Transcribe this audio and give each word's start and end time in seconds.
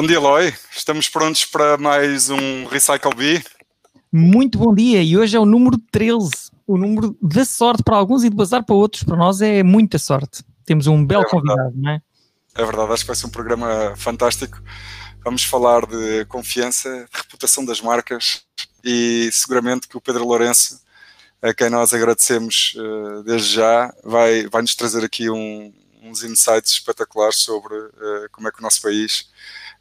Bom 0.00 0.06
dia, 0.06 0.14
Eloy. 0.14 0.54
Estamos 0.70 1.08
prontos 1.08 1.44
para 1.44 1.76
mais 1.76 2.30
um 2.30 2.66
Recycle 2.66 3.12
Bee. 3.16 3.44
Muito 4.12 4.56
bom 4.56 4.72
dia 4.72 5.02
e 5.02 5.18
hoje 5.18 5.36
é 5.36 5.40
o 5.40 5.44
número 5.44 5.76
13, 5.90 6.30
o 6.68 6.78
número 6.78 7.18
da 7.20 7.44
sorte 7.44 7.82
para 7.82 7.96
alguns 7.96 8.22
e 8.22 8.30
de 8.30 8.36
bazar 8.36 8.64
para 8.64 8.76
outros. 8.76 9.02
Para 9.02 9.16
nós 9.16 9.40
é 9.40 9.60
muita 9.64 9.98
sorte. 9.98 10.44
Temos 10.64 10.86
um 10.86 11.04
belo 11.04 11.24
é 11.24 11.28
convidado, 11.28 11.72
não 11.74 11.90
é? 11.90 12.00
É 12.54 12.64
verdade, 12.64 12.92
acho 12.92 13.02
que 13.02 13.08
vai 13.08 13.16
ser 13.16 13.26
um 13.26 13.30
programa 13.30 13.92
fantástico. 13.96 14.62
Vamos 15.24 15.42
falar 15.42 15.84
de 15.84 16.24
confiança, 16.26 16.88
de 17.12 17.18
reputação 17.18 17.64
das 17.64 17.80
marcas 17.80 18.44
e 18.84 19.28
seguramente 19.32 19.88
que 19.88 19.96
o 19.96 20.00
Pedro 20.00 20.24
Lourenço, 20.24 20.80
a 21.42 21.52
quem 21.52 21.70
nós 21.70 21.92
agradecemos 21.92 22.72
uh, 22.76 23.24
desde 23.24 23.52
já, 23.52 23.92
vai, 24.04 24.46
vai 24.46 24.62
nos 24.62 24.76
trazer 24.76 25.04
aqui 25.04 25.28
um, 25.28 25.74
uns 26.04 26.22
insights 26.22 26.70
espetaculares 26.70 27.40
sobre 27.40 27.74
uh, 27.74 28.30
como 28.30 28.46
é 28.46 28.52
que 28.52 28.60
o 28.60 28.62
nosso 28.62 28.80
país 28.80 29.26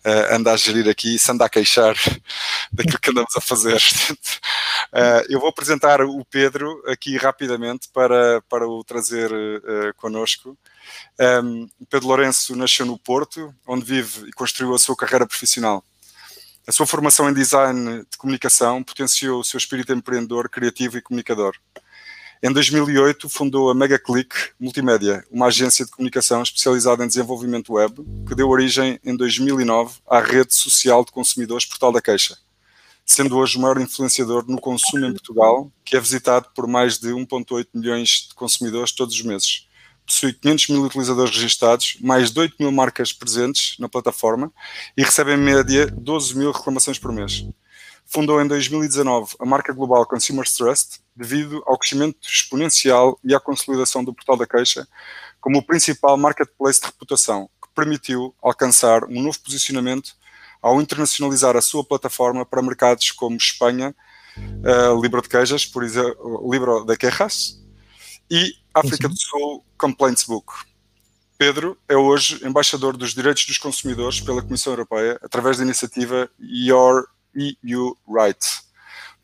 uh, 0.05 0.35
anda 0.35 0.51
a 0.51 0.57
gerir 0.57 0.89
aqui 0.89 1.17
se 1.17 1.31
anda 1.31 1.45
a 1.45 1.49
queixar 1.49 1.95
daquilo 2.71 2.99
que 2.99 3.09
andamos 3.09 3.35
a 3.35 3.41
fazer. 3.41 3.77
uh, 4.93 5.25
eu 5.29 5.39
vou 5.39 5.49
apresentar 5.49 6.01
o 6.01 6.25
Pedro 6.25 6.81
aqui 6.87 7.17
rapidamente 7.17 7.89
para, 7.93 8.41
para 8.49 8.67
o 8.67 8.83
trazer 8.83 9.31
uh, 9.31 9.93
connosco. 9.95 10.57
Um, 11.19 11.67
o 11.79 11.85
Pedro 11.85 12.07
Lourenço 12.07 12.55
nasceu 12.55 12.85
no 12.85 12.97
Porto, 12.97 13.53
onde 13.65 13.85
vive 13.85 14.29
e 14.29 14.31
construiu 14.31 14.73
a 14.73 14.79
sua 14.79 14.95
carreira 14.95 15.27
profissional. 15.27 15.83
A 16.67 16.71
sua 16.71 16.85
formação 16.85 17.29
em 17.29 17.33
design 17.33 17.99
de 18.09 18.17
comunicação 18.17 18.83
potenciou 18.83 19.39
o 19.39 19.43
seu 19.43 19.57
espírito 19.57 19.93
empreendedor, 19.93 20.49
criativo 20.49 20.97
e 20.97 21.01
comunicador. 21.01 21.55
Em 22.41 22.51
2008, 22.51 23.27
fundou 23.29 23.71
a 23.71 23.73
MegaClick 23.73 24.29
Multimédia, 24.59 25.25
uma 25.31 25.47
agência 25.47 25.83
de 25.83 25.89
comunicação 25.89 26.43
especializada 26.43 27.03
em 27.03 27.07
desenvolvimento 27.07 27.73
web, 27.73 27.95
que 28.27 28.35
deu 28.35 28.47
origem 28.47 28.99
em 29.03 29.17
2009 29.17 29.95
à 30.07 30.19
rede 30.19 30.53
social 30.53 31.03
de 31.03 31.11
consumidores 31.11 31.65
Portal 31.65 31.91
da 31.91 31.99
Queixa, 31.99 32.37
sendo 33.03 33.37
hoje 33.37 33.57
o 33.57 33.61
maior 33.61 33.81
influenciador 33.81 34.45
no 34.47 34.61
consumo 34.61 35.07
em 35.07 35.13
Portugal, 35.13 35.71
que 35.83 35.97
é 35.97 35.99
visitado 35.99 36.49
por 36.53 36.67
mais 36.67 36.99
de 36.99 37.09
1,8 37.09 37.69
milhões 37.73 38.27
de 38.29 38.35
consumidores 38.35 38.91
todos 38.91 39.15
os 39.15 39.21
meses. 39.23 39.67
Possui 40.05 40.31
500 40.31 40.67
mil 40.67 40.83
utilizadores 40.83 41.35
registados, 41.35 41.97
mais 41.99 42.29
de 42.29 42.39
8 42.39 42.55
mil 42.59 42.71
marcas 42.71 43.11
presentes 43.11 43.79
na 43.79 43.89
plataforma 43.89 44.53
e 44.95 45.01
recebe 45.01 45.33
em 45.33 45.37
média 45.37 45.87
12 45.87 46.37
mil 46.37 46.51
reclamações 46.51 46.99
por 46.99 47.11
mês 47.11 47.47
fundou 48.07 48.41
em 48.41 48.47
2019 48.47 49.35
a 49.39 49.45
marca 49.45 49.73
global 49.73 50.05
Consumers 50.05 50.53
Trust, 50.53 51.01
devido 51.15 51.61
ao 51.67 51.77
crescimento 51.77 52.27
exponencial 52.27 53.19
e 53.23 53.35
à 53.35 53.39
consolidação 53.39 54.03
do 54.03 54.13
Portal 54.13 54.37
da 54.37 54.47
Queixa 54.47 54.87
como 55.39 55.59
o 55.59 55.63
principal 55.63 56.17
marketplace 56.17 56.79
de 56.79 56.87
reputação, 56.87 57.49
que 57.61 57.69
permitiu 57.75 58.33
alcançar 58.41 59.03
um 59.05 59.21
novo 59.21 59.39
posicionamento 59.39 60.15
ao 60.61 60.81
internacionalizar 60.81 61.55
a 61.55 61.61
sua 61.61 61.83
plataforma 61.83 62.45
para 62.45 62.61
mercados 62.61 63.11
como 63.11 63.37
Espanha, 63.37 63.95
uh, 64.37 65.01
Libro 65.01 65.21
de 65.21 65.29
Queijas, 65.29 65.65
por 65.65 65.83
exemplo, 65.83 66.51
Libro 66.51 66.83
de 66.83 66.97
Quejas, 66.97 67.61
e 68.29 68.53
África 68.73 69.07
do 69.07 69.17
Sul, 69.17 69.63
Complaints 69.77 70.23
Book. 70.23 70.51
Pedro 71.37 71.77
é 71.87 71.95
hoje 71.95 72.45
embaixador 72.45 72.97
dos 72.97 73.13
direitos 73.13 73.45
dos 73.45 73.57
consumidores 73.57 74.19
pela 74.19 74.41
Comissão 74.41 74.73
Europeia, 74.73 75.19
através 75.21 75.57
da 75.57 75.63
iniciativa 75.63 76.29
Your 76.39 77.07
EU 77.37 77.95
Right. 78.07 78.39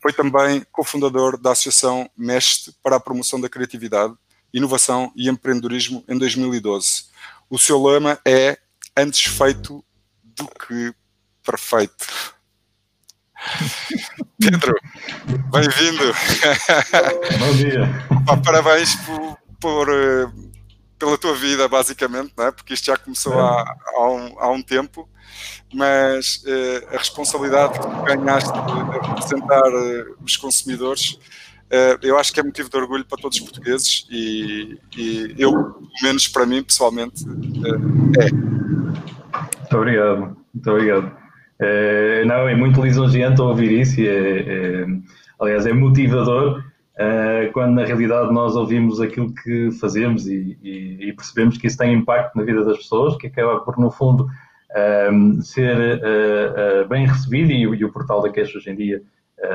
Foi 0.00 0.12
também 0.12 0.64
cofundador 0.70 1.38
da 1.38 1.52
Associação 1.52 2.08
MEST 2.16 2.74
para 2.82 2.96
a 2.96 3.00
Promoção 3.00 3.40
da 3.40 3.48
Criatividade, 3.48 4.14
Inovação 4.52 5.12
e 5.16 5.28
Empreendedorismo 5.28 6.04
em 6.08 6.18
2012. 6.18 7.06
O 7.50 7.58
seu 7.58 7.82
lema 7.82 8.18
é 8.24 8.58
antes 8.96 9.24
feito 9.24 9.84
do 10.22 10.46
que 10.46 10.94
perfeito. 11.42 12.06
Pedro, 14.38 14.74
bem-vindo. 15.50 16.14
Bom 17.38 17.56
dia. 17.56 18.42
Parabéns 18.44 18.94
por, 18.96 19.38
por, 19.60 19.88
eh, 19.88 20.26
pela 21.04 21.18
tua 21.18 21.34
vida, 21.34 21.68
basicamente, 21.68 22.32
não 22.36 22.46
é? 22.46 22.50
porque 22.50 22.72
isto 22.72 22.86
já 22.86 22.96
começou 22.96 23.38
há, 23.38 23.76
há, 23.94 24.10
um, 24.10 24.40
há 24.40 24.50
um 24.50 24.62
tempo 24.62 25.08
mas 25.72 26.44
uh, 26.46 26.94
a 26.94 26.98
responsabilidade 26.98 27.72
que 27.74 27.80
tu 27.80 28.02
ganhaste 28.04 28.52
de 28.52 29.08
representar 29.08 29.68
uh, 29.68 30.16
os 30.24 30.36
consumidores, 30.36 31.18
uh, 31.70 31.98
eu 32.02 32.16
acho 32.16 32.32
que 32.32 32.38
é 32.38 32.42
motivo 32.42 32.70
de 32.70 32.76
orgulho 32.76 33.04
para 33.04 33.20
todos 33.20 33.38
os 33.38 33.44
portugueses 33.44 34.06
e, 34.10 34.78
e 34.96 35.34
eu, 35.36 35.52
pelo 35.52 35.88
menos 36.04 36.28
para 36.28 36.46
mim, 36.46 36.62
pessoalmente, 36.62 37.24
é. 38.20 38.30
Muito 38.30 39.76
obrigado, 39.76 40.36
muito 40.54 40.70
obrigado. 40.70 41.16
É, 41.58 42.24
não, 42.24 42.48
é 42.48 42.54
muito 42.54 42.80
lisonjeante 42.80 43.40
ouvir 43.40 43.72
isso 43.72 44.00
e 44.00 44.06
é, 44.06 44.40
é, 44.40 44.86
aliás, 45.40 45.66
é 45.66 45.72
motivador 45.72 46.62
quando 47.52 47.74
na 47.74 47.84
realidade 47.84 48.32
nós 48.32 48.54
ouvimos 48.54 49.00
aquilo 49.00 49.34
que 49.34 49.70
fazemos 49.80 50.26
e, 50.26 50.56
e, 50.62 51.08
e 51.08 51.12
percebemos 51.12 51.58
que 51.58 51.66
isso 51.66 51.76
tem 51.76 51.92
impacto 51.92 52.36
na 52.36 52.44
vida 52.44 52.64
das 52.64 52.78
pessoas, 52.78 53.16
que 53.16 53.26
acaba 53.26 53.60
por, 53.60 53.78
no 53.78 53.90
fundo, 53.90 54.28
um, 55.12 55.40
ser 55.40 55.76
uh, 55.76 56.84
uh, 56.84 56.88
bem 56.88 57.06
recebido 57.06 57.50
e, 57.52 57.62
e, 57.62 57.84
o 57.84 57.92
portal 57.92 58.20
da 58.20 58.28
queixa 58.28 58.58
hoje 58.58 58.70
em 58.70 58.76
dia 58.76 59.02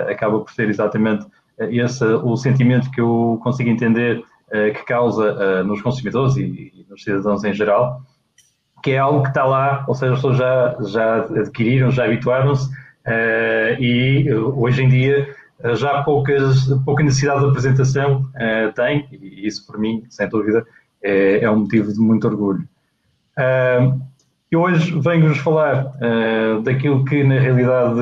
acaba 0.07 0.39
por 0.39 0.51
ser 0.51 0.69
exatamente 0.69 1.25
esse 1.57 2.05
o 2.05 2.38
sentimento 2.38 2.91
que 2.91 3.01
eu 3.01 3.39
consigo 3.41 3.69
entender 3.69 4.23
que 4.51 4.85
causa 4.85 5.63
nos 5.63 5.81
consumidores 5.81 6.35
e, 6.38 6.85
nos 6.88 7.01
cidadãos 7.01 7.44
em 7.44 7.53
geral, 7.53 8.01
que 8.83 8.91
é 8.91 9.00
algo 9.00 9.23
que 9.23 9.29
está 9.29 9.45
lá, 9.45 9.83
ou 9.88 9.95
seja, 9.95 10.13
as 10.13 10.19
pessoas 10.19 10.38
já, 10.38 10.77
já 10.81 11.16
adquiriram, 11.23 11.89
já 11.89 12.06
habituaram-se 12.06 12.69
e 13.79 14.31
hoje 14.31 14.83
em 14.83 14.89
dia 14.89 15.27
já 15.75 16.03
poucas, 16.03 16.68
pouca 16.86 17.03
necessidade 17.03 17.42
de 17.42 17.50
apresentação 17.50 18.22
uh, 18.22 18.74
tem, 18.74 19.08
e 19.12 19.46
isso 19.46 19.66
para 19.68 19.78
mim, 19.78 20.03
sem 20.09 20.28
dúvida, 20.30 20.66
é, 21.03 21.44
é 21.44 21.52
um 21.52 21.59
motivo 21.59 21.92
de 21.92 22.00
muito 22.00 22.28
orgulho. 22.28 22.68
Uh, 23.38 24.00
e 24.52 24.56
hoje 24.56 24.98
venho-vos 25.00 25.38
falar 25.40 25.86
uh, 25.86 26.62
daquilo 26.62 27.06
que 27.06 27.24
na 27.24 27.40
realidade 27.40 28.00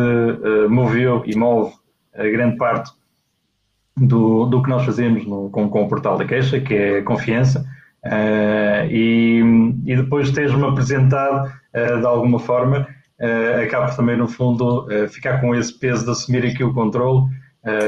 moveu 0.69 1.23
e 1.25 1.35
move 1.35 1.73
a 2.15 2.23
grande 2.23 2.57
parte 2.57 2.91
do, 3.97 4.45
do 4.45 4.61
que 4.61 4.69
nós 4.69 4.85
fazemos 4.85 5.25
no, 5.25 5.49
com, 5.49 5.67
com 5.69 5.83
o 5.83 5.87
portal 5.89 6.17
da 6.17 6.25
queixa, 6.25 6.59
que 6.59 6.73
é 6.73 6.99
a 6.99 7.03
confiança, 7.03 7.65
e, 8.89 9.41
e 9.85 9.95
depois 9.95 10.31
teres-me 10.31 10.63
apresentado 10.63 11.51
de 11.73 12.05
alguma 12.05 12.39
forma, 12.39 12.87
acabo 13.61 13.93
também 13.95 14.15
no 14.15 14.27
fundo 14.27 14.87
ficar 15.09 15.41
com 15.41 15.53
esse 15.53 15.77
peso 15.77 16.05
de 16.05 16.11
assumir 16.11 16.45
aqui 16.45 16.63
o 16.63 16.73
controle 16.73 17.27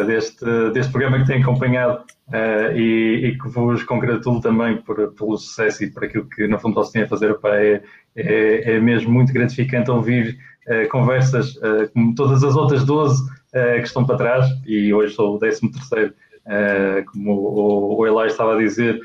deste, 0.06 0.46
deste 0.74 0.92
programa 0.92 1.20
que 1.20 1.28
tenho 1.28 1.42
acompanhado 1.42 2.04
e, 2.76 3.22
e, 3.24 3.38
que 3.38 3.48
vos 3.48 3.82
congratulo 3.84 4.42
também 4.42 4.78
por, 4.78 5.14
pelo 5.14 5.38
sucesso 5.38 5.84
e 5.84 5.90
por 5.90 6.04
aquilo 6.04 6.26
que 6.26 6.48
no 6.48 6.60
fundo 6.60 6.76
vocês 6.76 6.92
têm 6.92 7.04
a 7.04 7.08
fazer 7.08 7.34
para 7.36 7.64
é, 7.64 7.82
é, 8.16 8.74
é 8.74 8.80
mesmo 8.80 9.12
muito 9.12 9.32
gratificante 9.32 9.90
ouvir 9.90 10.38
uh, 10.68 10.90
conversas 10.90 11.56
uh, 11.58 11.90
como 11.94 12.14
todas 12.16 12.44
as 12.44 12.56
outras 12.56 12.84
12 12.86 13.24
uh, 13.24 13.30
que 13.80 13.88
estão 13.88 14.06
para 14.06 14.18
trás, 14.18 14.48
e 14.66 14.94
hoje 14.94 15.14
sou 15.14 15.36
o 15.36 15.40
13 15.40 15.72
terceiro, 15.72 16.14
como 17.12 17.34
o, 17.34 17.98
o 18.00 18.08
Eli 18.08 18.28
estava 18.28 18.56
a 18.56 18.58
dizer, 18.58 19.00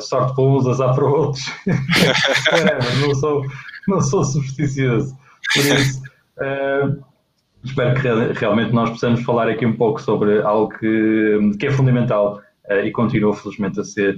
sorte 0.00 0.34
para 0.34 0.44
uns, 0.44 0.66
azar 0.66 0.94
para 0.94 1.04
outros. 1.06 1.42
não, 3.00 3.14
sou, 3.14 3.46
não 3.88 4.00
sou 4.02 4.24
supersticioso. 4.24 5.16
Por 5.54 5.64
isso, 5.64 6.02
espero 7.64 7.94
que 7.94 8.38
realmente 8.38 8.72
nós 8.72 8.90
possamos 8.90 9.22
falar 9.22 9.48
aqui 9.48 9.66
um 9.66 9.76
pouco 9.76 10.00
sobre 10.00 10.40
algo 10.42 10.68
que, 10.78 11.56
que 11.58 11.66
é 11.66 11.70
fundamental 11.70 12.40
e 12.84 12.90
continua 12.90 13.34
felizmente 13.34 13.80
a 13.80 13.84
ser 13.84 14.16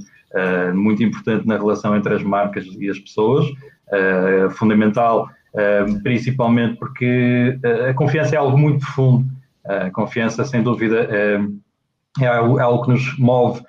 muito 0.74 1.02
importante 1.02 1.46
na 1.46 1.56
relação 1.56 1.96
entre 1.96 2.14
as 2.14 2.22
marcas 2.22 2.66
e 2.78 2.88
as 2.90 2.98
pessoas, 2.98 3.46
uh, 3.46 4.50
fundamental, 4.50 5.28
uh, 5.54 6.02
principalmente 6.02 6.78
porque 6.78 7.58
a 7.88 7.94
confiança 7.94 8.34
é 8.34 8.38
algo 8.38 8.56
muito 8.56 8.80
profundo. 8.80 9.26
A 9.64 9.90
confiança, 9.90 10.44
sem 10.44 10.62
dúvida, 10.62 11.06
é 11.10 11.40
é 12.20 12.26
algo 12.26 12.84
que 12.84 12.90
nos 12.90 13.18
move 13.18 13.62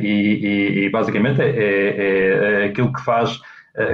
e, 0.00 0.06
e, 0.06 0.84
e, 0.84 0.90
basicamente 0.90 1.40
é, 1.40 1.48
é, 1.48 2.62
é, 2.62 2.64
aquilo 2.66 2.92
que 2.92 3.02
faz 3.02 3.40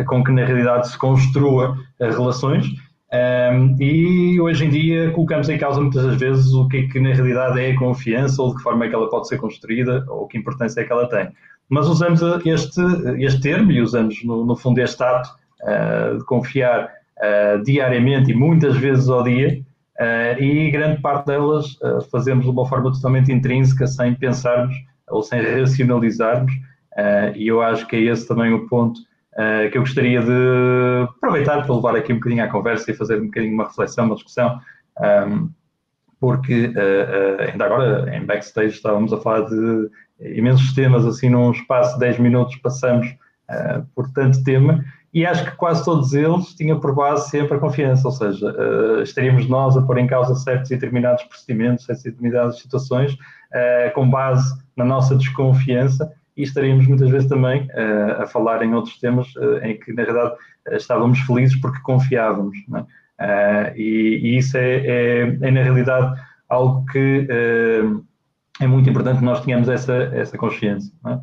com 0.07 0.25
que 0.25 0.33
na 0.33 0.45
realidade 0.45 0.89
se 0.89 0.99
construa 0.99 1.77
relações. 2.01 2.67
Um, 3.11 3.75
e 3.81 4.39
hoje 4.39 4.67
em 4.67 4.69
dia 4.69 5.11
colocamos 5.13 5.49
em 5.49 5.57
causa 5.57 5.81
muitas 5.81 6.05
das 6.05 6.17
vezes 6.17 6.53
o 6.53 6.69
que 6.69 6.77
é 6.77 6.89
que 6.89 7.01
na 7.01 7.15
realidade 7.15 7.59
é 7.59 7.71
a 7.71 7.79
confiança 7.79 8.43
ou 8.43 8.51
de 8.51 8.57
que 8.57 8.63
forma 8.63 8.85
é 8.85 8.89
que 8.89 8.95
ela 8.95 9.09
pode 9.09 9.29
ser 9.29 9.39
construída 9.39 10.05
ou 10.09 10.27
que 10.27 10.37
importância 10.37 10.83
é 10.83 10.85
que 10.85 10.93
ela 10.93 11.09
tem. 11.09 11.31
Mas 11.71 11.87
usamos 11.87 12.21
este, 12.45 12.83
este 13.19 13.41
termo 13.41 13.73
e 13.73 13.81
usamos 13.81 14.23
no, 14.25 14.45
no 14.45 14.55
fundo 14.55 14.79
este 14.81 15.03
ato 15.03 15.31
uh, 15.63 16.19
de 16.19 16.25
confiar 16.27 16.85
uh, 16.85 17.63
diariamente 17.63 18.31
e 18.31 18.35
muitas 18.35 18.77
vezes 18.77 19.09
ao 19.09 19.23
dia, 19.23 19.59
uh, 19.99 20.43
e 20.43 20.71
grande 20.71 21.01
parte 21.01 21.27
delas 21.27 21.79
fazemos 22.11 22.45
de 22.45 22.51
uma 22.51 22.67
forma 22.67 22.93
totalmente 22.93 23.33
intrínseca, 23.33 23.87
sem 23.87 24.15
pensarmos 24.15 24.75
ou 25.09 25.23
sem 25.23 25.41
racionalizarmos, 25.41 26.53
e 27.35 27.47
eu 27.47 27.63
acho 27.63 27.87
que 27.87 27.97
é 27.97 28.01
esse 28.01 28.29
também 28.29 28.53
o 28.53 28.67
ponto 28.69 29.01
uh, 29.39 29.71
que 29.71 29.79
eu 29.79 29.83
gostaria 29.83 30.21
de 30.21 31.09
aproveitar 31.17 31.65
para 31.65 31.75
levar 31.75 31.97
aqui 31.97 32.13
um 32.13 32.17
bocadinho 32.17 32.45
à 32.45 32.49
conversa 32.49 32.91
e 32.91 32.95
fazer 32.95 33.21
um 33.21 33.27
bocadinho 33.27 33.55
uma 33.55 33.65
reflexão, 33.65 34.07
uma 34.07 34.15
discussão, 34.15 34.61
um, 35.29 35.51
porque 36.21 36.67
uh, 36.67 37.51
ainda 37.51 37.65
agora 37.65 38.17
em 38.17 38.25
backstage 38.27 38.75
estávamos 38.75 39.13
a 39.13 39.21
falar 39.21 39.43
de 39.43 39.91
imensos 40.21 40.75
temas, 40.75 41.07
assim 41.07 41.31
num 41.31 41.53
espaço 41.53 41.95
de 41.95 42.01
10 42.01 42.19
minutos 42.19 42.57
passamos 42.57 43.07
por 43.95 44.13
tanto 44.13 44.45
tema, 44.45 44.85
e 45.13 45.25
acho 45.25 45.45
que 45.45 45.57
quase 45.57 45.85
todos 45.85 46.13
eles 46.13 46.55
tinham 46.55 46.79
por 46.79 46.95
base 46.95 47.31
sempre 47.31 47.57
a 47.57 47.61
confiança, 47.61 48.07
ou 48.07 48.13
seja, 48.13 48.47
uh, 48.47 49.03
estaríamos 49.03 49.49
nós 49.49 49.77
a 49.77 49.83
pôr 49.83 49.99
em 49.99 50.07
causa 50.07 50.35
certos 50.35 50.71
e 50.71 50.75
determinados 50.75 51.25
procedimentos, 51.25 51.87
certas 51.87 52.05
e 52.05 52.11
determinadas 52.11 52.59
situações, 52.59 53.15
uh, 53.15 53.93
com 53.95 54.09
base 54.09 54.55
na 54.77 54.85
nossa 54.85 55.17
desconfiança, 55.17 56.13
e 56.39 56.45
estaríamos 56.45 56.87
muitas 56.87 57.11
vezes 57.11 57.29
também 57.29 57.63
uh, 57.63 58.23
a 58.23 58.27
falar 58.27 58.63
em 58.63 58.73
outros 58.73 58.99
temas 58.99 59.27
em 59.63 59.79
que, 59.79 59.93
na 59.93 60.05
verdade, 60.05 60.37
estávamos 60.71 61.19
felizes 61.21 61.61
porque 61.61 61.81
confiávamos. 61.81 62.57
É? 63.21 63.75
E, 63.77 64.21
e, 64.23 64.39
isso 64.39 64.57
é, 64.57 64.77
é, 64.77 65.39
é, 65.43 65.51
na 65.51 65.63
realidade, 65.63 66.21
algo 66.49 66.87
que 66.87 67.27
é 68.61 68.67
muito 68.67 68.89
importante 68.89 69.19
que 69.19 69.25
nós 69.25 69.45
tenhamos 69.45 69.69
essa, 69.69 69.95
essa 70.15 70.39
consciência. 70.39 70.93
É? 71.07 71.19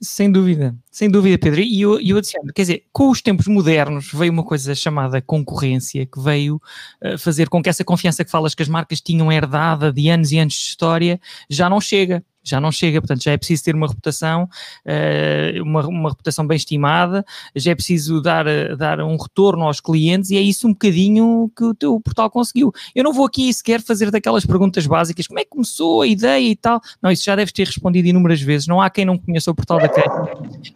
Sem 0.00 0.30
dúvida, 0.30 0.74
sem 0.90 1.08
dúvida, 1.08 1.38
Pedro. 1.38 1.60
E 1.60 1.80
eu, 1.80 1.98
eu 1.98 2.18
adiciono, 2.18 2.52
quer 2.52 2.62
dizer, 2.62 2.84
com 2.92 3.08
os 3.08 3.22
tempos 3.22 3.46
modernos 3.46 4.10
veio 4.12 4.32
uma 4.32 4.44
coisa 4.44 4.74
chamada 4.74 5.22
concorrência, 5.22 6.04
que 6.04 6.20
veio 6.20 6.60
uh, 7.02 7.16
fazer 7.16 7.48
com 7.48 7.62
que 7.62 7.70
essa 7.70 7.84
confiança 7.84 8.24
que 8.24 8.30
falas 8.30 8.54
que 8.54 8.62
as 8.62 8.68
marcas 8.68 9.00
tinham 9.00 9.32
herdada 9.32 9.92
de 9.92 10.08
anos 10.10 10.30
e 10.30 10.38
anos 10.38 10.54
de 10.54 10.60
história 10.60 11.20
já 11.48 11.70
não 11.70 11.80
chega 11.80 12.22
já 12.44 12.60
não 12.60 12.70
chega, 12.70 13.00
portanto 13.00 13.22
já 13.22 13.32
é 13.32 13.36
preciso 13.36 13.64
ter 13.64 13.74
uma 13.74 13.88
reputação, 13.88 14.44
uh, 14.44 15.62
uma, 15.62 15.86
uma, 15.86 16.10
reputação 16.10 16.46
bem 16.46 16.56
estimada, 16.56 17.24
já 17.56 17.72
é 17.72 17.74
preciso 17.74 18.20
dar, 18.20 18.44
dar 18.76 19.00
um 19.00 19.16
retorno 19.16 19.64
aos 19.64 19.80
clientes 19.80 20.30
e 20.30 20.36
é 20.36 20.40
isso 20.40 20.68
um 20.68 20.72
bocadinho 20.72 21.50
que 21.56 21.64
o 21.64 21.74
teu 21.74 21.98
portal 22.00 22.30
conseguiu. 22.30 22.72
Eu 22.94 23.02
não 23.02 23.12
vou 23.12 23.26
aqui 23.26 23.52
sequer 23.52 23.80
fazer 23.80 24.10
daquelas 24.10 24.44
perguntas 24.44 24.86
básicas, 24.86 25.26
como 25.26 25.40
é 25.40 25.44
que 25.44 25.50
começou 25.50 26.02
a 26.02 26.06
ideia 26.06 26.46
e 26.46 26.56
tal, 26.56 26.80
não, 27.02 27.10
isso 27.10 27.24
já 27.24 27.34
deves 27.34 27.52
ter 27.52 27.66
respondido 27.66 28.06
inúmeras 28.06 28.40
vezes, 28.40 28.66
não 28.66 28.80
há 28.80 28.90
quem 28.90 29.04
não 29.04 29.16
conheça 29.16 29.50
o 29.50 29.54
portal 29.54 29.78
da 29.78 29.88
Queixa. 29.88 30.10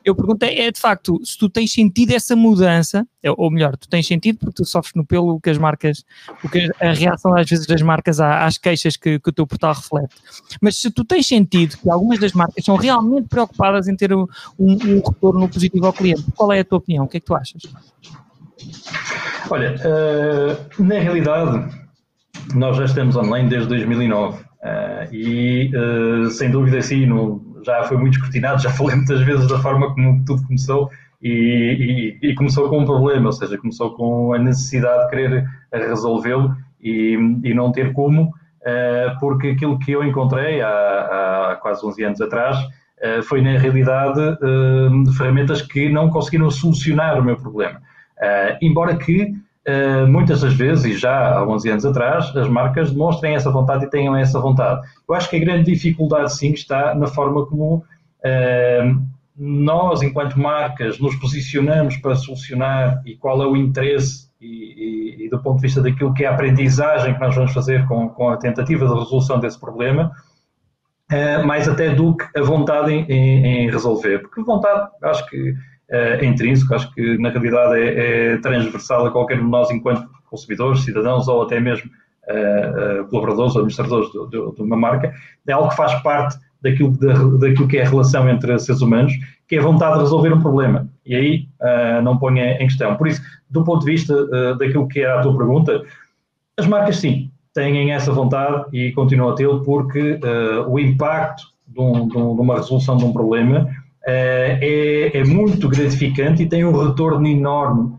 Eu 0.05 0.15
pergunto 0.15 0.43
é, 0.45 0.71
de 0.71 0.81
facto, 0.81 1.21
se 1.25 1.37
tu 1.37 1.49
tens 1.49 1.71
sentido 1.73 2.13
essa 2.13 2.35
mudança, 2.35 3.07
é, 3.23 3.31
ou 3.31 3.51
melhor, 3.51 3.77
tu 3.77 3.89
tens 3.89 4.07
sentido 4.07 4.39
porque 4.39 4.63
tu 4.63 4.65
sofres 4.65 4.95
no 4.95 5.05
pelo 5.05 5.41
que 5.41 5.51
as 5.51 5.59
marcas, 5.59 6.05
o 6.43 6.49
que 6.49 6.71
a 6.81 6.93
reação 6.93 7.37
às 7.37 7.49
vezes 7.49 7.67
das 7.67 7.83
marcas 7.83 8.21
às 8.21 8.57
queixas 8.57 8.97
que, 8.97 9.19
que 9.19 9.31
o 9.31 9.33
teu 9.33 9.47
portal 9.47 9.75
reflete, 9.75 10.15
mas 10.61 10.77
se 10.77 10.91
tu 10.91 11.05
tens 11.05 11.27
sentido 11.27 11.58
sentido 11.59 11.79
que 11.83 11.91
algumas 11.91 12.19
das 12.19 12.33
marcas 12.33 12.65
são 12.65 12.77
realmente 12.77 13.29
preocupadas 13.29 13.89
em 13.89 13.97
ter 13.97 14.13
um, 14.13 14.27
um 14.59 14.97
retorno 14.97 15.49
positivo 15.49 15.87
ao 15.87 15.93
cliente. 15.93 16.25
Qual 16.37 16.53
é 16.53 16.61
a 16.61 16.65
tua 16.65 16.79
opinião? 16.79 17.05
O 17.05 17.09
que 17.09 17.17
é 17.17 17.21
que 17.21 17.27
tu 17.27 17.35
achas? 17.35 17.63
Olha, 19.51 19.75
uh, 19.77 20.83
na 20.83 20.99
realidade, 20.99 21.75
nós 22.55 22.77
já 22.77 22.85
estamos 22.85 23.17
online 23.17 23.49
desde 23.49 23.69
2009 23.69 24.39
uh, 24.39 25.15
e, 25.15 25.71
uh, 25.75 26.31
sem 26.31 26.51
dúvida, 26.51 26.81
sim, 26.83 27.07
no, 27.07 27.63
já 27.65 27.85
foi 27.85 27.97
muito 27.97 28.15
escrutinado, 28.15 28.61
já 28.63 28.71
falei 28.71 28.97
muitas 28.97 29.23
vezes 29.23 29.49
da 29.49 29.59
forma 29.59 29.93
como 29.95 30.25
tudo 30.25 30.43
começou 30.45 30.91
e, 31.23 32.19
e, 32.23 32.29
e 32.31 32.35
começou 32.35 32.69
com 32.69 32.81
um 32.81 32.85
problema, 32.85 33.27
ou 33.27 33.33
seja, 33.33 33.59
começou 33.59 33.95
com 33.95 34.33
a 34.35 34.39
necessidade 34.39 35.05
de 35.05 35.11
querer 35.11 35.45
resolvê-lo 35.73 36.55
e, 36.81 37.15
e 37.45 37.55
não 37.55 37.73
ter 37.73 37.93
como. 37.93 38.33
Eh, 38.65 39.15
porque 39.21 39.49
aquilo 39.49 39.79
que 39.79 39.93
eu 39.93 40.05
encontrei 40.05 40.61
há, 40.61 40.69
há 41.53 41.57
quase 41.57 41.85
11 41.87 42.05
anos 42.05 42.21
atrás 42.21 42.57
eh, 43.01 43.23
foi, 43.23 43.41
na 43.41 43.59
realidade, 43.59 44.21
eh, 44.21 45.13
ferramentas 45.17 45.63
que 45.63 45.89
não 45.89 46.11
conseguiram 46.11 46.51
solucionar 46.51 47.19
o 47.19 47.25
meu 47.25 47.37
problema. 47.37 47.81
embora 48.61 48.97
que, 48.97 49.33
muitas 50.09 50.41
das 50.41 50.55
vezes, 50.55 50.85
e 50.85 50.99
já 50.99 51.37
há 51.37 51.47
11 51.47 51.71
anos 51.71 51.87
atrás, 51.87 52.37
as 52.37 52.49
marcas 52.49 52.91
demonstrem 52.91 53.37
essa 53.37 53.51
vontade 53.51 53.85
e 53.85 53.91
tenham 53.91 54.17
essa 54.17 54.41
vontade. 54.41 54.81
Eu 55.09 55.15
acho 55.15 55.31
que 55.31 55.37
a 55.37 55.39
grande 55.39 55.71
dificuldade, 55.71 56.35
sim, 56.35 56.53
está 56.53 56.97
na 56.97 57.07
forma 57.07 57.47
como 57.47 57.85
nós, 59.39 60.03
enquanto 60.03 60.39
marcas, 60.39 60.99
nos 60.99 61.15
posicionamos 61.17 61.97
para 61.99 62.17
solucionar 62.17 63.01
e 63.07 63.17
qual 63.17 63.41
é 63.41 63.47
o 63.47 63.57
interesse 63.57 64.29
e, 64.41 64.47
e, 64.47 65.27
e, 65.27 65.31
do 65.31 65.41
ponto 65.41 65.57
de 65.57 65.63
vista 65.63 65.81
daquilo 65.81 66.13
que 66.13 66.25
é 66.25 66.29
a 66.29 66.33
aprendizagem 66.33 67.15
que 67.15 67.21
nós 67.21 67.35
vamos 67.35 67.53
fazer 67.53 67.87
com, 67.87 68.09
com 68.09 68.31
a 68.31 68.37
tentativa 68.37 68.87
de 68.87 68.95
resolução 68.95 69.39
desse 69.39 69.59
problema, 69.59 70.13
uh, 71.13 71.47
mais 71.47 71.69
até 71.69 71.95
do 71.95 72.17
que 72.17 72.25
a 72.37 72.43
vontade 72.43 72.93
em, 72.93 73.05
em, 73.09 73.47
em 73.47 73.71
resolver. 73.71 74.21
Porque 74.21 74.43
vontade, 74.43 74.91
acho 75.03 75.27
que 75.29 75.51
uh, 75.51 75.55
é 75.91 76.25
intrínseco, 76.25 76.75
acho 76.75 76.93
que 76.93 77.19
na 77.19 77.31
realidade 77.31 77.81
é, 77.81 78.33
é, 78.35 78.37
transversal 78.39 79.07
a 79.07 79.11
qualquer 79.11 79.41
um 79.41 79.45
de 79.45 79.51
nós 79.51 79.71
enquanto 79.71 80.09
consumidores, 80.31 80.85
cidadãos 80.85 81.27
ou 81.29 81.43
até 81.43 81.61
mesmo 81.61 81.91
uh, 82.29 83.05
colaboradores 83.09 83.55
ou 83.55 83.61
administradores 83.61 84.11
de, 84.11 84.31
de, 84.31 84.55
de, 84.57 84.63
uma 84.63 84.77
marca, 84.77 85.13
é 85.47 85.53
algo 85.53 85.69
que 85.69 85.77
faz 85.77 85.95
parte 86.03 86.39
daquilo, 86.63 86.93
daquilo 87.39 87.69
que 87.69 87.79
é 87.79 87.83
a 87.83 87.89
relação 87.89 88.29
entre 88.29 88.59
seres 88.59 88.81
humanos, 88.81 89.13
que 89.47 89.57
é 89.57 89.59
a 89.59 89.63
vontade 89.63 89.95
de 89.95 90.01
resolver 90.01 90.33
um 90.33 90.41
problema. 90.41 90.89
E 91.05 91.15
aí 91.15 91.49
não 92.03 92.19
ponha 92.19 92.53
em 92.63 92.67
questão. 92.67 92.95
Por 92.97 93.09
isso, 93.09 93.21
do 93.51 93.65
ponto 93.65 93.85
de 93.85 93.93
vista 93.93 94.15
uh, 94.15 94.57
daquilo 94.57 94.89
que 94.89 95.01
era 95.01 95.19
a 95.19 95.23
tua 95.23 95.37
pergunta, 95.37 95.83
as 96.59 96.67
marcas 96.67 96.97
sim, 96.97 97.31
têm 97.55 97.93
essa 97.93 98.13
vontade 98.13 98.65
e 98.73 98.93
continuam 98.93 99.31
a 99.31 99.35
tê-lo 99.35 99.63
porque 99.65 100.21
uh, 100.23 100.69
o 100.69 100.79
impacto 100.79 101.45
de, 101.67 101.81
um, 101.81 102.09
de, 102.09 102.17
uma 102.17 102.57
resolução 102.57 102.97
de 102.97 103.05
um 103.05 103.13
problema 103.13 103.63
uh, 103.63 103.69
é, 104.07 105.11
é, 105.15 105.25
muito 105.25 105.69
gratificante 105.69 106.43
e 106.43 106.49
tem 106.49 106.65
um 106.65 106.73
retorno 106.73 107.27
enorme 107.27 107.97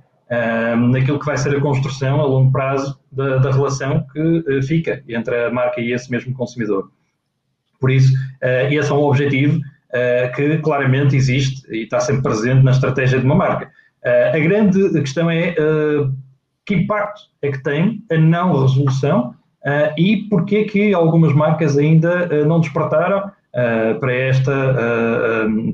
naquilo 0.91 1.17
que 1.17 1.25
vai 1.25 1.35
ser 1.35 1.57
a 1.57 1.59
construção 1.59 2.21
a 2.21 2.23
longo 2.23 2.51
prazo 2.51 3.00
da, 3.12 3.38
da 3.38 3.50
relação 3.50 4.05
que 4.13 4.62
fica 4.62 5.01
entre 5.09 5.45
a 5.45 5.50
marca 5.50 5.81
e 5.81 5.91
esse 5.91 6.12
mesmo 6.12 6.35
consumidor. 6.35 6.91
Por 7.79 7.91
isso, 7.91 8.13
esse 8.69 8.91
é 8.91 8.93
um 8.93 9.03
objetivo 9.03 9.59
que 10.35 10.57
claramente 10.59 11.15
existe 11.15 11.65
e 11.73 11.83
está 11.83 11.99
sempre 11.99 12.23
presente 12.23 12.63
na 12.63 12.71
estratégia 12.71 13.19
de 13.19 13.25
uma 13.25 13.35
marca. 13.35 13.71
Uh, 14.03 14.35
a 14.35 14.39
grande 14.39 14.89
questão 15.01 15.29
é 15.29 15.55
que 16.65 16.75
impacto 16.75 17.21
é 17.41 17.51
que 17.51 17.61
tem 17.63 18.03
a 18.11 18.17
não 18.17 18.61
resolução 18.61 19.33
e 19.97 20.27
porquê 20.29 20.63
que 20.63 20.93
algumas 20.93 21.33
marcas 21.33 21.77
ainda 21.77 22.45
não 22.45 22.59
despertaram 22.59 23.31
para, 23.99 24.13
esta, 24.13 24.53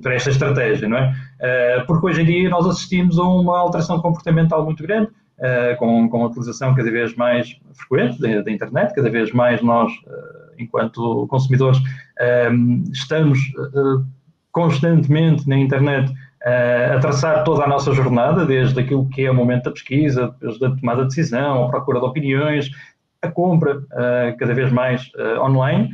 para 0.01 0.15
esta 0.15 0.29
estratégia, 0.29 0.87
não 0.87 0.97
é? 0.97 1.13
porque 1.85 2.07
hoje 2.07 2.21
em 2.21 2.25
dia 2.25 2.49
nós 2.49 2.65
assistimos 2.65 3.19
a 3.19 3.23
uma 3.23 3.59
alteração 3.59 3.99
comportamental 3.99 4.63
muito 4.63 4.81
grande, 4.81 5.09
com, 5.77 6.09
com 6.09 6.23
a 6.23 6.27
utilização 6.27 6.73
cada 6.73 6.89
vez 6.89 7.13
mais 7.15 7.55
frequente 7.73 8.19
da 8.19 8.51
internet, 8.51 8.95
cada 8.95 9.09
vez 9.09 9.31
mais 9.33 9.61
nós, 9.61 9.91
enquanto 10.57 11.27
consumidores, 11.27 11.79
estamos 12.91 13.39
constantemente 14.51 15.47
na 15.47 15.57
internet 15.57 16.13
a 16.93 16.99
traçar 16.99 17.43
toda 17.43 17.63
a 17.63 17.67
nossa 17.67 17.91
jornada, 17.93 18.45
desde 18.45 18.79
aquilo 18.79 19.09
que 19.09 19.25
é 19.25 19.31
o 19.31 19.33
momento 19.33 19.63
da 19.63 19.71
pesquisa, 19.71 20.35
desde 20.39 20.65
a 20.65 20.71
tomada 20.71 21.01
de 21.01 21.09
decisão, 21.09 21.65
a 21.65 21.69
procura 21.69 21.99
de 21.99 22.05
opiniões, 22.05 22.69
a 23.21 23.29
compra 23.29 23.81
cada 24.37 24.53
vez 24.53 24.71
mais 24.71 25.09
online, 25.41 25.89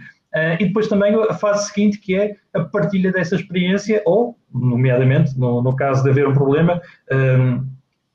e 0.59 0.65
depois 0.65 0.87
também 0.87 1.15
a 1.29 1.33
fase 1.33 1.69
seguinte, 1.69 1.97
que 1.99 2.15
é 2.15 2.35
a 2.53 2.61
partilha 2.61 3.11
dessa 3.11 3.35
experiência, 3.35 4.01
ou, 4.05 4.37
nomeadamente, 4.53 5.37
no, 5.39 5.61
no 5.61 5.75
caso 5.75 6.03
de 6.03 6.09
haver 6.09 6.27
um 6.27 6.33
problema, 6.33 6.81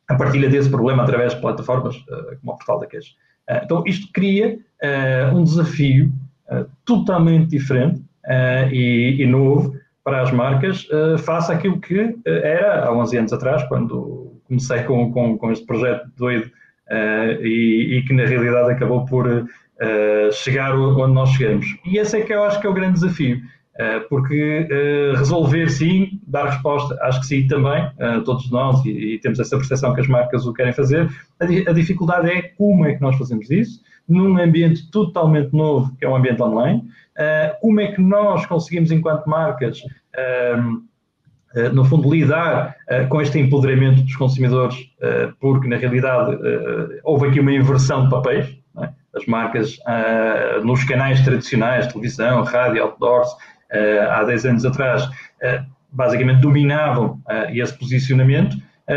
a 0.08 0.14
partilha 0.14 0.48
desse 0.48 0.70
problema 0.70 1.02
através 1.02 1.34
de 1.34 1.40
plataformas 1.40 1.96
como 2.40 2.52
o 2.52 2.56
Portal 2.56 2.80
da 2.80 2.86
Queixa. 2.86 3.12
Então, 3.62 3.82
isto 3.86 4.12
cria 4.12 4.58
um 5.32 5.42
desafio 5.42 6.12
totalmente 6.84 7.48
diferente 7.48 8.02
e, 8.70 9.16
e 9.18 9.26
novo, 9.26 9.74
para 10.04 10.22
as 10.22 10.30
marcas 10.30 10.88
uh, 10.90 11.18
face 11.18 11.50
àquilo 11.50 11.80
que 11.80 12.16
era 12.24 12.84
há 12.84 12.92
11 12.96 13.18
anos 13.18 13.32
atrás, 13.32 13.62
quando 13.64 14.40
comecei 14.44 14.82
com, 14.84 15.12
com, 15.12 15.36
com 15.36 15.50
este 15.50 15.66
projeto 15.66 16.08
doido 16.16 16.50
e, 17.40 17.96
e, 17.96 18.02
que 18.06 18.14
na 18.14 18.24
realidade 18.24 18.70
acabou 18.70 19.04
por 19.04 19.26
chegar 20.32 20.72
onde 20.76 21.12
nós 21.12 21.30
chegamos. 21.30 21.66
E 21.84 21.98
esse 21.98 22.16
é 22.16 22.20
que 22.20 22.32
eu 22.32 22.44
acho 22.44 22.60
que 22.60 22.66
é 22.68 22.70
o 22.70 22.72
grande 22.72 22.94
desafio, 22.94 23.40
porque 24.08 24.68
resolver 25.16 25.68
sim, 25.68 26.20
dar 26.24 26.50
resposta, 26.50 26.96
acho 27.02 27.22
que 27.22 27.26
sim 27.26 27.48
também, 27.48 27.90
todos 28.24 28.48
nós, 28.52 28.84
e, 28.86 29.18
temos 29.20 29.40
essa 29.40 29.56
percepção 29.56 29.92
que 29.92 30.00
as 30.00 30.06
marcas 30.06 30.46
o 30.46 30.52
querem 30.52 30.72
fazer, 30.72 31.10
a 31.40 31.72
dificuldade 31.72 32.30
é 32.30 32.42
como 32.56 32.86
é 32.86 32.94
que 32.94 33.02
nós 33.02 33.16
fazemos 33.16 33.50
isso, 33.50 33.80
num 34.08 34.38
ambiente 34.38 34.90
totalmente 34.90 35.52
novo, 35.52 35.94
que 35.98 36.04
é 36.04 36.08
um 36.08 36.16
ambiente 36.16 36.42
online, 36.42 36.80
uh, 37.18 37.60
como 37.60 37.80
é 37.80 37.88
que 37.92 38.00
nós 38.00 38.46
conseguimos, 38.46 38.90
enquanto 38.90 39.26
marcas, 39.26 39.80
uh, 39.80 40.86
no 41.72 41.84
fundo, 41.86 42.12
lidar 42.12 42.76
com 43.08 43.22
este 43.22 43.38
empoderamento 43.38 44.02
dos 44.02 44.14
consumidores, 44.14 44.76
porque 45.40 45.66
na 45.66 45.76
realidade 45.76 46.36
houve 47.02 47.28
aqui 47.28 47.40
uma 47.40 47.50
inversão 47.50 48.04
de 48.04 48.10
papéis, 48.10 48.58
é? 48.78 48.90
as 49.16 49.24
marcas 49.24 49.78
nos 50.64 50.84
canais 50.84 51.18
tradicionais, 51.22 51.86
televisão, 51.86 52.42
rádio, 52.42 52.82
outdoors, 52.82 53.30
há 54.10 54.22
10 54.24 54.44
anos 54.44 54.64
atrás, 54.66 55.08
basicamente 55.90 56.42
dominavam 56.42 57.22
esse 57.54 57.72
posicionamento, 57.78 58.54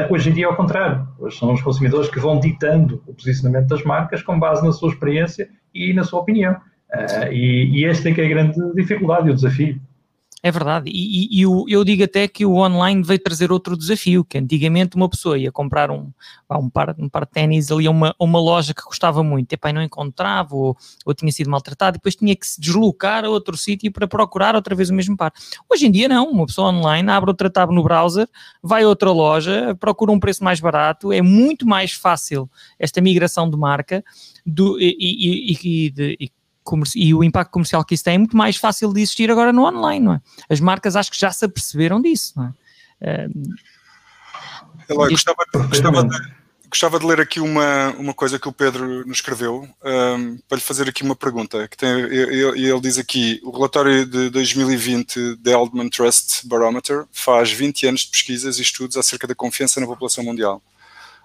hoje 0.10 0.30
em 0.30 0.34
dia 0.34 0.46
é 0.46 0.48
ao 0.48 0.56
contrário. 0.56 1.08
Hoje 1.18 1.38
são 1.38 1.54
os 1.54 1.62
consumidores 1.62 2.10
que 2.10 2.20
vão 2.20 2.40
ditando 2.40 3.02
o 3.08 3.14
posicionamento 3.14 3.68
das 3.68 3.84
marcas 3.84 4.22
com 4.22 4.40
base 4.40 4.64
na 4.64 4.72
sua 4.72 4.90
experiência 4.90 5.50
e 5.74 5.94
na 5.94 6.04
sua 6.04 6.20
opinião. 6.20 6.56
e, 7.32 7.80
e 7.80 7.86
esta 7.86 8.10
é 8.10 8.14
que 8.14 8.22
é 8.22 8.26
a 8.26 8.30
grande 8.30 8.56
dificuldade 8.76 9.28
e 9.28 9.32
o 9.32 9.36
desafio. 9.36 9.80
É 10.42 10.52
verdade, 10.52 10.90
e, 10.90 11.42
e, 11.42 11.42
e 11.42 11.42
eu, 11.42 11.84
digo 11.84 12.02
até 12.04 12.26
que 12.26 12.46
o 12.46 12.56
online 12.56 13.04
veio 13.04 13.20
trazer 13.20 13.52
outro 13.52 13.76
desafio, 13.76 14.24
que 14.24 14.38
antigamente 14.38 14.96
uma 14.96 15.10
pessoa 15.10 15.38
ia 15.38 15.52
comprar 15.52 15.92
um, 15.92 16.14
um, 16.50 16.70
par, 16.70 16.96
um 16.98 17.10
par 17.10 17.26
de 17.26 17.32
ténis 17.32 17.70
ali 17.70 17.88
a 17.88 17.92
uma, 17.92 18.16
uma 18.18 18.40
loja 18.40 18.74
que 18.74 18.82
custava 18.82 19.22
muito, 19.22 19.52
e 19.54 19.74
não 19.74 19.84
encontrava, 19.84 20.56
ou, 20.56 20.78
ou 21.06 21.14
tinha 21.14 21.30
sido 21.30 21.50
maltratado, 21.50 21.98
depois 21.98 22.16
tinha 22.16 22.34
que 22.38 22.48
se 22.48 22.60
deslocar 22.60 23.26
a 23.26 23.30
outro 23.30 23.58
sítio 23.58 23.92
para 23.92 24.08
procurar 24.08 24.56
outra 24.56 24.74
vez 24.74 24.90
o 24.90 24.94
mesmo 24.94 25.18
par. 25.18 25.34
Hoje 25.70 25.88
em 25.88 25.92
dia 25.92 26.08
não, 26.08 26.32
uma 26.32 26.46
pessoa 26.46 26.70
online 26.70 27.10
abre 27.12 27.32
outra 27.32 27.50
tab 27.50 27.72
no 27.72 27.84
browser, 27.84 28.26
vai 28.64 28.84
a 28.84 28.88
outra 28.88 29.12
loja, 29.12 29.76
procura 29.78 30.10
um 30.14 30.20
preço 30.22 30.42
mais 30.42 30.62
barato, 30.62 31.12
é 31.12 31.22
muito 31.22 31.68
mais 31.68 31.92
fácil 31.92 32.50
esta 32.80 33.02
migração 33.02 33.50
de 33.50 33.58
marca 33.58 34.02
do, 34.46 34.80
e, 34.80 34.96
e, 34.98 36.16
e, 36.18 36.32
e 36.96 37.14
o 37.14 37.24
impacto 37.24 37.52
comercial 37.52 37.84
que 37.84 37.96
isso 37.96 38.04
tem 38.04 38.16
é 38.16 38.18
muito 38.18 38.38
mais 38.38 38.56
fácil 38.56 38.94
de 38.94 39.02
existir 39.02 39.32
agora 39.32 39.52
no 39.52 39.66
online, 39.66 40.06
não 40.06 40.14
é? 40.14 40.22
As 40.50 40.60
marcas 40.60 40.96
acho 40.96 41.12
que 41.12 41.20
já 41.20 41.32
se 41.32 41.46
aperceberam 41.46 42.02
disso, 42.02 42.34
não 42.36 42.46
é? 42.46 43.28
Uh, 43.28 45.10
gostava, 45.10 45.38
gostava, 45.54 46.04
de, 46.04 46.18
gostava 46.70 47.00
de 47.00 47.06
ler 47.06 47.22
aqui 47.22 47.40
uma, 47.40 47.92
uma 47.98 48.14
coisa 48.14 48.38
que 48.38 48.48
o 48.48 48.52
Pedro 48.52 49.06
nos 49.06 49.18
escreveu 49.18 49.68
um, 49.84 50.38
para 50.48 50.58
lhe 50.58 50.64
fazer 50.64 50.90
aqui 50.90 51.04
uma 51.04 51.16
pergunta. 51.16 51.68
Que 51.68 51.78
tem, 51.78 51.90
ele, 51.90 52.70
ele 52.70 52.82
diz 52.82 52.98
aqui: 52.98 53.40
o 53.44 53.52
relatório 53.52 54.06
de 54.06 54.30
2020 54.30 55.38
da 55.38 55.52
Eldman 55.52 55.90
Trust 55.90 56.48
Barometer 56.48 57.06
faz 57.12 57.52
20 57.52 57.88
anos 57.88 58.02
de 58.02 58.12
pesquisas 58.12 58.60
e 58.60 58.62
estudos 58.62 58.98
acerca 58.98 59.26
da 59.26 59.36
confiança 59.36 59.80
na 59.80 59.88
população 59.88 60.24
mundial 60.24 60.62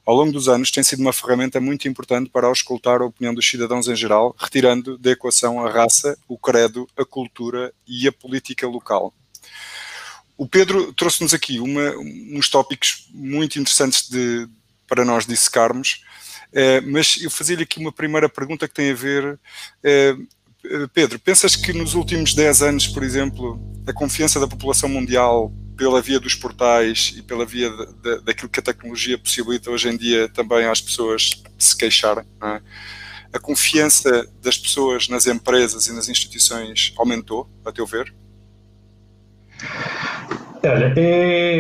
ao 0.05 0.15
longo 0.15 0.33
dos 0.33 0.49
anos 0.49 0.71
tem 0.71 0.83
sido 0.83 1.01
uma 1.01 1.13
ferramenta 1.13 1.61
muito 1.61 1.89
importante 1.89 2.31
para 2.31 2.47
auscultar 2.47 3.01
a 3.01 3.07
opinião 3.07 3.35
dos 3.35 3.49
cidadãos 3.49 3.89
em 3.89 3.97
geral, 3.97 4.35
retirando 4.39 4.99
da 4.99 5.13
equação 5.13 5.65
a 5.65 5.71
raça, 5.71 6.19
o 6.29 6.37
credo, 6.37 6.89
a 6.97 7.05
cultura 7.05 7.73
e 7.87 8.07
a 8.07 8.13
política 8.13 8.67
local. 8.67 9.13
O 10.37 10.47
Pedro 10.47 10.93
trouxe-nos 10.93 11.33
aqui 11.33 11.61
uma, 11.61 11.91
uns 12.33 12.49
tópicos 12.49 13.09
muito 13.13 13.59
interessantes 13.59 14.09
de, 14.09 14.49
para 14.87 15.05
nós 15.05 15.27
dissecarmos, 15.27 16.03
eh, 16.53 16.81
mas 16.81 17.19
eu 17.23 17.31
fazia-lhe 17.31 17.63
aqui 17.63 17.79
uma 17.79 17.93
primeira 17.93 18.29
pergunta 18.29 18.67
que 18.69 18.75
tem 18.75 18.91
a 18.91 18.95
ver. 18.95 19.39
Eh, 19.83 20.17
Pedro, 20.93 21.19
pensas 21.19 21.55
que 21.55 21.73
nos 21.73 21.95
últimos 21.95 22.35
10 22.35 22.63
anos, 22.63 22.89
por 22.89 23.03
exemplo, 23.03 23.61
a 23.87 23.93
confiança 23.93 24.41
da 24.41 24.49
população 24.49 24.89
mundial 24.89 25.53
pela 25.77 26.01
via 26.01 26.21
dos 26.21 26.35
portais 26.35 27.15
e 27.17 27.23
pela 27.23 27.45
via 27.45 27.69
de, 27.69 27.87
de, 27.95 28.25
daquilo 28.25 28.49
que 28.49 28.61
a 28.61 28.63
tecnologia 28.63 29.19
possibilita 29.19 29.71
hoje 29.71 29.89
em 29.89 29.97
dia 29.97 30.29
também 30.29 30.65
às 30.67 30.81
pessoas 30.81 31.43
se 31.59 31.77
queixarem. 31.77 32.25
É? 32.43 32.61
A 33.33 33.39
confiança 33.39 34.27
das 34.41 34.57
pessoas 34.57 35.09
nas 35.09 35.27
empresas 35.27 35.89
e 35.89 35.93
nas 35.93 36.09
instituições 36.09 36.95
aumentou, 36.97 37.51
a 37.65 37.73
teu 37.73 37.85
ver? 37.85 38.15
Olha, 40.63 40.95
é, 40.97 41.59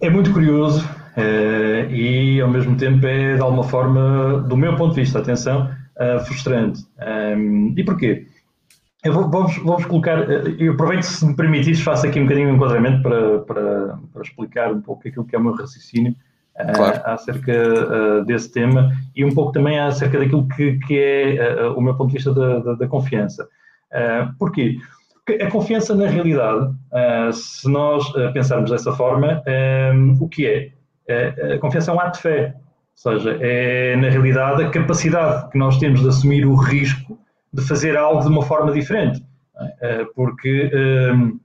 é 0.00 0.10
muito 0.10 0.32
curioso 0.32 0.86
é, 1.16 1.88
e 1.90 2.40
ao 2.40 2.50
mesmo 2.50 2.76
tempo 2.76 3.06
é 3.06 3.34
de 3.34 3.40
alguma 3.40 3.64
forma, 3.64 4.44
do 4.48 4.56
meu 4.56 4.76
ponto 4.76 4.94
de 4.94 5.00
vista, 5.00 5.18
atenção, 5.18 5.74
é, 5.98 6.18
frustrante. 6.20 6.84
É, 6.98 7.34
e 7.76 7.84
porquê? 7.84 8.26
Eu 9.04 9.12
vou, 9.12 9.30
vou-vos, 9.30 9.58
vou 9.58 9.76
colocar, 9.82 10.30
eh, 10.30 10.56
eu 10.58 10.72
aproveito 10.72 11.02
se 11.02 11.26
me 11.26 11.36
permitires, 11.36 11.82
faço 11.82 12.06
aqui 12.06 12.18
um 12.18 12.22
bocadinho 12.22 12.48
de 12.48 12.54
enquadramento 12.54 13.02
para, 13.02 13.38
para, 13.40 13.98
para 14.10 14.22
explicar 14.22 14.72
um 14.72 14.80
pouco 14.80 15.06
aquilo 15.06 15.26
que 15.26 15.36
é 15.36 15.38
o 15.38 15.42
meu 15.42 15.52
raciocínio 15.52 16.16
eh, 16.56 16.72
claro. 16.72 16.96
uh, 16.96 17.02
acerca 17.08 17.52
uh, 17.52 18.24
desse 18.24 18.50
tema 18.50 18.92
e 19.14 19.22
um 19.22 19.34
pouco 19.34 19.52
também 19.52 19.78
acerca 19.78 20.18
daquilo 20.18 20.48
que, 20.48 20.78
que 20.86 20.98
é 20.98 21.66
uh, 21.66 21.74
o 21.74 21.82
meu 21.82 21.94
ponto 21.94 22.08
de 22.08 22.14
vista 22.14 22.32
da, 22.32 22.60
da, 22.60 22.74
da 22.74 22.88
confiança. 22.88 23.46
porquê? 24.38 24.78
Porque 25.26 25.42
a 25.42 25.50
confiança 25.50 25.94
na 25.94 26.06
realidade, 26.06 26.74
se 27.32 27.66
nós 27.70 28.10
pensarmos 28.34 28.70
dessa 28.70 28.92
forma, 28.92 29.42
o 30.20 30.28
que 30.28 30.46
é? 30.46 31.54
a 31.54 31.58
confiança 31.58 31.90
é 31.90 31.94
um 31.94 32.00
ato 32.00 32.16
de 32.16 32.22
fé, 32.22 32.54
ou 33.06 33.12
seja, 33.12 33.38
é 33.40 33.96
na 33.96 34.10
realidade 34.10 34.64
a 34.64 34.68
capacidade 34.68 35.48
que 35.50 35.56
nós 35.56 35.78
temos 35.78 36.02
de 36.02 36.08
assumir 36.08 36.44
o 36.44 36.54
risco 36.54 37.18
de 37.54 37.62
fazer 37.62 37.96
algo 37.96 38.20
de 38.20 38.28
uma 38.28 38.42
forma 38.42 38.72
diferente. 38.72 39.24
É? 39.56 40.00
Eh, 40.00 40.04
porque 40.16 40.70
ehm, 40.72 41.38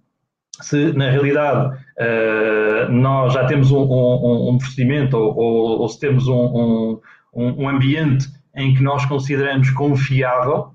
se 0.62 0.92
na 0.94 1.12
realidade 1.12 1.78
eh, 1.98 2.88
nós 2.90 3.34
já 3.34 3.46
temos 3.46 3.72
um, 3.72 3.78
um, 3.78 4.50
um 4.50 4.58
procedimento 4.58 5.16
ou, 5.16 5.38
ou, 5.38 5.82
ou, 5.82 5.90
se 5.90 6.00
temos 6.00 6.28
um, 6.28 7.00
um, 7.34 7.70
ambiente 7.70 8.28
em 8.56 8.74
que 8.74 8.82
nós 8.82 9.06
consideramos 9.06 9.70
confiável, 9.70 10.72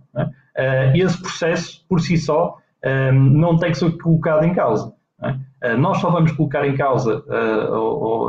é? 0.56 0.96
esse 0.96 1.20
processo 1.20 1.84
por 1.88 2.00
si 2.00 2.16
só 2.16 2.56
ehm, 2.84 3.12
não 3.12 3.58
tem 3.58 3.72
que 3.72 3.78
ser 3.78 3.90
colocado 3.98 4.44
em 4.44 4.54
causa. 4.54 4.93
É? 5.64 5.75
Nós 5.76 5.99
só 5.99 6.11
vamos 6.11 6.33
colocar 6.33 6.66
em 6.66 6.76
causa, 6.76 7.25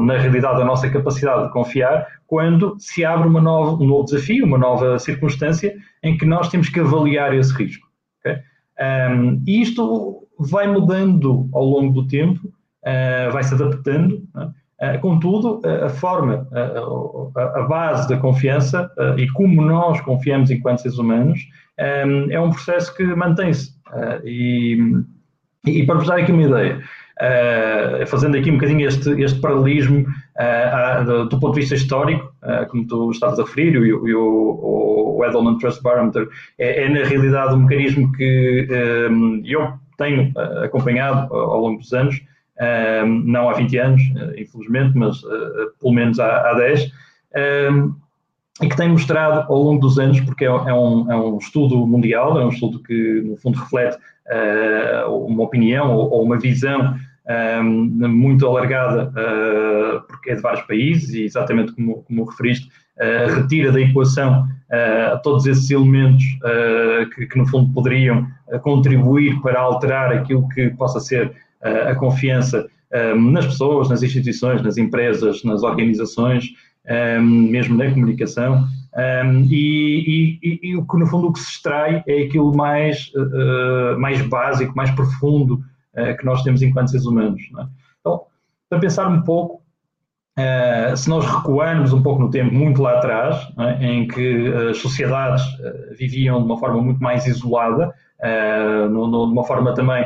na 0.01 0.17
realidade, 0.17 0.61
a 0.61 0.65
nossa 0.65 0.89
capacidade 0.89 1.43
de 1.43 1.51
confiar 1.51 2.07
quando 2.27 2.75
se 2.79 3.03
abre 3.03 3.27
uma 3.27 3.41
nova, 3.41 3.83
um 3.83 3.87
novo 3.87 4.05
desafio, 4.05 4.45
uma 4.45 4.57
nova 4.57 4.97
circunstância 4.97 5.75
em 6.01 6.17
que 6.17 6.25
nós 6.25 6.49
temos 6.49 6.69
que 6.69 6.79
avaliar 6.79 7.33
esse 7.33 7.53
risco. 7.53 7.87
Okay? 8.19 8.37
Um, 9.11 9.43
e 9.45 9.61
isto 9.61 10.27
vai 10.39 10.67
mudando 10.67 11.49
ao 11.53 11.63
longo 11.63 11.93
do 11.93 12.07
tempo, 12.07 12.47
uh, 12.47 13.31
vai 13.31 13.43
se 13.43 13.53
adaptando, 13.53 14.23
uh, 14.35 14.99
contudo, 15.01 15.61
a, 15.65 15.85
a 15.85 15.89
forma, 15.89 16.47
a, 16.51 17.59
a, 17.59 17.63
base 17.63 18.09
da 18.09 18.17
confiança 18.17 18.91
uh, 18.97 19.19
e 19.19 19.27
como 19.31 19.61
nós 19.61 20.01
confiamos 20.01 20.51
enquanto 20.51 20.79
seres 20.79 20.97
humanos 20.97 21.39
um, 21.79 22.31
é 22.31 22.39
um 22.39 22.51
processo 22.51 22.95
que 22.95 23.03
mantém-se. 23.03 23.75
E, 24.23 24.77
e, 25.65 25.85
para 25.85 25.95
vos 25.95 26.07
dar 26.07 26.19
aqui 26.19 26.31
uma 26.31 26.43
ideia, 26.43 26.81
fazendo 28.07 28.37
aqui 28.37 28.51
um 28.51 28.55
bocadinho 28.55 28.87
este, 28.87 29.09
este 29.21 29.39
paralelismo 29.39 30.05
uh, 30.35 31.25
do, 31.25 31.39
ponto 31.39 31.53
de 31.53 31.61
vista 31.61 31.75
histórico, 31.75 32.33
uh, 32.43 32.67
como 32.67 32.85
tu 32.87 33.11
estavas 33.11 33.39
a 33.39 33.43
referir, 33.43 33.75
e, 33.75 33.93
o, 33.93 34.21
o, 34.21 35.17
o 35.17 35.25
Edelman 35.25 35.57
Trust 35.57 35.81
Barometer 35.81 36.27
é, 36.57 36.83
é, 36.83 36.89
na 36.89 37.07
realidade 37.07 37.53
um 37.53 37.59
mecanismo 37.59 38.11
que 38.13 38.67
um, 39.09 39.41
eu 39.45 39.73
tenho 39.97 40.33
acompanhado 40.63 41.33
ao 41.33 41.59
longo 41.61 41.79
dos 41.79 41.93
anos, 41.93 42.21
um, 43.05 43.23
não 43.25 43.49
há 43.49 43.53
20 43.53 43.77
anos, 43.77 44.01
infelizmente, 44.37 44.97
mas 44.97 45.21
pelo 45.79 45.93
menos 45.93 46.19
há, 46.19 46.49
há 46.49 46.53
10. 46.55 46.91
Um, 47.71 47.95
e 48.61 48.69
que 48.69 48.77
tem 48.77 48.89
mostrado 48.89 49.51
ao 49.51 49.61
longo 49.61 49.81
dos 49.81 49.99
anos, 49.99 50.19
porque 50.21 50.45
é, 50.45 50.47
é, 50.47 50.73
um, 50.73 51.11
é 51.11 51.15
um, 51.15 51.37
estudo 51.37 51.85
mundial, 51.85 52.39
é 52.39 52.45
um 52.45 52.49
estudo 52.49 52.79
que, 52.79 53.21
no 53.21 53.35
fundo, 53.35 53.59
reflete 53.59 53.97
uh, 53.97 55.09
uma 55.25 55.43
opinião 55.43 55.93
ou, 55.93 56.09
ou 56.09 56.23
uma 56.23 56.39
visão 56.39 56.95
um, 57.61 58.07
muito 58.07 58.45
alargada, 58.45 59.09
uh, 59.09 60.01
porque 60.07 60.31
é 60.31 60.35
de 60.35 60.41
vários 60.41 60.65
países 60.65 61.13
e, 61.13 61.23
exatamente 61.23 61.73
como, 61.73 62.03
como 62.03 62.23
referiste, 62.23 62.69
uh, 62.97 63.41
retira 63.41 63.71
da 63.71 63.81
equação 63.81 64.43
uh, 64.43 65.21
todos 65.23 65.45
esses 65.45 65.69
elementos 65.69 66.23
que, 67.15 67.25
que, 67.25 67.37
no 67.37 67.45
fundo, 67.47 67.73
poderiam 67.73 68.27
contribuir 68.61 69.41
para 69.41 69.59
alterar 69.59 70.13
aquilo 70.13 70.47
que 70.49 70.69
possa 70.71 70.99
ser 70.99 71.33
a 71.61 71.95
confiança 71.95 72.67
nas 73.17 73.45
pessoas, 73.47 73.89
nas 73.89 74.03
instituições, 74.03 74.61
nas 74.61 74.77
empresas, 74.77 75.43
nas 75.43 75.63
organizações, 75.63 76.45
mesmo 77.21 77.77
na 77.77 77.89
comunicação. 77.89 78.67
E, 79.49 80.39
e, 80.41 80.59
e, 80.63 80.77
o 80.77 80.85
que, 80.85 80.97
no 80.97 81.05
fundo, 81.05 81.27
o 81.27 81.33
que 81.33 81.39
se 81.39 81.51
extrai 81.51 82.03
é 82.07 82.23
aquilo 82.23 82.55
mais, 82.55 83.11
mais 83.97 84.21
básico, 84.21 84.75
mais 84.75 84.91
profundo, 84.91 85.61
eh, 85.95 86.13
que 86.13 86.25
nós 86.25 86.43
temos 86.43 86.61
enquanto 86.61 86.91
seres 86.91 87.05
humanos. 87.05 87.41
É? 87.57 87.65
Então, 88.01 88.23
para 88.69 88.79
pensar 88.79 89.07
um 89.07 89.21
pouco, 89.21 89.63
se 90.97 91.09
nós 91.09 91.25
recuarmos 91.25 91.93
um 91.93 92.03
pouco 92.03 92.21
no 92.21 92.29
tempo, 92.29 92.53
muito 92.53 92.81
lá 92.81 92.97
atrás, 92.97 93.47
é? 93.57 93.85
em 93.85 94.07
que 94.07 94.53
as 94.69 94.77
sociedades 94.77 95.41
viviam 95.97 96.39
de 96.39 96.45
uma 96.45 96.57
forma 96.57 96.81
muito 96.81 97.01
mais 97.01 97.25
isolada, 97.25 97.93
de 98.21 98.93
uma 98.93 99.45
forma 99.45 99.73
também 99.73 100.05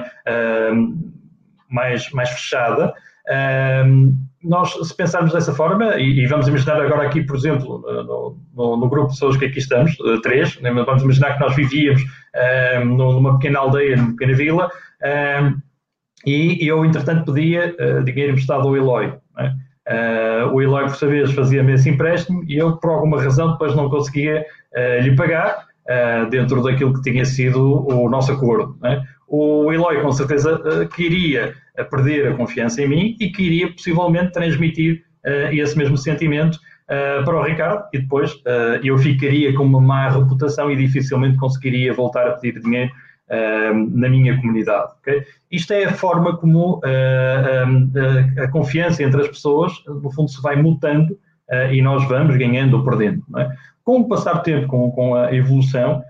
mais, 1.67 2.11
mais 2.11 2.29
fechada, 2.29 2.93
nós, 4.43 4.71
se 4.87 4.95
pensarmos 4.95 5.33
dessa 5.33 5.53
forma, 5.53 5.95
e, 5.97 6.21
e, 6.21 6.27
vamos 6.27 6.47
imaginar 6.47 6.81
agora 6.81 7.07
aqui, 7.07 7.21
por 7.23 7.35
exemplo, 7.35 7.81
no, 7.81 8.37
no, 8.55 8.77
no, 8.77 8.89
grupo 8.89 9.07
de 9.07 9.13
pessoas 9.13 9.35
que 9.35 9.45
aqui 9.45 9.59
estamos, 9.59 9.97
três, 10.23 10.59
né? 10.61 10.71
vamos 10.71 11.03
imaginar 11.03 11.33
que 11.33 11.41
nós 11.41 11.55
vivíamos 11.55 12.01
numa 12.85 13.37
pequena 13.37 13.59
aldeia, 13.59 13.97
numa 13.97 14.11
pequena 14.11 14.33
vila, 14.33 14.69
e 16.25 16.67
eu, 16.67 16.83
entretanto, 16.83 17.31
pedia 17.33 17.75
uh, 17.79 18.03
dinheiro 18.03 18.31
emprestado 18.31 18.67
ao 18.67 18.75
Eloy. 18.75 19.13
Né? 19.37 19.55
Uh, 19.87 20.53
o 20.53 20.61
Eloy, 20.61 20.83
por 20.83 20.95
sua 20.95 21.07
vez, 21.07 21.31
fazia-me 21.31 21.73
esse 21.73 21.89
empréstimo 21.89 22.43
e 22.47 22.57
eu, 22.57 22.77
por 22.77 22.91
alguma 22.91 23.21
razão, 23.21 23.53
depois 23.53 23.75
não 23.75 23.89
conseguia 23.89 24.45
uh, 24.75 25.01
lhe 25.01 25.15
pagar 25.15 25.69
dentro 26.29 26.61
daquilo 26.61 26.93
que 26.93 27.01
tinha 27.01 27.25
sido 27.25 27.83
o 27.91 28.07
nosso 28.11 28.31
acordo. 28.31 28.77
Né? 28.79 29.03
O 29.29 29.71
Eloy 29.71 30.01
com 30.01 30.11
certeza 30.11 30.87
queria 30.95 31.53
perder 31.89 32.27
a 32.27 32.35
confiança 32.35 32.81
em 32.81 32.87
mim 32.87 33.17
e 33.19 33.29
queria 33.29 33.71
possivelmente 33.71 34.31
transmitir 34.31 35.03
esse 35.51 35.77
mesmo 35.77 35.97
sentimento 35.97 36.59
para 36.87 37.37
o 37.37 37.43
Ricardo 37.43 37.83
e 37.93 37.99
depois 37.99 38.33
eu 38.83 38.97
ficaria 38.97 39.53
com 39.53 39.63
uma 39.63 39.79
má 39.79 40.09
reputação 40.09 40.71
e 40.71 40.75
dificilmente 40.75 41.37
conseguiria 41.37 41.93
voltar 41.93 42.27
a 42.27 42.31
pedir 42.31 42.59
dinheiro 42.59 42.91
na 43.91 44.09
minha 44.09 44.35
comunidade. 44.37 44.93
Okay? 45.01 45.23
Isto 45.51 45.73
é 45.73 45.85
a 45.85 45.93
forma 45.93 46.35
como 46.35 46.81
a 46.83 48.47
confiança 48.47 49.03
entre 49.03 49.21
as 49.21 49.27
pessoas, 49.27 49.73
no 49.85 50.11
fundo, 50.11 50.31
se 50.31 50.41
vai 50.41 50.55
mutando 50.55 51.15
e 51.71 51.81
nós 51.81 52.07
vamos 52.07 52.35
ganhando 52.37 52.77
ou 52.77 52.83
perdendo. 52.83 53.23
É? 53.37 53.49
Com 53.83 54.01
o 54.01 54.07
passar 54.07 54.33
do 54.33 54.43
tempo, 54.43 54.91
com 54.91 55.15
a 55.15 55.33
evolução, 55.33 56.01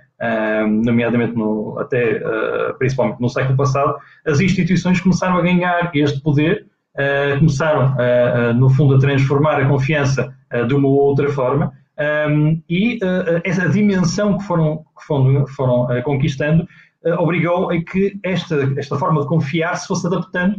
nomeadamente 0.68 1.36
no, 1.36 1.78
até 1.80 2.22
principalmente 2.78 3.22
no 3.22 3.30
século 3.30 3.58
passado, 3.58 3.96
as 4.26 4.40
instituições 4.40 5.00
começaram 5.00 5.38
a 5.38 5.42
ganhar 5.42 5.92
este 5.94 6.22
poder, 6.22 6.66
começaram, 7.38 7.96
no 8.56 8.70
fundo, 8.70 8.96
a 8.96 9.00
transformar 9.00 9.62
a 9.62 9.68
confiança 9.68 10.34
de 10.68 10.74
uma 10.74 10.88
ou 10.88 10.96
outra 10.96 11.30
forma. 11.30 11.72
e 12.70 13.00
essa 13.44 13.70
dimensão 13.70 14.38
que 14.38 14.44
foram, 14.44 14.78
que 14.98 15.06
foram, 15.06 15.48
foram 15.48 16.02
conquistando 16.04 16.68
obrigou 17.18 17.70
a 17.70 17.82
que 17.82 18.20
esta, 18.24 18.74
esta 18.78 18.98
forma 18.98 19.22
de 19.22 19.28
confiar 19.28 19.76
se 19.76 19.88
fosse 19.88 20.06
adaptando 20.08 20.58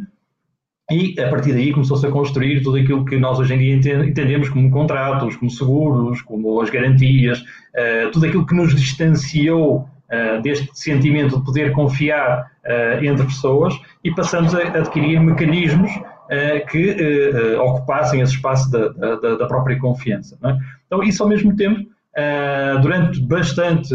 e 0.90 1.18
a 1.20 1.28
partir 1.28 1.52
daí 1.52 1.72
começou-se 1.72 2.04
a 2.04 2.10
construir 2.10 2.62
tudo 2.62 2.76
aquilo 2.76 3.04
que 3.04 3.16
nós 3.16 3.38
hoje 3.38 3.54
em 3.54 3.80
dia 3.80 4.04
entendemos 4.04 4.48
como 4.48 4.70
contratos, 4.70 5.36
como 5.36 5.50
seguros, 5.50 6.20
como 6.22 6.60
as 6.60 6.68
garantias, 6.68 7.40
uh, 7.40 8.10
tudo 8.12 8.26
aquilo 8.26 8.44
que 8.44 8.54
nos 8.54 8.74
distanciou 8.74 9.88
uh, 10.10 10.42
deste 10.42 10.68
sentimento 10.74 11.38
de 11.38 11.44
poder 11.44 11.70
confiar 11.72 12.50
uh, 12.64 13.04
entre 13.04 13.24
pessoas 13.24 13.72
e 14.02 14.10
passamos 14.12 14.52
a 14.54 14.62
adquirir 14.62 15.20
mecanismos 15.20 15.90
que 16.70 16.96
ocupassem 17.58 18.20
esse 18.20 18.34
espaço 18.34 18.70
da, 18.70 18.86
da, 19.16 19.34
da 19.34 19.46
própria 19.48 19.76
confiança. 19.80 20.38
É? 20.44 20.56
Então, 20.86 21.02
isso 21.02 21.24
ao 21.24 21.28
mesmo 21.28 21.56
tempo, 21.56 21.80
durante 22.80 23.20
bastante 23.22 23.92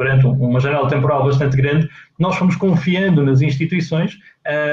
durante 0.00 0.26
uma 0.26 0.58
janela 0.58 0.88
temporal 0.88 1.24
bastante 1.24 1.54
grande, 1.58 1.86
nós 2.18 2.34
fomos 2.36 2.56
confiando 2.56 3.22
nas 3.22 3.42
instituições 3.42 4.18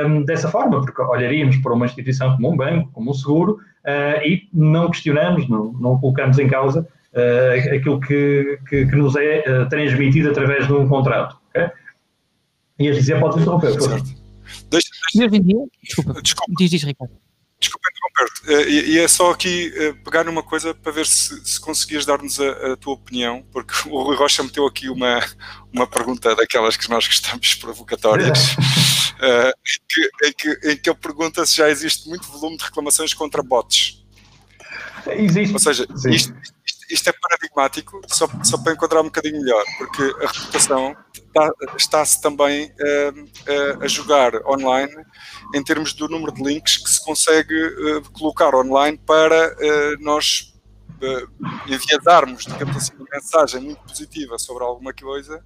um, 0.05 0.23
dessa 0.23 0.49
forma, 0.49 0.79
porque 0.79 1.01
olharíamos 1.01 1.57
para 1.57 1.73
uma 1.73 1.85
instituição 1.85 2.33
como 2.37 2.53
um 2.53 2.55
banco, 2.55 2.89
como 2.93 3.11
um 3.11 3.13
seguro, 3.13 3.59
uh, 3.83 4.25
e 4.25 4.47
não 4.53 4.89
questionamos, 4.89 5.49
não, 5.49 5.73
não 5.73 5.99
colocamos 5.99 6.39
em 6.39 6.47
causa 6.47 6.87
uh, 7.13 7.75
aquilo 7.75 7.99
que, 7.99 8.57
que, 8.69 8.85
que, 8.85 8.95
nos 8.95 9.17
é 9.17 9.43
uh, 9.45 9.67
transmitido 9.67 10.29
através 10.29 10.65
de 10.65 10.71
um 10.71 10.87
contrato. 10.87 11.37
Okay? 11.49 11.69
E 12.79 12.87
a 12.87 12.93
dizer, 12.93 13.19
pode 13.19 13.41
interromper. 13.41 13.71
Certo. 13.81 14.05
Deixa, 14.71 14.89
deixa... 15.13 15.41
Desculpa, 15.83 16.21
Desculpa. 16.21 16.53
Diz, 16.57 16.69
diz, 16.69 16.83
Ricardo. 16.83 17.11
Desculpa 17.59 17.86
uh, 18.23 18.51
e, 18.67 18.93
e, 18.93 18.99
é 18.99 19.07
só 19.07 19.31
aqui 19.31 19.73
uh, 19.77 20.03
pegar 20.03 20.23
numa 20.23 20.43
coisa 20.43 20.73
para 20.73 20.91
ver 20.91 21.05
se, 21.05 21.45
se 21.45 21.59
conseguias 21.59 22.05
dar-nos 22.05 22.39
a, 22.39 22.73
a, 22.73 22.77
tua 22.77 22.93
opinião, 22.93 23.45
porque 23.51 23.73
o 23.89 24.03
Rui 24.03 24.15
Rocha 24.15 24.43
meteu 24.43 24.65
aqui 24.65 24.89
uma, 24.89 25.19
uma 25.73 25.87
pergunta 25.87 26.35
daquelas 26.35 26.77
que 26.77 26.89
nós 26.89 27.05
gostamos 27.07 27.55
provocatórias, 27.55 28.53
uh, 28.53 29.53
em, 29.65 29.83
que, 29.87 30.09
em, 30.27 30.33
que, 30.33 30.69
em 30.71 30.77
que 30.77 30.89
ele 30.89 30.97
pergunta 30.99 31.45
se 31.45 31.57
já 31.57 31.69
existe 31.69 32.07
muito 32.09 32.27
volume 32.27 32.57
de 32.57 32.63
reclamações 32.63 33.13
contra 33.13 33.43
bots. 33.43 34.06
Existe. 35.15 35.53
Ou 35.53 35.59
seja, 35.59 35.87
isto, 36.09 36.33
isto, 36.65 36.85
isto, 36.89 37.09
é 37.09 37.13
paradigmático, 37.13 38.01
só, 38.07 38.27
só 38.43 38.57
para 38.57 38.73
enquadrar 38.73 39.01
um 39.01 39.05
bocadinho 39.05 39.39
melhor, 39.41 39.63
porque 39.77 40.03
a 40.23 40.27
reputação 40.27 40.95
está-se 41.77 42.21
também 42.21 42.65
uh, 42.65 43.83
a 43.83 43.87
jogar 43.87 44.33
online 44.47 44.91
em 45.53 45.63
termos 45.63 45.93
do 45.93 46.07
número 46.07 46.33
de 46.33 46.43
links 46.43 46.77
que 46.77 46.89
se 46.89 47.03
consegue 47.03 47.55
uh, 47.55 48.11
colocar 48.11 48.55
online 48.55 48.97
para 49.05 49.53
uh, 49.53 50.03
nós 51.01 51.27
enviarmos, 51.67 52.45
digamos 52.45 52.75
assim, 52.75 52.93
uma 52.95 53.07
mensagem 53.11 53.61
muito 53.61 53.79
positiva 53.81 54.37
sobre 54.37 54.63
alguma 54.63 54.93
coisa 54.93 55.43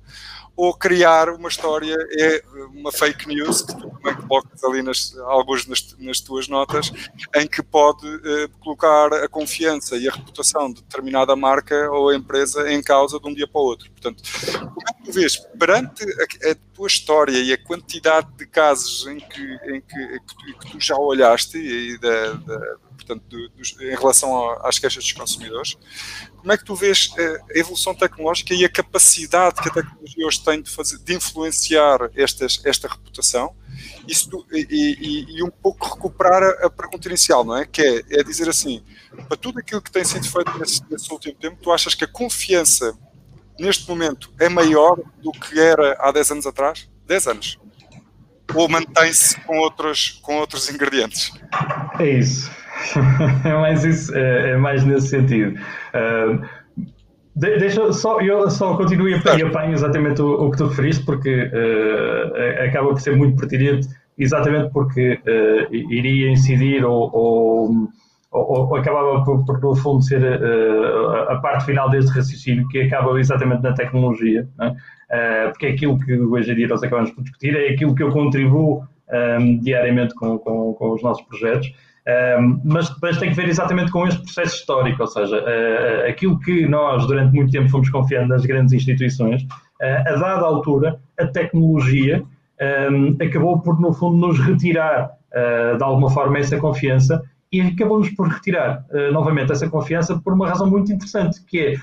ou 0.56 0.74
criar 0.74 1.30
uma 1.30 1.48
história, 1.50 1.96
é 2.20 2.44
uma 2.74 2.92
fake 2.92 3.28
news, 3.28 3.62
que 3.62 3.74
tu 3.74 3.90
também 3.90 4.16
colocas 4.28 4.64
ali 4.64 4.82
nas, 4.82 5.18
alguns 5.18 5.66
nas, 5.66 5.96
nas 5.98 6.20
tuas 6.20 6.48
notas, 6.48 6.92
em 7.36 7.48
que 7.48 7.64
pode 7.64 8.06
uh, 8.06 8.50
colocar 8.60 9.14
a 9.14 9.28
confiança 9.28 9.96
e 9.96 10.08
a 10.08 10.12
reputação 10.12 10.72
de 10.72 10.82
determinada 10.82 11.36
marca 11.36 11.90
ou 11.92 12.14
empresa 12.14 12.72
em 12.72 12.82
causa 12.82 13.20
de 13.20 13.28
um 13.28 13.34
dia 13.34 13.48
para 13.48 13.62
o 13.62 13.64
outro. 13.64 13.90
Portanto, 13.92 14.22
como 14.52 14.90
é 14.90 14.94
que 14.94 15.04
tu 15.06 15.12
vês, 15.14 15.38
perante 15.58 16.04
a, 16.04 16.52
a 16.52 16.56
tua 16.74 16.88
história 16.88 17.40
e 17.40 17.54
a 17.54 17.58
quantidade 17.58 18.28
de 18.36 18.46
casos 18.46 19.08
em 19.08 19.20
que, 19.20 19.42
em 19.42 19.82
que, 19.82 20.20
que, 20.20 20.36
tu, 20.36 20.60
que 20.60 20.72
tu, 20.72 20.80
já 20.80 20.98
olhaste 20.98 21.58
e 21.58 21.98
da 21.98 22.38
portanto, 23.04 23.36
em 23.82 23.96
relação 23.96 24.52
às 24.66 24.78
queixas 24.78 25.04
dos 25.04 25.14
consumidores, 25.14 25.78
como 26.38 26.52
é 26.52 26.58
que 26.58 26.64
tu 26.64 26.76
vês 26.76 27.12
eh, 27.18 27.40
a 27.56 27.60
evolução 27.60 27.94
tecnológica 27.94 28.54
e 28.54 28.64
a 28.64 28.70
capacidade 28.70 29.62
que 29.62 29.70
a 29.70 29.72
tecnologia 29.72 30.26
hoje 30.26 30.44
tem 30.44 30.62
de, 30.62 30.70
fazer, 30.70 30.98
de 31.00 31.14
influenciar 31.14 32.10
estas, 32.16 32.62
esta 32.66 32.88
reputação 32.88 33.56
Isso, 34.08 34.30
e, 34.52 34.68
e, 34.70 35.38
e, 35.38 35.44
um 35.44 35.50
pouco 35.50 35.96
recuperar 35.96 36.44
a, 36.44 36.68
a, 36.68 36.70
pergunta 36.70 37.08
inicial, 37.08 37.44
não 37.44 37.58
é? 37.58 37.66
Que 37.66 37.82
é, 37.82 38.20
é, 38.20 38.24
dizer 38.24 38.50
assim, 38.50 38.84
para 39.28 39.38
tudo 39.38 39.60
aquilo 39.60 39.82
que 39.82 39.92
tem 39.92 40.04
sido 40.04 40.28
feito 40.28 40.58
nesse, 40.58 40.82
nesse 40.90 41.12
último 41.12 41.36
tempo, 41.36 41.58
tu 41.62 41.72
achas 41.72 41.96
que 41.96 42.04
a 42.04 42.08
confiança 42.08 42.98
neste 43.60 43.88
momento 43.88 44.34
é 44.40 44.50
maior 44.50 45.00
do 45.22 45.32
que 45.32 45.60
era 45.60 45.96
há 46.00 46.12
10 46.12 46.32
anos 46.32 46.48
atrás? 46.48 46.90
10 47.08 47.28
anos. 47.28 47.60
Ou 48.54 48.68
mantém-se 48.68 49.40
com 49.42 49.58
outros, 49.60 50.20
com 50.22 50.38
outros 50.38 50.70
ingredientes? 50.70 51.32
É 52.00 52.10
isso. 52.18 52.52
é 53.46 53.54
mais 53.54 53.84
isso, 53.84 54.16
é, 54.16 54.52
é 54.52 54.58
mais 54.58 54.84
nesse 54.84 55.08
sentido. 55.08 55.58
Uh, 55.94 56.42
deixa 57.36 57.92
só, 57.94 58.20
eu 58.22 58.50
só 58.50 58.76
continuo 58.76 59.10
e 59.10 59.16
apanho 59.16 59.74
exatamente 59.74 60.22
o, 60.22 60.48
o, 60.48 60.52
que 60.52 60.58
tu 60.58 60.68
referiste, 60.68 61.06
porque 61.06 61.44
uh, 61.46 62.66
acaba 62.68 62.90
por 62.90 63.00
ser 63.00 63.16
muito 63.16 63.38
pertinente, 63.38 63.88
exatamente 64.18 64.72
porque 64.72 65.20
uh, 65.26 65.74
iria 65.74 66.32
incidir 66.32 66.84
ou, 66.84 67.10
ou, 67.14 67.88
ou, 68.32 68.70
ou 68.70 68.76
acabava 68.76 69.24
por, 69.24 69.46
por, 69.46 69.62
no 69.62 69.76
fundo, 69.76 70.04
ser 70.04 70.24
a 71.30 71.36
parte 71.38 71.66
final 71.66 71.90
deste 71.90 72.12
raciocínio, 72.12 72.68
que 72.70 72.82
acaba 72.82 73.20
exatamente 73.20 73.64
na 73.64 73.74
tecnologia, 73.74 74.48
né? 74.58 74.76
porque 75.50 75.66
é 75.66 75.70
aquilo 75.72 76.00
que 76.00 76.18
hoje 76.18 76.54
em 76.54 76.56
dia 76.56 76.68
nós 76.70 76.82
acabamos 76.82 77.12
por 77.12 77.22
discutir, 77.22 77.54
é 77.56 77.74
aquilo 77.74 77.94
que 77.94 78.02
eu 78.02 78.10
contribuo 78.12 78.84
um, 79.12 79.60
diariamente 79.60 80.16
com, 80.16 80.38
com, 80.40 80.74
com 80.74 80.92
os 80.94 81.04
nossos 81.04 81.24
projetos. 81.26 81.72
Mas 82.64 82.90
depois 82.90 83.18
tem 83.18 83.30
que 83.30 83.36
ver 83.36 83.48
exatamente 83.48 83.92
com 83.92 84.08
este 84.08 84.22
processo 84.24 84.56
histórico, 84.56 85.02
ou 85.02 85.08
seja, 85.08 85.38
uh, 85.38 86.10
aquilo 86.10 86.40
que 86.40 86.68
nós 86.68 87.06
durante 87.06 87.34
muito 87.36 87.52
tempo 87.52 87.70
fomos 87.70 87.90
confiando 87.90 88.30
nas 88.30 88.46
grandes 88.46 88.74
instituições, 88.74 89.44
uh, 89.44 90.08
a 90.08 90.16
dada 90.16 90.46
altura, 90.46 91.00
a 91.20 91.28
tecnologia 91.28 92.24
um, 92.92 93.18
acabou 93.24 93.60
por, 93.60 93.80
no 93.80 93.94
fundo, 93.94 94.18
nos 94.18 94.40
retirar 94.40 95.12
uh, 95.32 95.78
de 95.78 95.84
alguma 95.84 96.10
forma 96.10 96.40
essa 96.40 96.58
confiança 96.58 97.22
e 97.52 97.62
acabou-nos 97.62 98.10
por 98.12 98.30
retirar 98.30 98.86
novamente 99.12 99.52
essa 99.52 99.70
confiança 99.70 100.18
por 100.24 100.32
uma 100.32 100.48
razão 100.48 100.70
muito 100.70 100.90
interessante, 100.90 101.44
que 101.44 101.60
é, 101.60 101.74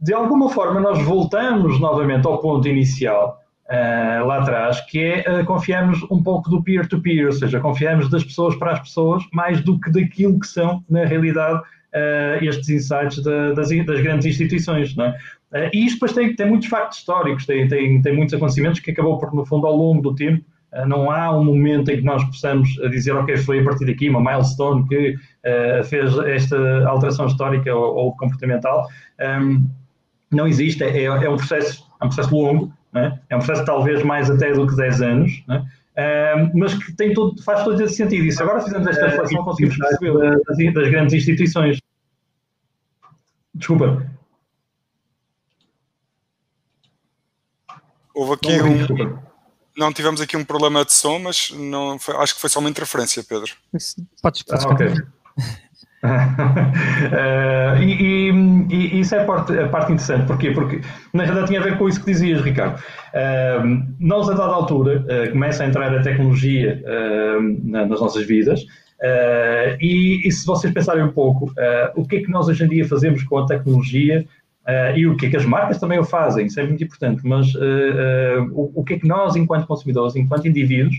de 0.00 0.14
alguma 0.14 0.48
forma, 0.48 0.80
nós 0.80 1.02
voltamos 1.02 1.78
novamente 1.78 2.26
ao 2.26 2.38
ponto 2.38 2.66
inicial 2.66 3.38
uh, 3.70 4.26
lá 4.26 4.38
atrás, 4.38 4.80
que 4.82 4.98
é 4.98 5.40
uh, 5.40 5.44
confiarmos 5.44 6.02
um 6.10 6.22
pouco 6.22 6.48
do 6.50 6.62
peer-to-peer, 6.62 7.16
-peer, 7.16 7.26
ou 7.26 7.32
seja, 7.32 7.60
confiarmos 7.60 8.08
das 8.08 8.24
pessoas 8.24 8.56
para 8.56 8.72
as 8.72 8.80
pessoas 8.80 9.24
mais 9.32 9.60
do 9.62 9.78
que 9.78 9.90
daquilo 9.90 10.38
que 10.38 10.46
são, 10.46 10.82
na 10.88 11.04
realidade, 11.04 11.58
uh, 11.58 12.44
estes 12.44 12.68
insights 12.68 13.22
da, 13.22 13.52
das, 13.52 13.68
das, 13.68 14.00
grandes 14.00 14.26
instituições. 14.26 14.94
Não 14.96 15.06
é? 15.06 15.70
e 15.72 15.86
isto 15.86 15.94
depois 15.94 16.12
tem, 16.12 16.34
tem 16.34 16.46
muitos 16.48 16.68
factos 16.68 16.98
históricos, 16.98 17.46
tem, 17.46 17.66
tem, 17.68 18.02
tem 18.02 18.14
muitos 18.14 18.34
acontecimentos 18.34 18.80
que 18.80 18.90
acabou 18.90 19.18
por, 19.18 19.32
no 19.32 19.46
fundo, 19.46 19.66
ao 19.66 19.76
longo 19.76 20.02
do 20.02 20.14
tempo, 20.14 20.44
não 20.86 21.10
há 21.10 21.30
um 21.34 21.42
momento 21.42 21.90
em 21.90 21.98
que 21.98 22.02
nós 22.02 22.22
possamos 22.24 22.68
dizer, 22.90 23.12
ok, 23.12 23.36
foi 23.38 23.60
a 23.60 23.64
partir 23.64 23.86
daqui 23.86 24.10
uma 24.10 24.20
milestone 24.20 24.86
que 24.86 25.14
uh, 25.14 25.84
fez 25.84 26.18
esta 26.18 26.86
alteração 26.86 27.28
histórica 27.28 27.74
ou, 27.74 27.94
ou 27.94 28.16
comportamental. 28.16 28.86
Um, 29.40 29.66
não 30.30 30.46
existe, 30.46 30.82
é, 30.82 31.04
é, 31.04 31.30
um 31.30 31.36
processo, 31.36 31.86
é 32.00 32.04
um 32.04 32.08
processo 32.08 32.36
longo, 32.36 32.72
é? 32.98 33.18
é 33.30 33.36
um 33.36 33.38
processo 33.38 33.64
talvez 33.64 34.02
mais 34.02 34.30
até 34.30 34.52
do 34.52 34.66
que 34.66 34.76
10 34.76 35.02
anos, 35.02 35.44
é? 35.96 36.50
mas 36.54 36.74
que 36.74 36.92
tem 36.92 37.14
todo, 37.14 37.42
faz 37.42 37.64
todo 37.64 37.80
esse 37.82 37.94
sentido. 37.94 38.24
E 38.24 38.32
se 38.32 38.42
agora 38.42 38.60
fizermos 38.60 38.88
esta 38.88 39.06
reflexão, 39.08 39.44
conseguimos 39.44 39.76
perceber 39.76 40.18
das, 40.18 40.74
das 40.74 40.88
grandes 40.90 41.14
instituições. 41.14 41.80
Desculpa. 43.54 44.06
Houve 48.14 48.32
aqui 48.32 48.62
um. 48.62 49.18
Não 49.76 49.92
tivemos 49.92 50.22
aqui 50.22 50.36
um 50.38 50.44
problema 50.44 50.86
de 50.86 50.92
som, 50.92 51.18
mas 51.18 51.50
não 51.50 51.98
foi, 51.98 52.16
acho 52.16 52.34
que 52.34 52.40
foi 52.40 52.48
só 52.48 52.60
uma 52.60 52.70
interferência, 52.70 53.22
Pedro. 53.22 53.52
Podes, 54.22 54.42
podes 54.42 54.64
ah, 54.64 54.68
okay. 54.70 54.94
Uh, 56.06 57.76
e, 57.82 58.30
e, 58.30 58.30
e, 58.70 59.00
isso 59.00 59.14
é 59.14 59.20
a 59.20 59.24
parte, 59.24 59.58
a 59.58 59.68
parte, 59.68 59.92
interessante. 59.92 60.26
Porquê? 60.26 60.50
Porque 60.50 60.80
na 61.12 61.24
verdade 61.24 61.48
tinha 61.48 61.60
a 61.60 61.62
ver 61.62 61.76
com 61.76 61.88
isso 61.88 62.00
que 62.00 62.12
dizias, 62.12 62.40
Ricardo. 62.42 62.76
Uh, 62.76 63.82
nós, 63.98 64.28
a 64.28 64.34
dada 64.34 64.52
altura, 64.52 65.04
uh, 65.04 65.30
começa 65.32 65.64
a 65.64 65.66
entrar 65.66 65.94
a 65.94 66.02
tecnologia 66.02 66.82
na, 67.62 67.86
nas 67.86 68.00
nossas 68.00 68.26
vidas. 68.26 68.64
E, 69.80 70.26
e, 70.26 70.32
se 70.32 70.46
vocês 70.46 70.72
pensarem 70.72 71.04
um 71.04 71.12
pouco, 71.12 71.52
o 71.94 72.06
que 72.06 72.16
é 72.16 72.20
que 72.20 72.30
nós 72.30 72.48
hoje 72.48 72.64
em 72.64 72.68
dia 72.68 72.88
fazemos 72.88 73.22
com 73.24 73.38
a 73.38 73.46
tecnologia 73.46 74.24
e 74.96 75.06
o 75.06 75.16
que 75.16 75.26
é 75.26 75.30
que 75.30 75.36
as 75.36 75.44
marcas 75.44 75.78
também 75.78 75.98
o 75.98 76.04
fazem, 76.04 76.46
isso 76.46 76.58
é 76.58 76.64
muito 76.64 76.82
importante, 76.82 77.20
mas 77.24 77.54
o, 78.52 78.80
o, 78.80 78.84
que 78.84 78.94
é 78.94 78.98
que 78.98 79.06
nós, 79.06 79.36
enquanto 79.36 79.66
consumidores, 79.66 80.16
enquanto 80.16 80.48
indivíduos, 80.48 80.96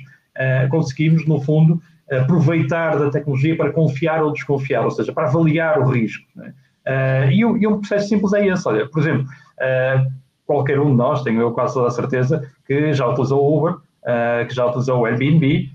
conseguimos, 0.69 1.25
no 1.25 1.41
fundo, 1.41 1.81
aproveitar 2.11 2.97
da 2.97 3.09
tecnologia 3.09 3.55
para 3.55 3.71
confiar 3.71 4.23
ou 4.23 4.31
desconfiar, 4.31 4.83
ou 4.83 4.91
seja, 4.91 5.11
para 5.11 5.27
avaliar 5.27 5.79
o 5.79 5.89
risco. 5.89 6.25
Uh, 6.37 7.29
e, 7.29 7.39
e, 7.39 7.67
um, 7.67 7.79
processo 7.79 8.07
simples 8.07 8.31
é 8.33 8.47
esse. 8.47 8.67
Olha, 8.67 8.87
por 8.87 9.01
exemplo, 9.01 9.23
uh, 9.25 10.11
qualquer 10.45 10.79
um 10.79 10.91
de 10.91 10.95
nós, 10.95 11.21
tenho 11.21 11.41
eu 11.41 11.51
quase 11.51 11.73
toda 11.73 11.87
a 11.87 11.91
certeza, 11.91 12.49
que 12.65 12.93
já 12.93 13.07
utilizou 13.07 13.41
o 13.41 13.57
Uber, 13.57 13.73
uh, 13.73 14.47
que 14.47 14.55
já 14.55 14.65
utilizou 14.65 15.01
o 15.01 15.05
Airbnb, 15.05 15.71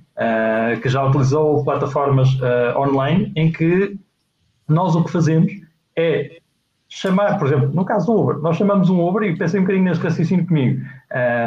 que 0.82 0.88
já 0.88 1.04
utilizou 1.06 1.64
plataformas 1.64 2.28
online 2.76 3.32
em 3.34 3.50
que 3.50 3.96
nós 4.68 4.94
o 4.94 5.02
que 5.02 5.10
fazemos 5.10 5.50
é 5.96 6.36
chamar, 6.88 7.38
por 7.38 7.48
exemplo, 7.48 7.70
no 7.72 7.84
caso 7.84 8.06
do 8.06 8.20
Uber, 8.20 8.36
nós 8.36 8.56
chamamos 8.56 8.90
um 8.90 9.00
Uber, 9.00 9.22
e 9.22 9.36
pensei 9.36 9.58
um 9.58 9.62
bocadinho 9.62 9.86
neste 9.86 10.04
raciocínio 10.04 10.46
comigo, 10.46 10.82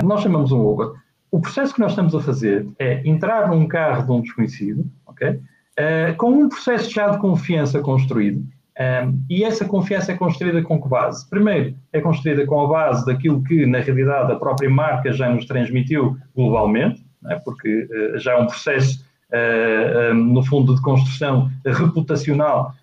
nós 0.03 0.21
chamamos 0.21 0.51
um 0.51 0.59
Uber, 0.59 0.93
o 1.35 1.41
processo 1.41 1.73
que 1.73 1.81
nós 1.81 1.91
estamos 1.91 2.15
a 2.15 2.21
fazer 2.21 2.65
é 2.79 3.05
entrar 3.05 3.49
num 3.49 3.67
carro 3.67 4.05
de 4.05 4.11
um 4.13 4.21
desconhecido, 4.21 4.85
ok? 5.05 5.31
Uh, 5.31 6.15
com 6.15 6.29
um 6.29 6.47
processo 6.47 6.89
já 6.89 7.09
de 7.09 7.17
confiança 7.17 7.81
construído. 7.81 8.37
Um, 8.37 8.47
eh, 8.77 9.07
e 9.29 9.43
essa 9.43 9.65
confiança 9.65 10.13
é 10.13 10.15
construída 10.15 10.61
com 10.61 10.81
que 10.81 10.87
base? 10.87 11.29
Primeiro, 11.29 11.75
é 11.91 11.99
construída 11.99 12.45
com 12.45 12.61
a 12.61 12.67
base 12.67 13.05
daquilo 13.05 13.43
que, 13.43 13.65
na 13.65 13.79
realidade, 13.79 14.31
a 14.31 14.35
própria 14.37 14.69
marca 14.69 15.11
já 15.11 15.29
nos 15.29 15.45
transmitiu 15.45 16.17
globalmente, 16.33 17.05
é? 17.29 17.35
porque 17.35 17.83
uh, 17.83 18.17
já 18.17 18.33
é 18.33 18.37
um 18.37 18.47
processo, 18.47 19.05
uh, 19.33 20.13
um, 20.13 20.33
no 20.33 20.43
fundo, 20.43 20.73
de 20.73 20.81
construção 20.81 21.51
reputacional 21.65 22.73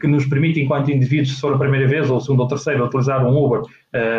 que 0.00 0.06
nos 0.06 0.24
permite, 0.26 0.60
enquanto 0.60 0.92
indivíduos, 0.92 1.34
se 1.34 1.40
for 1.40 1.54
a 1.54 1.58
primeira 1.58 1.88
vez, 1.88 2.08
ou 2.08 2.20
segunda 2.20 2.44
ou 2.44 2.48
terceira, 2.48 2.84
utilizar 2.84 3.26
um 3.26 3.36
Uber, 3.36 3.62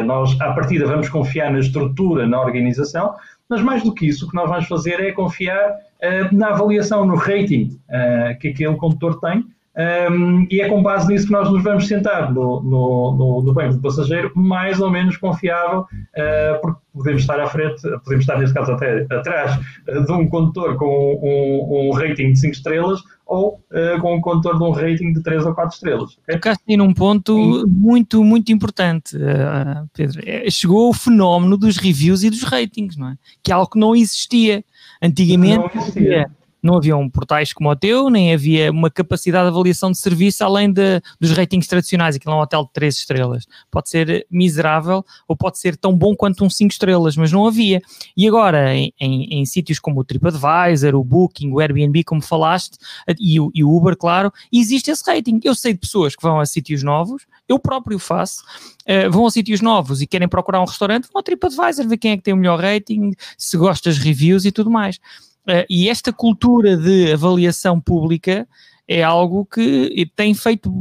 nós, 0.06 0.36
à 0.42 0.52
partida, 0.52 0.86
vamos 0.86 1.08
confiar 1.08 1.50
na 1.54 1.60
estrutura, 1.60 2.28
na 2.28 2.42
organização, 2.42 3.16
mas 3.50 3.62
mais 3.62 3.84
do 3.84 3.94
que 3.94 4.08
isso, 4.08 4.26
o 4.26 4.30
que 4.30 4.36
nós 4.36 4.50
vamos 4.50 4.68
fazer 4.68 5.00
é 5.00 5.12
confiar 5.12 5.72
uh, 5.72 6.36
na 6.36 6.50
avaliação, 6.50 7.06
no 7.06 7.16
rating 7.16 7.80
uh, 7.90 8.38
que 8.40 8.50
aquele 8.50 8.76
condutor 8.76 9.20
tem, 9.20 9.40
um, 9.40 9.82
ehm, 9.82 10.48
e 10.50 10.60
é 10.60 10.68
com 10.68 10.82
base 10.82 11.08
nisso 11.08 11.28
que 11.28 11.32
nós 11.32 11.50
nos 11.52 11.64
vamos 11.64 11.88
sentar 11.88 12.34
no, 12.34 12.62
no, 12.64 13.16
no, 13.16 13.42
no 13.44 13.54
banco 13.54 13.76
do 13.76 13.82
passageiro 13.82 14.32
mais 14.36 14.82
ou 14.82 14.90
menos 14.90 15.18
confiável, 15.18 15.82
uh, 15.82 16.62
porque 16.62 16.80
podemos 16.98 17.22
estar 17.22 17.40
à 17.40 17.48
frente, 17.48 17.82
podemos 18.04 18.24
estar 18.24 18.40
nesse 18.40 18.54
caso 18.54 18.72
até 18.72 19.06
atrás 19.10 19.60
de 19.86 20.12
um 20.12 20.28
condutor 20.28 20.76
com 20.78 20.86
um, 20.86 21.90
um 21.90 21.92
rating 21.94 22.34
de 22.34 22.40
5 22.40 22.54
estrelas 22.54 23.00
ou 23.26 23.62
uh, 23.72 24.02
com 24.02 24.16
um 24.16 24.22
condutor 24.22 24.58
de 24.58 24.64
um 24.64 24.72
rating 24.72 25.14
de 25.14 25.22
3 25.22 25.46
ou 25.46 25.54
4 25.54 25.76
estrelas. 25.76 26.18
Okay? 26.24 26.36
Tocaste 26.36 26.78
num 26.78 26.94
ponto 26.94 27.66
muito, 27.68 28.24
muito 28.24 28.52
importante, 28.52 29.16
uh, 29.16 29.88
Pedro. 29.94 30.22
É, 30.26 30.50
chegou 30.50 30.90
o 30.90 30.94
fenómeno 30.94 31.58
dos 31.58 31.78
reviews 31.78 32.24
e 32.24 32.30
dos 32.30 32.44
ratings, 32.44 32.98
não 32.98 33.10
é? 33.10 33.18
Que 33.44 33.52
é 33.52 33.56
algo 33.56 33.70
que 33.70 33.80
não 33.80 33.96
existia. 33.96 34.64
Antigamente 35.02 35.58
não 35.58 35.82
existia 35.82 36.32
não 36.68 36.76
haviam 36.76 37.10
portais 37.10 37.54
como 37.54 37.70
o 37.70 37.76
teu, 37.76 38.10
nem 38.10 38.34
havia 38.34 38.70
uma 38.72 38.92
capacidade 38.92 39.46
de 39.46 39.50
avaliação 39.50 39.90
de 39.90 39.98
serviço 39.98 40.44
além 40.44 40.72
de, 40.72 41.02
dos 41.20 41.32
ratings 41.32 41.68
tradicionais. 41.68 42.16
Aquilo 42.16 42.34
é 42.34 42.38
um 42.38 42.42
hotel 42.42 42.66
de 42.66 42.74
3 42.74 42.96
estrelas. 42.96 43.48
Pode 43.72 43.90
ser 43.90 44.28
miserável 44.30 45.04
ou 45.28 45.36
pode 45.36 45.58
ser 45.58 45.78
tão 45.78 45.98
bom 45.98 46.16
quanto 46.16 46.44
um 46.44 46.50
5 46.50 46.72
estrelas, 46.72 47.16
mas 47.16 47.32
não 47.32 47.48
havia. 47.48 47.82
E 48.16 48.28
agora, 48.28 48.76
em, 48.76 48.94
em, 49.00 49.40
em, 49.40 49.46
sítios 49.46 49.80
como 49.80 50.02
o 50.02 50.04
TripAdvisor, 50.04 50.94
o 50.94 51.04
Booking, 51.04 51.52
o 51.52 51.60
Airbnb, 51.60 52.04
como 52.04 52.22
falaste, 52.22 52.78
e 53.20 53.40
o, 53.40 53.50
e 53.56 53.64
o 53.64 53.76
Uber, 53.76 53.96
claro, 53.96 54.32
existe 54.52 54.92
esse 54.92 55.04
rating. 55.10 55.40
Eu 55.44 55.56
sei 55.56 55.74
de 55.74 55.80
pessoas 55.80 56.16
que 56.16 56.22
vão 56.22 56.40
a 56.40 56.46
sítios 56.46 56.84
novos, 56.84 57.26
eu 57.48 57.58
próprio 57.58 57.98
faço, 57.98 58.44
uh, 58.84 59.10
vão 59.10 59.26
a 59.26 59.32
sítios 59.32 59.62
novos 59.62 60.02
e 60.02 60.08
querem 60.08 60.28
procurar 60.28 60.62
um 60.62 60.66
restaurante, 60.66 61.04
vão 61.04 61.20
ao 61.20 61.24
TripAdvisor, 61.24 61.88
ver 61.88 61.98
quem 61.98 62.12
é 62.12 62.18
que 62.18 62.24
tem 62.24 62.34
o 62.34 62.38
melhor 62.38 62.60
rating, 62.60 63.12
se 63.38 63.58
gosta 63.58 63.90
das 63.90 63.98
reviews 63.98 64.44
e 64.44 64.52
tudo 64.52 64.70
mais. 64.70 65.00
Uh, 65.48 65.66
e 65.70 65.88
esta 65.88 66.12
cultura 66.12 66.76
de 66.76 67.12
avaliação 67.12 67.80
pública 67.80 68.48
é 68.88 69.04
algo 69.04 69.46
que 69.46 70.10
tem 70.16 70.34
feito, 70.34 70.72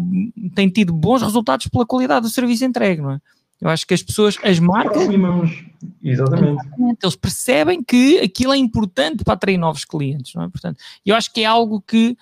tem 0.55 0.69
tido 0.69 0.93
bons 0.93 1.23
resultados 1.23 1.67
pela 1.69 1.87
qualidade 1.87 2.27
do 2.27 2.33
serviço 2.33 2.65
entregue, 2.65 3.03
não 3.03 3.13
é? 3.13 3.21
Eu 3.61 3.71
acho 3.71 3.87
que 3.87 3.95
as 3.95 4.03
pessoas, 4.03 4.37
as 4.43 4.59
marcas. 4.59 5.03
Exatamente. 6.03 6.61
exatamente. 6.61 6.99
Eles 7.03 7.17
percebem 7.17 7.83
que 7.83 8.19
aquilo 8.19 8.53
é 8.53 8.57
importante 8.57 9.25
para 9.25 9.33
atrair 9.33 9.57
novos 9.57 9.85
clientes, 9.85 10.35
não 10.35 10.43
é? 10.43 10.49
Portanto, 10.49 10.79
eu 11.05 11.15
acho 11.15 11.33
que 11.33 11.41
é 11.41 11.47
algo 11.47 11.81
que 11.81 12.17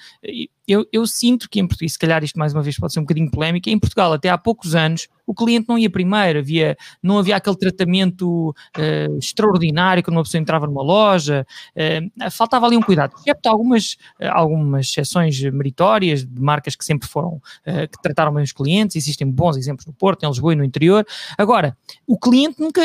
eu, 0.67 0.87
eu 0.93 1.07
sinto 1.07 1.49
que 1.51 1.59
em 1.59 1.67
Portugal, 1.67 1.89
se 1.89 1.99
calhar 1.99 2.23
isto 2.23 2.39
mais 2.39 2.55
uma 2.55 2.63
vez 2.63 2.79
pode 2.79 2.93
ser 2.93 3.01
um 3.01 3.03
bocadinho 3.03 3.31
polémico, 3.31 3.69
em 3.69 3.79
Portugal 3.79 4.13
até 4.13 4.31
há 4.31 4.39
poucos 4.39 4.75
anos 4.75 5.09
o 5.27 5.35
cliente 5.35 5.69
não 5.69 5.79
ia 5.79 5.91
primeiro, 5.91 6.39
havia, 6.39 6.77
não 7.03 7.19
havia 7.19 7.37
aquele 7.37 7.57
tratamento 7.57 8.51
uh, 8.51 9.19
extraordinário 9.19 10.03
quando 10.03 10.17
uma 10.17 10.23
pessoa 10.23 10.41
entrava 10.41 10.67
numa 10.67 10.83
loja, 10.83 11.47
uh, 11.77 12.31
faltava 12.31 12.67
ali 12.67 12.77
um 12.77 12.83
cuidado, 12.83 13.15
excepto 13.19 13.49
algumas, 13.49 13.97
uh, 14.21 14.31
algumas 14.31 14.87
exceções 14.87 15.41
meritórias 15.41 16.25
de 16.25 16.41
marcas 16.41 16.77
que 16.77 16.85
sempre 16.85 17.09
foram, 17.09 17.41
que 17.65 18.03
trataram 18.03 18.33
bem 18.33 18.45
os 18.45 18.53
clientes, 18.53 18.97
existem 18.97 19.29
bons 19.29 19.57
exemplos 19.57 19.87
no 19.87 19.93
Porto, 19.93 20.25
em 20.25 20.29
Lisboa 20.29 20.53
e 20.53 20.57
no 20.57 20.65
interior. 20.65 21.07
Agora, 21.37 21.77
o 22.07 22.19
cliente 22.19 22.61
nunca, 22.61 22.81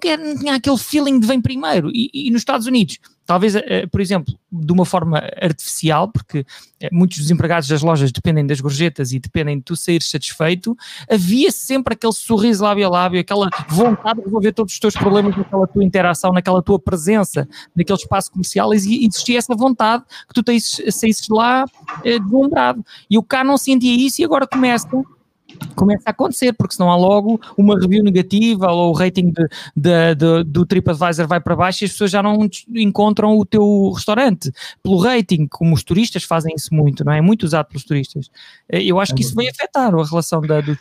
quer, 0.00 0.18
não 0.18 0.38
tinha 0.38 0.54
aquele 0.54 0.78
feeling 0.78 1.20
de 1.20 1.26
vem 1.26 1.40
primeiro, 1.40 1.90
e, 1.92 2.10
e 2.12 2.30
nos 2.30 2.40
Estados 2.40 2.66
Unidos 2.66 2.98
talvez, 3.26 3.54
eh, 3.54 3.86
por 3.86 4.00
exemplo, 4.00 4.34
de 4.50 4.72
uma 4.72 4.84
forma 4.84 5.18
artificial, 5.40 6.08
porque 6.08 6.44
eh, 6.80 6.88
muitos 6.92 7.18
dos 7.18 7.30
empregados 7.30 7.68
das 7.68 7.82
lojas 7.82 8.12
dependem 8.12 8.46
das 8.46 8.60
gorjetas 8.60 9.12
e 9.12 9.18
dependem 9.18 9.58
de 9.58 9.64
tu 9.64 9.76
saíres 9.76 10.10
satisfeito, 10.10 10.76
havia 11.10 11.50
sempre 11.50 11.73
aquele 11.86 12.12
sorriso 12.12 12.62
lábio 12.64 12.86
a 12.86 12.90
lábio, 12.90 13.20
aquela 13.20 13.48
vontade 13.68 14.20
de 14.20 14.24
resolver 14.26 14.52
todos 14.52 14.72
os 14.72 14.78
teus 14.78 14.94
problemas 14.94 15.36
naquela 15.36 15.66
tua 15.66 15.84
interação, 15.84 16.32
naquela 16.32 16.62
tua 16.62 16.78
presença, 16.78 17.48
naquele 17.74 17.98
espaço 17.98 18.30
comercial, 18.30 18.72
e 18.72 18.76
existia 18.76 19.38
essa 19.38 19.54
vontade 19.54 20.04
que 20.28 20.42
tu 20.42 20.52
saísses 20.90 21.28
lá 21.28 21.64
eh, 22.04 22.18
deslumbrado. 22.18 22.84
E 23.10 23.18
o 23.18 23.22
cá 23.22 23.42
não 23.42 23.56
sentia 23.56 23.94
isso 23.94 24.20
e 24.20 24.24
agora 24.24 24.46
começa 24.46 24.88
começa 25.74 26.04
a 26.06 26.10
acontecer, 26.10 26.52
porque 26.52 26.74
senão 26.74 26.90
há 26.90 26.96
logo 26.96 27.40
uma 27.56 27.78
review 27.78 28.02
negativa 28.02 28.70
ou 28.70 28.90
o 28.90 28.92
rating 28.92 29.30
de, 29.30 29.48
de, 29.76 30.14
de, 30.14 30.44
do 30.44 30.66
TripAdvisor 30.66 31.26
vai 31.26 31.40
para 31.40 31.56
baixo 31.56 31.84
e 31.84 31.86
as 31.86 31.92
pessoas 31.92 32.10
já 32.10 32.22
não 32.22 32.48
encontram 32.74 33.36
o 33.36 33.44
teu 33.44 33.90
restaurante 33.92 34.50
pelo 34.82 34.98
rating, 34.98 35.46
como 35.46 35.74
os 35.74 35.82
turistas 35.82 36.24
fazem 36.24 36.54
isso 36.56 36.74
muito, 36.74 37.04
não 37.04 37.12
é? 37.12 37.18
é 37.18 37.20
muito 37.20 37.44
usado 37.44 37.66
pelos 37.66 37.84
turistas. 37.84 38.30
Eh, 38.68 38.84
eu 38.84 39.00
acho 39.00 39.14
que 39.14 39.22
isso 39.22 39.34
vai 39.34 39.48
afetar 39.48 39.94
a 39.94 40.04
relação 40.04 40.40
da, 40.40 40.60
do 40.60 40.76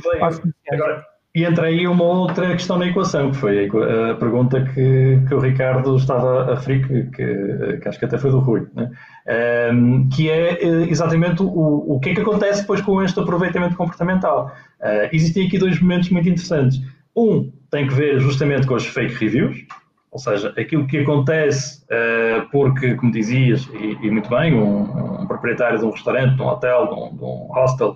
Agora, 0.71 1.05
e 1.35 1.43
entra 1.43 1.65
aí 1.65 1.87
uma 1.87 2.03
outra 2.03 2.51
questão 2.51 2.77
na 2.77 2.85
equação, 2.85 3.31
que 3.31 3.37
foi 3.37 3.67
a 3.67 4.13
pergunta 4.15 4.63
que, 4.65 5.19
que 5.27 5.33
o 5.33 5.39
Ricardo 5.39 5.95
estava 5.97 6.51
a 6.51 6.55
referir, 6.55 6.87
que, 6.87 7.03
que, 7.15 7.77
que 7.77 7.89
acho 7.89 7.97
que 7.97 8.05
até 8.05 8.19
foi 8.19 8.29
do 8.29 8.39
Rui, 8.39 8.67
né? 8.75 8.91
Um, 9.71 10.09
que 10.09 10.29
é 10.29 10.63
eh, 10.63 10.87
exatamente 10.89 11.41
o, 11.41 11.95
o 11.95 11.99
que 11.99 12.09
é 12.09 12.15
que 12.15 12.21
acontece 12.21 12.61
depois 12.61 12.81
com 12.81 13.01
este 13.01 13.19
aproveitamento 13.19 13.75
comportamental. 13.75 14.51
Uh, 14.79 15.09
existem 15.13 15.47
aqui 15.47 15.57
dois 15.57 15.79
momentos 15.79 16.09
muito 16.09 16.27
interessantes. 16.27 16.81
Um 17.15 17.51
tem 17.71 17.87
que 17.87 17.93
ver 17.93 18.19
justamente 18.19 18.67
com 18.67 18.75
os 18.75 18.85
fake 18.85 19.13
reviews, 19.15 19.65
ou 20.11 20.19
seja, 20.19 20.53
aquilo 20.57 20.85
que 20.85 20.99
acontece 20.99 21.83
uh, 21.85 22.47
porque, 22.51 22.95
como 22.95 23.11
dizias, 23.11 23.67
e, 23.73 24.05
e 24.05 24.11
muito 24.11 24.29
bem, 24.29 24.53
um, 24.53 25.21
um, 25.21 25.27
proprietário 25.27 25.79
de 25.79 25.85
um 25.85 25.89
restaurante, 25.89 26.35
de 26.35 26.41
um 26.41 26.45
hotel, 26.45 26.87
de 26.87 26.93
um, 26.93 27.17
de 27.17 27.23
um 27.23 27.47
hostel, 27.51 27.95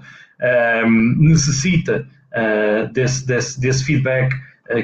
um, 0.85 1.15
necessita 1.19 2.07
uh, 2.33 2.91
desse, 2.91 3.25
desse, 3.27 3.59
desse, 3.59 3.83
feedback 3.83 4.33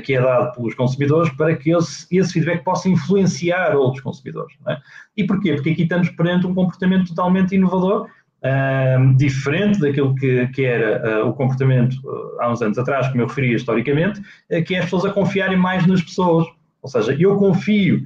que 0.04 0.16
é 0.16 0.22
dado 0.22 0.56
pelos 0.56 0.74
consumidores 0.76 1.32
para 1.34 1.56
que 1.56 1.72
esse, 1.72 2.06
esse 2.16 2.34
feedback 2.34 2.64
possa 2.64 2.90
influenciar 2.90 3.76
outros 3.76 4.02
consumidores. 4.02 4.56
É? 4.68 4.78
E 5.18 5.26
porquê? 5.26 5.54
Porque 5.54 5.72
aqui 5.72 5.84
estamos 5.84 6.10
perante 6.10 6.48
um 6.48 6.54
comportamento 6.54 7.10
totalmente 7.10 7.56
inovador, 7.56 8.08
uh, 8.44 9.16
diferente 9.18 9.80
daquilo 9.80 10.16
que, 10.16 10.48
que 10.48 10.64
era 10.66 11.26
o 11.26 11.34
comportamento 11.34 11.96
há 12.40 12.52
uns 12.52 12.62
anos 12.62 12.78
atrás, 12.78 13.08
como 13.10 13.22
eu 13.22 13.28
referia 13.28 13.56
historicamente, 13.56 14.22
que 14.66 14.76
é 14.76 14.80
as 14.80 14.86
pessoas 14.86 15.06
a 15.06 15.12
confiarem 15.12 15.58
mais 15.58 15.86
nas 15.86 16.02
pessoas. 16.02 16.48
Ou 16.82 16.90
seja, 16.90 17.16
eu 17.20 17.38
confio 17.38 18.02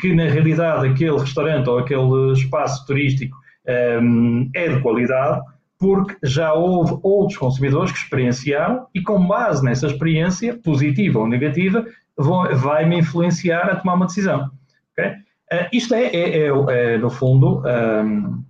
que 0.00 0.12
na 0.12 0.24
realidade 0.24 0.88
aquele 0.88 1.16
restaurante 1.16 1.68
ou 1.68 1.78
aquele 1.78 2.32
espaço 2.32 2.84
turístico 2.84 3.36
é 3.64 4.68
de 4.68 4.80
qualidade, 4.80 5.40
porque 5.80 6.14
já 6.22 6.52
houve 6.52 6.98
outros 7.02 7.38
consumidores 7.38 7.90
que 7.90 7.98
experienciaram 7.98 8.86
e, 8.94 9.02
com 9.02 9.26
base 9.26 9.64
nessa 9.64 9.86
experiência, 9.86 10.54
positiva 10.62 11.18
ou 11.18 11.26
negativa, 11.26 11.86
vai-me 12.16 12.98
influenciar 12.98 13.62
a 13.62 13.76
tomar 13.76 13.94
uma 13.94 14.06
decisão. 14.06 14.50
Okay? 14.92 15.12
Uh, 15.52 15.66
isto 15.72 15.94
é, 15.94 16.04
é, 16.04 16.38
é, 16.38 16.48
é, 16.48 16.98
no 16.98 17.08
fundo, 17.08 17.62
um, 17.64 18.44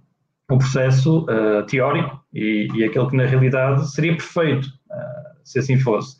um 0.50 0.58
processo 0.58 1.24
uh, 1.26 1.62
teórico 1.66 2.20
e, 2.34 2.68
e, 2.74 2.84
aquele 2.84 3.06
que 3.06 3.16
na 3.16 3.26
realidade 3.26 3.88
seria 3.92 4.12
perfeito, 4.12 4.66
uh, 4.66 5.38
se 5.44 5.60
assim 5.60 5.78
fosse. 5.78 6.16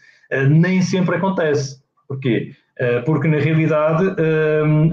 Nem 0.49 0.81
sempre 0.81 1.16
acontece. 1.16 1.81
Porquê? 2.07 2.55
porque 3.05 3.29
na 3.29 3.37
realidade 3.37 4.14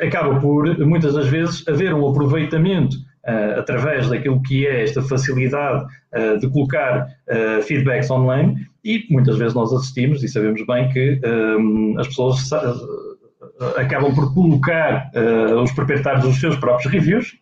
acaba 0.06 0.38
por, 0.42 0.78
muitas 0.80 1.14
das 1.14 1.28
vezes, 1.28 1.66
haver 1.70 1.94
um 1.94 2.06
aproveitamento 2.10 2.98
através 3.58 4.10
daquilo 4.10 4.42
que 4.42 4.66
é 4.66 4.84
esta 4.84 5.02
facilidade 5.02 5.86
de 6.40 6.50
colocar 6.50 7.08
feedbacks 7.64 8.10
online 8.10 8.66
e 8.84 9.06
muitas 9.10 9.38
vezes 9.38 9.54
nós 9.54 9.74
assistimos 9.74 10.24
e 10.24 10.30
sabemos 10.30 10.66
bem 10.66 10.90
que 10.90 11.20
as 12.00 12.08
pessoas 12.08 12.50
acabam 13.78 14.14
por 14.16 14.34
colocar 14.34 15.12
os 15.62 15.72
proprietários 15.74 16.24
dos 16.24 16.40
seus 16.40 16.56
próprios 16.56 16.92
reviews, 16.92 17.34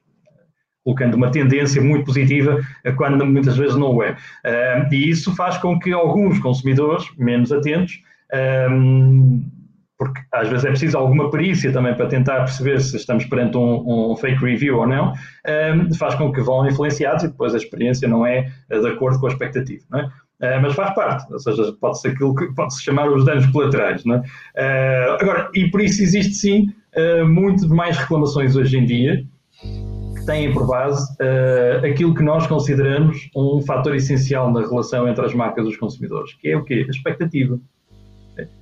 colocando 0.83 1.15
uma 1.15 1.29
tendência 1.31 1.81
muito 1.81 2.05
positiva, 2.05 2.59
quando 2.97 3.25
muitas 3.25 3.57
vezes 3.57 3.75
não 3.75 4.01
é. 4.01 4.15
e 4.91 5.09
isso 5.09 5.35
faz 5.35 5.57
com 5.57 5.79
que 5.79 5.91
alguns 5.91 6.39
consumidores, 6.39 7.05
menos 7.17 7.51
atentos, 7.51 8.01
porque 9.97 10.21
às 10.31 10.49
vezes 10.49 10.65
é 10.65 10.69
preciso 10.69 10.97
alguma 10.97 11.29
perícia 11.31 11.71
também 11.71 11.95
para 11.95 12.07
tentar 12.07 12.37
perceber 12.39 12.81
se 12.81 12.97
estamos 12.97 13.25
perante 13.25 13.57
um, 13.57 14.11
um 14.11 14.15
fake 14.15 14.43
review 14.43 14.77
ou 14.77 14.87
não, 14.87 15.13
faz 15.97 16.15
com 16.15 16.33
que 16.33 16.41
vão 16.41 16.67
influenciados 16.67 17.23
e 17.23 17.27
depois 17.29 17.53
a 17.53 17.57
experiência 17.57 18.07
não 18.07 18.25
é 18.25 18.51
de 18.69 18.87
acordo 18.87 19.19
com 19.19 19.27
a 19.27 19.29
expectativa. 19.29 19.85
Não 19.89 19.99
é? 19.99 20.11
Uh, 20.41 20.61
mas 20.61 20.73
faz 20.73 20.93
parte, 20.93 21.31
ou 21.31 21.39
seja, 21.39 21.73
pode 21.79 22.01
ser 22.01 22.09
aquilo 22.09 22.35
que 22.35 22.53
pode-se 22.53 22.83
chamar 22.83 23.09
os 23.09 23.23
danos 23.23 23.45
colaterais. 23.47 24.03
Não 24.03 24.15
é? 24.15 24.19
uh, 24.19 25.21
agora, 25.21 25.49
e 25.53 25.69
por 25.69 25.79
isso 25.79 26.03
existe 26.03 26.33
sim 26.33 26.73
uh, 26.95 27.25
muito 27.25 27.67
mais 27.69 27.97
reclamações 27.97 28.55
hoje 28.55 28.77
em 28.77 28.85
dia, 28.85 29.25
têm 30.25 30.51
por 30.51 30.67
base 30.67 31.09
uh, 31.13 31.85
aquilo 31.85 32.13
que 32.13 32.23
nós 32.23 32.45
consideramos 32.47 33.29
um 33.35 33.61
fator 33.61 33.95
essencial 33.95 34.51
na 34.51 34.61
relação 34.61 35.07
entre 35.07 35.25
as 35.25 35.33
marcas 35.33 35.65
e 35.65 35.69
os 35.69 35.77
consumidores, 35.77 36.33
que 36.33 36.49
é 36.49 36.57
o 36.57 36.63
quê? 36.63 36.85
A 36.85 36.91
expectativa. 36.91 37.59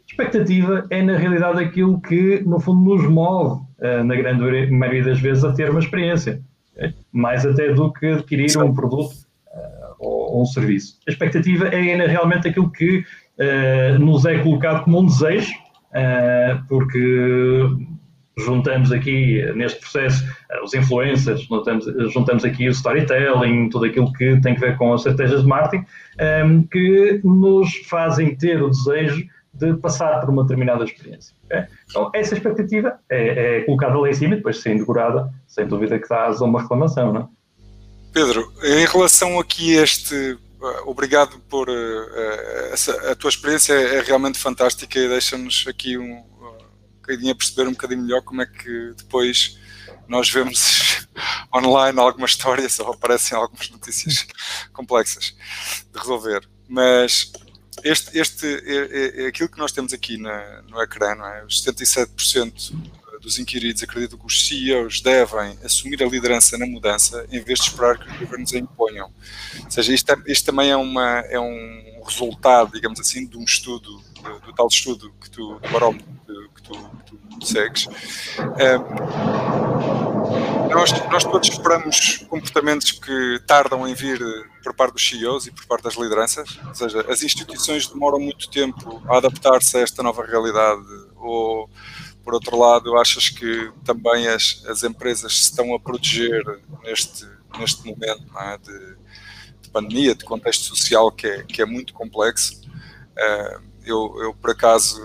Expectativa 0.07 0.85
é, 0.91 1.01
na 1.01 1.17
realidade, 1.17 1.63
aquilo 1.63 1.99
que, 1.99 2.41
no 2.45 2.59
fundo, 2.59 2.95
nos 2.95 3.09
move, 3.09 3.61
uh, 3.79 4.03
na 4.03 4.15
grande 4.15 4.71
maioria 4.71 5.03
das 5.05 5.19
vezes, 5.19 5.43
a 5.43 5.51
ter 5.51 5.69
uma 5.69 5.79
experiência. 5.79 6.39
Okay? 6.75 6.93
Mais 7.11 7.45
até 7.45 7.73
do 7.73 7.91
que 7.91 8.07
adquirir 8.07 8.49
Sim. 8.49 8.61
um 8.61 8.73
produto 8.73 9.11
uh, 9.11 9.95
ou, 9.99 10.41
um 10.41 10.45
serviço. 10.45 10.99
A 11.07 11.11
expectativa 11.11 11.67
é, 11.67 12.05
realmente 12.05 12.47
aquilo 12.47 12.71
que 12.71 13.03
nos 13.99 14.25
é 14.25 14.37
colocado 14.37 14.83
como 14.83 14.99
um 14.99 15.05
desejo, 15.07 15.51
porque 16.69 17.67
juntamos 18.37 18.91
aqui 18.91 19.43
neste 19.55 19.79
processo 19.79 20.23
eh, 20.51 20.61
os 20.63 20.71
influencers, 20.75 21.41
juntamos, 21.41 21.85
juntamos 22.13 22.45
aqui 22.45 22.67
o 22.67 22.71
storytelling, 22.71 23.69
tudo 23.69 23.85
aquilo 23.85 24.13
que 24.13 24.39
tem 24.41 24.55
a 24.55 24.59
ver 24.59 24.77
com 24.77 24.93
as 24.93 25.01
estratégias 25.01 25.41
de 25.41 25.47
marketing, 25.47 25.85
que 26.71 27.21
nos 27.23 27.75
fazem 27.89 28.35
ter 28.35 28.61
o 28.61 28.69
desejo 28.69 29.25
de 29.53 29.73
passar 29.75 30.19
por 30.19 30.29
uma 30.29 30.43
determinada 30.43 30.83
experiência. 30.83 31.35
Okay? 31.45 31.65
Então, 31.89 32.09
essa 32.13 32.33
expectativa 32.33 32.99
é, 33.09 33.57
é, 33.57 33.61
colocada 33.61 33.97
lá 33.97 34.09
em 34.09 34.13
cima 34.13 34.33
e 34.33 34.37
depois 34.37 34.59
sendo 34.59 34.85
curada, 34.85 35.31
sem 35.47 35.67
dúvida 35.67 35.99
que 35.99 36.09
dá 36.09 36.25
a 36.25 36.43
uma 36.43 36.61
reclamação, 36.61 37.13
não 37.13 37.21
é? 37.21 37.27
Pedro, 38.11 38.51
em 38.63 38.85
relação 38.85 39.39
aqui 39.39 39.77
a 39.77 39.83
este, 39.83 40.15
eh, 40.15 40.81
obrigado 40.85 41.39
por 41.49 41.67
uh, 41.67 42.71
essa, 42.71 43.11
a 43.11 43.15
tua 43.15 43.29
experiência 43.29 43.73
é 43.73 44.01
realmente 44.01 44.37
fantástica 44.37 44.99
e 44.99 45.09
deixa-nos 45.09 45.65
aqui 45.67 45.97
um, 45.97 46.23
bocadinho 47.03 47.31
a 47.31 47.35
perceber 47.35 47.67
um 47.67 47.73
bocadinho 47.73 48.03
melhor 48.03 48.21
como 48.21 48.41
é 48.41 48.45
que 48.45 48.93
depois 48.97 49.59
nós 50.07 50.29
vemos 50.29 51.07
online 51.53 51.99
algumas 51.99 52.31
histórias 52.31 52.79
ou 52.79 52.91
aparecem 52.91 53.37
algumas 53.37 53.69
notícias 53.69 54.25
complexas 54.71 55.35
de 55.91 55.99
resolver. 55.99 56.47
Mas 56.67 57.31
este, 57.83 58.17
este 58.17 58.45
é, 58.45 59.21
é, 59.21 59.23
é 59.23 59.27
aquilo 59.27 59.49
que 59.49 59.57
nós 59.57 59.71
temos 59.71 59.93
aqui 59.93 60.17
na, 60.17 60.61
no 60.63 60.81
ecrã, 60.81 61.15
não 61.15 61.25
é? 61.25 61.45
Os 61.45 61.63
77% 61.63 62.73
dos 63.23 63.39
inquiridos 63.39 63.81
acreditam 63.81 64.19
que 64.19 64.25
os 64.25 64.45
CEOs 64.45 64.99
devem 64.99 65.57
assumir 65.63 66.03
a 66.03 66.05
liderança 66.05 66.57
na 66.57 66.65
mudança 66.65 67.25
em 67.31 67.41
vez 67.41 67.59
de 67.59 67.69
esperar 67.69 67.97
que 67.97 68.11
os 68.11 68.19
governos 68.19 68.53
a 68.53 68.57
imponham. 68.57 69.11
Ou 69.63 69.71
seja, 69.71 69.93
isto, 69.93 70.13
isto 70.27 70.45
também 70.45 70.69
é, 70.69 70.75
uma, 70.75 71.19
é 71.29 71.39
um 71.39 72.01
resultado, 72.05 72.73
digamos 72.73 72.99
assim, 72.99 73.25
de 73.25 73.37
um 73.37 73.43
estudo, 73.43 74.01
do 74.23 74.53
tal 74.53 74.67
estudo 74.67 75.13
que 75.19 75.29
tu, 75.29 75.59
do 75.59 75.69
barómetro 75.69 76.05
que 76.55 76.61
tu, 76.63 76.73
que 76.73 77.39
tu 77.39 77.45
segues. 77.45 77.87
nós, 80.69 80.91
nós 81.11 81.23
todos 81.23 81.49
esperamos 81.49 82.25
comportamentos 82.29 82.91
que 82.91 83.39
tardam 83.45 83.87
em 83.87 83.93
vir 83.93 84.19
por 84.63 84.73
parte 84.73 84.93
dos 84.93 85.07
CEOs 85.07 85.47
e 85.47 85.51
por 85.51 85.65
parte 85.65 85.83
das 85.83 85.95
lideranças, 85.95 86.57
ou 86.65 86.73
seja, 86.73 87.05
as 87.09 87.21
instituições 87.21 87.87
demoram 87.87 88.19
muito 88.19 88.49
tempo 88.49 89.01
a 89.07 89.17
adaptar-se 89.17 89.77
a 89.77 89.81
esta 89.81 90.01
nova 90.01 90.25
realidade 90.25 90.83
ou 91.17 91.69
por 92.23 92.33
outro 92.33 92.57
lado, 92.57 92.97
achas 92.97 93.27
que 93.29 93.71
também 93.83 94.27
as, 94.27 94.63
as 94.67 94.83
empresas 94.83 95.37
se 95.37 95.43
estão 95.43 95.75
a 95.75 95.79
proteger 95.79 96.41
neste, 96.83 97.27
neste 97.59 97.85
momento 97.85 98.23
é? 98.39 98.57
de, 98.57 98.95
de, 99.61 99.69
pandemia, 99.69 100.15
de 100.15 100.23
contexto 100.23 100.63
social 100.63 101.11
que 101.11 101.27
é, 101.27 101.43
que 101.43 101.61
é 101.61 101.65
muito 101.65 101.93
complexo? 101.93 102.61
Uh, 103.11 103.72
eu, 103.85 104.15
eu, 104.21 104.33
por 104.33 104.51
acaso, 104.51 105.01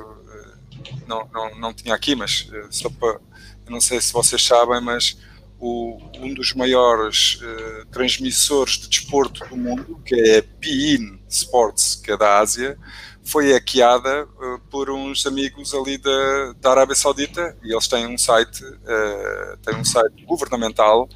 não, 1.06 1.28
não, 1.32 1.58
não 1.58 1.74
tinha 1.74 1.94
aqui, 1.94 2.14
mas 2.14 2.48
uh, 2.50 2.66
só 2.70 2.90
para. 2.90 3.20
Não 3.68 3.80
sei 3.80 4.00
se 4.00 4.12
vocês 4.12 4.42
sabem, 4.42 4.80
mas 4.80 5.18
o, 5.60 5.98
um 6.18 6.32
dos 6.32 6.54
maiores 6.54 7.40
uh, 7.42 7.86
transmissores 7.90 8.78
de 8.78 8.88
desporto 8.88 9.44
do 9.46 9.56
mundo, 9.56 10.00
que 10.04 10.14
é 10.14 10.38
a 10.38 10.42
PIN 10.42 11.20
Sports, 11.28 11.96
que 11.96 12.12
é 12.12 12.16
da 12.16 12.38
Ásia, 12.38 12.78
foi 13.24 13.52
hackeada 13.52 14.24
uh, 14.24 14.58
por 14.70 14.90
uns 14.90 15.26
amigos 15.26 15.74
ali 15.74 15.98
da, 15.98 16.52
da 16.60 16.70
Arábia 16.70 16.94
Saudita 16.94 17.56
e 17.62 17.72
eles 17.72 17.88
têm 17.88 18.06
um 18.06 18.16
site, 18.16 18.64
uh, 18.64 19.56
têm 19.62 19.76
um 19.76 19.84
site 19.84 20.24
governamental, 20.24 21.08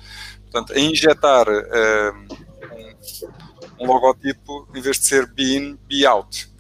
portanto, 0.43 0.75
a 0.75 0.79
injetar 0.79 1.47
um, 1.49 2.29
um, 3.81 3.87
logotipo 3.87 4.69
em 4.75 4.81
vez 4.83 4.99
de 4.99 5.07
ser 5.07 5.27
be 5.27 5.57
in, 5.57 5.79
be 5.89 6.05
out. 6.05 6.52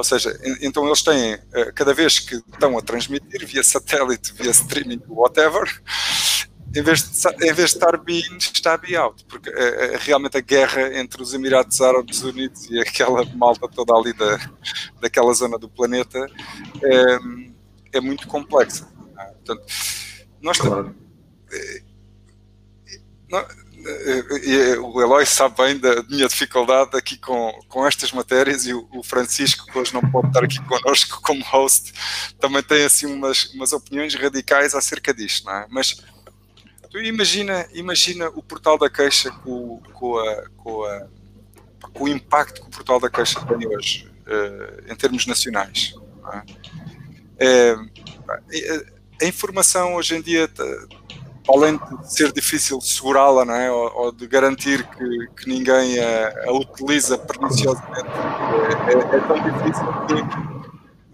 Ou 0.00 0.04
seja, 0.04 0.34
então 0.62 0.86
eles 0.86 1.02
têm, 1.02 1.38
eh, 1.52 1.72
cada 1.74 1.92
vez 1.92 2.18
que 2.18 2.36
estão 2.36 2.78
a 2.78 2.80
transmitir 2.80 3.46
via 3.46 3.62
satélite, 3.62 4.32
via 4.32 4.50
streaming, 4.50 5.02
whatever, 5.06 5.70
em 6.74 6.82
vez 6.82 7.02
de, 7.02 7.28
em 7.46 7.52
vez 7.52 7.72
de 7.72 7.76
estar 7.76 7.98
be 7.98 8.20
in, 8.20 8.38
está 8.38 8.78
be 8.78 8.96
out, 8.96 9.22
porque 9.26 9.50
é, 9.50 9.92
é, 9.92 9.96
realmente 9.98 10.38
a 10.38 10.40
guerra 10.40 10.98
entre 10.98 11.22
os 11.22 11.34
Emirados 11.34 11.82
Árabes 11.82 12.22
Unidos 12.22 12.64
e 12.70 12.80
aquela 12.80 13.22
malta 13.34 13.68
toda 13.68 13.92
ali 13.94 14.14
da, 14.14 14.40
daquela 15.02 15.34
zona 15.34 15.58
do 15.58 15.68
planeta 15.68 16.26
é, 16.82 17.98
é 17.98 18.00
muito 18.00 18.26
complexa. 18.26 18.88
Portanto, 19.44 19.66
nós 20.40 20.56
claro. 20.56 20.94
O 24.82 25.00
Eloy 25.00 25.24
sabe 25.26 25.56
bem 25.56 25.78
da 25.78 26.02
minha 26.04 26.28
dificuldade 26.28 26.96
aqui 26.96 27.16
com, 27.16 27.52
com 27.68 27.86
estas 27.86 28.12
matérias 28.12 28.66
e 28.66 28.74
o, 28.74 29.02
Francisco, 29.02 29.66
que 29.66 29.78
hoje 29.78 29.94
não 29.94 30.02
pode 30.02 30.28
estar 30.28 30.44
aqui 30.44 30.60
connosco 30.64 31.20
como 31.22 31.42
host, 31.44 31.92
também 32.38 32.62
tem 32.62 32.84
assim 32.84 33.06
umas, 33.06 33.46
umas 33.54 33.72
opiniões 33.72 34.14
radicais 34.14 34.74
acerca 34.74 35.14
disto, 35.14 35.46
não 35.46 35.54
é? 35.54 35.66
Mas 35.70 36.02
tu 36.90 36.98
imagina, 36.98 37.66
imagina 37.72 38.28
o 38.30 38.42
portal 38.42 38.76
da 38.78 38.90
queixa 38.90 39.30
com, 39.30 39.80
com, 39.92 40.18
a, 40.18 40.48
com, 40.56 40.84
a, 40.84 41.06
com 41.92 42.04
o 42.04 42.08
impacto 42.08 42.60
que 42.60 42.66
o 42.66 42.70
portal 42.70 43.00
da 43.00 43.08
queixa 43.08 43.40
tem 43.46 43.66
hoje, 43.66 44.10
uh, 44.26 44.92
em 44.92 44.96
termos 44.96 45.26
nacionais. 45.26 45.94
É? 47.38 47.50
É, 47.72 47.76
a 49.22 49.24
informação 49.24 49.94
hoje 49.94 50.16
em 50.16 50.22
dia 50.22 50.48
além 51.52 51.76
de 51.76 52.12
ser 52.12 52.32
difícil 52.32 52.80
segurá-la, 52.80 53.44
não 53.44 53.54
é? 53.54 53.70
Ou, 53.70 53.92
ou, 53.94 54.12
de 54.12 54.26
garantir 54.26 54.84
que, 54.84 55.26
que 55.36 55.48
ninguém 55.48 55.98
a, 55.98 56.46
a 56.46 56.52
utiliza 56.52 57.18
perniciosamente, 57.18 58.08
é, 58.86 58.92
é, 58.92 59.16
é, 59.16 59.20
tão 59.20 59.36
difícil 59.42 59.86
que. 60.06 60.14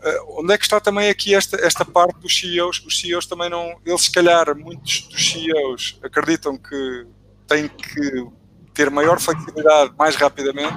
Uh, 0.06 0.40
onde 0.40 0.52
é 0.52 0.58
que 0.58 0.64
está 0.64 0.78
também 0.78 1.08
aqui 1.08 1.34
esta, 1.34 1.56
esta 1.64 1.84
parte 1.84 2.20
dos 2.20 2.38
CEOs? 2.38 2.84
Os 2.86 3.00
CEOs 3.00 3.26
também 3.26 3.50
não. 3.50 3.76
Eles, 3.84 4.02
se 4.02 4.12
calhar, 4.12 4.54
muitos 4.56 5.08
dos 5.08 5.32
CEOs 5.32 5.98
acreditam 6.02 6.56
que 6.56 7.06
têm 7.46 7.68
que 7.68 8.26
ter 8.74 8.90
maior 8.90 9.18
flexibilidade 9.18 9.92
mais 9.98 10.16
rapidamente, 10.16 10.76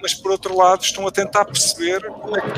mas 0.00 0.14
por 0.14 0.30
outro 0.30 0.56
lado 0.56 0.82
estão 0.82 1.06
a 1.06 1.10
tentar 1.10 1.44
perceber 1.44 2.00
como 2.06 2.36
é 2.36 2.40
que. 2.40 2.48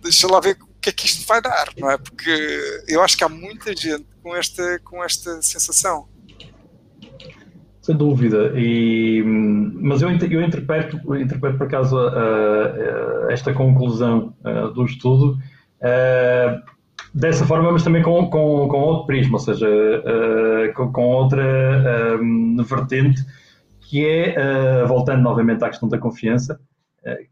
Deixa 0.00 0.26
lá 0.30 0.40
ver 0.40 0.56
que 0.84 0.90
é 0.90 0.92
que 0.92 1.06
isto 1.06 1.26
vai 1.26 1.40
dar, 1.40 1.68
não 1.78 1.90
é? 1.90 1.96
Porque 1.96 2.84
eu 2.86 3.02
acho 3.02 3.16
que 3.16 3.24
há 3.24 3.28
muita 3.28 3.74
gente 3.74 4.04
com 4.22 4.36
esta, 4.36 4.78
com 4.84 5.02
esta 5.02 5.40
sensação. 5.40 6.06
Sem 7.80 7.96
dúvida, 7.96 8.52
e, 8.54 9.22
mas 9.24 10.00
eu, 10.00 10.10
eu 10.10 10.42
interpreto, 10.42 10.96
interpreto 11.16 11.58
por 11.58 11.66
acaso 11.66 11.96
uh, 11.96 12.08
uh, 12.08 13.30
esta 13.30 13.52
conclusão 13.52 14.34
uh, 14.44 14.70
do 14.72 14.84
estudo 14.84 15.38
dessa 17.14 17.44
forma, 17.44 17.70
mas 17.70 17.84
também 17.84 18.02
com, 18.02 18.28
com, 18.30 18.66
com 18.68 18.80
outro 18.80 19.06
prisma, 19.06 19.34
ou 19.34 19.38
seja, 19.38 19.68
uh, 19.68 20.72
com, 20.74 20.90
com, 20.90 21.08
outra 21.08 22.18
vertente, 22.66 23.22
que 23.82 24.04
é, 24.04 24.34
uh, 24.82 24.88
voltando 24.88 25.22
novamente 25.22 25.62
à 25.62 25.68
questão 25.68 25.88
da 25.88 25.98
confiança, 25.98 26.54
uh, 26.54 26.73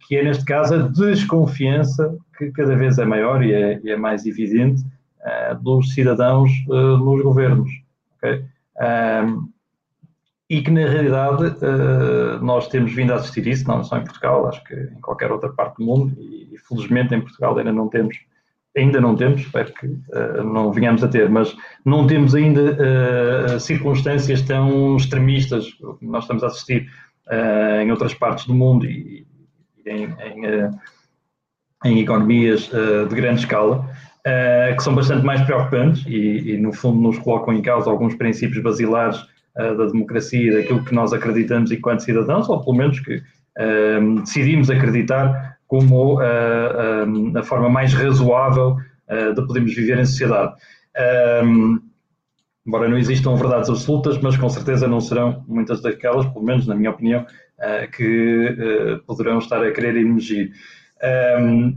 que 0.07 0.17
é 0.17 0.23
neste 0.23 0.45
caso 0.45 0.75
a 0.75 0.79
desconfiança 0.89 2.17
que 2.37 2.51
cada 2.51 2.77
vez 2.77 2.99
é 2.99 3.05
maior 3.05 3.43
e 3.43 3.53
é, 3.53 3.81
e 3.83 3.91
é 3.91 3.97
mais 3.97 4.27
evidente 4.27 4.83
dos 5.63 5.95
cidadãos 5.95 6.51
nos 6.69 7.23
governos. 7.23 7.71
Okay? 8.19 8.45
E 10.51 10.61
que 10.61 10.71
na 10.71 10.87
realidade 10.87 11.57
nós 12.43 12.69
temos 12.69 12.93
vindo 12.93 13.13
a 13.13 13.17
assistir 13.17 13.47
isso, 13.47 13.67
não 13.67 13.83
só 13.83 13.97
em 13.97 14.05
Portugal, 14.05 14.47
acho 14.49 14.63
que 14.65 14.75
em 14.75 15.01
qualquer 15.01 15.33
outra 15.33 15.49
parte 15.49 15.79
do 15.79 15.85
mundo, 15.85 16.13
e, 16.21 16.55
felizmente 16.69 17.15
em 17.15 17.21
Portugal 17.21 17.57
ainda 17.57 17.73
não 17.73 17.89
temos, 17.89 18.17
ainda 18.77 19.01
não 19.01 19.17
temos, 19.17 19.41
espero 19.41 19.73
que 19.73 19.89
não 20.45 20.71
venhamos 20.73 21.03
a 21.03 21.09
ter, 21.09 21.31
mas 21.31 21.57
não 21.85 22.07
temos 22.07 22.35
ainda 22.35 23.59
circunstâncias 23.59 24.43
tão 24.43 24.97
extremistas 24.97 25.73
como 25.73 25.99
nós 26.03 26.25
estamos 26.25 26.45
a 26.45 26.49
assistir 26.49 26.91
em 27.83 27.91
outras 27.91 28.13
partes 28.13 28.45
do 28.45 28.55
mundo 28.55 28.85
e 28.85 29.27
em, 29.87 30.05
em, 30.05 30.71
em, 31.85 32.01
economias 32.01 32.71
de 33.09 33.15
grande 33.15 33.41
escala. 33.41 33.89
que 34.77 34.83
são 34.83 34.95
bastante 34.95 35.25
mais 35.25 35.41
preocupantes 35.43 36.05
e, 36.07 36.53
e, 36.53 36.57
no 36.59 36.73
fundo, 36.73 37.01
nos 37.01 37.19
colocam 37.19 37.55
em 37.55 37.63
causa 37.63 37.91
alguns 37.91 38.15
princípios 38.15 38.63
basilares 38.63 39.21
da 39.55 39.87
democracia 39.87 40.55
daquilo 40.55 40.85
que 40.85 40.95
nós 40.95 41.13
acreditamos 41.13 41.71
enquanto 41.71 42.01
cidadãos, 42.01 42.49
ou 42.49 42.65
pelo 42.65 42.77
menos 42.77 43.01
que 43.01 43.23
decidimos 44.21 44.71
acreditar 44.71 45.59
como 45.67 46.19
a 46.21 47.43
forma 47.43 47.69
mais 47.69 47.93
razoável 47.93 48.77
de 49.35 49.47
podermos 49.47 49.75
viver 49.75 49.99
em 49.99 50.05
sociedade. 50.07 50.55
embora 52.67 52.89
não 52.89 52.97
existam 52.97 53.35
verdades 53.35 53.69
absolutas, 53.69 54.19
mas 54.19 54.37
com 54.37 54.49
certeza 54.49 54.87
não 54.87 55.01
serão 55.01 55.45
muitas 55.49 55.83
daquelas, 55.83 56.27
pelo 56.27 56.45
menos 56.45 56.67
na 56.67 56.75
minha 56.75 56.91
opinião, 56.91 57.27
que 57.93 59.01
poderão 59.07 59.39
estar 59.39 59.63
a 59.63 59.71
querer 59.71 59.97
emergir. 59.97 60.53
Um, 61.41 61.77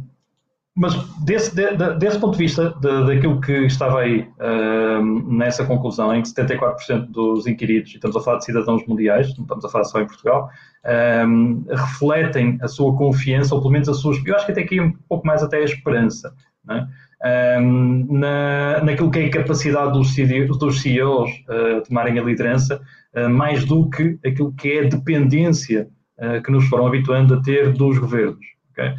mas 0.75 0.93
desse, 1.23 1.55
de, 1.55 1.73
desse 1.97 2.19
ponto 2.19 2.33
de 2.33 2.43
vista, 2.43 2.75
de, 2.81 3.05
daquilo 3.05 3.39
que 3.39 3.65
estava 3.65 4.01
aí 4.01 4.27
uh, 4.39 5.33
nessa 5.33 5.65
conclusão, 5.65 6.13
em 6.13 6.21
que 6.21 6.27
74% 6.27 7.11
dos 7.11 7.47
inquiridos, 7.47 7.93
e 7.93 7.95
estamos 7.95 8.17
a 8.17 8.19
falar 8.19 8.39
de 8.39 8.45
cidadãos 8.45 8.85
mundiais, 8.85 9.33
não 9.37 9.43
estamos 9.43 9.63
a 9.63 9.69
falar 9.69 9.85
só 9.85 10.01
em 10.01 10.05
Portugal, 10.05 10.49
uh, 10.83 11.73
refletem 11.73 12.57
a 12.61 12.67
sua 12.67 12.93
confiança, 12.97 13.55
ou 13.55 13.61
pelo 13.61 13.71
menos 13.71 13.87
a 13.87 13.93
sua, 13.93 14.15
eu 14.25 14.35
acho 14.35 14.45
que 14.45 14.51
até 14.51 14.61
aqui 14.61 14.81
um 14.81 14.91
pouco 15.07 15.25
mais 15.25 15.41
até 15.41 15.59
a 15.59 15.63
esperança, 15.63 16.35
né? 16.65 16.89
uh, 17.23 18.13
na, 18.13 18.83
naquilo 18.83 19.09
que 19.09 19.19
é 19.19 19.25
a 19.27 19.31
capacidade 19.31 19.93
dos, 19.93 20.13
dos 20.57 20.81
CEOs 20.81 21.31
uh, 21.47 21.81
tomarem 21.87 22.19
a 22.19 22.23
liderança, 22.23 22.75
uh, 22.77 23.04
mais 23.29 23.65
do 23.65 23.89
que 23.89 24.19
aquilo 24.25 24.53
que 24.53 24.71
é 24.71 24.85
a 24.85 24.89
dependência 24.89 25.87
uh, 26.19 26.41
que 26.43 26.51
nos 26.51 26.65
foram 26.65 26.87
habituando 26.87 27.33
a 27.33 27.41
ter 27.41 27.71
dos 27.73 27.97
governos. 27.97 28.45
Okay? 28.71 28.93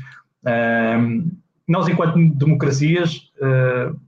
nós, 1.68 1.88
enquanto 1.88 2.16
democracias, 2.37 3.33
uh, 3.40 3.98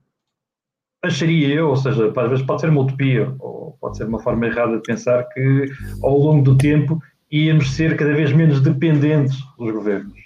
acharia 1.02 1.48
eu, 1.48 1.68
ou 1.68 1.76
seja, 1.76 2.12
às 2.16 2.30
vezes 2.30 2.46
pode 2.46 2.60
ser 2.60 2.70
uma 2.70 2.82
utopia, 2.82 3.34
ou 3.40 3.76
pode 3.80 3.96
ser 3.96 4.04
uma 4.04 4.20
forma 4.20 4.46
errada 4.46 4.76
de 4.76 4.82
pensar 4.82 5.24
que 5.30 5.66
ao 6.02 6.16
longo 6.16 6.42
do 6.42 6.56
tempo 6.56 7.02
íamos 7.30 7.72
ser 7.72 7.96
cada 7.96 8.14
vez 8.14 8.32
menos 8.32 8.60
dependentes 8.60 9.36
dos 9.58 9.72
governos, 9.72 10.18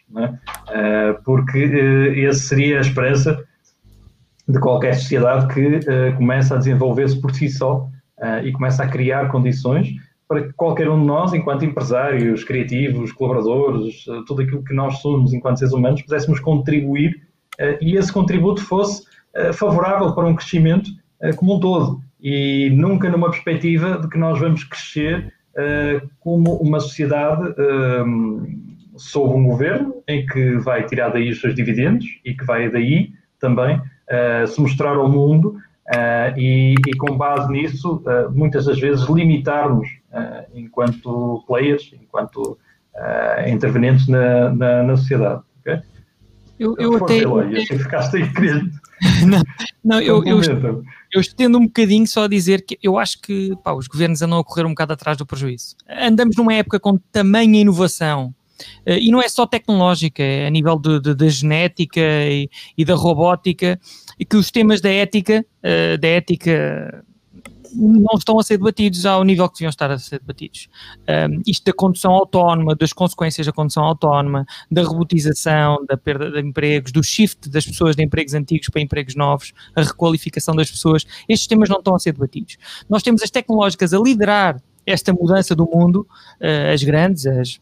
é? 0.70 1.12
porque 1.24 2.22
essa 2.26 2.40
seria 2.40 2.78
a 2.78 2.80
esperança 2.82 3.42
de 4.46 4.60
qualquer 4.60 4.94
sociedade 4.94 5.52
que 5.52 5.80
começa 6.16 6.54
a 6.54 6.58
desenvolver-se 6.58 7.20
por 7.20 7.34
si 7.34 7.48
só 7.48 7.88
e 8.44 8.52
começa 8.52 8.84
a 8.84 8.88
criar 8.88 9.28
condições 9.28 9.94
para 10.32 10.44
que 10.44 10.52
qualquer 10.54 10.88
um 10.88 10.98
de 10.98 11.06
nós, 11.06 11.34
enquanto 11.34 11.64
empresários, 11.64 12.42
criativos, 12.42 13.12
colaboradores, 13.12 14.06
eh, 14.08 14.22
tudo 14.26 14.40
aquilo 14.40 14.64
que 14.64 14.72
nós 14.72 14.98
somos 15.00 15.34
enquanto 15.34 15.58
seres 15.58 15.74
humanos, 15.74 16.00
pudéssemos 16.00 16.40
contribuir 16.40 17.20
eh, 17.58 17.78
e 17.82 17.96
esse 17.96 18.10
contributo 18.10 18.62
fosse 18.62 19.10
favorável 19.54 20.14
para 20.14 20.26
um 20.26 20.34
crescimento 20.34 20.90
como 21.36 21.56
um 21.56 21.60
todo. 21.60 22.02
E 22.20 22.68
nunca 22.68 23.08
numa 23.08 23.30
perspectiva 23.30 23.98
de 23.98 24.06
que 24.06 24.18
nós 24.18 24.38
vamos 24.38 24.62
crescer 24.62 25.32
como 26.20 26.56
uma 26.56 26.78
sociedade 26.78 27.54
sob 28.94 29.34
um 29.34 29.44
governo 29.44 30.02
em 30.06 30.26
que 30.26 30.58
vai 30.58 30.84
tirar 30.84 31.08
daí 31.08 31.30
os 31.30 31.40
seus 31.40 31.54
dividendos 31.54 32.04
e 32.26 32.34
que 32.34 32.44
vai 32.44 32.68
daí 32.68 33.14
também 33.40 33.80
se 34.46 34.60
mostrar 34.60 34.96
ao 34.96 35.08
mundo 35.08 35.56
Uh, 35.88 36.38
e, 36.38 36.74
e, 36.86 36.96
com 36.96 37.16
base 37.16 37.50
nisso, 37.50 38.02
uh, 38.06 38.30
muitas 38.30 38.66
das 38.66 38.78
vezes 38.78 39.04
limitarmos 39.08 39.88
uh, 40.12 40.46
enquanto 40.54 41.42
players, 41.46 41.92
enquanto 42.00 42.58
intervenientes 43.46 44.06
na, 44.06 44.50
na, 44.50 44.82
na 44.82 44.96
sociedade. 44.98 45.40
Okay? 45.60 45.80
Eu, 46.58 46.76
eu 46.78 46.96
até. 46.96 47.24
assim 47.24 47.78
ficaste 47.78 48.16
aí 48.18 48.30
querendo. 48.34 48.70
não, 49.26 49.42
não 49.82 50.00
eu, 50.00 50.22
eu, 50.24 50.40
eu, 51.10 51.20
estendo 51.20 51.56
um 51.56 51.64
bocadinho 51.64 52.06
só 52.06 52.24
a 52.24 52.28
dizer 52.28 52.66
que 52.66 52.78
eu 52.82 52.98
acho 52.98 53.18
que 53.22 53.56
pá, 53.64 53.72
os 53.72 53.88
governos 53.88 54.20
andam 54.20 54.38
a 54.38 54.44
correr 54.44 54.66
um 54.66 54.70
bocado 54.70 54.92
atrás 54.92 55.16
do 55.16 55.24
prejuízo. 55.24 55.74
Andamos 55.88 56.36
numa 56.36 56.52
época 56.52 56.78
com 56.78 56.98
tamanha 57.10 57.62
inovação. 57.62 58.34
E 58.86 59.10
não 59.10 59.20
é 59.20 59.28
só 59.28 59.46
tecnológica, 59.46 60.22
é 60.22 60.46
a 60.46 60.50
nível 60.50 60.78
da 60.78 61.28
genética 61.28 62.00
e, 62.00 62.48
e, 62.76 62.84
da 62.84 62.94
robótica, 62.94 63.80
e 64.22 64.24
que 64.24 64.36
os 64.36 64.52
temas 64.52 64.80
da 64.80 64.88
ética, 64.88 65.44
uh, 65.64 65.98
da 65.98 66.06
ética 66.06 67.04
não 67.74 68.16
estão 68.16 68.38
a 68.38 68.42
ser 68.44 68.56
debatidos 68.56 69.04
ao 69.04 69.24
nível 69.24 69.48
que 69.48 69.54
deviam 69.54 69.70
estar 69.70 69.90
a 69.90 69.98
ser 69.98 70.20
debatidos. 70.20 70.68
Um, 71.08 71.42
isto 71.44 71.64
da 71.64 71.72
condução 71.72 72.12
autónoma, 72.12 72.76
das 72.76 72.92
consequências 72.92 73.44
da 73.44 73.52
condução 73.52 73.82
autónoma, 73.82 74.46
da 74.70 74.84
robotização, 74.84 75.84
da 75.88 75.96
perda 75.96 76.30
de 76.30 76.38
empregos, 76.38 76.92
do 76.92 77.02
shift 77.02 77.48
das 77.48 77.66
pessoas 77.66 77.96
de 77.96 78.04
empregos 78.04 78.32
antigos 78.32 78.68
para 78.68 78.80
empregos 78.80 79.16
novos, 79.16 79.52
a 79.74 79.82
requalificação 79.82 80.54
das 80.54 80.70
pessoas, 80.70 81.04
estes 81.28 81.48
temas 81.48 81.68
não 81.68 81.78
estão 81.78 81.96
a 81.96 81.98
ser 81.98 82.12
debatidos. 82.12 82.58
Nós 82.88 83.02
temos 83.02 83.22
as 83.22 83.30
tecnológicas 83.30 83.92
a 83.92 83.98
liderar 83.98 84.62
esta 84.86 85.12
mudança 85.12 85.52
do 85.56 85.64
mundo, 85.64 86.06
uh, 86.40 86.72
as 86.72 86.84
grandes, 86.84 87.26
as 87.26 87.60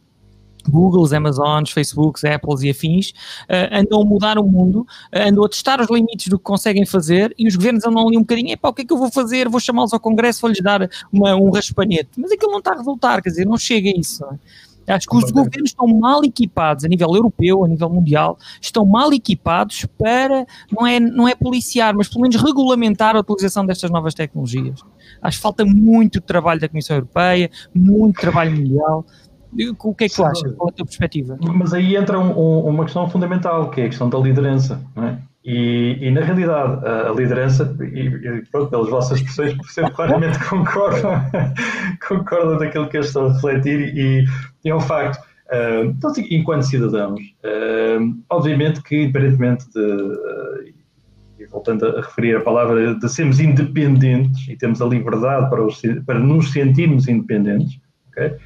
Googles, 0.68 1.12
Amazons, 1.12 1.70
Facebooks, 1.70 2.24
Apples 2.24 2.62
e 2.62 2.70
afins 2.70 3.10
uh, 3.10 3.72
andam 3.72 4.02
a 4.02 4.04
mudar 4.04 4.38
o 4.38 4.44
mundo, 4.44 4.80
uh, 4.80 5.28
andam 5.28 5.44
a 5.44 5.48
testar 5.48 5.80
os 5.80 5.88
limites 5.90 6.28
do 6.28 6.38
que 6.38 6.44
conseguem 6.44 6.84
fazer 6.86 7.34
e 7.38 7.46
os 7.46 7.56
governos 7.56 7.84
andam 7.84 8.06
ali 8.06 8.16
um 8.16 8.20
bocadinho, 8.20 8.52
epá, 8.52 8.68
o 8.68 8.72
que 8.72 8.82
é 8.82 8.84
que 8.84 8.92
eu 8.92 8.98
vou 8.98 9.10
fazer? 9.10 9.48
Vou 9.48 9.60
chamá-los 9.60 9.92
ao 9.92 10.00
Congresso, 10.00 10.40
vou-lhes 10.40 10.62
dar 10.62 10.88
uma, 11.12 11.34
um 11.36 11.50
raspanete. 11.50 12.10
Mas 12.16 12.32
aquilo 12.32 12.52
não 12.52 12.58
está 12.58 12.72
a 12.72 12.76
resultar, 12.76 13.22
quer 13.22 13.30
dizer, 13.30 13.46
não 13.46 13.56
chega 13.56 13.90
a 13.90 13.98
isso. 13.98 14.24
É? 14.24 14.38
Acho 14.94 15.06
que 15.06 15.16
os 15.16 15.30
governos 15.30 15.70
estão 15.70 15.86
mal 15.86 16.24
equipados, 16.24 16.84
a 16.84 16.88
nível 16.88 17.14
europeu, 17.14 17.64
a 17.64 17.68
nível 17.68 17.88
mundial, 17.88 18.38
estão 18.60 18.84
mal 18.84 19.12
equipados 19.12 19.86
para, 19.96 20.46
não 20.70 20.86
é, 20.86 20.98
não 20.98 21.28
é 21.28 21.34
policiar, 21.34 21.94
mas 21.94 22.08
pelo 22.08 22.22
menos 22.22 22.36
regulamentar 22.36 23.14
a 23.14 23.20
utilização 23.20 23.64
destas 23.64 23.90
novas 23.90 24.14
tecnologias. 24.14 24.80
Acho 25.22 25.38
que 25.38 25.42
falta 25.42 25.64
muito 25.64 26.20
trabalho 26.20 26.60
da 26.60 26.68
Comissão 26.68 26.96
Europeia, 26.96 27.50
muito 27.74 28.20
trabalho 28.20 28.52
mundial. 28.52 29.04
O 29.52 29.94
que 29.94 30.04
é 30.04 30.08
que 30.08 30.14
tu 30.14 30.24
achas? 30.24 30.54
Qual 30.54 30.68
é 30.68 30.72
a 30.72 30.76
tua 30.76 30.86
perspectiva? 30.86 31.38
Mas 31.40 31.72
aí 31.72 31.96
entra 31.96 32.18
um, 32.18 32.30
um, 32.30 32.66
uma 32.68 32.84
questão 32.84 33.08
fundamental, 33.08 33.70
que 33.70 33.80
é 33.80 33.84
a 33.84 33.88
questão 33.88 34.08
da 34.08 34.18
liderança. 34.18 34.80
É? 34.96 35.16
E, 35.44 35.96
e, 36.00 36.10
na 36.10 36.20
realidade, 36.20 36.86
a, 36.86 37.10
liderança, 37.12 37.74
e, 37.80 38.06
e 38.06 38.42
pronto, 38.50 38.70
pelas 38.70 38.88
vossas 38.90 39.18
expressões, 39.18 39.56
percebo 39.56 39.90
claramente 39.92 40.38
concordam, 40.48 41.22
concordam 42.06 42.58
daquilo 42.60 42.88
que 42.88 42.98
eu 42.98 43.00
estou 43.00 43.26
a 43.26 43.32
refletir, 43.32 43.96
e, 43.96 44.24
e 44.64 44.70
é 44.70 44.74
um 44.74 44.80
facto. 44.80 45.18
Uh, 45.50 45.86
então, 45.86 46.12
enquanto 46.30 46.62
cidadãos, 46.62 47.20
uh, 47.44 48.16
obviamente 48.28 48.82
que, 48.82 49.02
independentemente 49.02 49.68
de. 49.72 49.80
Uh, 49.80 50.80
e 51.40 51.46
voltando 51.46 51.86
a 51.86 52.02
referir 52.02 52.36
a 52.36 52.40
palavra, 52.40 52.94
de 52.94 53.08
sermos 53.08 53.40
independentes 53.40 54.46
e 54.46 54.56
temos 54.56 54.82
a 54.82 54.84
liberdade 54.84 55.48
para, 55.48 55.64
os, 55.64 55.80
para 56.04 56.18
nos 56.18 56.52
sentirmos 56.52 57.08
independentes, 57.08 57.80
okay? 58.10 58.36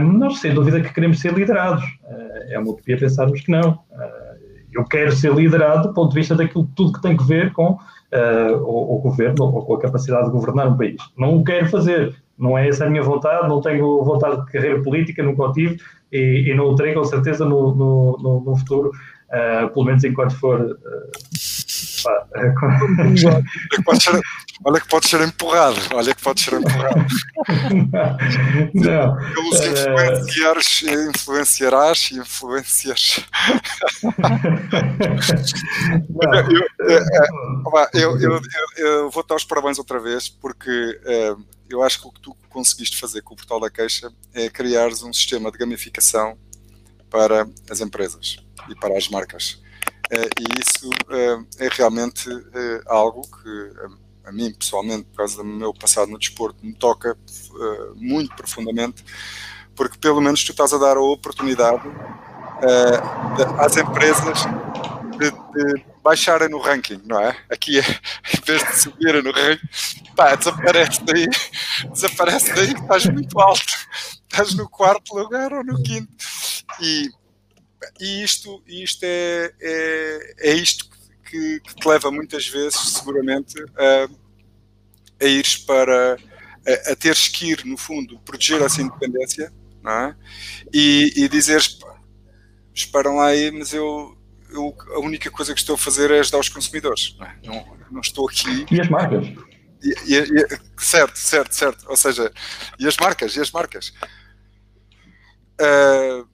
Nós, 0.00 0.40
sem 0.40 0.52
dúvida, 0.52 0.80
que 0.80 0.92
queremos 0.92 1.20
ser 1.20 1.32
liderados. 1.32 1.84
Uh, 2.04 2.52
é 2.52 2.58
uma 2.58 2.72
utopia 2.72 2.98
pensarmos 2.98 3.40
que 3.40 3.50
não. 3.50 3.72
Uh, 3.90 4.34
eu 4.74 4.84
quero 4.84 5.12
ser 5.12 5.32
liderado 5.32 5.88
do 5.88 5.94
ponto 5.94 6.10
de 6.10 6.16
vista 6.16 6.34
daquilo 6.34 6.68
tudo 6.74 6.92
que 6.92 7.02
tem 7.02 7.16
que 7.16 7.24
ver 7.24 7.52
com 7.52 7.72
uh, 7.72 8.56
o, 8.62 8.96
o, 8.96 8.98
governo 8.98 9.44
ou 9.44 9.64
com 9.64 9.74
a 9.74 9.80
capacidade 9.80 10.26
de 10.26 10.32
governar 10.32 10.68
um 10.68 10.76
país. 10.76 11.00
Não 11.16 11.36
o 11.36 11.44
quero 11.44 11.68
fazer. 11.68 12.14
Não 12.36 12.58
é 12.58 12.68
essa 12.68 12.84
a 12.84 12.90
minha 12.90 13.02
vontade, 13.02 13.48
não 13.48 13.60
tenho 13.60 14.02
vontade 14.02 14.44
de 14.44 14.52
carreira 14.52 14.82
política, 14.82 15.22
nunca 15.22 15.44
o 15.44 15.52
tive 15.52 15.78
e, 16.10 16.50
e 16.50 16.54
não 16.54 16.64
o 16.64 16.74
terei 16.74 16.92
com 16.92 17.04
certeza 17.04 17.44
no, 17.44 17.72
no, 17.72 18.42
no, 18.44 18.56
futuro, 18.56 18.90
pelo 19.72 19.84
menos 19.84 20.02
enquanto 20.02 20.36
for 20.40 20.58
olha 24.62 24.80
que 24.80 24.88
pode 24.88 25.08
ser 25.08 25.20
empurrado, 25.20 25.80
olha 25.94 26.14
que 26.14 26.22
pode 26.22 26.40
ser 26.40 26.54
empurrado. 26.54 27.06
Não. 28.74 29.16
Pelos 29.34 29.60
influenciares, 29.60 30.82
influenciarás 30.82 32.10
e 32.12 32.18
influencias. 32.18 33.24
eu, 37.94 38.20
eu, 38.20 38.20
eu, 38.20 38.40
eu, 38.76 39.10
vou 39.10 39.24
dar 39.26 39.36
os 39.36 39.44
parabéns 39.44 39.78
outra 39.78 39.98
vez, 39.98 40.28
porque 40.28 41.00
eu 41.68 41.82
acho 41.82 42.00
que 42.00 42.08
o 42.08 42.12
que 42.12 42.20
tu 42.20 42.36
conseguiste 42.48 42.98
fazer 42.98 43.22
com 43.22 43.34
o 43.34 43.36
Portal 43.36 43.58
da 43.60 43.70
Queixa 43.70 44.12
é 44.32 44.48
criares 44.48 45.02
um 45.02 45.12
sistema 45.12 45.50
de 45.50 45.58
gamificação 45.58 46.38
para 47.10 47.48
as 47.70 47.80
empresas 47.80 48.36
e 48.68 48.74
para 48.74 48.96
as 48.96 49.08
marcas. 49.08 49.62
E 50.12 50.60
isso 50.60 50.90
é 51.58 51.68
realmente 51.72 52.28
algo 52.86 53.22
que 53.22 54.03
a 54.24 54.32
mim 54.32 54.52
pessoalmente, 54.52 55.04
por 55.04 55.18
causa 55.18 55.36
do 55.36 55.44
meu 55.44 55.72
passado 55.74 56.10
no 56.10 56.18
desporto, 56.18 56.64
me 56.64 56.74
toca 56.74 57.16
muito 57.96 58.34
profundamente, 58.34 59.04
porque 59.74 59.98
pelo 59.98 60.20
menos 60.20 60.42
tu 60.44 60.52
estás 60.52 60.72
a 60.72 60.78
dar 60.78 60.96
a 60.96 61.02
oportunidade 61.02 61.82
às 63.58 63.76
empresas 63.76 64.38
de, 65.18 65.30
de, 65.30 65.84
baixarem 66.02 66.48
no 66.48 66.58
ranking, 66.58 67.00
não 67.04 67.18
é? 67.18 67.36
Aqui, 67.50 67.78
em 67.80 68.40
vez 68.44 68.62
de 68.62 68.76
subirem 68.78 69.22
no 69.22 69.32
ranking, 69.32 69.68
pá, 70.14 70.34
desaparece 70.34 71.02
daí, 71.04 71.26
desaparece 71.90 72.52
daí 72.54 72.74
que 72.74 72.80
estás 72.80 73.06
muito 73.06 73.40
alto, 73.40 73.62
estás 74.30 74.54
no 74.54 74.68
quarto 74.68 75.16
lugar 75.16 75.52
ou 75.52 75.64
no 75.64 75.82
quinto. 75.82 76.12
E, 76.80 77.08
e 78.00 78.22
isto, 78.22 78.62
isto 78.66 79.04
é, 79.04 79.52
é, 79.60 80.34
é 80.50 80.54
isto 80.54 80.93
que, 81.24 81.60
que, 81.60 81.74
te 81.74 81.88
leva 81.88 82.10
muitas 82.10 82.46
vezes, 82.46 82.78
seguramente, 82.92 83.54
a, 83.76 84.08
a 85.24 85.26
ires 85.26 85.56
para 85.56 86.16
a, 86.66 86.92
a 86.92 86.96
teres 86.96 87.28
que 87.28 87.52
ir, 87.52 87.64
no 87.64 87.76
fundo, 87.76 88.18
proteger 88.20 88.62
essa 88.62 88.82
independência 88.82 89.52
não 89.82 89.92
é? 89.92 90.16
e, 90.72 91.12
e 91.16 91.28
dizeres 91.28 91.78
esperam 92.74 93.16
lá 93.16 93.26
aí, 93.26 93.50
mas 93.50 93.72
eu, 93.72 94.16
eu, 94.50 94.76
a 94.94 94.98
única 94.98 95.30
coisa 95.30 95.54
que 95.54 95.60
estou 95.60 95.76
a 95.76 95.78
fazer 95.78 96.10
é 96.10 96.18
ajudar 96.18 96.38
os 96.38 96.48
consumidores. 96.48 97.16
Não, 97.18 97.26
é? 97.26 97.36
não, 97.44 97.78
não, 97.92 98.00
estou 98.00 98.28
aqui. 98.28 98.66
E 98.70 98.80
as 98.80 98.88
marcas? 98.88 99.26
E, 99.82 100.12
e, 100.12 100.18
e, 100.18 100.58
certo, 100.76 101.16
certo, 101.16 101.54
certo. 101.54 101.88
Ou 101.88 101.96
seja, 101.96 102.32
e 102.78 102.86
as 102.86 102.96
marcas, 102.96 103.36
e 103.36 103.40
as 103.40 103.50
marcas. 103.52 103.92
Uh, 105.60 106.26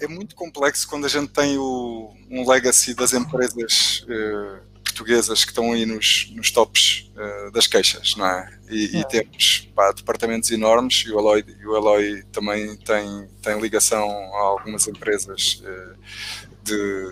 é 0.00 0.08
muito 0.08 0.34
complexo 0.34 0.88
quando 0.88 1.06
a 1.06 1.08
gente 1.08 1.28
tem 1.28 1.56
o, 1.58 2.12
um 2.30 2.48
legacy 2.48 2.94
das 2.94 3.12
empresas 3.12 4.04
uh, 4.08 4.60
portuguesas 4.96 5.44
que 5.44 5.50
estão 5.50 5.72
aí 5.72 5.84
nos, 5.84 6.30
nos 6.34 6.50
tops 6.50 7.10
uh, 7.14 7.50
das 7.50 7.66
queixas, 7.66 8.14
não 8.16 8.26
é? 8.26 8.58
E, 8.70 8.96
é. 8.96 9.00
e 9.00 9.04
temos 9.08 9.68
pá, 9.74 9.92
departamentos 9.92 10.50
enormes 10.50 11.04
e 11.06 11.12
o 11.12 11.18
Eloy, 11.18 11.44
e 11.46 11.66
o 11.66 11.76
Eloy 11.76 12.22
também 12.32 12.76
tem, 12.76 13.28
tem 13.42 13.60
ligação 13.60 14.08
a 14.34 14.38
algumas 14.38 14.86
empresas 14.88 15.62
uh, 15.64 15.96
de, 16.62 17.06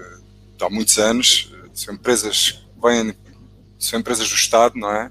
de, 0.58 0.64
há 0.64 0.70
muitos 0.70 0.98
anos, 0.98 1.52
são 1.72 1.94
empresas 1.94 2.52
que 2.52 2.80
vêm, 2.82 3.14
são 3.78 3.98
empresas 3.98 4.28
do 4.28 4.34
Estado, 4.34 4.78
não 4.78 4.90
é? 4.90 5.10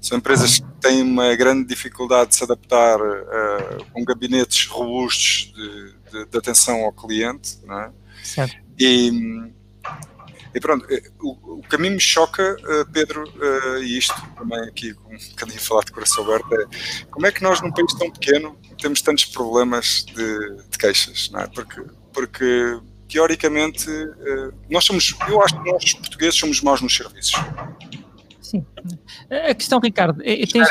São 0.00 0.16
empresas 0.16 0.58
que 0.58 0.66
têm 0.80 1.02
uma 1.02 1.34
grande 1.36 1.68
dificuldade 1.68 2.30
de 2.30 2.36
se 2.36 2.44
adaptar 2.44 2.98
uh, 3.00 3.84
com 3.92 4.02
gabinetes 4.04 4.66
robustos 4.66 5.52
de, 5.54 5.99
de, 6.10 6.26
de, 6.26 6.38
atenção 6.38 6.84
ao 6.84 6.92
cliente, 6.92 7.58
não 7.64 7.80
é? 7.80 7.90
Certo. 8.22 8.56
E, 8.78 9.10
e 10.54 10.60
pronto, 10.60 10.86
eh, 10.90 11.02
o, 11.20 11.58
o 11.58 11.62
que 11.62 11.76
a 11.76 11.78
mim 11.78 11.90
me 11.90 12.00
choca, 12.00 12.56
uh, 12.56 12.90
Pedro, 12.92 13.24
uh, 13.24 13.78
e 13.82 13.98
isto 13.98 14.14
também 14.36 14.60
aqui 14.68 14.94
com 14.94 15.14
um 15.14 15.18
bocadinho 15.18 15.60
falar 15.60 15.84
de 15.84 15.92
coração 15.92 16.24
aberto, 16.24 16.54
é 16.54 17.06
como 17.10 17.26
é 17.26 17.32
que 17.32 17.42
nós 17.42 17.60
num 17.60 17.70
país 17.70 17.92
tão 17.94 18.10
pequeno 18.10 18.58
temos 18.80 19.00
tantos 19.02 19.26
problemas 19.26 20.04
de, 20.04 20.56
de 20.68 20.78
queixas, 20.78 21.30
não 21.30 21.40
é? 21.40 21.46
Porque, 21.46 21.82
porque 22.12 22.80
teoricamente, 23.08 23.86
nós 24.70 24.84
somos, 24.84 25.16
eu 25.28 25.42
acho 25.42 25.60
que 25.60 25.70
nós 25.70 25.94
portugueses 25.94 26.38
somos 26.38 26.60
maus 26.60 26.80
nos 26.80 26.96
serviços. 26.96 27.34
Sim. 28.50 28.66
A 29.48 29.54
questão, 29.54 29.78
Ricardo, 29.78 30.20
é, 30.24 30.42
é 30.42 30.46
tens 30.46 30.66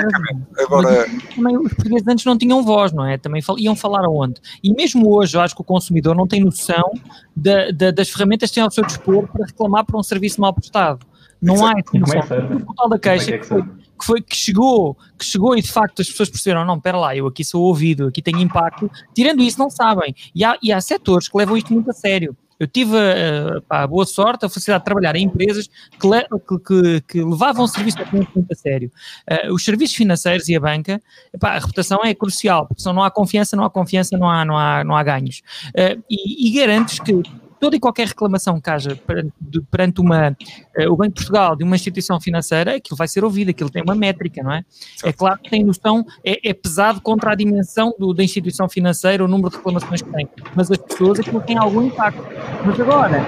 Agora... 0.58 1.06
também 1.34 1.58
os 1.58 1.74
portugueses 1.74 2.08
antes 2.10 2.26
não 2.26 2.38
tinham 2.38 2.62
voz, 2.62 2.92
não 2.92 3.06
é? 3.06 3.18
Também 3.18 3.42
iam 3.58 3.74
falar 3.74 4.04
aonde? 4.04 4.42
E 4.62 4.74
mesmo 4.74 5.10
hoje, 5.10 5.38
eu 5.38 5.42
acho 5.42 5.56
que 5.56 5.62
o 5.62 5.64
consumidor 5.64 6.14
não 6.14 6.28
tem 6.28 6.44
noção 6.44 6.92
da, 7.34 7.72
da, 7.72 7.92
das 7.92 8.10
ferramentas 8.10 8.50
que 8.50 8.56
tem 8.56 8.64
ao 8.64 8.70
seu 8.70 8.86
dispor 8.86 9.30
para 9.30 9.46
reclamar 9.46 9.86
por 9.86 9.98
um 9.98 10.04
serviço 10.04 10.42
mal 10.42 10.54
prestado. 10.54 11.06
Não 11.42 11.54
Exato. 11.54 11.70
há 11.70 11.80
essa 11.80 11.96
é 11.96 12.00
noção. 12.00 12.38
É 12.38 12.56
o 12.56 12.66
portal 12.66 12.90
da 12.90 13.00
queixa 13.00 13.36
é 13.36 13.38
que, 13.38 13.46
foi, 13.46 13.64
que, 13.64 14.06
foi, 14.06 14.22
que, 14.22 14.36
chegou, 14.36 14.98
que 15.18 15.24
chegou 15.24 15.58
e 15.58 15.62
de 15.62 15.72
facto 15.72 16.02
as 16.02 16.10
pessoas 16.10 16.30
perceberam, 16.30 16.66
não, 16.66 16.76
espera 16.76 16.98
lá, 16.98 17.16
eu 17.16 17.28
aqui 17.28 17.46
sou 17.46 17.64
ouvido, 17.64 18.08
aqui 18.08 18.22
tenho 18.22 18.40
impacto. 18.40 18.92
Tirando 19.16 19.42
isso, 19.42 19.58
não 19.58 19.70
sabem. 19.70 20.14
E 20.36 20.44
há, 20.44 20.58
e 20.62 20.74
há 20.74 20.82
setores 20.82 21.30
que 21.30 21.38
levam 21.38 21.56
isto 21.56 21.72
muito 21.72 21.90
a 21.90 21.94
sério. 21.94 22.36
Eu 22.60 22.68
tive 22.68 22.91
uh, 22.95 23.62
pá, 23.62 23.84
a 23.84 23.88
boa 23.88 24.05
sorte, 24.05 24.45
a 24.45 24.49
felicidade 24.49 24.82
de 24.82 24.86
trabalhar 24.86 25.16
em 25.16 25.24
empresas 25.24 25.68
que, 25.68 26.07
le 26.07 26.24
que, 26.47 26.60
que, 26.60 27.01
que 27.07 27.24
levavam 27.24 27.64
o 27.64 27.68
serviço 27.68 27.99
ao 27.99 28.05
cliente 28.05 28.32
muito 28.36 28.51
a 28.51 28.55
sério. 28.55 28.91
Uh, 29.30 29.53
os 29.53 29.64
serviços 29.64 29.95
financeiros 29.95 30.49
e 30.49 30.55
a 30.55 30.60
banca, 30.60 31.01
a 31.41 31.60
reputação 31.60 31.99
é 32.03 32.14
crucial, 32.14 32.68
porque 32.68 32.82
se 32.82 32.91
não 32.91 33.01
há 33.01 33.10
confiança, 33.10 33.55
não 33.55 33.64
há 33.64 33.70
confiança, 33.70 34.18
não 34.18 34.30
há, 34.30 34.43
não 34.43 34.57
há, 34.57 34.84
não 34.84 34.95
há 34.95 35.03
ganhos. 35.03 35.41
Uh, 35.70 36.03
e, 36.10 36.49
e 36.49 36.51
garantes 36.51 36.99
que 36.99 37.14
toda 37.60 37.76
e 37.76 37.80
qualquer 37.80 38.07
reclamação 38.07 38.60
que 38.60 38.70
haja 38.70 38.99
perante, 39.70 39.99
uma, 39.99 40.30
uh, 40.30 40.91
o 40.91 40.95
Banco 40.95 41.10
de 41.10 41.16
Portugal 41.16 41.55
de 41.55 41.64
uma 41.64 41.76
instituição 41.76 42.20
financeira, 42.20 42.76
aquilo 42.76 42.95
vai 42.95 43.07
ser 43.07 43.24
ouvido, 43.24 43.49
aquilo 43.49 43.70
tem 43.70 43.84
uma 43.84 43.95
métrica, 43.95 44.41
não 44.41 44.51
é? 44.51 44.64
É 45.03 45.12
claro 45.12 45.39
que 45.39 45.49
tem 45.49 45.64
noção, 45.64 46.05
é, 46.24 46.49
é 46.49 46.53
pesado 46.53 47.01
contra 47.01 47.32
a 47.32 47.36
dimensão 47.36 47.93
do, 47.99 48.14
da 48.14 48.24
instituição 48.24 48.70
financeira, 48.70 49.24
o 49.24 49.28
número 49.28 49.49
de 49.49 49.57
reclamações 49.57 50.01
que 50.01 50.10
tem, 50.12 50.28
mas 50.55 50.72
as 50.72 50.78
pessoas 50.78 51.20
aquilo 51.20 51.41
tem 51.41 51.57
algum 51.57 51.84
impacto. 51.84 52.24
Mas 52.66 52.80
agora, 52.80 53.26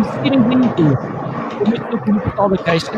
existirem 0.00 0.42
veículos, 0.42 0.98
como 1.58 1.74
este 1.74 2.10
no 2.10 2.20
portal 2.20 2.48
da 2.50 2.58
Caixa, 2.58 2.90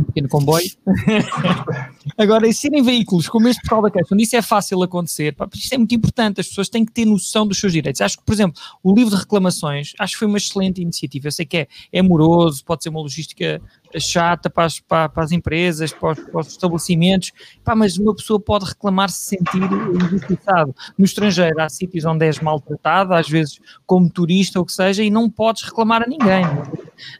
um 0.00 0.04
pequeno 0.04 0.28
comboio. 0.28 0.70
Agora, 2.16 2.46
existirem 2.46 2.82
veículos 2.82 3.28
como 3.28 3.48
este 3.48 3.60
portal 3.62 3.82
da 3.82 3.90
Caixa, 3.90 4.14
onde 4.14 4.24
isso 4.24 4.36
é 4.36 4.42
fácil 4.42 4.82
acontecer, 4.82 5.34
pá, 5.34 5.48
isto 5.54 5.72
é 5.72 5.78
muito 5.78 5.94
importante, 5.94 6.40
as 6.40 6.48
pessoas 6.48 6.68
têm 6.68 6.84
que 6.84 6.92
ter 6.92 7.04
noção 7.04 7.46
dos 7.46 7.58
seus 7.58 7.72
direitos. 7.72 8.00
Acho 8.00 8.18
que, 8.18 8.24
por 8.24 8.32
exemplo, 8.32 8.60
o 8.82 8.94
livro 8.94 9.10
de 9.10 9.16
reclamações, 9.16 9.92
acho 9.98 10.14
que 10.14 10.18
foi 10.18 10.28
uma 10.28 10.38
excelente 10.38 10.80
iniciativa. 10.80 11.28
Eu 11.28 11.32
sei 11.32 11.46
que 11.46 11.56
é, 11.58 11.68
é 11.92 12.02
moroso, 12.02 12.64
pode 12.64 12.82
ser 12.82 12.88
uma 12.88 13.00
logística 13.00 13.60
chata 13.98 14.48
para 14.48 14.64
as, 14.64 14.78
para, 14.78 15.08
para 15.08 15.24
as 15.24 15.32
empresas, 15.32 15.92
para 15.92 16.12
os, 16.12 16.20
para 16.20 16.40
os, 16.40 16.48
estabelecimentos, 16.48 17.32
pá, 17.64 17.74
mas 17.74 17.96
uma 17.98 18.14
pessoa 18.14 18.38
pode 18.38 18.66
reclamar 18.66 19.10
se 19.10 19.36
sentir 19.36 19.62
injustiçado. 19.94 20.74
No 20.96 21.04
estrangeiro 21.04 21.60
há 21.60 21.68
sítios 21.68 22.04
onde 22.04 22.24
és 22.26 22.40
maltratado, 22.40 23.14
às 23.14 23.28
vezes 23.28 23.60
como 23.86 24.08
turista 24.08 24.58
ou 24.58 24.62
o 24.62 24.66
que 24.66 24.72
seja, 24.72 25.02
e 25.02 25.10
não 25.10 25.28
podes 25.28 25.62
reclamar 25.62 26.02
a 26.02 26.06
ninguém. 26.06 26.44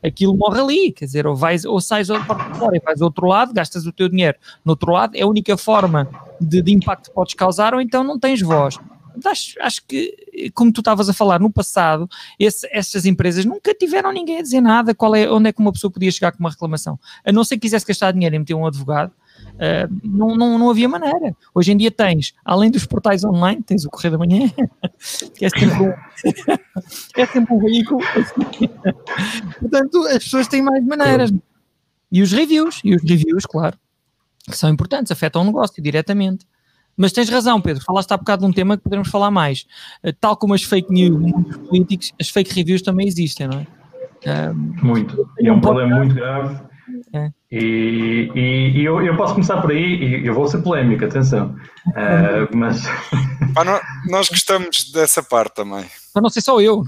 Aquilo 0.05 0.37
morre 0.37 0.61
ali, 0.61 0.93
quer 0.93 1.05
dizer, 1.05 1.27
ou, 1.27 1.37
vais, 1.37 1.65
ou 1.65 1.81
sais 1.81 2.09
para 2.09 2.55
fora 2.55 2.77
e 2.77 2.81
vais 2.81 3.01
ao 3.01 3.07
outro 3.07 3.27
lado, 3.27 3.53
gastas 3.53 3.87
o 3.87 3.93
teu 3.93 4.09
dinheiro 4.09 4.39
no 4.65 4.73
outro 4.73 4.93
lado, 4.93 5.17
é 5.17 5.23
a 5.23 5.27
única 5.27 5.57
forma 5.57 6.09
de, 6.41 6.63
de 6.63 6.73
impacto 6.73 7.11
que 7.11 7.15
podes 7.15 7.35
causar, 7.35 7.75
ou 7.75 7.81
então 7.81 8.03
não 8.05 8.19
tens 8.19 8.41
voz 8.41 8.79
acho, 9.27 9.55
acho 9.61 9.83
que, 9.87 10.51
como 10.55 10.73
tu 10.73 10.81
estavas 10.81 11.09
a 11.09 11.13
falar, 11.13 11.41
no 11.41 11.51
passado, 11.51 12.09
esse, 12.39 12.69
essas 12.71 13.07
empresas 13.07 13.45
nunca 13.45 13.75
tiveram 13.75 14.13
ninguém 14.13 14.39
a 14.39 14.43
dizer 14.43 14.61
nada, 14.61 14.95
qual 14.95 15.15
é, 15.15 15.31
onde 15.31 15.49
é 15.49 15.53
que 15.53 15.61
uma 15.61 15.73
pessoa 15.73 15.91
podia 15.91 16.11
chegar 16.11 16.33
com 16.33 16.39
uma 16.41 16.51
reclamação. 16.51 16.99
A 17.25 17.33
não 17.33 17.45
ser 17.45 17.57
que 17.57 17.63
quisesse 17.63 17.87
gastar 17.87 18.13
dinheiro 18.13 18.35
e 18.35 18.39
meter 18.39 18.55
um 18.55 18.67
advogado, 18.67 19.13
uh, 19.55 20.01
não, 20.03 20.37
não, 20.37 20.59
não 20.59 20.71
havia 20.71 20.89
maneira. 20.89 21.35
Hoje 21.55 21.73
em 21.73 21.77
dia 21.77 21.91
tens, 21.91 22.35
além 22.45 22.71
dos 22.71 22.87
portais 22.87 23.25
online, 23.25 23.63
tens 23.63 23.85
o 23.85 23.91
Correio 23.91 24.13
da 24.13 24.19
Manhã, 24.19 24.49
que 25.35 25.45
é 25.45 25.49
sempre 25.49 25.83
um, 25.83 25.93
é 27.17 27.27
sempre 27.27 27.55
um 27.55 27.59
veículo. 27.59 28.01
Portanto, 29.61 30.07
as 30.07 30.25
pessoas 30.25 30.49
têm 30.49 30.63
mais 30.63 30.85
maneiras. 30.85 31.33
E 32.13 32.23
os 32.23 32.33
reviews, 32.33 32.81
e 32.85 32.95
os 32.95 33.03
reviews, 33.03 33.47
claro, 33.47 33.79
que 34.49 34.57
são 34.57 34.69
importantes, 34.69 35.13
afetam 35.13 35.43
o 35.43 35.45
negócio 35.45 35.83
diretamente. 35.83 36.47
Mas 36.97 37.13
tens 37.13 37.29
razão, 37.31 37.61
Pedro, 37.61 37.83
falaste 37.83 38.13
há 38.13 38.17
bocado 38.17 38.43
de 38.45 38.51
um 38.51 38.53
tema 38.53 38.77
que 38.77 38.83
podemos 38.83 39.09
falar 39.09 39.31
mais. 39.31 39.67
Uh, 40.05 40.13
tal 40.21 40.37
como 40.37 40.55
as 40.55 40.63
fake 40.63 40.93
news 40.93 41.33
políticos, 41.69 42.13
as 42.21 42.29
fake 42.29 42.53
reviews 42.53 42.83
também 42.83 43.07
existem, 43.07 43.49
não 43.49 43.61
é? 43.61 43.67
Uh, 44.51 44.55
muito. 44.85 45.29
E 45.39 45.49
é 45.49 45.53
um 45.53 45.61
problema 45.61 45.97
muito 45.97 46.15
grave. 46.15 46.61
É. 47.13 47.31
E, 47.51 48.31
e, 48.35 48.81
e 48.81 48.85
eu, 48.85 49.01
eu, 49.03 49.17
posso 49.17 49.35
começar 49.35 49.61
por 49.61 49.71
aí, 49.71 50.23
e 50.23 50.27
eu 50.27 50.35
vou 50.35 50.47
ser 50.47 50.63
polémico, 50.63 51.05
atenção. 51.05 51.55
Uh, 51.89 52.57
mas. 52.57 52.85
Ah, 53.57 53.65
não, 53.65 53.81
nós 54.09 54.29
gostamos 54.29 54.93
dessa 54.93 55.25
parte 55.25 55.57
também. 55.57 55.85
Mas 56.15 56.23
não 56.23 56.31
sei 56.31 56.41
só 56.41 56.61
eu. 56.61 56.85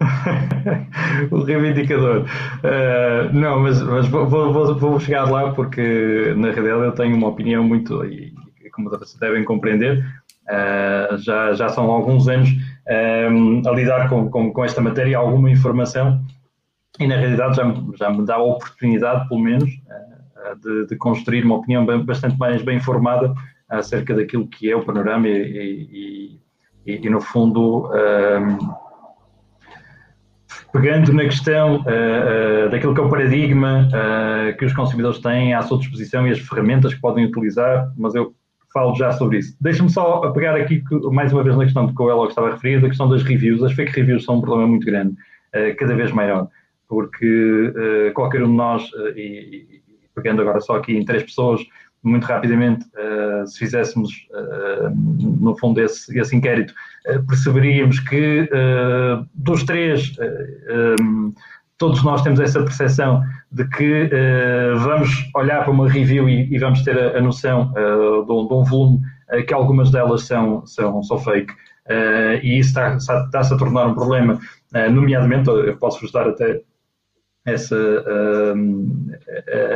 o 1.30 1.42
reivindicador. 1.42 2.20
Uh, 2.22 3.32
não, 3.32 3.58
mas, 3.58 3.82
mas 3.82 4.06
vou, 4.06 4.26
vou, 4.28 4.74
vou, 4.78 5.00
chegar 5.00 5.28
lá 5.28 5.52
porque 5.52 6.32
na 6.36 6.52
realidade 6.52 6.84
eu 6.84 6.92
tenho 6.92 7.16
uma 7.16 7.26
opinião 7.26 7.64
muito, 7.64 8.00
como 8.72 8.88
vocês 8.90 9.16
devem 9.18 9.44
compreender, 9.44 10.04
uh, 10.48 11.18
já, 11.18 11.52
já 11.52 11.68
são 11.68 11.90
alguns 11.90 12.28
anos 12.28 12.48
um, 13.30 13.62
a 13.68 13.72
lidar 13.72 14.08
com, 14.08 14.30
com, 14.30 14.52
com, 14.52 14.64
esta 14.64 14.80
matéria 14.80 15.18
alguma 15.18 15.50
informação 15.50 16.24
e 17.00 17.06
na 17.06 17.16
realidade 17.16 17.56
já, 17.56 17.74
já 17.98 18.10
me 18.10 18.24
dá 18.24 18.36
a 18.36 18.42
oportunidade, 18.42 19.28
pelo 19.28 19.40
menos, 19.40 19.68
uh, 19.68 20.60
de, 20.60 20.86
de, 20.86 20.96
construir 20.96 21.44
uma 21.44 21.56
opinião 21.56 21.84
bastante 22.04 22.38
mais 22.38 22.62
bem 22.62 22.76
informada 22.76 23.34
acerca 23.68 24.14
daquilo 24.14 24.46
que 24.46 24.70
é 24.70 24.76
o 24.76 24.84
panorama 24.84 25.26
e, 25.28 26.38
e, 26.86 26.92
e, 26.92 27.06
e 27.06 27.10
no 27.10 27.20
fundo, 27.20 27.88
um, 27.88 28.74
pegando 30.72 31.12
na 31.12 31.24
questão 31.24 31.76
uh, 31.76 32.66
uh, 32.66 32.70
daquilo 32.70 32.94
que 32.94 33.00
é 33.00 33.04
o 33.04 33.08
paradigma 33.08 33.88
uh, 33.88 34.56
que 34.56 34.64
os 34.64 34.72
consumidores 34.72 35.18
têm 35.18 35.54
à 35.54 35.62
sua 35.62 35.78
disposição 35.78 36.26
e 36.26 36.30
as 36.30 36.38
ferramentas 36.38 36.94
que 36.94 37.00
podem 37.00 37.24
utilizar, 37.24 37.92
mas 37.96 38.14
eu 38.14 38.34
falo 38.72 38.94
já 38.94 39.10
sobre 39.12 39.38
isso. 39.38 39.56
Deixa-me 39.60 39.90
só 39.90 40.30
pegar 40.30 40.54
aqui 40.54 40.82
mais 41.10 41.32
uma 41.32 41.42
vez 41.42 41.56
na 41.56 41.64
questão 41.64 41.92
que 41.92 42.02
o 42.02 42.10
Elo 42.10 42.28
estava 42.28 42.48
a 42.48 42.52
referir, 42.52 42.80
da 42.80 42.88
questão 42.88 43.08
das 43.08 43.22
reviews. 43.22 43.62
As 43.64 43.72
fake 43.72 43.92
reviews 43.92 44.24
são 44.24 44.36
um 44.36 44.40
problema 44.40 44.68
muito 44.68 44.86
grande, 44.86 45.16
cada 45.76 45.96
vez 45.96 46.12
maior, 46.12 46.46
porque 46.90 47.72
qualquer 48.14 48.42
um 48.42 48.48
de 48.48 48.56
nós, 48.56 48.90
e, 49.14 49.20
e, 49.20 49.82
pegando 50.12 50.42
agora 50.42 50.60
só 50.60 50.74
aqui 50.74 50.96
em 50.96 51.04
três 51.04 51.22
pessoas, 51.22 51.62
muito 52.02 52.24
rapidamente, 52.24 52.84
uh, 52.86 53.46
se 53.46 53.58
fizéssemos, 53.58 54.10
uh, 54.30 54.90
no 55.40 55.56
fundo, 55.58 55.80
esse, 55.80 56.18
esse 56.18 56.34
inquérito, 56.34 56.72
uh, 57.06 57.24
perceberíamos 57.26 58.00
que 58.00 58.48
dos 59.34 59.64
três, 59.64 60.16
um, 61.00 61.32
todos 61.76 62.02
nós 62.02 62.22
temos 62.22 62.40
essa 62.40 62.62
percepção 62.62 63.22
de 63.52 63.66
que 63.68 64.10
vamos 64.76 65.10
olhar 65.34 65.62
para 65.62 65.72
uma 65.72 65.88
review 65.88 66.28
e, 66.28 66.52
e 66.54 66.58
vamos 66.58 66.82
ter 66.82 66.98
a, 66.98 67.18
a 67.18 67.20
noção 67.20 67.72
de 67.72 68.32
um, 68.32 68.46
de, 68.46 68.54
um, 68.54 68.64
volume 68.64 69.00
que 69.46 69.54
algumas 69.54 69.90
delas 69.90 70.24
são, 70.24 70.64
são, 70.66 71.02
são 71.02 71.18
fake. 71.18 71.52
e 72.42 72.58
isso 72.58 72.70
está-se 72.70 73.10
está 73.10 73.40
a 73.40 73.58
tornar 73.58 73.86
um 73.86 73.94
problema, 73.94 74.38
nomeadamente, 74.92 75.48
eu 75.48 75.76
posso-vos 75.76 76.12
dar 76.12 76.28
até 76.28 76.60
essa, 77.44 77.76
uh, 77.76 79.10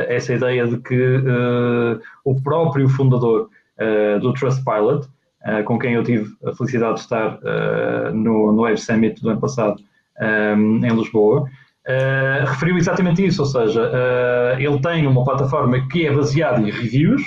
essa 0.07 0.33
ideia 0.33 0.67
de 0.67 0.77
que 0.77 1.17
uh, 1.17 1.99
o 2.23 2.39
próprio 2.41 2.87
fundador 2.89 3.49
uh, 3.79 4.19
do 4.19 4.33
Trustpilot, 4.33 5.07
com 5.65 5.77
quem 5.77 5.93
eu 5.93 6.03
tive 6.03 6.27
a 6.43 6.55
felicidade 6.55 6.95
de 6.95 7.01
estar 7.01 7.39
no, 8.15 8.51
no 8.51 8.63
Wave 8.63 8.77
Summit 8.77 9.21
do 9.21 9.29
ano 9.29 9.39
passado 9.39 9.79
um, 10.19 10.83
em 10.83 10.89
Lisboa, 10.89 11.47
referiu 12.47 12.77
exatamente 12.77 13.23
isso, 13.23 13.43
ou 13.43 13.47
seja, 13.47 13.91
ele 14.57 14.79
tem 14.79 15.05
uma 15.05 15.23
plataforma 15.23 15.87
que 15.87 16.07
é 16.07 16.11
baseada 16.11 16.59
em 16.59 16.71
reviews 16.71 17.21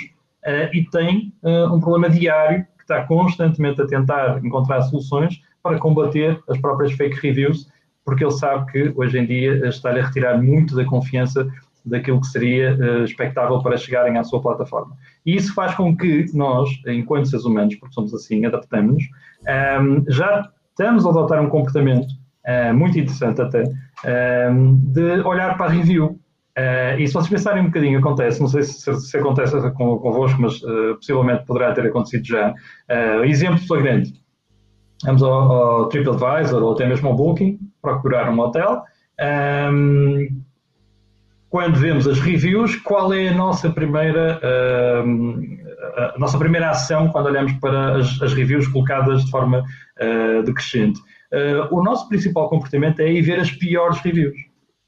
e 0.73 0.83
tem 0.91 1.31
um 1.45 1.79
problema 1.79 2.09
diário 2.09 2.65
que 2.77 2.81
está 2.81 3.05
constantemente 3.05 3.81
a 3.81 3.87
tentar 3.87 4.43
encontrar 4.43 4.81
soluções 4.81 5.41
para 5.63 5.79
combater 5.79 6.37
as 6.49 6.57
próprias 6.57 6.91
fake 6.91 7.25
reviews 7.25 7.69
porque 8.09 8.23
ele 8.23 8.31
sabe 8.31 8.71
que 8.71 8.91
hoje 8.95 9.19
em 9.19 9.25
dia 9.25 9.69
está-lhe 9.69 9.99
a 9.99 10.05
retirar 10.05 10.41
muito 10.41 10.75
da 10.75 10.83
confiança 10.83 11.47
daquilo 11.85 12.19
que 12.19 12.27
seria 12.27 12.75
uh, 12.75 13.03
expectável 13.03 13.61
para 13.61 13.77
chegarem 13.77 14.17
à 14.17 14.23
sua 14.23 14.41
plataforma. 14.41 14.97
E 15.23 15.35
isso 15.35 15.53
faz 15.53 15.75
com 15.75 15.95
que 15.95 16.25
nós, 16.33 16.69
enquanto 16.87 17.27
seres 17.27 17.45
humanos, 17.45 17.75
porque 17.75 17.93
somos 17.93 18.13
assim, 18.13 18.45
adaptamos-nos, 18.45 19.03
um, 19.03 19.47
ehm, 19.47 20.03
já 20.07 20.49
estamos 20.71 21.05
a 21.05 21.09
adotar 21.09 21.39
um 21.39 21.49
comportamento 21.49 22.07
uh, 22.47 22.73
muito 22.73 22.97
interessante 22.97 23.41
até, 23.41 23.63
um, 23.63 23.73
ehm, 24.05 24.75
de 24.91 25.21
olhar 25.21 25.55
para 25.55 25.67
a 25.67 25.69
review. 25.69 26.19
Uh, 26.57 26.99
e 26.99 27.07
se 27.07 27.13
vocês 27.13 27.29
pensarem 27.29 27.61
um 27.61 27.67
bocadinho, 27.67 27.99
acontece, 27.99 28.41
não 28.41 28.47
sei 28.47 28.63
se, 28.63 28.91
se 28.99 29.17
acontece 29.17 29.55
convosco, 29.71 30.41
mas 30.41 30.59
possivelmente 30.95 31.45
poderá 31.45 31.73
ter 31.73 31.85
acontecido 31.85 32.25
já. 32.25 32.53
exemplo 33.23 33.59
flagrante. 33.59 34.19
Vamos 35.03 35.23
ao, 35.23 35.31
ao 35.31 35.89
TripAdvisor 35.89 36.61
ou 36.61 36.73
até 36.73 36.85
mesmo 36.85 37.09
ao 37.09 37.15
Booking, 37.15 37.59
procurar 37.81 38.29
um 38.29 38.39
hotel. 38.39 38.83
Um, 39.71 40.41
quando 41.49 41.77
vemos 41.77 42.07
as 42.07 42.19
reviews, 42.19 42.75
qual 42.75 43.11
é 43.13 43.29
a 43.29 43.33
nossa 43.33 43.69
primeira, 43.69 44.39
uh, 44.43 46.15
a 46.15 46.19
nossa 46.19 46.37
primeira 46.37 46.69
ação 46.69 47.09
quando 47.09 47.25
olhamos 47.25 47.53
para 47.53 47.97
as, 47.97 48.21
as 48.21 48.33
reviews 48.33 48.67
colocadas 48.67 49.25
de 49.25 49.31
forma 49.31 49.63
uh, 49.99 50.43
decrescente? 50.43 50.99
Uh, 51.33 51.73
o 51.75 51.83
nosso 51.83 52.07
principal 52.07 52.49
comportamento 52.49 52.99
é 52.99 53.11
ir 53.11 53.21
ver 53.21 53.39
as 53.39 53.51
piores 53.51 53.99
reviews. 53.99 54.37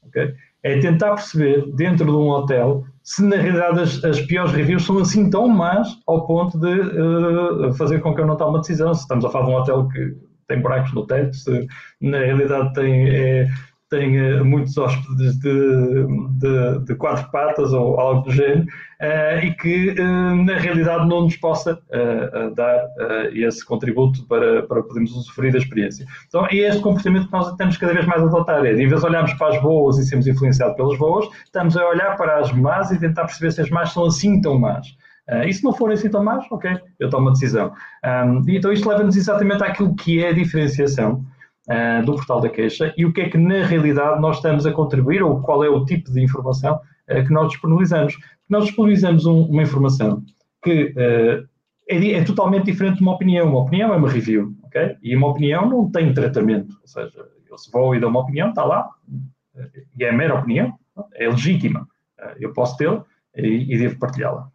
Okay? 0.06 0.34
É 0.62 0.78
tentar 0.78 1.14
perceber, 1.14 1.66
dentro 1.74 2.04
de 2.04 2.12
um 2.12 2.28
hotel, 2.28 2.84
se 3.02 3.24
na 3.24 3.36
realidade 3.36 3.80
as, 3.80 4.04
as 4.04 4.20
piores 4.20 4.52
reviews 4.52 4.84
são 4.84 4.98
assim 4.98 5.28
tão 5.28 5.48
más 5.48 5.88
ao 6.06 6.26
ponto 6.26 6.58
de 6.58 6.80
uh, 6.80 7.74
fazer 7.74 8.00
com 8.00 8.14
que 8.14 8.20
eu 8.20 8.26
não 8.26 8.36
tome 8.36 8.50
uma 8.50 8.60
decisão. 8.60 8.94
Se 8.94 9.02
estamos 9.02 9.24
a 9.24 9.30
falar 9.30 9.46
de 9.46 9.50
um 9.50 9.54
hotel 9.54 9.88
que 9.88 10.16
tem 10.46 10.60
buracos 10.60 10.92
no 10.92 11.06
teto, 11.06 11.34
se 11.34 11.66
na 12.00 12.18
realidade 12.18 12.72
tem, 12.74 13.08
é, 13.08 13.48
tem 13.92 14.40
uh, 14.40 14.42
muitos 14.42 14.76
hóspedes 14.78 15.38
de, 15.38 16.06
de, 16.38 16.84
de, 16.86 16.94
quatro 16.94 17.30
patas 17.30 17.74
ou 17.74 18.00
algo 18.00 18.22
do 18.22 18.32
género, 18.32 18.62
uh, 18.62 19.44
e 19.44 19.52
que 19.54 19.94
na 20.46 20.56
realidade 20.56 21.06
não 21.06 21.24
nos 21.24 21.36
possa 21.36 21.78
dar 22.56 22.88
esse 23.32 23.64
contributo 23.64 24.26
para, 24.26 24.62
para 24.62 24.82
podermos 24.82 25.14
usufruir 25.14 25.52
da 25.52 25.58
experiência. 25.58 26.06
Então 26.26 26.46
é 26.46 26.54
este 26.54 26.80
comportamento 26.80 27.26
que 27.26 27.32
nós 27.32 27.54
temos 27.56 27.76
cada 27.76 27.92
vez 27.92 28.06
mais 28.06 28.22
a 28.22 28.26
adotar, 28.26 28.64
é, 28.64 28.72
em 28.72 28.88
vez 28.88 29.00
de 29.00 29.06
olharmos 29.06 29.34
para 29.34 29.54
as 29.54 29.62
boas 29.62 29.98
e 29.98 30.06
sermos 30.06 30.26
influenciados 30.26 30.74
pelas 30.76 30.98
boas, 30.98 31.28
estamos 31.44 31.76
a 31.76 31.86
olhar 31.86 32.16
para 32.16 32.38
as 32.38 32.50
más 32.52 32.90
e 32.90 32.98
tentar 32.98 33.26
perceber 33.26 33.52
se 33.52 33.60
as 33.60 33.70
más 33.70 33.92
são 33.92 34.06
assim 34.06 34.40
tão 34.40 34.58
más. 34.58 34.86
Uh, 35.28 35.44
e 35.46 35.52
se 35.52 35.62
não 35.62 35.72
forem 35.72 35.96
sintomas, 35.96 36.44
ok, 36.50 36.78
eu 36.98 37.08
tomo 37.08 37.28
a 37.28 37.32
decisão. 37.32 37.72
Um, 38.04 38.42
então 38.48 38.72
isto 38.72 38.88
leva-nos 38.88 39.16
exatamente 39.16 39.62
àquilo 39.62 39.94
que 39.94 40.22
é 40.22 40.30
a 40.30 40.32
diferenciação 40.32 41.24
uh, 41.68 42.04
do 42.04 42.14
portal 42.14 42.40
da 42.40 42.48
queixa 42.48 42.92
e 42.96 43.04
o 43.04 43.12
que 43.12 43.22
é 43.22 43.28
que 43.28 43.38
na 43.38 43.64
realidade 43.64 44.20
nós 44.20 44.36
estamos 44.36 44.66
a 44.66 44.72
contribuir 44.72 45.22
ou 45.22 45.40
qual 45.40 45.64
é 45.64 45.68
o 45.68 45.84
tipo 45.84 46.10
de 46.12 46.22
informação 46.22 46.80
uh, 47.10 47.24
que 47.24 47.32
nós 47.32 47.48
disponibilizamos. 47.48 48.18
Nós 48.48 48.64
disponibilizamos 48.64 49.26
um, 49.26 49.42
uma 49.42 49.62
informação 49.62 50.22
que 50.62 50.94
é, 51.88 52.12
é, 52.12 52.24
totalmente 52.24 52.66
diferente 52.66 52.96
de 52.96 53.02
uma 53.02 53.14
opinião. 53.14 53.48
Uma 53.48 53.60
opinião 53.60 53.92
é 53.92 53.96
uma 53.96 54.08
review, 54.08 54.54
ok? 54.64 54.96
E 55.02 55.16
uma 55.16 55.28
opinião 55.28 55.68
não 55.68 55.90
tem 55.90 56.12
tratamento. 56.14 56.72
Ou 56.80 56.86
seja, 56.86 57.12
eu 57.50 57.58
se 57.58 57.70
vou 57.70 57.94
e 57.94 58.00
dou 58.00 58.10
uma 58.10 58.20
opinião, 58.20 58.50
está 58.50 58.64
lá, 58.64 58.88
e 59.98 60.04
é 60.04 60.12
mera 60.12 60.38
opinião, 60.38 60.72
é 61.14 61.28
legítima. 61.28 61.86
eu 62.38 62.52
posso 62.52 62.76
tê-la 62.76 63.04
e, 63.36 63.74
e 63.74 63.78
devo 63.78 63.98
partilhá-la. 63.98 64.48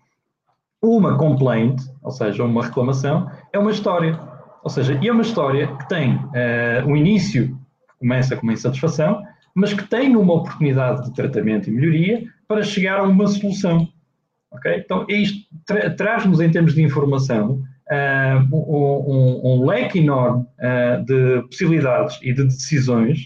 Uma 0.82 1.18
complaint, 1.18 1.82
ou 2.02 2.12
seja, 2.12 2.44
uma 2.44 2.64
reclamação, 2.64 3.30
é 3.52 3.60
uma 3.60 3.72
história. 3.72 4.20
Ou 4.68 4.70
seja, 4.70 5.00
é 5.02 5.12
uma 5.14 5.22
história 5.22 5.66
que 5.66 5.88
tem 5.88 6.16
uh, 6.16 6.86
um 6.86 6.94
início 6.94 7.58
que 7.88 8.00
começa 8.00 8.36
com 8.36 8.44
uma 8.44 8.52
insatisfação, 8.52 9.24
mas 9.56 9.72
que 9.72 9.88
tem 9.88 10.14
uma 10.14 10.34
oportunidade 10.34 11.06
de 11.06 11.14
tratamento 11.14 11.70
e 11.70 11.72
melhoria 11.72 12.26
para 12.50 12.62
chegar 12.64 13.00
a 13.00 13.04
uma 13.04 13.28
solução. 13.28 13.88
Okay? 14.52 14.80
Então, 14.80 15.06
isto 15.08 15.48
tra 15.66 15.90
traz-nos, 15.92 16.42
em 16.42 16.52
termos 16.52 16.76
de 16.76 16.82
informação, 16.82 17.64
uh, 17.90 18.54
um, 18.54 19.14
um, 19.14 19.42
um, 19.54 19.66
leque 19.66 20.00
enorme 20.00 20.46
uh, 20.60 21.06
de 21.06 21.44
possibilidades 21.44 22.20
e 22.22 22.34
de 22.34 22.44
decisões 22.44 23.24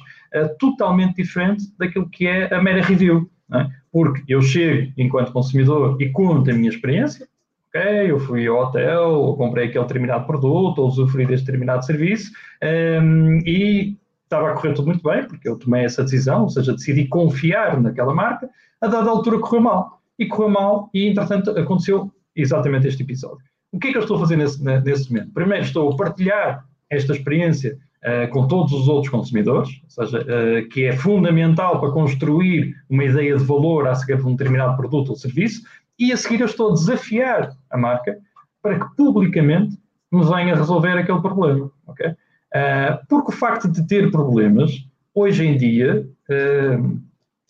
totalmente 0.60 1.16
diferente 1.16 1.64
daquilo 1.80 2.08
que 2.08 2.28
é 2.28 2.54
a 2.54 2.62
mera 2.62 2.84
review. 2.84 3.28
É? 3.52 3.66
Porque 3.92 4.32
eu 4.32 4.44
chego 4.44 4.94
enquanto 4.96 5.34
consumidor 5.34 6.00
e 6.00 6.08
conto 6.10 6.52
a 6.52 6.54
minha 6.54 6.70
experiência, 6.70 7.28
ok, 7.74 8.12
eu 8.12 8.20
fui 8.20 8.48
ao 8.48 8.64
hotel, 8.64 9.36
comprei 9.38 9.68
aquele 9.68 9.86
determinado 9.86 10.28
produto, 10.28 10.80
ou 10.80 10.88
usufruí 10.88 11.26
deste 11.26 11.46
determinado 11.46 11.86
serviço, 11.86 12.32
um, 12.62 12.68
ehm, 12.68 13.40
e 13.46 13.98
estava 14.24 14.52
a 14.52 14.54
correr 14.54 14.74
tudo 14.74 14.88
muito 14.88 15.04
bem, 15.04 15.26
porque 15.26 15.48
eu 15.48 15.58
tomei 15.58 15.86
essa 15.86 16.04
decisão, 16.04 16.44
ou 16.44 16.50
seja, 16.50 16.74
decidi 16.74 17.08
confiar 17.08 17.82
naquela 17.82 18.14
marca, 18.14 18.50
a 18.80 18.88
dada 18.88 19.10
altura 19.10 19.40
correu 19.40 19.62
mal. 19.62 20.02
E 20.20 20.26
correu 20.26 20.50
mal, 20.50 20.90
e 20.94 21.08
entretanto 21.08 21.52
aconteceu 21.52 22.12
exatamente 22.36 22.88
este 22.88 23.04
episódio. 23.04 23.44
O 23.72 23.80
que 23.80 23.88
é 23.88 23.92
que 23.92 23.98
eu 23.98 24.02
estou 24.02 24.18
a 24.18 24.20
fazer 24.20 24.36
nesse, 24.36 24.64
nesse 24.64 25.12
momento? 25.12 25.34
Primeiro, 25.34 25.64
estou 25.64 25.92
a 25.92 25.96
partilhar 25.96 26.66
esta 26.90 27.14
experiência 27.14 27.78
uh, 28.06 28.30
com 28.32 28.48
todos 28.48 28.72
os 28.74 28.88
outros 28.88 29.10
consumidores, 29.10 29.70
ou 29.84 30.06
seja, 30.06 30.22
uh, 30.22 30.70
que 30.70 30.84
é 30.86 30.94
fundamental 30.94 31.80
para 31.80 31.92
construir 31.92 32.76
uma 32.90 33.04
ideia 33.04 33.36
de 33.36 33.44
valor 33.44 33.88
acerca 33.88 34.18
de 34.18 34.28
um 34.28 34.36
determinado 34.36 34.76
produto 34.76 35.10
ou 35.10 35.16
serviço, 35.16 35.64
e 36.02 36.12
a 36.12 36.18
seguir 36.18 36.42
eu 36.42 36.48
estou 36.48 36.72
a 36.72 36.74
desafiar 36.74 37.52
a 37.70 37.78
marca 37.78 38.18
para 38.62 38.80
que 38.80 38.96
publicamente 38.96 39.78
me 40.12 40.26
venha 40.26 40.56
resolver 40.56 40.98
aquele 40.98 41.22
problema. 41.22 41.72
Okay? 41.88 42.10
Uh, 42.10 43.06
porque 43.08 43.32
o 43.32 43.36
facto 43.36 43.70
de 43.70 43.86
ter 43.88 44.10
problemas, 44.10 44.72
hoje 45.14 45.46
em 45.46 45.56
dia, 45.56 46.06
uh, 46.30 47.00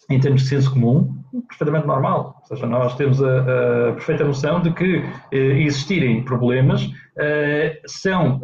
em 0.10 0.20
termos 0.20 0.44
de 0.44 0.50
senso 0.50 0.74
comum, 0.74 1.18
é 1.34 1.40
perfeitamente 1.48 1.88
normal. 1.88 2.36
Ou 2.42 2.46
seja, 2.48 2.68
nós 2.68 2.94
temos 2.98 3.24
a, 3.24 3.40
a 3.90 3.94
perfeita 3.94 4.26
noção 4.26 4.62
de 4.62 4.72
que 4.74 4.98
uh, 4.98 5.06
existirem 5.32 6.24
problemas 6.24 6.90
são 7.86 8.40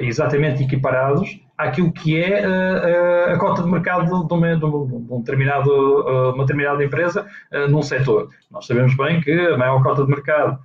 exatamente 0.00 0.64
equiparados 0.64 1.40
àquilo 1.62 1.92
que 1.92 2.18
é 2.18 2.44
a, 2.44 3.32
a 3.32 3.38
cota 3.38 3.62
de 3.62 3.70
mercado 3.70 4.26
de 4.26 4.34
uma, 4.34 4.56
de 4.56 5.18
determinado, 5.18 5.70
uma 6.34 6.44
determinada 6.44 6.84
empresa 6.84 7.26
num 7.68 7.82
setor. 7.82 8.28
Nós 8.50 8.66
sabemos 8.66 8.96
bem 8.96 9.20
que 9.20 9.32
a 9.32 9.56
maior 9.56 9.82
cota 9.82 10.04
de 10.04 10.10
mercado 10.10 10.58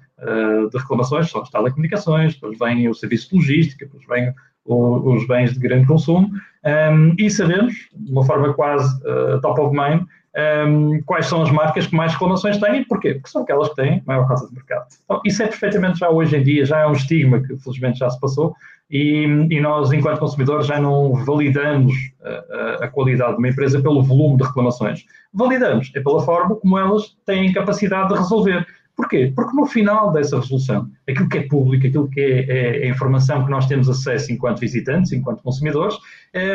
de 0.71 0.77
reclamações 0.77 1.29
são 1.29 1.41
as 1.41 1.49
telecomunicações, 1.49 2.33
depois 2.33 2.57
vem 2.57 2.89
o 2.89 2.93
serviço 2.93 3.29
de 3.29 3.35
logística, 3.35 3.85
depois 3.85 4.05
vem 4.07 4.33
os 4.65 5.25
bens 5.27 5.53
de 5.53 5.59
grande 5.59 5.87
consumo 5.87 6.29
um, 6.65 7.15
e 7.17 7.29
sabemos, 7.29 7.73
de 7.95 8.11
uma 8.11 8.25
forma 8.25 8.53
quase 8.53 8.99
top 9.41 9.61
of 9.61 9.75
mind, 9.75 10.03
um, 10.37 11.01
quais 11.03 11.25
são 11.25 11.41
as 11.41 11.51
marcas 11.51 11.87
que 11.87 11.95
mais 11.95 12.13
reclamações 12.13 12.57
têm 12.57 12.81
e 12.81 12.85
porquê? 12.85 13.15
Porque 13.15 13.29
são 13.29 13.41
aquelas 13.41 13.69
que 13.69 13.75
têm 13.75 14.03
maior 14.05 14.27
causa 14.27 14.47
de 14.47 14.53
mercado. 14.53 14.85
Então, 15.03 15.21
isso 15.25 15.41
é 15.41 15.47
perfeitamente 15.47 15.99
já 15.99 16.09
hoje 16.09 16.37
em 16.37 16.43
dia, 16.43 16.65
já 16.65 16.79
é 16.79 16.87
um 16.87 16.93
estigma 16.93 17.41
que 17.41 17.57
felizmente 17.57 17.99
já 17.99 18.09
se 18.09 18.19
passou 18.19 18.55
e, 18.89 19.23
e 19.49 19.59
nós, 19.59 19.91
enquanto 19.91 20.19
consumidores, 20.19 20.67
já 20.67 20.79
não 20.79 21.13
validamos 21.25 21.93
a, 22.23 22.85
a, 22.85 22.87
qualidade 22.87 23.33
de 23.33 23.37
uma 23.39 23.49
empresa 23.49 23.81
pelo 23.81 24.01
volume 24.03 24.37
de 24.37 24.43
reclamações. 24.43 25.05
Validamos, 25.33 25.91
é 25.95 25.99
pela 25.99 26.21
forma 26.21 26.55
como 26.55 26.77
elas 26.77 27.17
têm 27.25 27.51
capacidade 27.51 28.09
de 28.09 28.19
resolver. 28.19 28.65
Porquê? 28.95 29.31
Porque 29.35 29.55
no 29.55 29.65
final 29.65 30.11
dessa 30.11 30.39
resolução, 30.39 30.89
aquilo 31.07 31.29
que 31.29 31.37
é 31.37 31.47
público, 31.47 31.85
aquilo 31.85 32.09
que 32.09 32.19
é, 32.19 32.39
é, 32.45 32.83
é 32.83 32.87
a 32.87 32.89
informação 32.89 33.43
que 33.43 33.51
nós 33.51 33.67
temos 33.67 33.89
acesso 33.89 34.31
enquanto 34.31 34.59
visitantes, 34.59 35.11
enquanto 35.11 35.43
consumidores, 35.43 35.95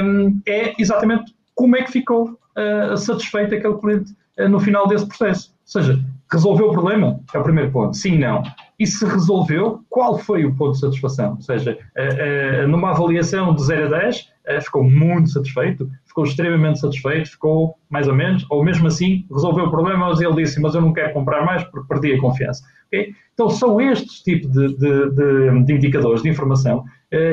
hum, 0.02 0.40
é 0.46 0.72
exatamente 0.80 1.34
como 1.54 1.76
é 1.76 1.82
que 1.82 1.92
ficou 1.92 2.36
uh, 2.56 2.96
satisfeito 2.96 3.54
aquele 3.54 3.74
cliente 3.74 4.12
uh, 4.38 4.48
no 4.48 4.60
final 4.60 4.86
desse 4.86 5.06
processo. 5.06 5.50
Ou 5.50 5.82
seja, 5.82 6.04
resolveu 6.30 6.68
o 6.68 6.72
problema? 6.72 7.20
É 7.32 7.38
o 7.38 7.42
primeiro 7.42 7.70
ponto. 7.70 7.96
Sim, 7.96 8.18
não. 8.18 8.42
E 8.78 8.86
se 8.86 9.04
resolveu, 9.04 9.80
qual 9.88 10.18
foi 10.18 10.44
o 10.44 10.54
ponto 10.54 10.72
de 10.72 10.80
satisfação? 10.80 11.34
Ou 11.34 11.40
seja, 11.40 11.78
uh, 11.96 12.68
numa 12.68 12.90
avaliação 12.90 13.54
de 13.54 13.64
0 13.64 13.94
a 13.94 13.98
10, 14.00 14.32
ficou 14.62 14.82
muito 14.82 15.30
satisfeito, 15.30 15.88
ficou 16.04 16.24
extremamente 16.24 16.80
satisfeito, 16.80 17.30
ficou 17.30 17.76
mais 17.88 18.08
ou 18.08 18.14
menos, 18.14 18.44
ou 18.50 18.64
mesmo 18.64 18.88
assim 18.88 19.24
resolveu 19.30 19.66
o 19.66 19.70
problema, 19.70 20.08
mas 20.08 20.20
ele 20.20 20.34
disse, 20.34 20.60
mas 20.60 20.74
eu 20.74 20.80
não 20.80 20.92
quero 20.92 21.12
comprar 21.12 21.44
mais 21.44 21.62
porque 21.62 21.86
perdi 21.86 22.14
a 22.14 22.20
confiança. 22.20 22.64
Okay? 22.88 23.14
Então 23.34 23.48
são 23.48 23.80
estes 23.80 24.20
tipos 24.20 24.50
de, 24.50 24.76
de, 24.76 25.10
de, 25.10 25.64
de 25.64 25.72
indicadores 25.72 26.22
de 26.22 26.28
informação 26.28 26.84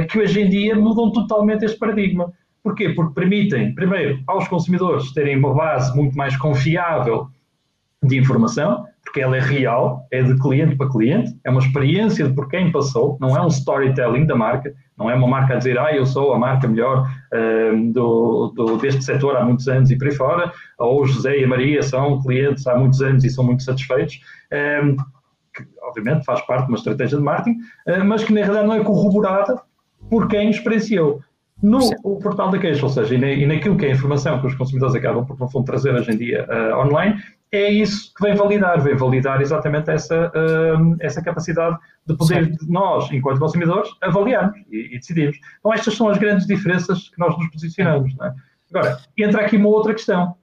que 0.10 0.20
hoje 0.20 0.42
em 0.42 0.50
dia 0.50 0.76
mudam 0.76 1.12
totalmente 1.12 1.66
este 1.66 1.80
paradigma. 1.80 2.32
Porquê? 2.64 2.90
Porque 2.90 3.14
permitem, 3.14 3.74
primeiro, 3.74 4.20
aos 4.28 4.48
consumidores 4.48 5.12
terem 5.14 5.38
uma 5.38 5.54
base 5.54 5.96
muito 5.96 6.16
mais 6.18 6.36
confiável 6.38 7.30
de 8.04 8.18
informação, 8.18 8.86
porque 9.04 9.22
ela 9.22 9.36
é 9.36 9.40
real, 9.40 10.06
é 10.12 10.22
de 10.22 10.38
cliente 10.40 10.76
para 10.76 10.90
cliente, 10.90 11.36
é 11.44 11.50
uma 11.50 11.60
experiência 11.60 12.28
de 12.28 12.34
por 12.34 12.48
quem 12.48 12.72
passou, 12.72 13.18
não 13.20 13.36
é 13.36 13.42
um 13.42 13.48
storytelling 13.48 14.26
da 14.26 14.36
marca, 14.36 14.74
não 14.98 15.10
é 15.10 15.16
uma 15.16 15.28
marca 15.28 15.56
a 15.56 15.58
dizer, 15.58 15.80
ah, 15.80 15.94
eu 15.94 16.06
sou 16.06 16.34
a 16.34 16.40
marca 16.40 16.68
melhor 16.68 17.10
uh, 17.34 17.92
do, 17.92 18.54
do, 18.56 18.78
deste 18.78 19.04
setor 19.04 19.36
há 19.36 19.44
muitos 19.44 19.68
anos 19.68 19.90
e 19.90 19.98
por 19.98 20.08
aí 20.08 20.14
fora, 20.14 20.52
ou 20.78 21.06
José 21.06 21.40
e 21.40 21.46
Maria 21.46 21.82
são 21.82 22.22
clientes 22.22 22.68
há 22.68 22.76
muitos 22.78 23.02
anos 23.02 23.24
e 23.24 23.30
são 23.30 23.44
muito 23.44 23.64
satisfeitos, 23.64 24.22
um, 24.84 24.96
que 25.54 25.66
obviamente 25.82 26.24
faz 26.24 26.42
parte 26.42 26.66
de 26.66 26.72
uma 26.72 26.78
estratégia 26.78 27.18
de 27.18 27.24
marketing, 27.24 27.58
uh, 27.88 28.06
mas 28.06 28.24
que 28.24 28.32
na 28.32 28.42
realidade 28.42 28.68
não 28.68 28.76
é 28.76 28.84
corroborada 28.84 29.62
por 30.10 30.28
quem 30.28 30.50
experienciou. 30.50 31.22
No 31.62 31.80
o 32.04 32.18
portal 32.20 32.50
da 32.50 32.58
queixa, 32.58 32.86
ou 32.86 32.90
seja, 32.90 33.16
e, 33.16 33.18
na, 33.18 33.32
e, 33.32 33.46
naquilo 33.46 33.76
que 33.76 33.86
é 33.86 33.90
a 33.90 33.94
informação 33.94 34.40
que 34.40 34.48
os 34.48 34.56
consumidores 34.56 34.96
acabam 34.96 35.26
por, 35.26 35.38
no 35.38 35.50
fundo, 35.50 35.66
trazer 35.66 35.94
hoje 35.94 36.12
em 36.12 36.18
dia 36.18 36.48
uh, 36.50 36.80
online, 36.80 37.22
é 37.52 37.70
isso 37.70 38.14
que 38.14 38.24
vem 38.24 38.36
validar, 38.36 38.80
vem 38.82 38.96
validar 38.96 39.42
exatamente 39.42 39.90
essa, 39.90 40.28
uh, 40.28 40.96
essa 41.00 41.22
capacidade 41.22 41.78
de 42.06 42.16
poder 42.16 42.50
de 42.50 42.70
nós, 42.70 43.12
enquanto 43.12 43.40
consumidores, 43.40 43.90
avaliarmos 44.02 44.58
e, 44.70 44.96
e, 44.96 45.00
decidirmos. 45.00 45.38
Então, 45.60 45.74
estas 45.74 45.96
são 45.96 46.08
as 46.08 46.18
grandes 46.18 46.46
diferenças 46.46 47.10
que 47.10 47.20
nós 47.20 47.38
nos 47.38 47.50
posicionamos. 47.50 48.16
É? 48.22 48.34
Agora, 48.70 49.00
entra 49.18 49.42
aqui 49.42 49.58
uma 49.58 49.70
outra 49.70 49.94
questão, 49.94 50.36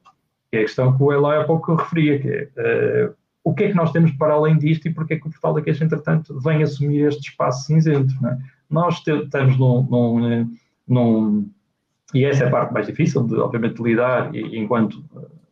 que 0.50 0.58
é 0.58 0.60
a 0.60 0.64
questão 0.64 0.96
que 0.96 1.02
o 1.02 1.12
Eloy 1.12 1.36
há 1.36 1.44
pouco 1.44 1.76
referia, 1.76 2.18
que 2.18 2.28
é 2.28 3.06
uh, 3.06 3.14
o 3.44 3.54
que 3.54 3.64
é 3.64 3.68
que 3.68 3.76
nós 3.76 3.92
temos 3.92 4.10
para 4.12 4.34
além 4.34 4.58
disto 4.58 4.88
e 4.88 4.92
porque 4.92 5.14
é 5.14 5.16
que 5.16 5.28
o 5.28 5.30
portal 5.30 5.54
da 5.54 5.62
queixa, 5.62 5.84
entretanto, 5.84 6.38
vem 6.40 6.62
assumir 6.62 7.06
este 7.06 7.30
espaço 7.30 7.66
cinzento. 7.66 8.12
É? 8.26 8.36
Nós 8.68 9.00
estamos 9.06 9.56
num, 9.56 10.48
num 10.88 11.50
e 12.14 12.24
essa 12.24 12.44
é 12.44 12.46
a 12.46 12.50
parte 12.50 12.72
mais 12.72 12.86
difícil, 12.86 13.24
de, 13.24 13.34
obviamente, 13.36 13.76
de 13.76 13.82
lidar 13.82 14.34
e, 14.34 14.58
enquanto 14.58 15.04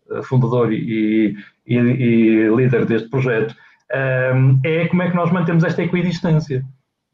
uh, 0.09 0.23
fundador 0.23 0.73
e, 0.73 1.37
e, 1.67 1.75
e, 1.77 2.49
líder 2.55 2.87
deste 2.87 3.09
projeto, 3.09 3.55
ehm, 3.93 4.61
é 4.65 4.87
como 4.87 5.03
é 5.03 5.11
que 5.11 5.17
nós 5.17 5.33
mantemos 5.33 5.65
esta 5.65 5.83
equidistância. 5.83 6.65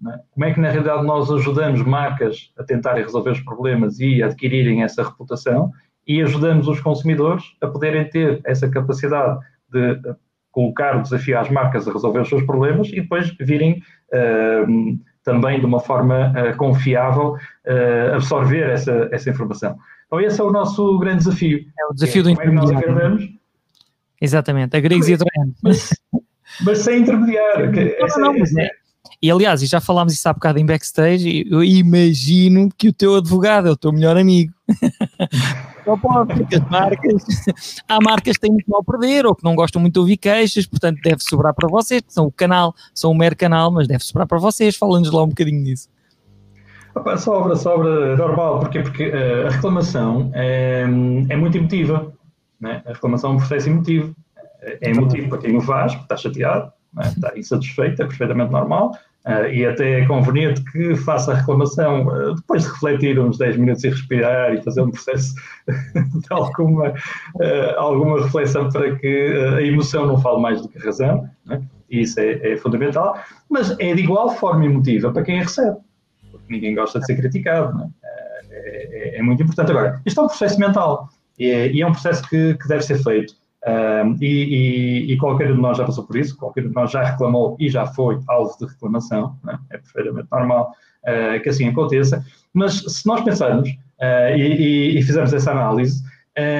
É? 0.06 0.18
Como 0.32 0.44
é 0.44 0.52
que, 0.52 0.60
na 0.60 0.70
realidade, 0.70 1.06
nós 1.06 1.30
ajudamos 1.30 1.82
marcas 1.82 2.52
a 2.58 2.64
tentarem 2.64 3.02
resolver 3.02 3.30
os 3.30 3.40
problemas 3.40 3.98
e 3.98 4.22
adquirirem 4.22 4.82
essa 4.82 5.02
reputação 5.02 5.72
e 6.06 6.20
ajudamos 6.22 6.68
os 6.68 6.80
consumidores 6.80 7.44
a 7.60 7.66
poderem 7.66 8.08
ter 8.08 8.40
essa 8.44 8.68
capacidade 8.68 9.40
de 9.70 10.00
colocar 10.50 10.96
o 10.96 11.02
desafio 11.02 11.38
às 11.38 11.48
marcas 11.50 11.86
a 11.86 11.92
resolver 11.92 12.20
os 12.20 12.28
seus 12.28 12.42
problemas 12.44 12.88
e 12.88 13.00
depois 13.00 13.30
virem 13.38 13.82
uh, 14.12 14.98
também 15.22 15.60
de 15.60 15.66
uma 15.66 15.80
forma 15.80 16.32
uh, 16.32 16.56
confiável 16.56 17.34
uh, 17.34 18.14
absorver 18.14 18.70
essa, 18.70 19.08
essa 19.12 19.30
informação. 19.30 19.76
Então 20.06 20.20
esse 20.20 20.40
é 20.40 20.44
o 20.44 20.50
nosso 20.50 20.98
grande 20.98 21.24
desafio. 21.24 21.64
É 21.78 21.86
o 21.86 21.94
desafio 21.94 22.20
é, 22.20 22.22
do 22.24 22.30
intermediário. 22.30 23.20
É 23.20 23.40
Exatamente, 24.20 24.76
a 24.76 24.80
Griggs 24.80 25.10
e 25.10 25.14
a 25.14 25.18
mas, 25.62 25.90
mas 26.62 26.78
sem 26.78 27.02
intermediário. 27.02 27.70
Não, 27.72 28.26
não, 28.26 28.38
mas 28.38 28.54
é. 28.56 28.70
E 29.22 29.30
aliás, 29.30 29.62
e 29.62 29.66
já 29.66 29.80
falámos 29.80 30.12
isso 30.12 30.28
há 30.28 30.32
bocado 30.32 30.58
em 30.58 30.66
backstage, 30.66 31.46
eu 31.50 31.64
imagino 31.64 32.68
que 32.76 32.88
o 32.88 32.92
teu 32.92 33.16
advogado 33.16 33.68
é 33.68 33.70
o 33.70 33.76
teu 33.76 33.92
melhor 33.92 34.16
amigo. 34.16 34.52
Só 35.84 35.96
pode, 35.96 36.34
porque 36.34 36.56
as 36.56 36.68
marcas, 36.68 37.24
há 37.88 37.98
marcas 38.00 38.36
que 38.36 38.40
têm 38.40 38.52
muito 38.52 38.70
mal 38.70 38.80
a 38.80 38.84
perder 38.84 39.26
ou 39.26 39.34
que 39.34 39.42
não 39.42 39.54
gostam 39.54 39.80
muito 39.80 39.94
de 39.94 40.00
ouvir 40.00 40.16
queixas, 40.18 40.66
portanto 40.66 41.00
deve 41.02 41.20
sobrar 41.20 41.54
para 41.54 41.68
vocês, 41.68 42.02
são 42.08 42.26
o 42.26 42.32
canal, 42.32 42.74
são 42.94 43.10
o 43.10 43.14
mero 43.14 43.34
canal, 43.34 43.70
mas 43.70 43.88
deve 43.88 44.04
sobrar 44.04 44.26
para 44.26 44.38
vocês. 44.38 44.76
Falando-nos 44.76 45.12
lá 45.12 45.24
um 45.24 45.28
bocadinho 45.28 45.64
disso. 45.64 45.88
Opa, 46.94 47.16
sobra, 47.16 47.56
sobra, 47.56 48.16
normal, 48.16 48.60
porque, 48.60 48.80
porque 48.82 49.08
uh, 49.08 49.46
a 49.46 49.50
reclamação 49.50 50.30
é, 50.34 50.82
é 51.28 51.36
muito 51.36 51.56
emotiva. 51.56 52.12
Né? 52.60 52.82
A 52.84 52.92
reclamação 52.92 53.30
é 53.30 53.34
um 53.34 53.36
processo 53.38 53.68
emotivo. 53.68 54.14
É 54.62 54.90
emotivo 54.90 55.28
para 55.30 55.38
quem 55.38 55.56
o 55.56 55.60
faz, 55.60 55.92
porque 55.92 56.04
está 56.04 56.16
chateado, 56.16 56.70
né? 56.94 57.08
está 57.08 57.32
insatisfeito, 57.36 58.02
é 58.02 58.06
perfeitamente 58.06 58.52
normal. 58.52 58.92
Uh, 59.26 59.52
e 59.52 59.66
até 59.66 60.00
é 60.00 60.06
conveniente 60.06 60.64
que 60.72 60.96
faça 60.96 61.32
a 61.32 61.34
reclamação 61.34 62.06
uh, 62.06 62.34
depois 62.36 62.62
de 62.62 62.70
refletir 62.70 63.18
uns 63.18 63.36
10 63.36 63.58
minutos 63.58 63.84
e 63.84 63.90
respirar 63.90 64.54
e 64.54 64.62
fazer 64.62 64.80
um 64.80 64.90
processo 64.90 65.34
de 65.68 66.26
alguma, 66.30 66.88
uh, 66.88 67.76
alguma 67.76 68.22
reflexão 68.22 68.70
para 68.70 68.96
que 68.96 69.54
a 69.58 69.60
emoção 69.60 70.06
não 70.06 70.18
fale 70.18 70.40
mais 70.40 70.62
do 70.62 70.70
que 70.70 70.78
a 70.78 70.84
razão. 70.86 71.28
Né? 71.44 71.60
Isso 71.90 72.18
é, 72.18 72.52
é, 72.52 72.56
fundamental, 72.56 73.18
mas 73.50 73.76
é 73.78 73.92
de 73.92 74.00
igual 74.00 74.30
forma 74.36 74.64
emotiva 74.64 75.12
para 75.12 75.22
quem 75.22 75.40
a 75.40 75.42
recebe, 75.42 75.76
porque 76.30 76.46
ninguém 76.48 76.74
gosta 76.74 76.98
de 76.98 77.04
ser 77.04 77.16
criticado. 77.16 77.76
Né? 77.76 77.90
É, 78.50 79.18
é, 79.18 79.22
muito 79.22 79.42
importante. 79.42 79.70
Agora, 79.70 80.00
isto 80.06 80.18
é 80.18 80.24
um 80.24 80.28
processo 80.28 80.58
mental 80.58 81.10
e 81.38 81.50
é, 81.50 81.70
e 81.70 81.82
é 81.82 81.86
um 81.86 81.92
processo 81.92 82.26
que, 82.26 82.54
que 82.54 82.68
deve 82.68 82.82
ser 82.82 83.02
feito 83.02 83.34
e, 84.20 84.26
e, 84.26 85.12
e, 85.12 85.16
qualquer 85.18 85.50
um 85.50 85.56
de 85.56 85.60
nós 85.60 85.76
já 85.76 85.84
passou 85.84 86.04
por 86.04 86.16
isso, 86.16 86.36
qualquer 86.36 86.64
um 86.64 86.68
de 86.68 86.74
nós 86.74 86.90
já 86.90 87.02
reclamou 87.02 87.56
e 87.60 87.68
já 87.68 87.86
foi 87.86 88.18
alvo 88.26 88.56
de 88.58 88.66
reclamação, 88.66 89.36
né? 89.44 89.58
é 89.70 89.78
perfeitamente 89.78 90.28
normal 90.32 90.72
uh, 91.04 91.42
que 91.42 91.48
assim 91.48 91.68
aconteça, 91.68 92.24
mas 92.54 92.78
se 92.78 93.06
nós 93.06 93.22
pensarmos 93.22 93.68
uh, 93.68 94.36
e, 94.36 94.98
e, 94.98 95.02
fizermos 95.02 95.32
essa 95.32 95.50
análise, 95.50 96.02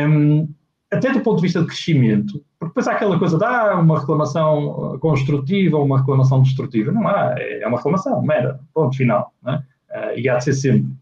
um, 0.09 0.49
até 0.93 1.11
do 1.13 1.21
ponto 1.21 1.37
de 1.37 1.43
vista 1.43 1.61
de 1.61 1.67
crescimento, 1.67 2.45
porque 2.59 2.71
depois 2.71 2.89
há 2.89 2.93
aquela 2.93 3.19
coisa 3.19 3.39
de 3.39 3.45
ah, 3.45 3.77
uma 3.77 4.01
reclamação 4.01 4.99
construtiva 5.01 5.79
ou 5.79 5.87
uma 5.87 6.01
reclamação 6.01 6.43
destrutiva, 6.43 6.93
não 6.93 7.07
há, 7.09 7.35
é 7.39 7.67
uma 7.67 7.79
reclamação, 7.79 8.21
mera, 8.23 8.61
ponto 8.75 8.97
final, 8.97 9.33
né? 9.43 9.63
uh, 9.91 10.19
e 10.19 10.29
há 10.29 10.37
de 10.37 10.45
ser 10.45 10.53
sempre. 10.53 10.93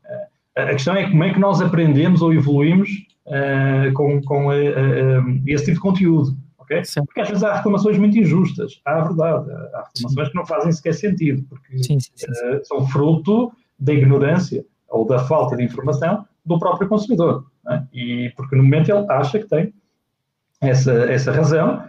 a 0.54 0.66
questão 0.66 0.94
é 0.94 1.10
como 1.10 1.24
é 1.24 1.32
que 1.32 1.40
nós 1.40 1.60
aprendemos 1.60 2.22
ou 2.22 2.32
evoluímos 2.32 2.88
uh, 3.28 3.92
com, 3.94 4.20
com 4.22 4.46
uh, 4.46 4.50
uh, 4.50 5.42
esse 5.46 5.64
tipo 5.64 5.74
de 5.74 5.80
conteúdo. 5.80 6.36
Okay? 6.60 6.82
Porque 7.06 7.20
às 7.20 7.28
vezes 7.28 7.42
há 7.44 7.54
reclamações 7.54 7.96
muito 7.96 8.18
injustas, 8.18 8.80
há 8.84 8.96
a 8.96 9.04
verdade, 9.04 9.50
há 9.50 9.86
reclamações 9.86 10.26
sim. 10.26 10.30
que 10.32 10.34
não 10.34 10.46
fazem 10.46 10.72
sequer 10.72 10.94
sentido, 10.94 11.42
porque 11.48 11.78
sim, 11.82 11.98
sim, 11.98 12.26
são 12.64 12.86
fruto 12.88 13.50
da 13.78 13.94
ignorância 13.94 14.64
ou 14.90 15.06
da 15.06 15.18
falta 15.18 15.56
de 15.56 15.64
informação 15.64 16.26
do 16.44 16.58
próprio 16.58 16.88
consumidor. 16.88 17.46
É? 17.70 17.82
E 17.92 18.32
porque 18.36 18.54
no 18.54 18.62
momento 18.62 18.90
ele 18.90 19.06
acha 19.08 19.38
que 19.38 19.46
tem 19.46 19.72
essa, 20.60 20.92
essa 21.10 21.32
razão 21.32 21.84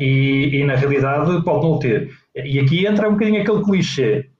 e, 0.00 0.50
e, 0.60 0.64
na 0.64 0.76
realidade 0.76 1.42
pode 1.42 1.66
não 1.66 1.78
ter. 1.78 2.10
E 2.34 2.60
aqui 2.60 2.86
entra 2.86 3.08
um 3.08 3.12
bocadinho 3.12 3.42
aquele 3.42 3.64
clichê, 3.64 4.30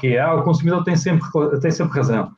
que 0.00 0.16
é 0.16 0.20
ah, 0.20 0.34
o 0.34 0.42
consumidor 0.42 0.84
tem 0.84 0.96
sempre, 0.96 1.26
tem 1.60 1.70
sempre 1.70 1.96
razão. 1.96 2.30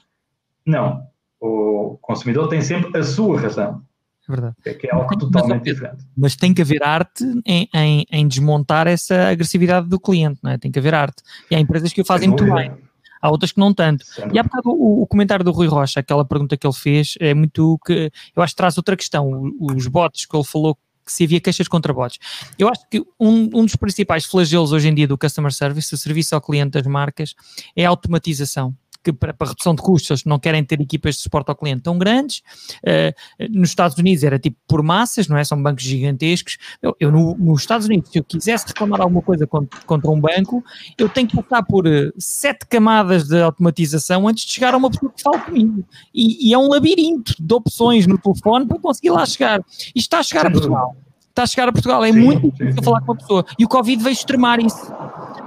Não, 0.67 1.03
o 1.41 1.99
consumidor 2.01 2.49
tem 2.49 2.61
sempre 2.61 2.99
a 2.99 3.03
sua 3.03 3.41
razão. 3.41 3.83
É 4.29 4.33
verdade. 4.33 4.57
É 4.65 4.75
que 4.75 4.87
é 4.87 4.95
algo 4.95 5.19
totalmente 5.19 5.65
mas, 5.67 5.75
diferente. 5.75 6.05
Mas 6.17 6.37
tem 6.37 6.55
que 6.55 6.63
haver 6.63 6.83
arte 6.83 7.25
em, 7.45 7.69
em, 7.75 8.07
em, 8.11 8.29
desmontar 8.29 8.87
essa 8.87 9.29
agressividade 9.29 9.89
do 9.89 9.99
cliente, 9.99 10.39
não 10.43 10.53
é? 10.53 10.59
Tem 10.59 10.71
que 10.71 10.79
haver 10.79 10.95
arte. 10.95 11.23
E 11.51 11.57
há 11.57 11.61
empresas 11.61 11.93
que 11.93 12.01
o 12.01 12.05
fazem 12.05 12.29
muito 12.29 12.45
bem. 12.45 12.73
Há 13.21 13.31
outras 13.31 13.53
que 13.53 13.59
não 13.59 13.75
tanto. 13.75 14.05
E 14.33 14.39
há 14.39 14.43
bocado 14.43 14.71
o, 14.71 15.03
o, 15.03 15.07
comentário 15.07 15.45
do 15.45 15.51
Rui 15.51 15.67
Rocha, 15.67 16.01
aquela 16.01 16.25
pergunta 16.25 16.57
que 16.57 16.67
ele 16.67 16.75
fez, 16.75 17.15
é 17.21 17.35
muito 17.35 17.79
que 17.85 18.11
eu 18.35 18.43
acho 18.43 18.55
que 18.55 18.57
traz 18.57 18.77
outra 18.77 18.97
questão. 18.97 19.53
Os 19.61 19.87
bots 19.87 20.25
que 20.25 20.37
ele 20.37 20.45
falou 20.45 20.77
que 21.05 21.13
se 21.13 21.25
havia 21.25 21.41
queixas 21.41 21.69
contra 21.69 21.93
bots. 21.93 22.19
Eu 22.59 22.69
acho 22.69 22.89
que 22.89 23.01
um, 23.19 23.51
um 23.53 23.65
dos 23.65 23.77
principais 23.77 24.25
flagelos 24.25 24.73
hoje 24.73 24.89
em 24.89 24.95
dia 24.95 25.09
do 25.09 25.19
customer 25.19 25.53
service, 25.53 25.93
o 25.93 25.99
serviço 25.99 26.35
ao 26.35 26.41
cliente 26.41 26.71
das 26.71 26.87
marcas, 26.87 27.35
é 27.77 27.85
a 27.85 27.89
automatização 27.89 28.75
que 29.03 29.13
para, 29.13 29.33
para 29.33 29.49
redução 29.49 29.75
de 29.75 29.83
custos 29.83 30.25
não 30.25 30.39
querem 30.39 30.65
ter 30.65 30.81
equipas 30.81 31.17
de 31.17 31.23
suporte 31.23 31.49
ao 31.49 31.57
cliente 31.57 31.83
tão 31.83 31.99
grandes. 31.99 32.43
Uh, 32.83 33.13
nos 33.51 33.71
Estados 33.71 33.97
Unidos 33.97 34.23
era 34.25 34.39
tipo 34.39 34.57
por 34.67 34.83
massas, 34.83 35.29
não 35.29 35.37
é? 35.37 35.45
São 35.45 35.61
bancos 35.63 35.85
gigantescos. 35.85 36.59
Eu, 36.83 36.97
eu 37.01 37.11
no, 37.11 37.37
nos 37.37 37.61
Estados 37.61 37.87
Unidos, 37.87 38.11
se 38.11 38.19
eu 38.19 38.25
quisesse 38.25 38.67
reclamar 38.69 39.01
alguma 39.01 39.23
coisa 39.23 39.47
contra, 39.47 39.81
contra 39.83 40.11
um 40.11 40.21
banco, 40.21 40.63
eu 40.99 41.09
tenho 41.09 41.29
que 41.29 41.43
passar 41.43 41.63
por 41.63 41.87
uh, 41.87 42.13
sete 42.19 42.67
camadas 42.67 43.29
de 43.29 43.41
automatização 43.41 44.29
antes 44.29 44.45
de 44.45 44.53
chegar 44.53 44.75
a 44.75 44.77
uma 44.77 44.91
pessoa 44.91 45.13
que 45.15 45.23
fala 45.23 45.39
comigo. 45.41 45.85
E, 46.15 46.49
e 46.49 46.55
é 46.55 46.59
um 46.59 46.69
labirinto 46.69 47.35
de 47.39 47.55
opções 47.55 48.07
no 48.07 48.19
telefone 48.19 48.67
para 48.67 48.79
conseguir 48.79 49.11
lá 49.11 49.25
chegar. 49.27 49.61
Isto 49.69 49.97
está 49.97 50.19
a 50.19 50.23
chegar 50.23 50.47
a 50.47 50.51
Portugal 50.51 50.97
está 51.31 51.45
a 51.45 51.47
chegar 51.47 51.69
a 51.69 51.73
Portugal. 51.73 52.05
É 52.05 52.13
sim, 52.13 52.19
muito 52.19 52.51
difícil 52.51 52.75
sim. 52.75 52.85
falar 52.85 53.01
com 53.01 53.13
uma 53.13 53.17
pessoa. 53.17 53.45
E 53.59 53.65
o 53.65 53.69
Covid 53.69 54.03
veio 54.03 54.13
extremar 54.13 54.61
isso. 54.61 54.93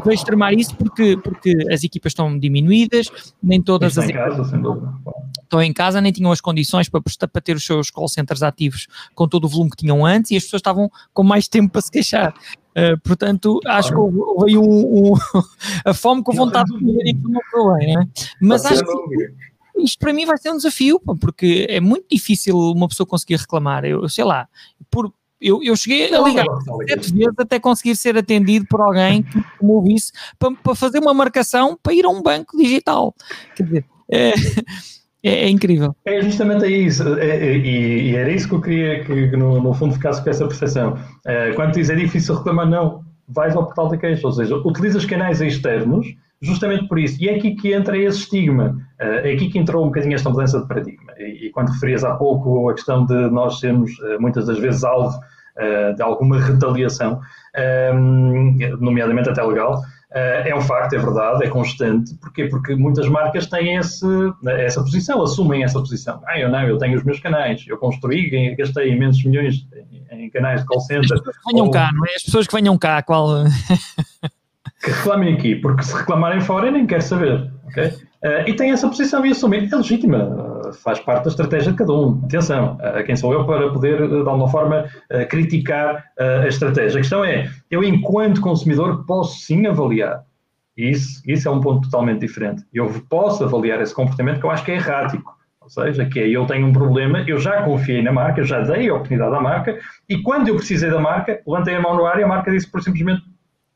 Veio 0.04 0.16
extremar 0.16 0.54
isso 0.54 0.76
porque, 0.76 1.18
porque 1.18 1.56
as 1.72 1.84
equipas 1.84 2.12
estão 2.12 2.38
diminuídas, 2.38 3.10
nem 3.42 3.62
todas 3.62 3.98
as 3.98 4.10
em 4.10 4.14
casa, 4.14 4.44
sem 4.46 4.62
dúvida. 4.62 4.94
estão 5.42 5.62
em 5.62 5.72
casa, 5.72 6.02
nem 6.02 6.12
tinham 6.12 6.32
as 6.32 6.42
condições 6.42 6.90
para, 6.90 7.02
para 7.02 7.42
ter 7.42 7.56
os 7.56 7.66
seus 7.66 7.90
call 7.90 8.10
centers 8.10 8.44
ativos 8.44 8.88
com 9.16 9.28
todo 9.28 9.46
o 9.46 9.48
volume 9.48 9.70
que 9.70 9.78
tinham 9.78 10.06
antes 10.06 10.32
e 10.32 10.38
as 10.38 10.44
pessoas 10.44 10.60
estavam 10.60 10.90
com 11.14 11.24
mais 11.24 11.48
tempo 11.48 11.72
para 11.72 11.82
se 11.82 11.92
queixar. 11.92 12.34
Uh, 12.72 13.00
portanto, 13.04 13.60
acho 13.68 13.90
que 13.90 14.44
veio 14.44 14.62
um, 14.62 15.12
um 15.12 15.14
a 15.86 15.94
fome 15.94 16.24
com 16.24 16.32
a 16.32 16.36
vontade 16.36 16.72
de 16.72 16.80
comer 16.80 17.06
e 17.06 17.14
não 17.14 17.40
foi 17.52 17.78
bem, 17.78 17.96
né? 17.96 18.08
Mas 18.42 18.66
acho 18.66 18.84
que 18.84 19.34
isto 19.78 20.00
para 20.00 20.14
mim 20.14 20.26
vai 20.26 20.38
ser 20.38 20.52
um 20.52 20.58
desafio, 20.58 21.00
porque 21.20 21.68
é 21.70 21.80
muito 21.80 22.06
difícil 22.12 22.58
uma 22.58 22.88
pessoa 22.88 23.08
conseguir 23.08 23.38
reclamar. 23.38 23.86
Eu 23.86 24.08
sei 24.10 24.24
lá, 24.24 24.48
por, 24.90 25.14
eu, 25.44 25.62
eu 25.62 25.76
cheguei 25.76 26.14
a 26.14 26.22
ligar 26.22 26.46
sete 26.88 27.14
vezes 27.14 27.34
até 27.38 27.60
conseguir 27.60 27.96
ser 27.96 28.18
atendido 28.18 28.66
por 28.68 28.80
alguém 28.80 29.24
que 29.24 29.38
me 29.38 29.72
ouvisse 29.72 30.12
para, 30.40 30.52
para 30.56 30.76
fazer 30.76 31.00
uma 31.00 31.14
marcação 31.14 31.78
para 31.82 31.94
ir 31.94 32.06
a 32.06 32.10
um 32.10 32.22
banco 32.22 32.58
digital. 32.58 33.14
Quer 33.56 33.64
dizer, 33.64 33.86
é, 34.10 34.30
é, 35.22 35.46
é 35.46 35.50
incrível. 35.50 35.96
É 36.06 36.22
justamente 36.22 36.66
isso, 36.66 37.04
é, 37.18 37.30
é, 37.30 37.58
e, 37.58 38.12
e, 38.12 38.16
era 38.16 38.32
isso 38.32 38.48
que 38.48 38.56
eu 38.56 38.62
queria 38.62 39.04
que, 39.04 39.30
que 39.30 39.36
no, 39.36 39.62
no, 39.62 39.74
fundo 39.74 39.94
ficasse 39.94 40.24
com 40.24 40.30
essa 40.30 40.48
percepção. 40.48 40.98
É, 41.26 41.52
quando 41.52 41.74
diz 41.74 41.90
é 41.90 41.96
difícil 41.96 42.36
reclamar, 42.36 42.70
não, 42.70 43.04
vais 43.28 43.56
ao 43.56 43.66
portal 43.66 43.90
da 43.90 43.98
queixa, 43.98 44.26
ou 44.26 44.34
seja, 44.34 44.56
utilizas 44.56 45.06
canais 45.06 45.42
externos 45.42 46.08
justamente 46.44 46.88
por 46.88 47.00
isso. 47.00 47.18
E 47.22 47.30
é 47.30 47.36
aqui 47.36 47.56
que 47.56 47.74
entra 47.74 47.98
esse 47.98 48.20
estigma, 48.20 48.78
é 49.00 49.32
aqui 49.32 49.50
que 49.50 49.58
entrou 49.58 49.84
um 49.84 49.88
bocadinho 49.88 50.14
esta 50.16 50.30
mudança 50.30 50.60
de 50.62 50.68
paradigma. 50.68 51.12
E, 51.18 51.50
quando 51.52 51.70
referias 51.70 52.04
há 52.04 52.16
pouco 52.16 52.70
a 52.70 52.74
questão 52.74 53.06
de 53.06 53.30
nós 53.30 53.60
sermos 53.60 53.92
muitas 54.20 54.46
das 54.46 54.60
vezes 54.60 54.84
alvo 54.84 55.18
eh, 55.56 55.94
de 55.94 56.02
alguma 56.02 56.40
retaliação, 56.40 57.22
ehm, 57.56 58.58
nomeadamente 58.80 59.30
até 59.30 59.44
legal. 59.44 59.82
É 60.16 60.56
um 60.56 60.62
facto, 60.62 60.94
é 60.94 61.00
verdade, 61.00 61.44
é 61.44 61.50
constante. 61.50 62.14
Porquê? 62.18 62.46
Porque 62.46 62.76
muitas 62.76 63.08
marcas 63.08 63.48
têm 63.48 63.78
esse, 63.78 64.06
essa 64.46 64.80
posição, 64.82 65.24
assumem 65.24 65.64
essa 65.64 65.80
posição. 65.80 66.22
Ah, 66.28 66.40
eu 66.40 66.50
não, 66.50 66.62
eu 66.68 66.78
tenho 66.78 66.96
os 66.96 67.04
meus 67.04 67.20
canais, 67.20 67.66
eu 67.68 67.80
construí, 67.80 68.56
gastei 68.56 68.92
imensos 68.92 69.24
milhões 69.24 69.68
em, 70.12 70.26
em 70.26 70.30
canais 70.30 70.62
de 70.62 70.68
call 70.68 70.82
center. 70.82 71.02
As 71.04 71.20
pessoas 71.20 71.38
que 71.38 71.52
venham 71.52 71.66
ou... 71.66 71.72
cá, 71.72 71.92
não 71.92 72.06
é? 72.06 72.16
As 72.16 72.24
pessoas 72.24 72.48
que 72.48 72.54
venham 72.54 72.78
cá, 72.78 73.02
qual. 73.02 73.28
que 74.84 74.92
reclamem 74.92 75.34
aqui, 75.34 75.56
porque 75.56 75.84
se 75.84 75.96
reclamarem 75.96 76.42
fora 76.42 76.68
eu 76.68 76.74
nem 76.74 76.86
quero 76.86 77.02
saber. 77.02 77.50
Okay? 77.68 77.88
Uh, 77.88 78.48
e 78.48 78.54
tem 78.54 78.72
essa 78.72 78.88
posição 78.88 79.26
e 79.26 79.32
assumir, 79.32 79.70
é 79.72 79.76
legítima 79.76 80.52
faz 80.84 81.00
parte 81.00 81.26
da 81.26 81.30
estratégia 81.30 81.72
de 81.72 81.78
cada 81.78 81.94
um. 81.94 82.22
Atenção, 82.26 82.78
uh, 82.78 83.04
quem 83.06 83.16
sou 83.16 83.34
eu 83.34 83.46
para 83.46 83.70
poder, 83.72 84.08
de 84.08 84.18
alguma 84.18 84.48
forma, 84.50 84.86
uh, 85.12 85.28
criticar 85.28 86.04
a 86.20 86.48
estratégia? 86.48 86.98
A 86.98 87.02
questão 87.02 87.24
é, 87.24 87.50
eu, 87.70 87.84
enquanto 87.84 88.42
consumidor, 88.42 89.06
posso 89.06 89.40
sim 89.40 89.66
avaliar. 89.68 90.24
Isso, 90.76 91.22
isso 91.28 91.48
é 91.48 91.52
um 91.52 91.62
ponto 91.62 91.84
totalmente 91.90 92.22
diferente. 92.22 92.64
Eu 92.74 92.92
posso 93.08 93.44
avaliar 93.44 93.80
esse 93.82 93.94
comportamento 93.94 94.40
que 94.40 94.46
eu 94.46 94.52
acho 94.52 94.64
que 94.66 94.72
é 94.72 94.76
errático. 94.76 95.32
Ou 95.62 95.70
seja, 95.70 96.06
que 96.06 96.20
é 96.20 96.28
eu 96.28 96.46
tenho 96.46 96.68
um 96.68 96.74
problema, 96.74 97.24
eu 97.28 97.38
já 97.40 97.62
confiei 97.62 98.02
na 98.02 98.12
marca, 98.12 98.44
já 98.44 98.62
dei 98.62 98.90
a 98.90 98.96
oportunidade 98.96 99.34
à 99.34 99.40
marca, 99.40 99.80
e 100.10 100.22
quando 100.22 100.50
eu 100.50 100.56
precisei 100.56 100.90
da 100.90 101.00
marca, 101.00 101.42
levantei 101.48 101.76
a 101.76 101.82
mão 101.82 101.96
no 101.96 102.06
ar 102.06 102.20
e 102.20 102.24
a 102.24 102.28
marca 102.28 102.52
disse 102.52 102.70
por 102.70 102.82
simplesmente 102.82 103.22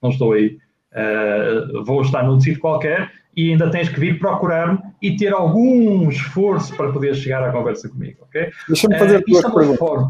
não 0.01 0.09
estou 0.09 0.33
aí, 0.33 0.57
uh, 0.93 1.83
vou 1.83 2.01
estar 2.01 2.23
num 2.23 2.39
sítio 2.39 2.59
qualquer 2.59 3.11
e 3.35 3.51
ainda 3.51 3.69
tens 3.69 3.89
que 3.89 3.99
vir 3.99 4.19
procurar-me 4.19 4.79
e 5.01 5.15
ter 5.15 5.31
algum 5.31 6.09
esforço 6.09 6.75
para 6.75 6.91
poder 6.91 7.15
chegar 7.15 7.43
à 7.43 7.51
conversa 7.51 7.87
comigo, 7.87 8.23
ok? 8.23 8.49
Deixa-me 8.67 8.97
fazer 8.97 9.19
uh, 9.19 9.23
duas 9.27 9.45
é 9.45 9.51
perguntas. 9.51 10.07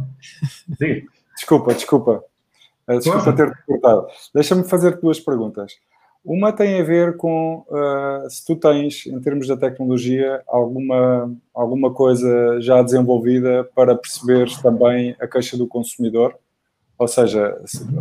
Desculpa, 1.36 1.73
desculpa. 1.73 2.23
Uh, 2.88 2.97
desculpa 2.97 3.34
ter-te 3.34 3.65
cortado. 3.65 4.07
Deixa-me 4.34 4.63
fazer 4.63 4.97
duas 5.01 5.19
perguntas. 5.19 5.73
Uma 6.23 6.51
tem 6.51 6.80
a 6.80 6.84
ver 6.84 7.15
com 7.17 7.65
uh, 7.69 8.30
se 8.30 8.45
tu 8.45 8.55
tens, 8.55 9.05
em 9.05 9.19
termos 9.21 9.47
da 9.47 9.55
tecnologia, 9.55 10.41
alguma, 10.47 11.34
alguma 11.53 11.93
coisa 11.93 12.59
já 12.59 12.82
desenvolvida 12.82 13.69
para 13.75 13.95
perceberes 13.95 14.57
também 14.61 15.15
a 15.19 15.28
queixa 15.28 15.57
do 15.57 15.67
consumidor 15.67 16.38
ou 16.97 17.07
seja, 17.07 17.55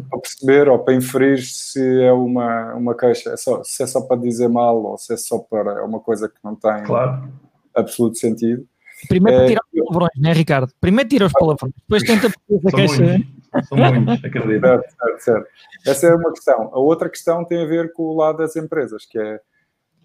para 0.08 0.20
perceber 0.20 0.68
ou 0.68 0.78
para 0.78 0.94
inferir 0.94 1.42
se 1.42 2.02
é 2.02 2.12
uma, 2.12 2.74
uma 2.74 2.96
queixa, 2.96 3.30
é 3.30 3.36
só, 3.36 3.62
se 3.62 3.82
é 3.82 3.86
só 3.86 4.00
para 4.00 4.16
dizer 4.16 4.48
mal 4.48 4.82
ou 4.82 4.96
se 4.96 5.12
é 5.12 5.16
só 5.16 5.38
para 5.38 5.80
é 5.80 5.82
uma 5.82 6.00
coisa 6.00 6.28
que 6.28 6.38
não 6.42 6.54
tem 6.54 6.82
claro. 6.84 7.28
absoluto 7.74 8.16
sentido. 8.16 8.66
Primeiro 9.08 9.42
é, 9.42 9.46
tirar 9.48 9.60
os 9.70 9.78
palavrões, 9.80 10.12
não 10.16 10.30
é, 10.30 10.32
Ricardo? 10.32 10.72
Primeiro 10.80 11.08
tira 11.08 11.26
os 11.26 11.32
palavrões, 11.32 11.74
depois 11.76 12.02
tenta 12.02 12.30
perceber 12.30 12.68
a 12.68 12.72
queixa. 12.72 13.02
Muitos, 13.02 13.68
são 13.68 13.78
muitos, 13.78 14.24
acredito. 14.24 14.60
Certo, 14.60 14.94
certo, 14.98 15.20
certo. 15.20 15.48
Essa 15.86 16.06
é 16.06 16.14
uma 16.14 16.32
questão. 16.32 16.70
A 16.72 16.78
outra 16.78 17.10
questão 17.10 17.44
tem 17.44 17.62
a 17.62 17.66
ver 17.66 17.92
com 17.92 18.04
o 18.04 18.16
lado 18.16 18.38
das 18.38 18.56
empresas, 18.56 19.04
que 19.04 19.18
é 19.18 19.40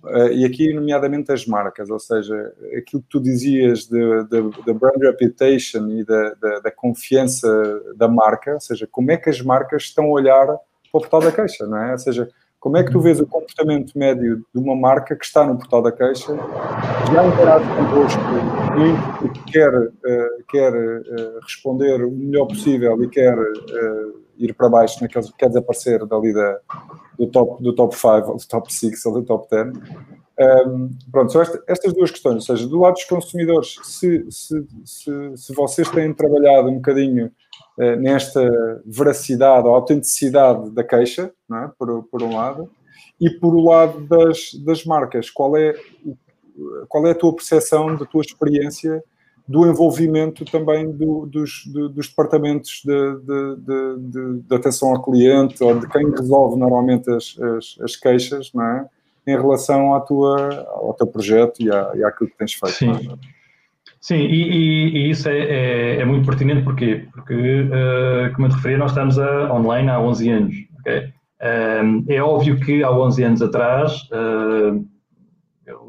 Uh, 0.03 0.31
e 0.33 0.45
aqui, 0.45 0.73
nomeadamente, 0.73 1.31
as 1.31 1.45
marcas, 1.45 1.89
ou 1.89 1.99
seja, 1.99 2.53
aquilo 2.75 3.01
que 3.03 3.09
tu 3.09 3.19
dizias 3.19 3.87
da 3.87 4.73
brand 4.73 4.99
reputation 4.99 5.87
e 5.89 6.03
da, 6.03 6.33
da, 6.63 6.71
confiança 6.71 7.47
da 7.95 8.07
marca, 8.07 8.55
ou 8.55 8.59
seja, 8.59 8.87
como 8.89 9.11
é 9.11 9.17
que 9.17 9.29
as 9.29 9.41
marcas 9.41 9.83
estão 9.83 10.05
a 10.05 10.11
olhar 10.11 10.45
para 10.45 10.55
o 10.55 10.91
portal 10.91 11.21
da 11.21 11.31
queixa, 11.31 11.67
não 11.67 11.77
é? 11.77 11.91
Ou 11.91 11.97
seja, 11.99 12.29
como 12.59 12.77
é 12.77 12.83
que 12.83 12.91
tu 12.91 12.99
vês 12.99 13.19
o 13.19 13.27
comportamento 13.27 13.97
médio 13.97 14.37
de 14.53 14.59
uma 14.59 14.75
marca 14.75 15.15
que 15.15 15.25
está 15.25 15.43
no 15.45 15.57
portal 15.57 15.81
da 15.81 15.91
queixa, 15.91 16.35
já 17.13 17.27
interage 17.27 17.65
convosco 17.75 18.21
muito 18.77 19.17
porque 19.19 19.51
quer, 19.51 19.75
uh, 19.75 20.43
quer 20.49 20.73
uh, 20.73 21.39
responder 21.41 22.03
o 22.03 22.11
melhor 22.11 22.47
possível 22.47 23.03
e 23.03 23.09
quer 23.09 23.35
ir 24.45 24.53
para 24.53 24.69
baixo 24.69 25.01
naqueles, 25.01 25.31
quer 25.31 25.47
desaparecer 25.47 26.05
dali 26.05 26.33
da, 26.33 26.59
do 27.17 27.27
top, 27.27 27.63
do 27.63 27.73
top 27.73 27.95
5, 27.95 28.37
do 28.37 28.47
top 28.47 28.73
6 28.73 29.05
ou 29.05 29.13
do 29.13 29.23
top 29.23 29.47
10. 29.49 29.77
Um, 30.67 30.89
pronto, 31.11 31.31
são 31.31 31.41
esta, 31.41 31.63
estas 31.67 31.93
duas 31.93 32.09
questões, 32.09 32.35
ou 32.35 32.41
seja, 32.41 32.67
do 32.67 32.79
lado 32.79 32.93
dos 32.93 33.03
consumidores, 33.03 33.75
se, 33.83 34.25
se, 34.31 34.65
se, 34.83 35.37
se 35.37 35.53
vocês 35.53 35.87
têm 35.89 36.13
trabalhado 36.13 36.69
um 36.69 36.75
bocadinho 36.75 37.31
uh, 37.77 37.95
nesta 37.97 38.41
veracidade 38.85 39.67
ou 39.67 39.75
autenticidade 39.75 40.71
da 40.71 40.83
queixa, 40.83 41.31
é? 41.51 41.69
por, 41.77 42.03
por 42.03 42.23
um 42.23 42.35
lado, 42.35 42.69
e 43.19 43.29
por 43.29 43.53
o 43.53 43.63
lado 43.63 44.01
das, 44.07 44.53
das 44.65 44.83
marcas, 44.83 45.29
qual 45.29 45.55
é, 45.55 45.75
qual 46.87 47.05
é 47.05 47.11
a 47.11 47.15
tua 47.15 47.35
percepção, 47.35 47.95
da 47.95 48.05
tua 48.05 48.21
experiência 48.21 49.03
do 49.47 49.67
envolvimento 49.67 50.45
também 50.45 50.91
do, 50.91 51.25
dos, 51.25 51.65
do, 51.65 51.89
dos 51.89 52.07
departamentos 52.07 52.81
de, 52.85 53.15
de, 53.19 53.55
de, 53.57 54.41
de, 54.43 54.55
atenção 54.55 54.89
ao 54.89 55.01
cliente 55.01 55.63
ou 55.63 55.79
de 55.79 55.87
quem 55.87 56.09
resolve 56.09 56.57
normalmente 56.57 57.09
as, 57.11 57.37
as, 57.39 57.77
as, 57.81 57.95
queixas, 57.95 58.51
não 58.53 58.63
é? 58.63 58.85
Em 59.27 59.35
relação 59.35 59.93
à 59.93 59.99
tua, 59.99 60.65
ao 60.69 60.93
teu 60.93 61.05
projeto 61.05 61.61
e, 61.61 61.71
à, 61.71 61.91
e 61.95 62.03
àquilo 62.03 62.29
que 62.29 62.37
tens 62.37 62.53
feito. 62.53 62.73
Sim, 62.73 63.17
Sim 63.99 64.15
e, 64.15 64.25
e, 64.25 64.87
e 64.97 65.09
isso 65.11 65.29
é, 65.29 65.37
é, 65.37 65.95
é, 65.97 66.05
muito 66.05 66.25
pertinente 66.25 66.63
porquê? 66.63 67.07
porque, 67.13 67.33
uh, 67.35 68.33
como 68.33 68.47
eu 68.47 68.51
te 68.51 68.55
referi, 68.55 68.77
nós 68.77 68.91
estamos 68.91 69.19
a, 69.19 69.53
online 69.53 69.89
há 69.89 69.99
11 69.99 70.29
anos. 70.29 70.55
Okay? 70.79 70.99
Uh, 71.39 72.03
é 72.07 72.21
óbvio 72.21 72.59
que 72.59 72.83
há 72.83 72.91
11 72.91 73.23
anos 73.23 73.41
atrás 73.41 73.93
uh, 74.11 74.85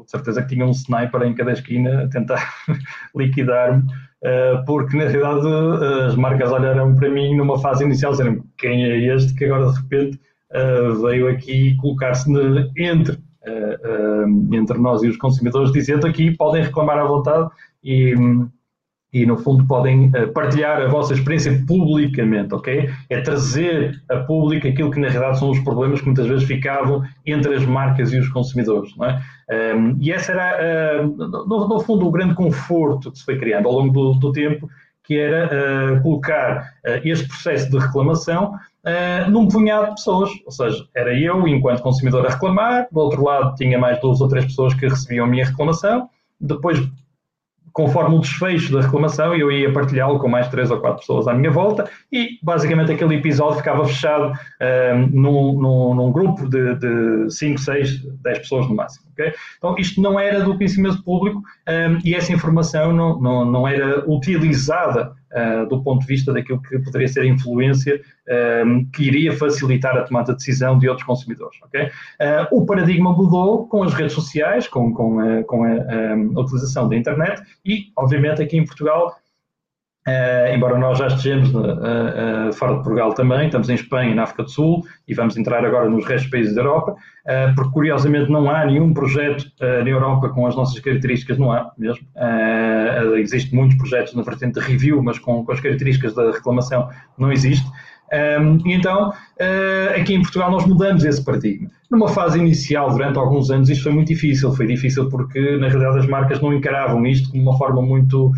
de 0.03 0.11
certeza 0.11 0.41
que 0.41 0.49
tinha 0.49 0.65
um 0.65 0.71
sniper 0.71 1.21
em 1.23 1.33
cada 1.33 1.51
esquina 1.51 2.03
a 2.03 2.07
tentar 2.09 2.53
liquidar-me, 3.15 3.83
uh, 3.83 4.65
porque 4.65 4.97
na 4.97 5.05
realidade 5.05 5.45
uh, 5.45 6.07
as 6.07 6.15
marcas 6.15 6.51
olharam 6.51 6.95
para 6.95 7.09
mim 7.09 7.35
numa 7.35 7.59
fase 7.59 7.83
inicial 7.83 8.11
dizendo 8.11 8.43
quem 8.57 8.85
é 8.85 9.15
este 9.15 9.33
que 9.35 9.45
agora 9.45 9.71
de 9.71 9.79
repente 9.79 10.19
uh, 10.51 11.01
veio 11.01 11.27
aqui 11.27 11.75
colocar-se 11.77 12.29
entre, 12.77 13.17
entre 14.51 14.77
nós 14.77 15.03
e 15.03 15.07
os 15.09 15.17
consumidores, 15.17 15.71
dizendo 15.71 16.07
aqui 16.07 16.31
podem 16.31 16.63
reclamar 16.63 16.97
à 16.97 17.05
vontade 17.05 17.49
e. 17.83 18.13
E, 19.13 19.25
no 19.25 19.37
fundo, 19.37 19.65
podem 19.67 20.07
uh, 20.07 20.31
partilhar 20.33 20.81
a 20.81 20.87
vossa 20.87 21.13
experiência 21.13 21.63
publicamente, 21.67 22.53
ok? 22.53 22.89
É 23.09 23.21
trazer 23.21 24.01
a 24.09 24.17
público 24.17 24.67
aquilo 24.67 24.89
que, 24.89 24.99
na 24.99 25.07
realidade, 25.07 25.39
são 25.39 25.51
os 25.51 25.59
problemas 25.59 25.99
que 25.99 26.07
muitas 26.07 26.27
vezes 26.27 26.45
ficavam 26.45 27.03
entre 27.25 27.53
as 27.53 27.65
marcas 27.65 28.11
e 28.11 28.17
os 28.17 28.27
consumidores, 28.29 28.95
não 28.97 29.05
é? 29.05 29.21
Um, 29.49 29.55
ehm, 29.55 29.97
e 29.99 30.11
esse 30.11 30.31
era, 30.31 31.03
uh, 31.03 31.07
no, 31.07 31.67
no, 31.67 31.79
fundo, 31.81 32.07
o 32.07 32.11
grande 32.11 32.33
conforto 32.33 33.11
que 33.11 33.19
se 33.19 33.25
foi 33.25 33.37
criando 33.37 33.67
ao 33.67 33.73
longo 33.73 33.93
do, 33.93 34.13
do 34.13 34.31
tempo, 34.31 34.67
que 35.03 35.17
era 35.17 35.97
uh, 35.97 36.01
colocar 36.01 36.73
este 37.03 37.27
processo 37.27 37.69
de 37.69 37.77
reclamação 37.77 38.57
uh, 38.83 39.29
num 39.29 39.47
punhado 39.47 39.89
de 39.89 39.95
pessoas. 39.95 40.29
Ou 40.45 40.51
seja, 40.51 40.85
era 40.95 41.13
eu, 41.17 41.47
enquanto 41.47 41.81
consumidor, 41.81 42.25
a 42.25 42.29
reclamar, 42.29 42.87
do 42.91 42.99
outro 42.99 43.23
lado 43.23 43.55
tinha 43.55 43.77
mais 43.77 43.99
duas 44.01 44.21
ou 44.21 44.27
três 44.27 44.45
pessoas 44.45 44.73
que 44.73 44.87
recebiam 44.87 45.25
a 45.25 45.29
minha 45.29 45.45
reclamação, 45.45 46.09
depois 46.39 46.79
conforme 47.73 48.15
o 48.15 48.19
desfecho 48.19 48.71
da 48.71 48.81
reclamação, 48.81 49.35
eu 49.35 49.51
ia 49.51 49.73
partilhá-lo 49.73 50.19
com 50.19 50.29
mais 50.29 50.47
três 50.47 50.69
ou 50.69 50.79
quatro 50.79 50.99
pessoas 50.99 51.27
à 51.27 51.33
minha 51.33 51.49
volta 51.49 51.89
e 52.11 52.37
basicamente 52.41 52.91
aquele 52.91 53.15
episódio 53.15 53.57
ficava 53.57 53.83
fechado 53.85 54.31
um, 54.95 55.07
num, 55.07 55.53
num, 55.59 55.95
num, 55.95 56.11
grupo 56.11 56.47
de, 56.47 56.75
de 56.75 57.31
5, 57.31 57.59
6, 57.59 58.03
10 58.21 58.39
pessoas 58.39 58.69
no 58.69 58.75
máximo. 58.75 59.07
Okay? 59.13 59.33
Então 59.57 59.75
isto 59.77 59.99
não 59.99 60.19
era 60.19 60.41
do 60.41 60.55
conhecimento 60.55 61.03
público 61.03 61.39
um, 61.67 61.99
e 62.05 62.13
essa 62.13 62.31
informação 62.31 62.93
não, 62.93 63.19
não, 63.19 63.45
não 63.45 63.67
era 63.67 64.03
utilizada 64.07 65.13
uh, 65.33 65.67
do 65.67 65.81
ponto 65.83 66.01
de 66.01 66.07
vista 66.07 66.31
daquilo 66.31 66.61
que 66.61 66.79
poderia 66.79 67.07
ser 67.07 67.21
a 67.21 67.25
influência 67.25 68.01
um, 68.65 68.85
que 68.85 69.03
iria 69.03 69.35
facilitar 69.35 69.97
a 69.97 70.03
tomada 70.03 70.31
de 70.31 70.37
decisão 70.37 70.77
de 70.77 70.87
outros 70.87 71.05
consumidores. 71.05 71.57
Okay? 71.63 71.85
Uh, 71.85 72.57
o 72.57 72.65
paradigma 72.65 73.11
mudou 73.11 73.67
com 73.67 73.83
as 73.83 73.93
redes 73.93 74.13
sociais, 74.13 74.67
com, 74.67 74.93
com, 74.93 75.19
a, 75.19 75.43
com 75.43 75.63
a, 75.63 75.69
a 75.69 76.41
utilização 76.41 76.87
da 76.87 76.95
internet 76.95 77.41
e, 77.65 77.91
obviamente, 77.97 78.41
aqui 78.41 78.57
em 78.57 78.65
Portugal 78.65 79.15
Uh, 80.05 80.53
embora 80.53 80.77
nós 80.77 80.97
já 80.97 81.07
estejamos 81.07 81.53
uh, 81.53 81.59
uh, 81.59 82.53
fora 82.53 82.73
de 82.73 82.83
Portugal 82.83 83.13
também, 83.13 83.45
estamos 83.45 83.69
em 83.69 83.75
Espanha, 83.75 84.13
na 84.13 84.23
África 84.23 84.43
do 84.43 84.51
Sul 84.51 84.83
e 85.07 85.13
vamos 85.13 85.37
entrar 85.37 85.63
agora 85.63 85.89
nos 85.89 86.05
restos 86.05 86.29
países 86.29 86.53
da 86.53 86.61
Europa, 86.61 86.95
porque 87.55 87.71
curiosamente 87.71 88.29
não 88.29 88.49
há 88.49 88.65
nenhum 88.65 88.93
projeto 88.93 89.45
na 89.59 89.89
Europa 89.89 90.27
com 90.29 90.45
as 90.45 90.55
nossas 90.55 90.77
características, 90.79 91.37
não 91.37 91.51
há 91.51 91.71
mesmo. 91.77 92.05
existem 93.17 93.57
muitos 93.57 93.77
projetos 93.77 94.13
na 94.13 94.23
vertente 94.23 94.59
de 94.59 94.65
review, 94.65 95.01
mas 95.01 95.19
com, 95.19 95.45
com 95.45 95.51
as 95.51 95.59
características 95.59 96.13
da 96.15 96.31
reclamação 96.31 96.89
não 97.17 97.31
existe. 97.31 97.65
Um, 98.11 98.57
e 98.67 98.73
então, 98.73 99.13
aqui 99.97 100.15
em 100.15 100.21
Portugal 100.21 100.51
nós 100.51 100.65
mudamos 100.65 101.05
esse 101.05 101.23
paradigma. 101.23 101.69
Numa 101.89 102.09
fase 102.09 102.39
inicial, 102.39 102.91
durante 102.91 103.17
alguns 103.17 103.49
anos, 103.49 103.69
isto 103.69 103.83
foi 103.83 103.93
muito 103.93 104.09
difícil. 104.09 104.51
Foi 104.53 104.67
difícil 104.67 105.09
porque, 105.09 105.57
na 105.57 105.69
realidade, 105.69 105.99
as 105.99 106.07
marcas 106.07 106.41
não 106.41 106.53
encaravam 106.53 107.05
isto 107.05 107.29
como 107.29 107.43
uma 107.43 107.57
forma 107.57 107.81
muito 107.81 108.33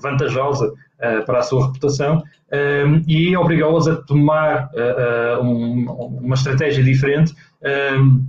vantajosa 0.00 0.68
uh, 0.68 1.24
para 1.24 1.38
a 1.38 1.42
sua 1.42 1.66
reputação 1.66 2.22
um, 2.52 3.02
e 3.06 3.36
obrigou-as 3.36 3.86
a 3.86 3.96
tomar 3.96 4.70
uh, 4.74 5.42
um, 5.42 5.90
uma 6.22 6.34
estratégia 6.34 6.82
diferente 6.82 7.34
um, 7.96 8.26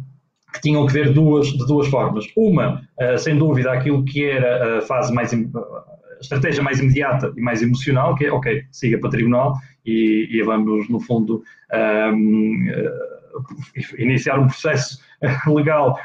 que 0.53 0.61
tinham 0.61 0.85
que 0.87 0.93
ver 0.93 1.13
duas, 1.13 1.47
de 1.47 1.65
duas 1.67 1.87
formas. 1.89 2.25
Uma, 2.35 2.81
sem 3.19 3.37
dúvida, 3.37 3.71
aquilo 3.71 4.03
que 4.03 4.25
era 4.25 4.79
a 4.79 4.81
fase 4.81 5.13
mais 5.13 5.31
a 5.31 6.21
estratégia 6.21 6.63
mais 6.63 6.79
imediata 6.79 7.31
e 7.37 7.39
mais 7.39 7.61
emocional, 7.61 8.15
que 8.15 8.25
é, 8.25 8.31
ok, 8.31 8.63
siga 8.71 8.97
para 8.97 9.11
tribunal 9.11 9.55
e, 9.85 10.27
e 10.31 10.41
vamos, 10.41 10.89
no 10.89 10.99
fundo, 10.99 11.43
um, 12.11 12.67
iniciar 13.97 14.39
um 14.39 14.47
processo 14.47 14.99
legal 15.47 15.99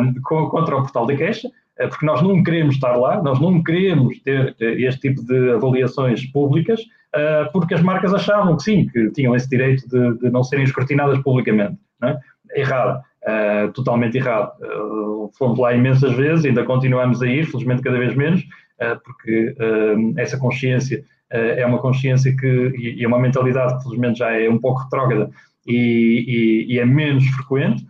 um, 0.00 0.20
contra 0.22 0.76
o 0.76 0.82
portal 0.82 1.06
da 1.06 1.16
queixa, 1.16 1.48
porque 1.86 2.04
nós 2.04 2.20
não 2.22 2.42
queremos 2.42 2.74
estar 2.74 2.96
lá, 2.96 3.22
nós 3.22 3.40
não 3.40 3.62
queremos 3.62 4.18
ter 4.20 4.56
este 4.58 5.08
tipo 5.08 5.24
de 5.24 5.52
avaliações 5.52 6.26
públicas, 6.32 6.80
eh, 7.14 7.48
porque 7.52 7.74
as 7.74 7.82
marcas 7.82 8.12
achavam 8.12 8.56
que 8.56 8.62
sim, 8.62 8.86
que 8.86 9.10
tinham 9.12 9.34
esse 9.34 9.48
direito 9.48 9.88
de, 9.88 10.18
de 10.18 10.30
não 10.30 10.44
serem 10.44 10.64
escrutinadas 10.64 11.18
publicamente. 11.20 11.78
É? 12.02 12.16
Errado, 12.54 13.02
uh, 13.24 13.72
totalmente 13.72 14.16
errado. 14.16 14.52
Fomos 15.36 15.58
lá 15.58 15.74
imensas 15.74 16.14
vezes, 16.14 16.44
ainda 16.44 16.64
continuamos 16.64 17.20
a 17.22 17.26
ir, 17.26 17.44
felizmente 17.44 17.82
cada 17.82 17.98
vez 17.98 18.14
menos, 18.14 18.42
porque 19.04 19.54
essa 20.16 20.38
consciência 20.38 21.04
é 21.28 21.66
uma 21.66 21.78
consciência 21.78 22.34
que, 22.34 22.46
e, 22.46 23.00
e, 23.00 23.04
é 23.04 23.08
uma 23.08 23.18
mentalidade 23.18 23.76
que 23.76 23.82
felizmente 23.82 24.20
já 24.20 24.30
é 24.30 24.48
um 24.48 24.58
pouco 24.58 24.84
retrógrada 24.84 25.28
e, 25.66 26.64
e, 26.68 26.74
e 26.74 26.78
é 26.78 26.86
menos 26.86 27.26
frequente. 27.26 27.84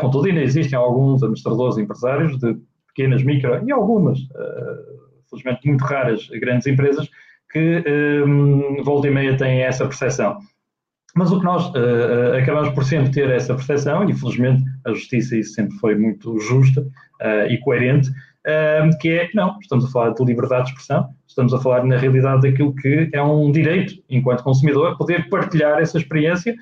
contudo, 0.00 0.26
ainda 0.26 0.42
existem 0.42 0.76
alguns 0.76 1.22
administradores 1.22 1.78
empresários 1.78 2.36
de 2.38 2.56
pequenas, 2.94 3.22
micro 3.22 3.66
e 3.66 3.72
algumas, 3.72 4.18
uh, 4.20 5.28
felizmente 5.28 5.66
muito 5.66 5.82
raras, 5.84 6.28
grandes 6.28 6.66
empresas, 6.66 7.08
que 7.50 7.84
um, 8.26 8.82
volta 8.82 9.08
e 9.08 9.10
meia 9.10 9.36
têm 9.36 9.62
essa 9.62 9.86
percepção. 9.86 10.38
Mas 11.16 11.30
o 11.30 11.38
que 11.38 11.44
nós 11.44 11.66
uh, 11.68 12.36
acabamos 12.40 12.70
por 12.70 12.84
sempre 12.84 13.10
ter 13.12 13.30
essa 13.30 13.54
percepção, 13.54 14.08
e 14.08 14.14
felizmente 14.14 14.64
a 14.84 14.90
justiça 14.90 15.36
isso 15.36 15.54
sempre 15.54 15.76
foi 15.78 15.94
muito 15.94 16.38
justa 16.40 16.80
uh, 16.80 17.46
e 17.48 17.58
coerente, 17.58 18.10
uh, 18.46 18.98
que 19.00 19.10
é, 19.10 19.30
não, 19.34 19.58
estamos 19.60 19.84
a 19.84 19.88
falar 19.88 20.10
de 20.10 20.24
liberdade 20.24 20.64
de 20.64 20.70
expressão, 20.70 21.08
estamos 21.26 21.52
a 21.52 21.60
falar 21.60 21.84
na 21.84 21.96
realidade 21.96 22.42
daquilo 22.42 22.74
que 22.74 23.10
é 23.12 23.22
um 23.22 23.50
direito, 23.50 23.94
enquanto 24.08 24.42
consumidor, 24.42 24.96
poder 24.96 25.28
partilhar 25.28 25.80
essa 25.80 25.98
experiência 25.98 26.54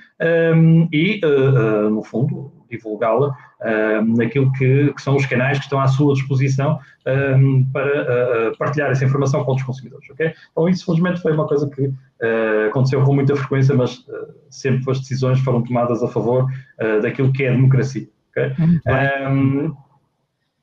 um, 0.54 0.88
e, 0.92 1.20
no 1.90 2.02
fundo, 2.02 2.50
divulgá-la 2.72 3.28
uh, 3.28 4.16
naquilo 4.16 4.50
que, 4.52 4.92
que, 4.92 5.02
são 5.02 5.16
os 5.16 5.26
canais 5.26 5.58
que 5.58 5.64
estão 5.64 5.78
à 5.78 5.86
sua 5.86 6.14
disposição 6.14 6.78
um, 7.06 7.64
para 7.72 8.50
uh, 8.50 8.58
partilhar 8.58 8.90
essa 8.90 9.04
informação 9.04 9.44
com 9.44 9.54
os 9.54 9.62
consumidores. 9.62 10.08
Okay? 10.10 10.32
Então, 10.50 10.68
isso, 10.68 10.84
felizmente, 10.86 11.20
foi 11.20 11.32
uma 11.32 11.46
coisa 11.46 11.68
que 11.68 11.86
uh, 11.86 12.68
aconteceu 12.68 13.02
com 13.04 13.14
muita 13.14 13.36
frequência, 13.36 13.74
mas 13.74 13.98
uh, 13.98 14.34
sempre 14.50 14.90
as 14.90 15.00
decisões 15.00 15.38
foram 15.40 15.62
tomadas 15.62 16.02
a 16.02 16.08
favor 16.08 16.46
daquilo 17.00 17.32
que 17.32 17.44
é 17.44 17.50
a 17.50 17.52
democracia. 17.52 18.08
Okay? 18.30 18.52
Um, 19.30 19.74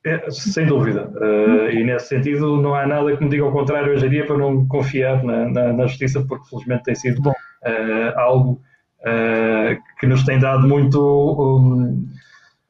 é, 0.06 0.32
sem 0.32 0.66
dúvida. 0.66 1.12
Uh, 1.16 1.70
e 1.72 1.84
nesse 1.84 2.08
sentido, 2.08 2.58
não 2.58 2.74
há 2.74 2.88
nada 2.88 3.16
que 3.18 3.24
me 3.24 3.30
diga 3.30 3.43
ao 3.43 3.52
contrário 3.52 3.91
hoje 3.91 4.06
em 4.06 4.10
dia 4.10 4.26
para 4.26 4.38
não 4.38 4.66
confiar 4.68 5.24
na, 5.24 5.50
na, 5.50 5.74
na 5.74 5.88
justiça, 5.88 6.24
porque 6.26 6.47
felizmente 6.50 6.84
tem 6.84 6.95
sido 6.95 7.20
uh, 7.30 7.34
algo 8.16 8.62
uh, 9.02 9.78
que 10.00 10.08
nos 10.08 10.24
tem 10.24 10.39
dado 10.39 10.68
muito, 10.68 11.00
um, 11.02 12.08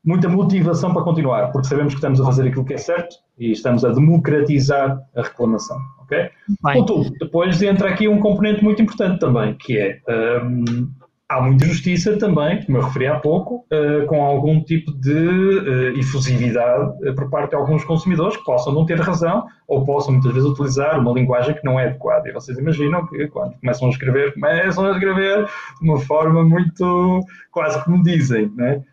muita 0.04 0.28
motivação 0.28 0.92
para 0.92 1.04
continuar, 1.04 1.52
porque 1.52 1.68
sabemos 1.68 1.94
que 1.94 2.00
estamos 2.00 2.20
a 2.20 2.26
fazer 2.26 2.48
aquilo 2.48 2.66
que 2.66 2.74
é 2.74 2.78
certo 2.78 3.16
e 3.38 3.52
estamos 3.52 3.86
a 3.86 3.90
democratizar 3.90 5.00
a 5.16 5.22
reclamação. 5.22 5.78
Ok? 6.02 6.32
Contudo, 6.64 7.12
depois 7.20 7.62
entra 7.62 7.90
aqui 7.90 8.08
um 8.08 8.20
componente 8.20 8.64
muito 8.64 8.82
importante 8.82 9.20
também, 9.20 9.54
que 9.54 9.78
é 9.78 10.02
um, 10.44 10.90
há 11.30 11.40
muita 11.40 11.66
justiça 11.66 12.18
também, 12.18 12.64
como 12.66 12.80
eu 12.80 12.82
referi 12.82 13.06
há 13.06 13.20
pouco, 13.20 13.64
uh, 13.72 14.06
com 14.08 14.26
algum 14.26 14.64
tipo 14.64 14.92
de 14.92 15.14
uh, 15.14 16.00
efusividade 16.00 17.08
uh, 17.08 17.14
por 17.14 17.30
parte 17.30 17.52
de 17.52 17.56
alguns 17.56 17.84
consumidores 17.84 18.36
que 18.36 18.44
possam 18.44 18.74
não 18.74 18.84
ter 18.84 19.00
razão 19.00 19.46
ou 19.68 19.86
possam 19.86 20.14
muitas 20.14 20.34
vezes 20.34 20.50
utilizar 20.50 21.00
uma 21.00 21.14
linguagem 21.14 21.54
que 21.54 21.64
não 21.64 21.80
é 21.80 21.86
adequada. 21.86 22.28
E 22.28 22.34
vocês 22.34 22.58
imaginam 22.58 23.06
que 23.06 23.28
quando 23.28 23.54
começam 23.60 23.88
a 23.88 23.92
escrever, 23.92 24.34
começam 24.34 24.86
a 24.86 24.92
escrever 24.92 25.46
de 25.46 25.88
uma 25.88 26.00
forma 26.00 26.44
muito 26.44 27.20
quase 27.52 27.84
como 27.86 28.04
dizem, 28.04 28.52
né? 28.56 28.84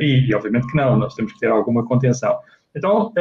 E, 0.00 0.28
e, 0.28 0.34
obviamente 0.34 0.66
que 0.66 0.76
não, 0.76 0.96
nós 0.96 1.14
temos 1.14 1.32
que 1.32 1.38
ter 1.38 1.48
alguma 1.48 1.84
contenção. 1.84 2.36
Então, 2.74 3.12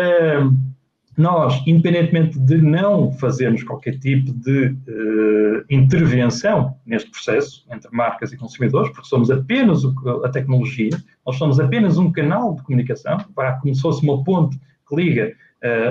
nós, 1.17 1.61
independentemente 1.67 2.39
de 2.39 2.57
não 2.57 3.11
fazermos 3.11 3.63
qualquer 3.63 3.99
tipo 3.99 4.33
de 4.33 4.67
uh, 4.67 5.63
intervenção 5.69 6.75
neste 6.85 7.11
processo 7.11 7.65
entre 7.71 7.89
marcas 7.91 8.31
e 8.31 8.37
consumidores, 8.37 8.91
porque 8.91 9.07
somos 9.07 9.29
apenas 9.29 9.83
o, 9.83 9.93
a 10.23 10.29
tecnologia, 10.29 10.91
nós 11.25 11.35
somos 11.37 11.59
apenas 11.59 11.97
um 11.97 12.11
canal 12.11 12.55
de 12.55 12.63
comunicação, 12.63 13.17
para 13.35 13.53
como 13.53 13.73
se 13.75 13.81
fosse 13.81 14.03
uma 14.03 14.23
ponte 14.23 14.59
que 14.87 14.95
liga 14.95 15.33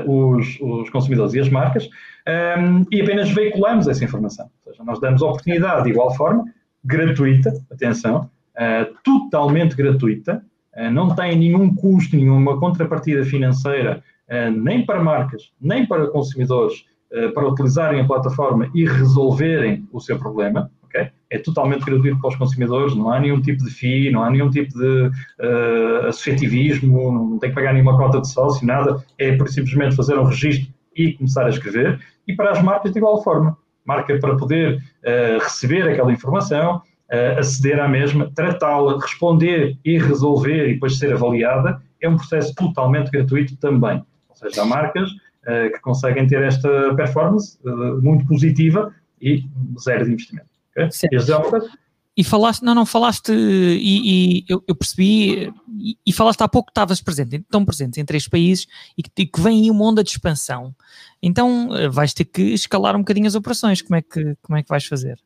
uh, 0.07 0.11
os, 0.11 0.59
os, 0.61 0.91
consumidores 0.91 1.35
e 1.35 1.41
as 1.41 1.49
marcas, 1.49 1.89
ehm, 2.27 2.85
e 2.91 3.01
apenas 3.01 3.31
veiculamos 3.31 3.87
essa 3.87 4.05
informação. 4.05 4.51
Ou 4.67 4.73
seja, 4.73 4.85
nós 4.85 5.01
damos 5.01 5.23
oportunidade 5.23 5.85
de 5.85 5.91
igual 5.91 6.15
forma, 6.15 6.45
gratuita, 6.85 7.53
atenção, 7.71 8.29
uh, 8.57 8.93
totalmente 9.05 9.77
gratuita, 9.77 10.45
não 10.91 11.15
tem 11.15 11.37
nenhum 11.37 11.75
custo, 11.75 12.17
nenhuma 12.17 12.59
contrapartida 12.59 13.27
financeira 13.27 14.03
eh, 14.22 14.22
nem 14.51 14.85
para 14.85 15.03
marcas, 15.03 15.53
nem 15.61 15.87
para 15.87 16.07
consumidores, 16.09 16.85
eh, 17.13 17.29
para 17.29 17.47
utilizarem 17.47 18.01
a 18.01 18.07
plataforma 18.07 18.71
e 18.75 18.87
resolverem 18.87 19.87
o 19.93 20.01
seu 20.01 20.19
problema. 20.19 20.71
Okay? 20.85 21.11
É 21.29 21.39
totalmente 21.39 21.85
gratuito 21.85 22.19
para 22.19 22.31
os 22.31 22.37
consumidores, 22.37 22.95
não 22.95 23.11
há 23.11 23.21
nenhum 23.21 23.39
tipo 23.43 23.63
de 23.63 23.71
FII, 23.71 24.11
não 24.11 24.25
há 24.25 24.31
nenhum 24.31 24.49
tipo 24.49 24.73
de 24.73 25.09
uh, 25.09 26.07
associativismo, 26.07 27.31
não 27.31 27.39
tem 27.39 27.51
que 27.51 27.55
pagar 27.55 27.75
nenhuma 27.75 27.99
cota 27.99 28.19
de 28.19 28.29
sócio, 28.31 28.67
nada. 28.67 29.05
É 29.19 29.37
simplesmente 29.47 29.95
fazer 29.95 30.19
um 30.19 30.25
registro 30.25 30.73
e 30.97 31.13
começar 31.13 31.45
a 31.45 31.51
escrever. 31.51 32.01
E 32.27 32.35
para 32.35 32.53
as 32.53 32.63
marcas, 32.63 32.93
de 32.93 32.99
igual 32.99 33.23
forma. 33.23 33.59
Marca 33.85 34.19
para 34.19 34.37
poder 34.37 34.77
uh, 34.77 35.43
receber 35.43 35.87
aquela 35.89 36.13
informação, 36.13 36.77
uh, 36.77 37.39
aceder 37.39 37.79
à 37.79 37.89
mesma, 37.89 38.31
tratá-la, 38.35 38.99
responder 38.99 39.77
e 39.85 39.99
resolver 39.99 40.69
e 40.69 40.75
depois 40.75 40.99
ser 40.99 41.13
avaliada, 41.13 41.83
é 42.01 42.09
um 42.09 42.17
processo 42.17 42.55
totalmente 42.55 43.11
gratuito 43.11 43.55
também 43.57 44.03
seja, 44.49 44.63
há 44.63 44.65
marcas 44.65 45.11
uh, 45.11 45.73
que 45.73 45.81
conseguem 45.81 46.27
ter 46.27 46.43
esta 46.43 46.95
performance 46.95 47.59
uh, 47.65 48.01
muito 48.03 48.27
positiva 48.27 48.95
e 49.21 49.45
zero 49.81 50.05
de 50.05 50.13
investimento. 50.13 50.49
Okay? 50.71 50.91
E 52.15 52.23
falaste, 52.23 52.63
não, 52.63 52.75
não, 52.75 52.85
falaste, 52.85 53.33
e, 53.33 54.41
e 54.41 54.45
eu, 54.47 54.63
eu, 54.69 54.75
percebi, 54.75 55.51
e, 55.79 55.97
e, 56.07 56.13
falaste 56.13 56.43
há 56.43 56.49
pouco 56.49 56.67
que 56.67 56.73
estavas 56.73 57.01
presente, 57.01 57.43
tão 57.51 57.65
presente 57.65 57.99
em 57.99 58.05
três 58.05 58.29
países 58.29 58.67
e 58.99 59.03
que, 59.03 59.11
e 59.17 59.27
que 59.27 59.41
vem 59.41 59.63
aí 59.63 59.71
uma 59.71 59.87
onda 59.87 60.05
de 60.05 60.11
expansão. 60.11 60.75
Então 61.23 61.75
eh, 61.75 61.89
vais 61.89 62.13
ter 62.13 62.27
que 62.27 62.43
escalar 62.43 62.95
um 62.97 62.99
bocadinho 62.99 63.27
as 63.27 63.35
operações. 63.35 63.81
Como 63.81 63.97
é 63.97 64.03
que, 64.03 64.37
como 64.43 64.59
é 64.59 64.63
que 64.63 64.69
vais 64.69 64.85
fazer? 64.85 65.19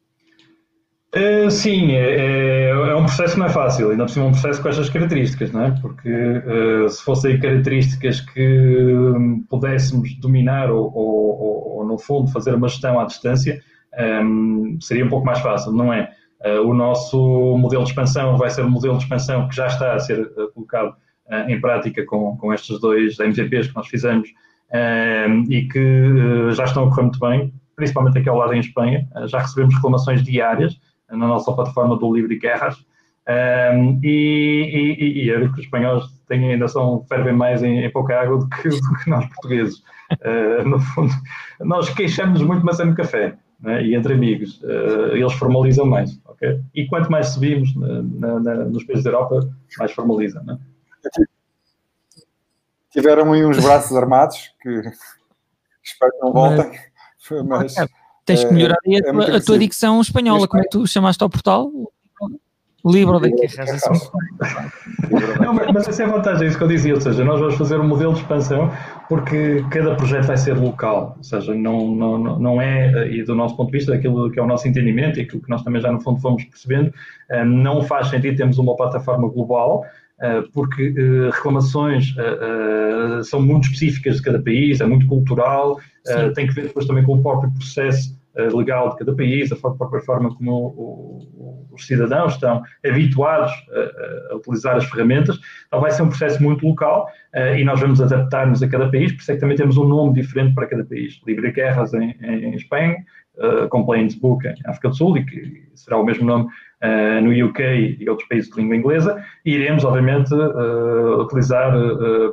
Uh, 1.16 1.50
sim, 1.50 1.92
é, 1.92 2.16
é, 2.16 2.68
é, 2.68 2.94
um 2.94 3.06
processo 3.06 3.32
que 3.32 3.38
não 3.38 3.46
é 3.46 3.48
fácil, 3.48 3.90
ainda 3.90 4.04
por 4.04 4.10
cima 4.10 4.26
é 4.26 4.28
um 4.28 4.32
processo 4.32 4.60
com 4.60 4.68
estas 4.68 4.90
características, 4.90 5.50
não 5.50 5.64
é? 5.64 5.70
Porque 5.80 6.10
uh, 6.10 6.90
se 6.90 7.02
fossem 7.02 7.40
características 7.40 8.20
que 8.20 8.86
um, 8.86 9.42
pudéssemos 9.48 10.14
dominar 10.20 10.70
ou, 10.70 10.92
ou, 10.94 11.78
ou, 11.78 11.86
no 11.86 11.96
fundo, 11.96 12.30
fazer 12.30 12.54
uma 12.54 12.68
gestão 12.68 13.00
à 13.00 13.06
distância, 13.06 13.62
um, 14.22 14.76
seria 14.78 15.06
um 15.06 15.08
pouco 15.08 15.24
mais 15.24 15.38
fácil, 15.38 15.72
não 15.72 15.90
é? 15.90 16.10
Uh, 16.44 16.68
o 16.68 16.74
nosso 16.74 17.16
modelo 17.56 17.84
de 17.84 17.90
expansão 17.90 18.36
vai 18.36 18.50
ser 18.50 18.62
um 18.66 18.70
modelo 18.70 18.98
de 18.98 19.04
expansão 19.04 19.48
que 19.48 19.56
já 19.56 19.68
está 19.68 19.94
a 19.94 19.98
ser 19.98 20.28
colocado 20.52 20.96
em 21.48 21.58
prática 21.60 22.04
com, 22.04 22.36
com 22.36 22.52
estes 22.52 22.78
dois 22.78 23.18
MVPs 23.18 23.68
que 23.68 23.74
nós 23.74 23.88
fizemos 23.88 24.28
e 25.48 25.62
que 25.62 26.52
já 26.52 26.64
estão 26.64 26.84
a 26.84 26.88
correr 26.88 27.02
muito 27.02 27.18
bem, 27.18 27.52
principalmente 27.74 28.18
aqui 28.18 28.28
ao 28.28 28.36
lado 28.36 28.52
em 28.54 28.60
Espanha. 28.60 29.08
já 29.26 29.40
recebemos 29.40 29.74
reclamações 29.74 30.22
diárias 30.22 30.78
na 31.10 31.26
nossa 31.26 31.52
plataforma 31.52 31.96
do 31.96 32.14
Livre 32.14 32.38
Guerras. 32.38 32.76
Um, 33.28 33.98
e, 34.04 34.96
e, 34.98 35.24
e, 35.24 35.30
é 35.30 35.40
que 35.40 35.46
os 35.46 35.58
espanhóis 35.58 36.04
têm, 36.28 36.52
ainda 36.52 36.68
são, 36.68 37.04
fervem 37.08 37.34
mais 37.34 37.62
em, 37.62 37.84
em 37.84 37.90
pouca 37.90 38.20
água 38.20 38.38
do 38.38 38.48
que, 38.48 38.68
do 38.68 38.98
que 39.02 39.10
nós 39.10 39.26
portugueses. 39.26 39.82
Uh, 40.12 40.68
no 40.68 40.78
fundo, 40.78 41.12
nós 41.60 41.90
queixamos 41.90 42.40
muito, 42.42 42.64
mas 42.64 42.78
é 42.78 42.84
no 42.84 42.94
café. 42.94 43.36
Né? 43.60 43.84
E 43.84 43.94
entre 43.94 44.14
amigos, 44.14 44.62
uh, 44.62 45.16
eles 45.16 45.32
formalizam 45.32 45.86
mais. 45.86 46.20
Okay? 46.26 46.60
E 46.74 46.86
quanto 46.86 47.10
mais 47.10 47.28
subimos 47.28 47.74
na, 47.74 48.38
na, 48.40 48.54
nos 48.66 48.84
países 48.84 49.02
da 49.02 49.10
Europa, 49.10 49.40
mais 49.78 49.90
formalizam. 49.92 50.44
Né? 50.44 50.58
Tiveram 52.90 53.32
aí 53.32 53.44
uns 53.44 53.62
braços 53.62 53.96
armados 53.96 54.54
que 54.62 54.70
espero 55.82 56.12
que 56.12 56.18
não 56.20 56.32
voltem. 56.32 56.78
Mas, 57.44 57.74
mas 57.74 57.88
Tens 58.26 58.44
que 58.44 58.52
melhorar 58.52 58.76
é, 58.84 58.98
a, 58.98 59.02
tua, 59.02 59.36
a 59.36 59.40
tua 59.40 59.58
dicção 59.58 60.00
espanhola. 60.00 60.48
Como 60.48 60.60
é 60.60 60.64
que 60.64 60.70
tu 60.70 60.86
chamaste 60.86 61.22
ao 61.22 61.30
portal? 61.30 61.70
Livro 62.84 63.18
da 63.18 63.28
Guerra. 63.28 63.64
Não, 65.40 65.54
mas 65.54 65.88
essa 65.88 66.02
é 66.02 66.06
a 66.06 66.08
vantagem, 66.08 66.44
é 66.44 66.48
isso 66.48 66.56
que 66.56 66.62
eu 66.62 66.68
dizia, 66.68 66.94
ou 66.94 67.00
seja, 67.00 67.24
nós 67.24 67.40
vamos 67.40 67.56
fazer 67.56 67.80
um 67.80 67.88
modelo 67.88 68.12
de 68.12 68.20
expansão 68.20 68.70
porque 69.08 69.64
cada 69.70 69.96
projeto 69.96 70.26
vai 70.26 70.36
ser 70.36 70.56
local, 70.56 71.14
ou 71.16 71.24
seja, 71.24 71.52
não, 71.54 71.88
não, 71.88 72.18
não 72.38 72.60
é, 72.62 73.08
e 73.08 73.24
do 73.24 73.34
nosso 73.34 73.56
ponto 73.56 73.72
de 73.72 73.78
vista, 73.78 73.94
aquilo 73.94 74.30
que 74.30 74.38
é 74.38 74.42
o 74.42 74.46
nosso 74.46 74.68
entendimento 74.68 75.18
e 75.18 75.22
aquilo 75.22 75.42
que 75.42 75.50
nós 75.50 75.62
também 75.62 75.80
já 75.80 75.90
no 75.90 76.00
fundo 76.00 76.20
fomos 76.20 76.44
percebendo, 76.44 76.92
eh, 77.28 77.44
não 77.44 77.82
faz 77.82 78.08
sentido 78.08 78.36
termos 78.36 78.58
uma 78.58 78.76
plataforma 78.76 79.28
global, 79.28 79.84
eh, 79.84 79.90
porque 80.52 80.94
eh, 80.96 81.30
reclamações 81.30 82.14
são 83.24 83.40
muito 83.40 83.64
específicas 83.64 84.16
de 84.16 84.22
cada 84.22 84.42
país, 84.42 84.80
é 84.80 84.86
muito 84.86 85.06
cultural, 85.06 85.78
tem 86.34 86.46
que 86.46 86.54
ver 86.54 86.68
depois 86.68 86.86
também 86.86 87.04
com 87.04 87.14
o 87.14 87.22
próprio 87.22 87.52
processo 87.52 88.16
eh, 88.36 88.48
legal 88.48 88.90
de 88.90 88.98
cada 88.98 89.14
país, 89.14 89.52
a 89.52 89.56
própria 89.56 90.00
forma 90.02 90.34
como 90.34 91.68
os 91.72 91.86
cidadãos 91.86 92.34
estão 92.34 92.62
habituados 92.84 93.52
a, 94.30 94.36
utilizar 94.36 94.76
as 94.76 94.84
ferramentas. 94.86 95.38
Então 95.66 95.80
vai 95.80 95.90
ser 95.90 96.02
um 96.02 96.08
processo 96.08 96.42
muito 96.42 96.66
local 96.66 97.08
e 97.58 97.62
nós 97.64 97.78
vamos 97.80 98.00
adaptar-nos 98.00 98.62
a 98.62 98.68
cada 98.68 98.90
país, 98.90 99.12
por 99.12 99.20
isso 99.20 99.32
é 99.32 99.34
que 99.34 99.40
também 99.40 99.56
temos 99.56 99.76
um 99.76 99.86
nome 99.86 100.14
diferente 100.14 100.54
para 100.54 100.66
cada 100.66 100.84
país. 100.84 101.20
Libre 101.26 101.52
Guerras 101.52 101.92
em, 101.92 102.16
em 102.22 102.54
Espanha, 102.54 102.96
uh, 103.38 103.68
Complaints 103.68 104.14
Book 104.14 104.46
em 104.46 104.54
África 104.66 104.88
do 104.88 104.96
Sul, 104.96 105.18
e 105.18 105.24
que 105.24 105.62
será 105.74 105.98
o 105.98 106.04
mesmo 106.04 106.26
nome 106.26 106.44
uh, 106.46 107.20
no 107.22 107.46
UK 107.46 107.96
e 108.00 108.08
outros 108.08 108.28
países 108.28 108.50
de 108.50 108.60
língua 108.60 108.76
inglesa, 108.76 109.22
e 109.44 109.54
iremos, 109.54 109.84
obviamente, 109.84 110.34
uh, 110.34 111.20
utilizar 111.20 111.72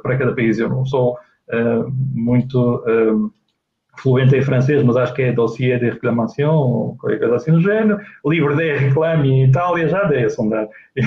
para 0.02 0.18
cada 0.18 0.36
país. 0.36 0.60
Eu 0.60 0.70
não 0.70 0.86
sou 0.86 1.18
muito 2.14 2.84
fluente 4.04 4.36
em 4.36 4.42
francês, 4.42 4.84
mas 4.84 4.98
acho 4.98 5.14
que 5.14 5.22
é 5.22 5.32
dossiê 5.32 5.80
de 5.80 5.92
reclamação, 5.92 6.54
ou 6.54 6.98
qualquer 6.98 7.20
coisa 7.20 7.36
assim 7.38 7.52
no 7.52 7.62
género. 7.62 7.98
Livre 8.26 8.54
de 8.58 8.74
reclame 8.74 9.30
em 9.30 9.46
Itália, 9.46 9.88
já 9.88 10.04
dei 10.04 10.26
a 10.26 10.30
sondar. 10.30 10.68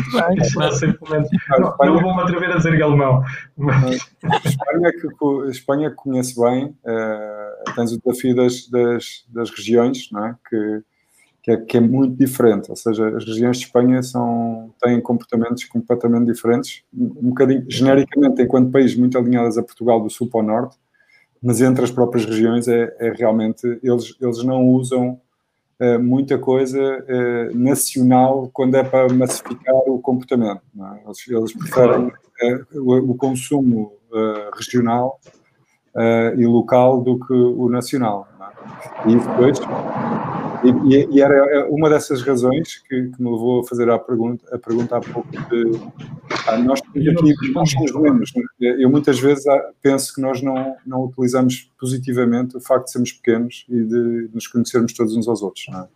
não, 1.58 1.76
não 1.78 2.00
vou 2.00 2.16
me 2.16 2.22
atrever 2.22 2.50
a 2.50 2.56
dizer 2.56 2.82
alemão. 2.82 3.22
Mas... 3.54 3.96
Espanha, 4.44 4.90
que, 4.92 5.50
Espanha 5.50 5.90
conhece 5.90 6.40
bem, 6.40 6.74
uh, 6.84 7.74
tens 7.74 7.92
o 7.92 8.00
desafio 8.00 8.34
das, 8.34 8.66
das, 8.68 9.26
das 9.28 9.50
regiões, 9.50 10.08
não 10.10 10.26
é? 10.26 10.34
Que, 10.48 10.80
que 11.42 11.50
é, 11.50 11.56
que 11.58 11.76
é, 11.76 11.80
muito 11.80 12.16
diferente, 12.16 12.70
ou 12.70 12.76
seja, 12.76 13.08
as 13.08 13.24
regiões 13.24 13.58
de 13.58 13.66
Espanha 13.66 14.02
são, 14.02 14.72
têm 14.82 15.00
comportamentos 15.00 15.64
completamente 15.64 16.32
diferentes, 16.32 16.82
um 16.92 17.28
bocadinho, 17.28 17.64
genericamente, 17.68 18.42
enquanto 18.42 18.72
país 18.72 18.96
muito 18.96 19.16
alinhadas 19.16 19.56
a 19.58 19.62
Portugal 19.62 20.02
do 20.02 20.10
sul 20.10 20.28
para 20.28 20.40
o 20.40 20.42
norte, 20.42 20.76
mas 21.42 21.60
entre 21.60 21.84
as 21.84 21.90
próprias 21.90 22.24
regiões 22.24 22.68
é, 22.68 22.94
é 22.98 23.10
realmente, 23.12 23.66
eles, 23.82 24.16
eles 24.20 24.42
não 24.44 24.66
usam 24.68 25.20
uh, 25.80 25.98
muita 26.02 26.38
coisa 26.38 26.80
uh, 26.80 27.56
nacional 27.56 28.50
quando 28.52 28.76
é 28.76 28.82
para 28.82 29.12
massificar 29.12 29.74
o 29.86 29.98
comportamento. 30.00 30.62
É? 30.78 31.04
Eles, 31.04 31.28
eles, 31.28 31.52
preferem 31.52 32.06
uh, 32.06 32.82
o, 32.82 33.12
o, 33.12 33.14
consumo 33.14 33.92
regional 34.56 35.20
e 36.38 36.46
local 36.46 37.02
do 37.02 37.18
que 37.18 37.32
o 37.32 37.68
nacional. 37.68 38.26
É? 39.04 39.10
E 39.10 39.16
depois 39.16 39.58
e, 40.64 41.16
e, 41.16 41.20
era 41.20 41.34
é, 41.34 41.64
uma 41.64 41.88
dessas 41.88 42.22
razões 42.22 42.78
que, 42.78 43.10
que, 43.10 43.22
me 43.22 43.30
levou 43.30 43.60
a 43.60 43.64
fazer 43.64 43.88
a 43.90 43.98
pergunta, 43.98 44.54
a 44.54 44.58
pergunta 44.58 44.96
há 44.96 45.00
pouco 45.00 45.28
de 45.30 45.80
ah, 46.46 46.58
nós 46.58 46.80
aqui 46.80 47.52
nós 47.52 47.70
somos 47.70 47.92
menos. 47.94 48.32
Eu 48.60 48.90
muitas 48.90 49.18
vezes 49.18 49.46
ah, 49.46 49.70
penso 49.82 50.14
que 50.14 50.20
nós 50.20 50.42
não, 50.42 50.76
não 50.86 51.04
utilizamos 51.04 51.70
positivamente 51.78 52.56
o 52.56 52.60
facto 52.60 52.86
de 52.86 52.92
sermos 52.92 53.12
pequenos 53.12 53.66
e 53.68 53.82
de 53.82 54.30
nos 54.32 54.46
conhecermos 54.46 54.92
todos 54.92 55.16
uns 55.16 55.28
aos 55.28 55.42
outros. 55.42 55.66
É? 55.68 55.88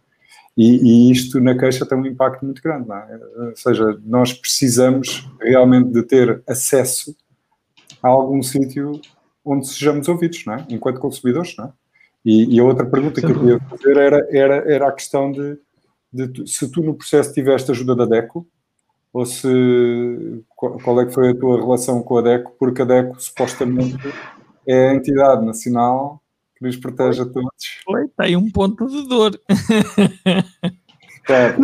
E, 0.57 1.09
e, 1.09 1.13
isto 1.13 1.41
na 1.41 1.57
queixa 1.57 1.87
tem 1.87 1.97
um 1.97 2.07
impacto 2.07 2.45
muito 2.45 2.63
grande. 2.63 2.91
É? 2.91 3.21
Ou 3.47 3.57
seja, 3.57 3.99
nós 4.05 4.33
precisamos 4.33 5.29
realmente 5.41 5.91
de 5.91 6.03
ter 6.03 6.43
acesso 6.49 7.15
a 8.03 8.09
algum 8.09 8.43
sítio 8.43 9.01
onde 9.45 9.69
sejamos 9.69 10.09
ouvidos, 10.09 10.45
não 10.45 10.55
é? 10.55 10.67
enquanto 10.69 11.01
consumidores. 11.01 11.57
Não 11.57 11.67
é? 11.67 11.73
E, 12.25 12.57
e, 12.57 12.61
a 12.61 12.65
outra 12.65 12.85
pergunta 12.85 13.21
que 13.21 13.27
eu 13.27 13.39
queria 13.39 13.61
fazer 13.61 13.97
era, 13.97 14.29
era, 14.31 14.73
era 14.73 14.89
a 14.89 14.93
questão 14.93 15.33
de, 15.33 15.59
de, 16.13 16.47
se 16.47 16.71
tu 16.71 16.83
no 16.83 16.95
processo 16.95 17.33
tiveste 17.33 17.71
ajuda 17.71 17.97
da 17.97 18.05
DECO, 18.05 18.47
ou 19.13 19.27
se 19.27 20.45
qual 20.55 21.01
é 21.01 21.07
que 21.07 21.15
foi 21.15 21.31
a 21.31 21.35
tua 21.35 21.61
relação 21.61 22.03
com 22.03 22.19
a 22.19 22.23
DECO, 22.23 22.53
porque 22.59 22.83
a 22.83 22.85
DECO 22.85 23.21
supostamente 23.21 23.97
é 24.67 24.91
a 24.91 24.95
entidade 24.95 25.45
nacional 25.45 26.23
que 26.57 26.65
nos 26.65 26.77
protege 26.77 27.23
a 27.23 27.27
todos. 27.27 27.81
Foi, 27.85 28.07
tem 28.19 28.37
um 28.37 28.51
ponto 28.51 28.87
de 28.87 29.09
dor. 29.09 29.41
É, 31.29 31.55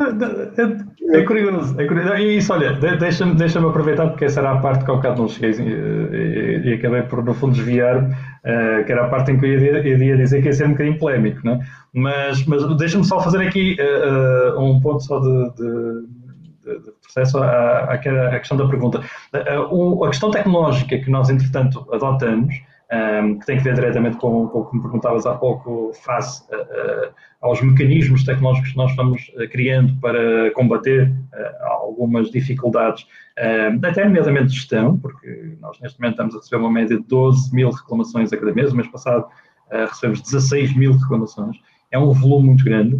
é, 1.19 1.23
curioso, 1.25 1.81
é 1.81 1.87
curioso. 1.87 2.15
E 2.15 2.37
isso, 2.37 2.53
olha, 2.53 2.75
deixa-me 2.75 3.35
deixa 3.35 3.59
aproveitar, 3.59 4.09
porque 4.09 4.27
essa 4.27 4.41
era 4.41 4.53
a 4.53 4.59
parte 4.59 4.85
que 4.85 4.91
ao 4.91 4.99
bocado 4.99 5.23
não 5.23 5.29
cheguei 5.29 5.51
e, 5.51 5.63
e, 5.63 6.71
e 6.71 6.75
acabei 6.75 7.03
por, 7.03 7.25
no 7.25 7.35
fundo, 7.35 7.55
desviar, 7.55 8.09
uh, 8.47 8.84
que 8.84 8.92
era 8.92 9.05
a 9.05 9.09
parte 9.09 9.32
em 9.32 9.38
que 9.38 9.44
eu 9.44 9.59
ia, 9.59 10.16
dizer 10.16 10.40
que 10.40 10.49
ia 10.49 10.53
ser 10.53 10.66
um 10.66 10.70
bocadinho 10.70 10.99
polémico, 10.99 11.40
não 11.44 11.55
é? 11.55 11.61
Mas, 11.92 12.44
mas 12.47 12.76
deixa-me 12.76 13.05
só 13.05 13.20
fazer 13.20 13.47
aqui 13.47 13.76
uh, 13.80 14.61
um 14.61 14.80
ponto 14.80 15.03
só 15.03 15.18
de, 15.18 15.51
de, 15.57 16.82
de 16.82 16.92
processo 17.03 17.38
à, 17.38 17.94
à, 17.94 17.99
questão 17.99 18.57
da 18.57 18.68
pergunta. 18.68 19.01
A 19.32 20.09
questão 20.09 20.30
tecnológica 20.30 20.99
que 20.99 21.11
nós, 21.11 21.30
entretanto, 21.30 21.86
adotamos 21.92 22.55
um, 22.93 23.39
que 23.39 23.47
tem 23.47 23.59
que 23.59 23.64
ver 23.64 23.74
diretamente 23.74 24.16
com, 24.16 24.47
com 24.49 24.61
o 24.61 24.66
que 24.66 24.76
me 24.76 24.82
perguntavas 24.82 25.26
há 25.26 25.34
pouco, 25.34 25.93
face 26.05 26.43
uh, 26.53 26.57
uh, 26.57 27.14
aos 27.41 27.61
mecanismos 27.61 28.24
tecnológicos 28.24 28.70
que 28.70 28.76
nós 28.76 28.91
estamos 28.91 29.28
uh, 29.34 29.49
criando 29.51 29.99
para 30.01 30.51
combater 30.53 31.12
algumas 31.62 32.30
dificuldades, 32.30 33.07
até 33.82 34.05
nomeadamente 34.05 34.49
de 34.49 34.55
gestão, 34.55 34.99
porque 34.99 35.57
nós 35.61 35.78
neste 35.80 36.01
momento 36.01 36.14
estamos 36.14 36.34
a 36.34 36.39
receber 36.39 36.57
uma 36.57 36.70
média 36.70 36.97
de 36.97 37.03
12 37.05 37.55
mil 37.55 37.70
reclamações 37.70 38.32
a 38.32 38.37
cada 38.37 38.53
mês, 38.53 38.72
o 38.72 38.76
mês 38.76 38.89
passado 38.89 39.26
recebemos 39.70 40.22
16 40.22 40.76
mil 40.76 40.93
reclamações, 40.93 41.57
é 41.91 41.99
um 41.99 42.12
volume 42.12 42.49
muito 42.49 42.64
grande. 42.64 42.99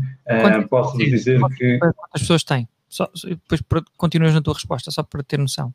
posso 0.69 0.97
dizer 0.99 1.41
que. 1.57 1.79
Quantas 1.79 2.21
pessoas 2.21 2.45
têm? 2.45 2.69
Só, 2.89 3.11
depois 3.25 3.63
continuas 3.97 4.35
na 4.35 4.43
tua 4.43 4.55
resposta, 4.55 4.91
só 4.91 5.03
para 5.03 5.23
ter 5.23 5.39
noção. 5.39 5.73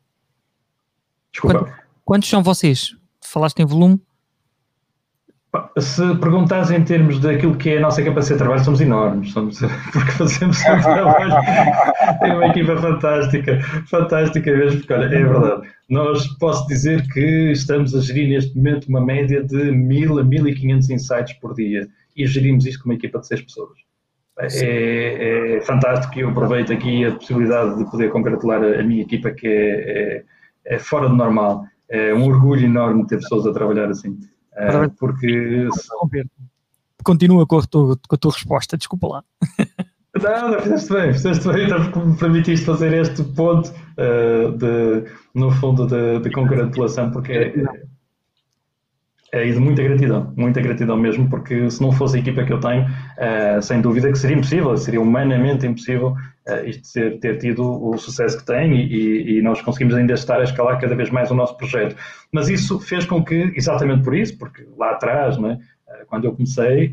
Desculpa. 1.32 1.72
quantos 2.04 2.28
são 2.28 2.42
vocês? 2.42 2.96
Falaste 3.28 3.60
em 3.60 3.66
volume? 3.66 4.00
Se 5.78 6.02
perguntares 6.16 6.70
em 6.70 6.82
termos 6.82 7.20
daquilo 7.20 7.56
que 7.56 7.70
é 7.70 7.76
a 7.76 7.80
nossa 7.80 8.02
capacidade 8.02 8.38
de 8.38 8.44
trabalho, 8.44 8.64
somos 8.64 8.80
enormes, 8.80 9.32
somos, 9.32 9.60
porque 9.92 10.10
fazemos 10.12 10.58
um 10.60 10.62
trabalho, 10.80 11.34
tem 12.20 12.32
uma 12.32 12.46
equipa 12.46 12.76
fantástica, 12.78 13.60
fantástica 13.86 14.50
mesmo, 14.50 14.80
porque 14.80 14.92
olha, 14.94 15.04
é 15.04 15.24
verdade. 15.24 15.68
Nós 15.90 16.26
posso 16.38 16.66
dizer 16.68 17.06
que 17.08 17.52
estamos 17.52 17.94
a 17.94 18.00
gerir 18.00 18.30
neste 18.30 18.56
momento 18.56 18.86
uma 18.86 19.04
média 19.04 19.44
de 19.44 19.70
1000 19.70 20.20
a 20.20 20.24
1500 20.24 20.88
insights 20.88 21.34
por 21.34 21.54
dia 21.54 21.86
e 22.16 22.26
gerimos 22.26 22.64
isto 22.64 22.82
com 22.82 22.88
uma 22.88 22.94
equipa 22.94 23.18
de 23.18 23.26
6 23.26 23.42
pessoas. 23.42 23.78
É, 24.38 25.56
é, 25.58 25.60
fantástico 25.60 26.18
e 26.18 26.22
eu 26.22 26.30
aproveito 26.30 26.72
aqui 26.72 27.04
a 27.04 27.12
possibilidade 27.12 27.76
de 27.76 27.90
poder 27.90 28.10
congratular 28.10 28.62
a, 28.62 28.80
a 28.80 28.82
minha 28.82 29.02
equipa 29.02 29.30
que 29.30 29.46
é, 29.46 30.22
é, 30.70 30.74
é 30.74 30.78
fora 30.78 31.08
do 31.08 31.14
normal 31.14 31.64
é 31.88 32.14
um 32.14 32.24
orgulho 32.24 32.64
enorme 32.64 33.06
ter 33.06 33.18
pessoas 33.18 33.46
a 33.46 33.52
trabalhar 33.52 33.90
assim. 33.90 34.18
Uh, 34.52 34.90
porque. 34.98 35.68
Continua 37.04 37.46
com 37.46 37.58
a, 37.58 37.62
tua, 37.62 37.98
com 38.08 38.14
a 38.14 38.18
tua 38.18 38.32
resposta, 38.32 38.76
desculpa 38.76 39.08
lá. 39.08 39.24
Não, 40.22 40.50
não, 40.50 40.60
fizeste 40.60 40.92
bem, 40.92 41.12
fizeste 41.12 41.48
bem, 41.48 41.64
então, 41.64 41.90
porque 41.90 41.98
me 41.98 42.16
permitiste 42.16 42.66
fazer 42.66 42.92
este 42.92 43.24
ponto 43.24 43.70
uh, 43.70 44.52
de, 44.52 45.10
no 45.34 45.50
fundo, 45.50 45.86
de, 45.86 46.20
de 46.20 46.30
congratulação, 46.30 47.10
porque 47.10 47.32
é, 47.32 47.82
é 49.32 49.50
de 49.50 49.58
muita 49.58 49.82
gratidão, 49.82 50.32
muita 50.36 50.60
gratidão 50.60 50.98
mesmo, 50.98 51.30
porque 51.30 51.70
se 51.70 51.80
não 51.80 51.90
fosse 51.90 52.18
a 52.18 52.20
equipa 52.20 52.44
que 52.44 52.52
eu 52.52 52.60
tenho, 52.60 52.84
uh, 52.84 53.62
sem 53.62 53.80
dúvida 53.80 54.12
que 54.12 54.18
seria 54.18 54.36
impossível, 54.36 54.76
seria 54.76 55.00
humanamente 55.00 55.66
impossível 55.66 56.14
isto 56.64 56.92
ter, 56.92 57.18
ter, 57.20 57.38
tido 57.38 57.62
o 57.62 57.96
sucesso 57.96 58.38
que 58.38 58.44
tem 58.44 58.74
e, 58.74 59.38
e, 59.38 59.42
nós 59.42 59.60
conseguimos 59.62 59.94
ainda 59.94 60.14
estar 60.14 60.40
a 60.40 60.44
escalar 60.44 60.80
cada 60.80 60.94
vez 60.94 61.10
mais 61.10 61.30
o 61.30 61.34
nosso 61.34 61.56
projeto. 61.56 61.96
Mas 62.32 62.48
isso 62.48 62.80
fez 62.80 63.04
com 63.04 63.24
que, 63.24 63.52
exatamente 63.56 64.02
por 64.02 64.14
isso, 64.14 64.36
porque 64.38 64.66
lá 64.76 64.90
atrás, 64.90 65.38
né, 65.38 65.58
quando 66.08 66.24
eu 66.24 66.32
comecei, 66.32 66.92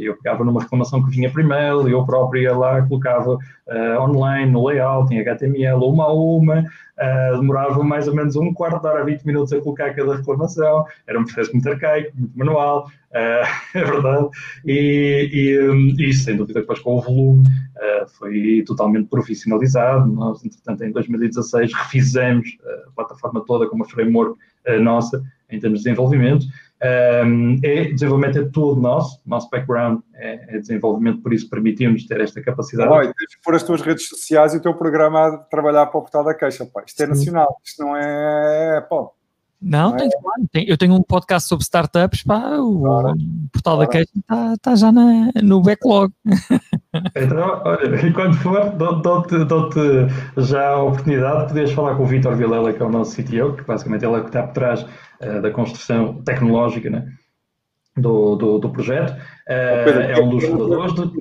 eu 0.00 0.16
pegava 0.16 0.44
numa 0.44 0.62
reclamação 0.62 1.02
que 1.02 1.10
vinha 1.10 1.30
por 1.30 1.40
e-mail, 1.40 1.88
eu 1.88 2.04
próprio 2.04 2.42
ia 2.42 2.56
lá, 2.56 2.82
colocava 2.82 3.38
online, 4.00 4.50
no 4.50 4.66
layout, 4.66 5.14
em 5.14 5.20
HTML, 5.20 5.82
uma 5.84 6.04
a 6.04 6.12
uma, 6.12 6.64
Uh, 6.96 7.40
demorava 7.40 7.82
mais 7.82 8.06
ou 8.06 8.14
menos 8.14 8.36
um 8.36 8.54
quarto 8.54 8.80
de 8.80 8.86
hora, 8.86 9.04
20 9.04 9.24
minutos 9.24 9.52
a 9.52 9.60
colocar 9.60 9.92
cada 9.94 10.14
reclamação, 10.14 10.84
era 11.08 11.18
um 11.18 11.24
processo 11.24 11.52
muito 11.52 11.68
arcaico, 11.68 12.12
muito 12.16 12.38
manual, 12.38 12.86
uh, 12.86 13.74
é 13.74 13.84
verdade, 13.84 14.28
e, 14.64 15.28
e, 15.32 15.68
um, 15.68 15.88
e, 15.98 16.14
sem 16.14 16.36
dúvida 16.36 16.60
depois 16.60 16.78
com 16.78 16.94
o 16.94 17.00
volume 17.00 17.42
uh, 17.48 18.08
foi 18.16 18.62
totalmente 18.64 19.08
profissionalizado, 19.08 20.06
nós 20.06 20.44
entretanto 20.44 20.84
em 20.84 20.92
2016 20.92 21.72
refizemos 21.74 22.48
a 22.64 22.90
plataforma 22.92 23.44
toda 23.44 23.68
com 23.68 23.74
uma 23.74 23.88
framework 23.88 24.38
nossa 24.80 25.20
em 25.50 25.58
termos 25.58 25.80
de 25.80 25.84
desenvolvimento, 25.84 26.46
um, 26.82 27.58
é, 27.62 27.84
desenvolvimento 27.84 28.38
é 28.38 28.44
todo 28.44 28.80
nosso, 28.80 29.20
nosso 29.24 29.48
background 29.48 30.00
é, 30.14 30.56
é 30.56 30.58
desenvolvimento, 30.58 31.22
por 31.22 31.32
isso 31.32 31.48
permitimos 31.48 32.06
ter 32.06 32.20
esta 32.20 32.42
capacidade. 32.42 32.90
Oi, 32.90 33.06
tens 33.06 33.36
que 33.36 33.42
pôr 33.42 33.54
as 33.54 33.62
tuas 33.62 33.80
redes 33.80 34.08
sociais 34.08 34.54
e 34.54 34.58
o 34.58 34.60
teu 34.60 34.74
programa 34.74 35.26
a 35.26 35.38
trabalhar 35.38 35.86
para 35.86 35.98
o 35.98 36.02
portal 36.02 36.24
da 36.24 36.34
queixa, 36.34 36.66
pá. 36.66 36.82
Isto 36.86 37.02
é 37.02 37.06
nacional, 37.06 37.56
isto 37.64 37.82
não 37.82 37.96
é, 37.96 38.80
pá. 38.82 39.08
Não, 39.62 39.90
não 39.92 39.96
tem, 40.52 40.68
é? 40.68 40.72
eu 40.72 40.76
tenho 40.76 40.94
um 40.94 41.02
podcast 41.02 41.48
sobre 41.48 41.62
startups, 41.62 42.22
pá, 42.22 42.58
o 42.58 42.80
claro. 42.80 43.14
portal 43.50 43.76
claro. 43.76 43.78
da 43.78 43.86
queixa 43.86 44.12
está 44.18 44.54
tá 44.60 44.76
já 44.76 44.92
na, 44.92 45.30
no 45.42 45.62
backlog. 45.62 46.12
Então, 47.14 47.62
olha, 47.64 47.96
e 48.06 48.12
quando 48.12 48.34
for, 48.36 48.70
dou-te 48.70 49.44
dou 49.44 49.70
já 50.38 50.70
a 50.70 50.82
oportunidade 50.82 51.42
de 51.42 51.48
poderes 51.48 51.72
falar 51.72 51.96
com 51.96 52.04
o 52.04 52.06
Vitor 52.06 52.34
Vilela, 52.36 52.72
que 52.72 52.82
é 52.82 52.86
o 52.86 52.90
nosso 52.90 53.20
CTO, 53.20 53.56
que 53.56 53.64
basicamente 53.64 54.04
ele 54.04 54.16
é 54.16 54.20
que 54.20 54.26
está 54.26 54.42
por 54.44 54.52
trás 54.52 54.82
uh, 54.82 55.42
da 55.42 55.50
construção 55.50 56.22
tecnológica 56.22 56.88
né, 56.88 57.12
do, 57.96 58.36
do, 58.36 58.58
do 58.58 58.70
projeto. 58.70 59.12
Uh, 59.12 59.84
Pedro, 59.84 60.02
é 60.02 60.20
um 60.20 60.30
dos 60.30 60.44
fundadores. 60.44 60.94
Do... 60.94 61.12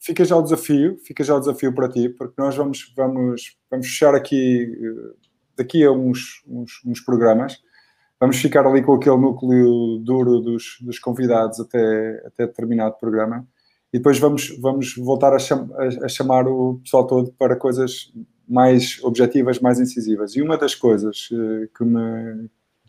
Fica 0.00 0.24
já 0.24 0.36
o 0.36 0.42
desafio, 0.42 0.98
fica 1.04 1.22
já 1.22 1.34
o 1.34 1.40
desafio 1.40 1.72
para 1.72 1.88
ti, 1.88 2.08
porque 2.08 2.34
nós 2.36 2.56
vamos, 2.56 2.92
vamos, 2.96 3.56
vamos 3.70 3.86
fechar 3.86 4.16
aqui, 4.16 4.64
eh, 4.64 5.14
daqui 5.56 5.84
a 5.84 5.92
uns, 5.92 6.42
uns, 6.44 6.80
uns 6.84 7.00
programas, 7.00 7.60
vamos 8.18 8.36
ficar 8.38 8.66
ali 8.66 8.82
com 8.82 8.94
aquele 8.94 9.16
núcleo 9.16 9.98
duro 9.98 10.40
dos, 10.40 10.78
dos 10.80 10.98
convidados 10.98 11.60
até, 11.60 12.20
até 12.26 12.48
determinado 12.48 12.96
programa 12.98 13.46
e 13.92 13.98
depois 13.98 14.18
vamos, 14.18 14.56
vamos 14.58 14.96
voltar 14.96 15.34
a, 15.34 15.38
cham, 15.38 15.68
a, 15.74 16.06
a, 16.06 16.08
chamar 16.08 16.48
o 16.48 16.80
pessoal 16.82 17.06
todo 17.06 17.32
para 17.38 17.54
coisas 17.54 18.10
mais 18.48 18.98
objetivas, 19.02 19.60
mais 19.60 19.78
incisivas. 19.78 20.34
E 20.34 20.42
uma 20.42 20.56
das 20.56 20.74
coisas 20.74 21.28
uh, 21.30 21.68
que 21.76 21.84
me 21.84 22.48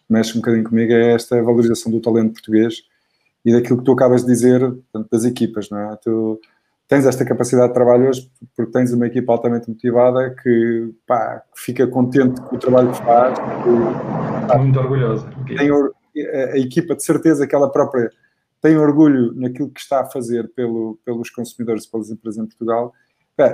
mexe 0.10 0.34
um 0.34 0.42
bocadinho 0.42 0.64
comigo 0.64 0.94
é 0.94 1.14
esta 1.14 1.42
valorização 1.42 1.92
do 1.92 2.00
talento 2.00 2.34
português 2.34 2.84
e 3.44 3.52
daquilo 3.52 3.80
que 3.80 3.84
tu 3.84 3.92
acabas 3.92 4.22
de 4.22 4.28
dizer, 4.28 4.60
portanto, 4.60 5.10
das 5.12 5.26
equipas, 5.26 5.70
não 5.70 5.80
é? 5.80 5.96
Tu 5.98 6.40
tens 6.88 7.06
esta 7.06 7.26
capacidade 7.26 7.70
de 7.70 7.74
trabalho 7.74 8.08
hoje 8.08 8.32
porque 8.56 8.72
tens 8.72 8.94
uma 8.94 9.08
equipa 9.08 9.34
altamente 9.34 9.70
motivada 9.70 10.34
que, 10.42 10.94
pá, 11.06 11.44
fica 11.56 11.86
contente 11.86 12.40
com 12.42 12.56
o 12.56 12.60
trabalho 12.60 12.92
que 12.92 12.98
faz. 13.00 13.38
Que, 13.38 14.48
pá, 14.48 14.58
Muito 14.58 14.80
orgulhosa. 14.80 15.30
Tem 15.46 15.70
a, 15.70 16.54
a 16.54 16.58
equipa 16.58 16.96
de 16.96 17.04
certeza 17.04 17.46
que 17.46 17.56
ela 17.56 17.70
própria 17.70 18.10
tem 18.64 18.78
orgulho 18.78 19.34
naquilo 19.36 19.70
que 19.70 19.82
está 19.82 20.00
a 20.00 20.06
fazer 20.06 20.50
pelo, 20.56 20.98
pelos 21.06 21.30
consumidores, 21.30 21.86
pelas 21.86 22.10
empresas 22.10 22.42
em 22.42 22.48
Portugal, 22.48 22.94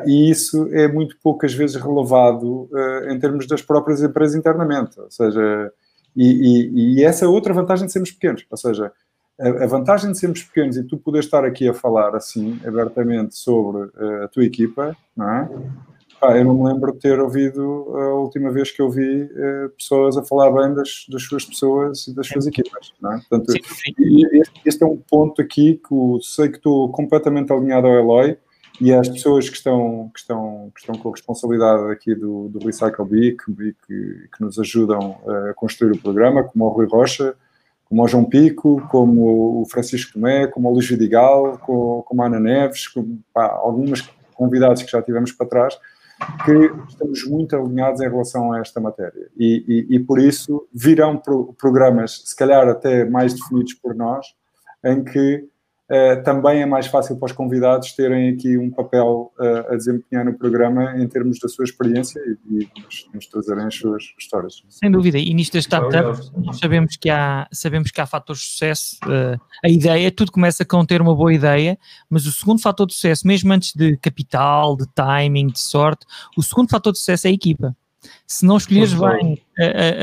e 0.06 0.30
isso 0.30 0.70
é 0.72 0.88
muito 0.88 1.18
poucas 1.24 1.52
vezes 1.52 1.78
relevado 1.78 2.70
uh, 2.72 3.10
em 3.10 3.20
termos 3.20 3.48
das 3.48 3.64
próprias 3.64 4.04
empresas 4.04 4.36
internamente, 4.36 5.00
ou 5.00 5.10
seja, 5.10 5.74
e, 6.16 6.28
e, 6.28 7.00
e, 7.00 7.04
essa 7.04 7.26
é 7.26 7.28
outra 7.28 7.54
vantagem 7.54 7.88
de 7.88 7.92
sermos 7.92 8.12
pequenos, 8.12 8.46
ou 8.52 8.58
seja, 8.58 8.92
a, 9.40 9.48
a, 9.48 9.68
vantagem 9.68 10.12
de 10.12 10.20
sermos 10.20 10.44
pequenos 10.44 10.78
e 10.78 10.84
tu 10.84 10.98
poder 10.98 11.20
estar 11.20 11.44
aqui 11.44 11.68
a 11.68 11.74
falar 11.74 12.16
assim, 12.16 12.60
abertamente 12.64 13.36
sobre 13.36 13.84
uh, 13.84 14.24
a 14.26 14.28
tua 14.28 14.44
equipa, 14.44 14.96
não 15.18 15.28
é? 15.28 15.50
Pá, 16.20 16.38
eu 16.38 16.44
não 16.44 16.54
me 16.54 16.66
lembro 16.66 16.92
de 16.92 17.00
ter 17.00 17.18
ouvido 17.20 17.62
a 17.96 18.14
última 18.16 18.52
vez 18.52 18.72
que 18.72 18.82
eu 18.82 18.90
vi 18.90 19.24
uh, 19.24 19.70
pessoas 19.78 20.18
a 20.18 20.24
falar 20.24 20.52
bem 20.52 20.76
das, 20.76 21.06
das, 21.10 21.24
suas 21.24 21.46
pessoas 21.46 22.08
e 22.08 22.14
das 22.14 22.28
suas 22.28 22.46
equipas. 22.46 22.94
Não 23.02 23.14
é? 23.14 23.22
Portanto, 23.30 23.52
sim, 23.52 23.60
sim. 23.64 24.26
Este, 24.34 24.62
este, 24.66 24.84
é 24.84 24.86
um 24.86 24.98
ponto 24.98 25.42
aqui 25.42 25.76
que 25.76 25.94
eu 25.94 26.20
sei 26.22 26.50
que 26.50 26.58
estou 26.58 26.92
completamente 26.92 27.54
alinhado 27.54 27.88
ao 27.88 27.94
Eloy 27.94 28.38
e 28.82 28.94
às 28.94 29.08
pessoas 29.08 29.50
que 29.50 29.56
estão, 29.56 30.12
que 30.14 30.20
estão, 30.20 30.72
que 30.74 30.82
estão 30.82 30.96
com 30.96 31.10
a 31.10 31.12
responsabilidade 31.12 31.92
aqui 31.92 32.14
do, 32.16 32.50
do 32.50 32.66
Recycle 32.66 33.06
Bee, 33.06 33.38
que, 33.38 33.54
que, 33.54 34.30
que, 34.36 34.42
nos 34.42 34.60
ajudam 34.60 35.20
a 35.50 35.54
construir 35.54 35.92
o 35.92 36.02
programa, 36.02 36.44
como 36.44 36.66
o 36.66 36.70
Rui 36.70 36.88
Rocha, 36.88 37.36
como 37.86 38.04
o 38.04 38.08
João 38.08 38.26
Pico, 38.26 38.86
como 38.90 39.62
o 39.62 39.66
Francisco 39.66 40.14
Tomé, 40.14 40.48
como 40.48 40.70
o 40.70 40.74
Luís 40.74 40.88
Vidigal, 40.88 41.58
como, 41.60 42.04
como 42.04 42.22
a 42.22 42.28
Ana 42.28 42.40
Neves, 42.40 42.88
como, 42.88 43.22
pá, 43.34 43.48
algumas 43.48 44.02
convidados 44.34 44.84
que 44.84 44.92
já 44.92 45.02
tivemos 45.02 45.32
para 45.34 45.48
trás, 45.48 45.78
que 46.44 46.72
estamos 46.88 47.26
muito 47.26 47.56
alinhados 47.56 48.02
em 48.02 48.10
relação 48.10 48.52
a 48.52 48.60
esta 48.60 48.80
matéria. 48.80 49.30
E, 49.38 49.88
e, 49.90 49.96
e 49.96 50.00
por 50.00 50.20
isso 50.20 50.68
virão 50.74 51.18
pro, 51.18 51.54
programas, 51.54 52.24
se 52.26 52.36
calhar 52.36 52.68
até 52.68 53.06
mais 53.06 53.34
definidos 53.34 53.74
por 53.74 53.96
nós, 53.96 54.26
em 54.84 55.04
que 55.04 55.48
Uh, 55.90 56.22
também 56.24 56.62
é 56.62 56.68
mais 56.68 56.86
fácil 56.86 57.18
para 57.18 57.26
os 57.26 57.32
convidados 57.32 57.94
terem 57.94 58.30
aqui 58.30 58.56
um 58.60 58.70
papel 58.70 59.34
uh, 59.40 59.74
a 59.74 59.76
desempenhar 59.76 60.24
no 60.24 60.38
programa 60.38 60.96
em 61.02 61.08
termos 61.08 61.40
da 61.40 61.50
sua 61.50 61.66
experiência 61.66 62.20
e, 62.20 62.60
e 62.62 62.82
nos, 62.84 63.10
nos, 63.12 63.26
trazerem 63.26 63.66
as 63.66 63.74
suas 63.74 64.04
histórias. 64.20 64.64
Sem 64.70 64.92
dúvida, 64.92 65.18
e 65.18 65.34
nisto 65.34 65.54
das 65.54 65.64
startups 65.64 66.32
nós 66.38 66.60
sabemos 66.60 66.96
que 66.96 67.10
há, 67.10 67.48
sabemos 67.52 67.90
que 67.90 68.00
há 68.00 68.06
fatores 68.06 68.40
de 68.40 68.48
sucesso. 68.50 68.98
Uh, 69.04 69.42
a 69.66 69.70
ideia, 69.70 70.12
tudo 70.12 70.32
começa 70.32 70.64
com 70.64 70.86
ter 70.86 71.02
uma 71.02 71.16
boa 71.16 71.34
ideia, 71.34 71.76
mas 72.08 72.28
o 72.28 72.32
segundo 72.32 72.62
fator 72.62 72.86
de 72.86 72.94
sucesso, 72.94 73.26
mesmo 73.26 73.52
antes 73.52 73.74
de 73.74 73.98
capital, 73.98 74.78
de 74.78 74.86
timing, 74.94 75.48
de 75.48 75.60
sorte, 75.60 76.06
o 76.38 76.44
segundo 76.44 76.70
fator 76.70 76.94
de 76.94 77.00
sucesso 77.00 77.26
é 77.26 77.32
a 77.32 77.34
equipa. 77.34 77.76
Se 78.26 78.46
não 78.46 78.58
escolheres 78.58 78.94
bem 78.94 79.42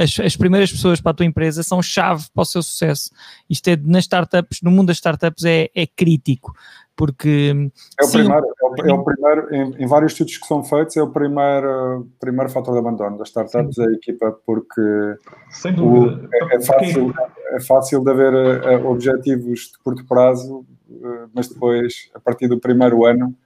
as, 0.03 0.19
as, 0.21 0.37
primeiras 0.37 0.71
pessoas 0.71 1.01
para 1.01 1.13
a 1.13 1.15
tua 1.15 1.27
empresa, 1.27 1.63
são 1.63 1.83
chave 1.83 2.27
para 2.35 2.43
o 2.43 2.45
seu 2.45 2.63
sucesso. 2.63 3.11
Isto 3.49 3.69
é, 3.69 3.77
nas 3.77 4.05
startups, 4.05 4.61
no 4.63 4.71
mundo 4.71 4.89
das 4.89 4.97
startups, 4.97 5.45
é, 5.45 5.71
é 5.75 5.87
crítico. 5.87 6.55
Porque. 6.95 7.71
É 8.01 8.05
o 8.05 8.07
sim, 8.07 8.19
primeiro, 8.19 8.47
é 8.47 8.65
o, 8.65 8.87
é 8.89 8.93
o 8.95 9.05
primeiro 9.05 9.55
em, 9.55 9.85
em, 9.85 9.87
vários 9.87 10.13
estudos 10.13 10.39
que 10.39 10.47
são 10.47 10.65
feitos, 10.65 10.97
é 10.97 11.03
o 11.03 11.11
primeiro, 11.11 12.09
primeiro 12.19 12.51
fator 12.51 12.73
de 12.73 12.81
abandono 12.81 13.19
das 13.19 13.29
startups, 13.29 13.75
sim. 13.75 13.83
é 13.83 13.87
a 13.87 13.93
equipa, 13.93 14.33
porque. 14.47 14.81
Sem 15.51 15.75
dúvida. 15.75 16.27
O, 16.27 16.53
é, 16.53 16.57
é, 16.57 16.61
fácil, 16.63 17.15
é 17.51 17.61
fácil 17.61 18.03
de 18.03 18.11
haver 18.11 18.33
uh, 18.83 18.87
objetivos 18.89 19.73
de 19.73 19.79
curto 19.85 20.07
prazo, 20.07 20.65
uh, 20.89 21.29
mas 21.35 21.49
depois, 21.49 22.11
a 22.15 22.21
partir 22.21 22.49
do 22.49 22.59
primeiro 22.59 23.05
ano 23.05 23.37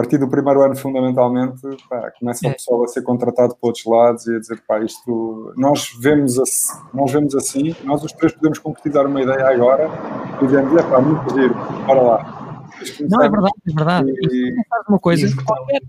partir 0.00 0.16
do 0.16 0.26
primeiro 0.28 0.62
ano, 0.62 0.74
fundamentalmente, 0.74 1.60
pá, 1.86 2.10
começa 2.18 2.46
o 2.46 2.50
é. 2.50 2.54
pessoal 2.54 2.84
a 2.84 2.88
ser 2.88 3.02
contratado 3.02 3.54
para 3.54 3.68
outros 3.68 3.84
lados 3.84 4.26
e 4.26 4.34
a 4.34 4.40
dizer, 4.40 4.62
pá, 4.66 4.82
isto, 4.82 5.52
nós 5.58 5.94
vemos 6.00 6.38
assim, 6.38 6.72
nós 6.94 7.12
vemos 7.12 7.34
assim, 7.34 7.76
nós 7.84 8.02
os 8.02 8.10
três 8.12 8.32
podemos 8.32 8.58
concretizar 8.58 9.06
uma 9.06 9.20
ideia 9.20 9.46
agora 9.46 9.90
e 10.40 10.46
dizemos, 10.46 10.74
é 10.74 10.82
pá, 10.82 11.00
muito 11.02 11.34
giro, 11.34 11.54
bora 11.86 12.00
lá. 12.00 12.66
Não, 13.10 13.22
é 13.22 13.28
verdade, 13.28 13.54
é 13.68 13.74
verdade. 13.74 14.10
E, 14.10 14.48
e 14.48 14.54
uma 14.88 14.98
coisa, 14.98 15.28
qualquer, 15.44 15.80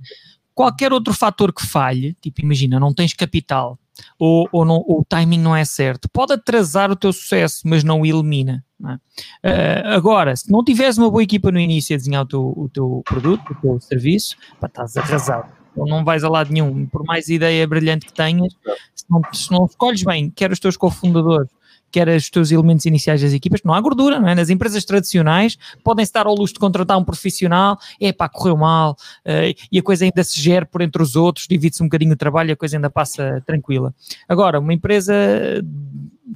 qualquer 0.53 0.91
outro 0.91 1.13
fator 1.13 1.53
que 1.53 1.65
falhe, 1.65 2.13
tipo, 2.19 2.41
imagina, 2.41 2.81
não 2.81 2.93
tens 2.93 3.13
capital, 3.13 3.79
ou, 4.19 4.47
ou, 4.51 4.65
não, 4.65 4.75
ou 4.87 4.99
o 4.99 5.05
timing 5.07 5.39
não 5.39 5.55
é 5.55 5.65
certo, 5.65 6.09
pode 6.11 6.33
atrasar 6.33 6.91
o 6.91 6.95
teu 6.95 7.11
sucesso, 7.11 7.61
mas 7.65 7.83
não 7.83 8.01
o 8.01 8.05
elimina. 8.05 8.63
Não 8.79 8.91
é? 8.91 8.95
uh, 8.95 9.95
agora, 9.95 10.35
se 10.35 10.51
não 10.51 10.63
tiveres 10.63 10.97
uma 10.97 11.09
boa 11.09 11.23
equipa 11.23 11.51
no 11.51 11.59
início 11.59 11.95
a 11.95 11.97
desenhar 11.97 12.23
o 12.23 12.27
teu, 12.27 12.53
o 12.55 12.69
teu 12.69 13.01
produto, 13.05 13.51
o 13.51 13.55
teu 13.55 13.79
serviço, 13.79 14.35
pá, 14.59 14.67
estás 14.67 14.97
arrasado. 14.97 15.51
Ou 15.75 15.87
não 15.87 16.03
vais 16.03 16.23
a 16.23 16.29
lado 16.29 16.51
nenhum, 16.51 16.85
por 16.85 17.03
mais 17.05 17.29
ideia 17.29 17.65
brilhante 17.65 18.05
que 18.05 18.13
tenhas, 18.13 18.53
se 18.93 19.05
não, 19.09 19.21
se 19.31 19.51
não 19.51 19.65
escolhes 19.65 20.03
bem, 20.03 20.29
quer 20.29 20.51
os 20.51 20.59
teus 20.59 20.75
cofundadores, 20.75 21.49
quer 21.91 22.07
os 22.09 22.29
teus 22.29 22.51
elementos 22.51 22.85
iniciais 22.85 23.21
das 23.21 23.33
equipas, 23.33 23.61
não 23.63 23.73
há 23.73 23.81
gordura, 23.81 24.19
não 24.19 24.27
é? 24.27 24.35
Nas 24.35 24.49
empresas 24.49 24.85
tradicionais 24.85 25.57
podem-se 25.83 26.13
dar 26.13 26.25
ao 26.25 26.35
luxo 26.35 26.53
de 26.53 26.59
contratar 26.59 26.97
um 26.97 27.03
profissional, 27.03 27.77
é 27.99 28.11
pá, 28.11 28.29
correu 28.29 28.57
mal, 28.57 28.97
uh, 29.25 29.55
e 29.71 29.77
a 29.77 29.83
coisa 29.83 30.05
ainda 30.05 30.23
se 30.23 30.39
gera 30.39 30.65
por 30.65 30.81
entre 30.81 31.01
os 31.01 31.15
outros, 31.15 31.47
divide-se 31.47 31.83
um 31.83 31.87
bocadinho 31.87 32.13
o 32.13 32.17
trabalho 32.17 32.49
e 32.49 32.53
a 32.53 32.57
coisa 32.57 32.77
ainda 32.77 32.89
passa 32.89 33.41
tranquila. 33.45 33.93
Agora, 34.27 34.59
uma 34.59 34.73
empresa 34.73 35.13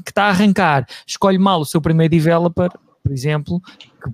que 0.03 0.11
está 0.11 0.25
a 0.25 0.29
arrancar, 0.29 0.85
escolhe 1.07 1.37
mal 1.37 1.61
o 1.61 1.65
seu 1.65 1.81
primeiro 1.81 2.11
developer, 2.11 2.69
por 3.03 3.11
exemplo, 3.11 3.61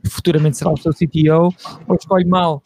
que 0.03 0.09
futuramente 0.09 0.57
será 0.57 0.71
o 0.71 0.77
seu 0.77 0.93
CTO, 0.93 1.53
ou 1.87 1.95
escolhe 1.95 2.25
mal 2.25 2.61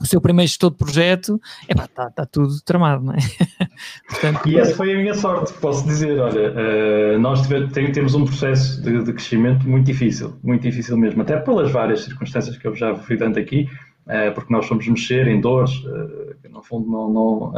o 0.00 0.06
seu 0.06 0.20
primeiro 0.20 0.48
gestor 0.48 0.70
de 0.70 0.76
projeto, 0.76 1.40
está 1.68 2.10
tá 2.10 2.26
tudo 2.26 2.60
tramado, 2.64 3.04
não 3.04 3.14
é? 3.14 3.18
Portanto, 4.08 4.48
e 4.48 4.58
essa 4.58 4.74
foi 4.74 4.92
a 4.92 4.96
minha 4.96 5.14
sorte, 5.14 5.52
posso 5.54 5.86
dizer. 5.86 6.18
Olha, 6.18 6.52
uh, 6.52 7.18
nós 7.18 7.42
tive, 7.42 7.68
tem, 7.68 7.90
temos 7.92 8.14
um 8.14 8.24
processo 8.24 8.82
de, 8.82 9.02
de, 9.02 9.12
crescimento 9.12 9.68
muito 9.68 9.86
difícil, 9.86 10.36
muito 10.42 10.62
difícil 10.62 10.96
mesmo, 10.96 11.22
até 11.22 11.36
pelas 11.38 11.70
várias 11.70 12.04
circunstâncias 12.04 12.56
que 12.56 12.66
eu 12.66 12.74
já 12.74 12.94
fui 12.94 13.16
dando 13.16 13.38
aqui, 13.38 13.68
uh, 14.06 14.32
porque 14.34 14.52
nós 14.52 14.66
fomos 14.66 14.86
mexer 14.86 15.26
em 15.28 15.40
dores 15.40 15.72
uh, 15.84 16.34
que, 16.42 16.48
no 16.48 16.62
fundo, 16.62 16.90
não, 16.90 17.12
não, 17.12 17.52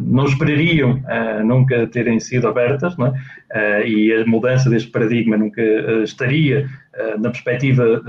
não 0.00 0.24
esperariam 0.24 1.02
nunca 1.44 1.86
terem 1.86 2.18
sido 2.18 2.48
abertas, 2.48 2.96
não 2.96 3.06
é? 3.52 3.86
e 3.86 4.12
a 4.12 4.26
mudança 4.26 4.68
deste 4.68 4.90
paradigma 4.90 5.36
nunca 5.36 5.62
estaria 6.02 6.68
na 7.18 7.30
perspectiva 7.30 8.02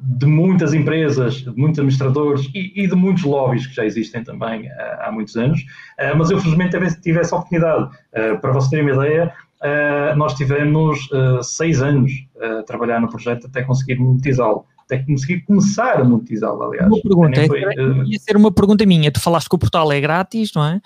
de 0.00 0.26
muitas 0.26 0.74
empresas, 0.74 1.36
de 1.36 1.56
muitos 1.56 1.78
administradores 1.78 2.48
e, 2.54 2.72
e, 2.82 2.88
de 2.88 2.94
muitos 2.94 3.22
lobbies 3.22 3.66
que 3.66 3.74
já 3.74 3.84
existem 3.84 4.24
também 4.24 4.68
há, 4.70 5.06
há 5.06 5.12
muitos 5.12 5.36
anos, 5.36 5.60
uh, 5.60 6.16
mas 6.16 6.30
eu 6.30 6.40
felizmente 6.40 6.76
tive, 6.76 7.00
tive 7.00 7.20
essa 7.20 7.36
oportunidade. 7.36 7.84
Uh, 7.84 8.40
para 8.40 8.52
vocês 8.52 8.70
terem 8.70 8.84
uma 8.84 9.06
ideia, 9.06 9.32
uh, 9.62 10.16
nós 10.16 10.34
tivemos 10.34 11.08
seis 11.42 11.80
anos 11.80 12.12
a 12.40 12.62
trabalhar 12.62 13.00
no 13.00 13.08
projeto 13.08 13.46
até 13.46 13.62
conseguir 13.62 13.98
monetizá-lo. 13.98 14.64
Até 14.84 15.00
conseguir 15.00 15.42
começar 15.42 16.00
a 16.00 16.04
monetizá-lo, 16.04 16.62
aliás. 16.62 16.90
Uma 16.90 17.02
pergunta, 17.02 17.46
foi, 17.46 17.60
ia 18.06 18.18
ser 18.18 18.38
uma 18.38 18.50
pergunta 18.50 18.86
minha. 18.86 19.12
Tu 19.12 19.20
falaste 19.20 19.46
que 19.46 19.54
o 19.54 19.58
portal 19.58 19.92
é 19.92 20.00
grátis, 20.00 20.50
não 20.54 20.64
é? 20.64 20.80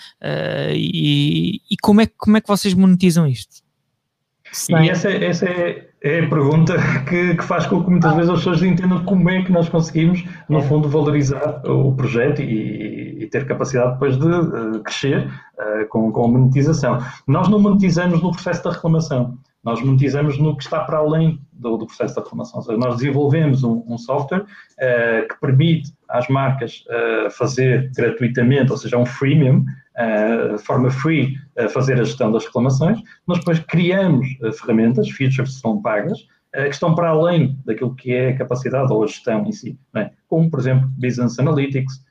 e, 0.74 1.60
e 1.70 1.76
como, 1.80 2.00
é 2.00 2.06
como 2.18 2.36
é 2.36 2.40
que 2.40 2.48
vocês 2.48 2.74
monetizam 2.74 3.28
isto? 3.28 3.61
E 4.70 4.90
essa, 4.90 5.10
essa 5.10 5.46
é, 5.46 5.88
é 6.02 6.20
a 6.20 6.28
pergunta 6.28 6.74
que, 7.08 7.34
que, 7.34 7.42
faz 7.42 7.66
com 7.66 7.82
que 7.82 7.90
muitas 7.90 8.14
vezes 8.14 8.30
as 8.30 8.38
pessoas 8.38 8.62
entendam 8.62 9.04
como 9.04 9.30
é 9.30 9.42
que 9.42 9.50
nós 9.50 9.68
conseguimos, 9.68 10.24
no 10.48 10.58
é. 10.58 10.62
fundo, 10.62 10.88
valorizar 10.88 11.62
o 11.64 11.94
projeto 11.94 12.42
e, 12.42 13.22
e 13.22 13.26
ter 13.28 13.46
capacidade 13.46 13.94
depois 13.94 14.18
de 14.18 14.26
uh, 14.26 14.80
crescer 14.82 15.26
uh, 15.26 15.88
com, 15.88 16.12
com 16.12 16.24
a 16.24 16.28
monetização. 16.28 16.98
Nós 17.26 17.48
não 17.48 17.58
monetizamos 17.58 18.22
no 18.22 18.30
processo 18.30 18.62
da 18.62 18.72
reclamação, 18.72 19.38
nós 19.64 19.80
monetizamos 19.80 20.38
no 20.38 20.56
que 20.56 20.64
está 20.64 20.80
para 20.80 20.98
além 20.98 21.40
do, 21.52 21.76
do 21.76 21.86
processo 21.86 22.14
da 22.14 22.22
reclamação. 22.22 22.58
Ou 22.58 22.64
seja, 22.64 22.78
nós 22.78 22.96
desenvolvemos 22.96 23.62
um, 23.62 23.84
um 23.86 23.96
software 23.96 24.42
uh, 24.42 25.28
que 25.28 25.40
permite 25.40 25.92
às 26.08 26.28
marcas 26.28 26.84
fazer 27.30 27.90
gratuitamente, 27.96 28.70
ou 28.70 28.76
seja, 28.76 28.98
um 28.98 29.06
freemium, 29.06 29.64
uh, 29.96 30.56
de 30.56 30.62
forma 30.62 30.90
free, 30.90 31.36
fazer 31.70 32.00
a 32.00 32.04
gestão 32.04 32.30
das 32.32 32.44
reclamações. 32.44 33.00
Nós 33.26 33.38
depois 33.38 33.58
criamos 33.60 34.26
uh, 34.42 34.52
ferramentas, 34.52 35.08
features 35.10 35.54
que 35.54 35.60
são 35.60 35.80
pagas, 35.80 36.20
uh, 36.20 36.64
que 36.64 36.70
estão 36.70 36.94
para 36.94 37.10
além 37.10 37.58
daquilo 37.64 37.94
que 37.94 38.12
é 38.12 38.30
a 38.30 38.38
capacidade 38.38 38.92
ou 38.92 39.04
a 39.04 39.06
gestão 39.06 39.44
em 39.46 39.52
si. 39.52 39.78
É? 39.96 40.10
Como, 40.28 40.50
por 40.50 40.60
exemplo, 40.60 40.88
Business 40.98 41.38
Analytics, 41.38 42.04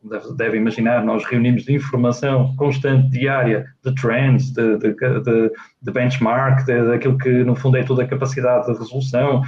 porque 0.00 0.16
deve, 0.16 0.36
deve, 0.36 0.56
imaginar, 0.56 1.04
nós 1.04 1.24
reunimos 1.24 1.68
informação 1.68 2.54
constante, 2.56 3.08
diária, 3.10 3.66
de 3.84 3.94
trends, 3.94 4.50
de, 4.52 4.78
de, 4.78 4.94
de, 4.94 5.52
de 5.82 5.92
benchmark, 5.92 6.64
daquilo 6.66 7.18
que 7.18 7.44
no 7.44 7.54
fundo 7.54 7.76
é 7.76 7.82
toda 7.82 8.02
a 8.02 8.06
capacidade 8.06 8.66
de 8.66 8.78
resolução, 8.78 9.42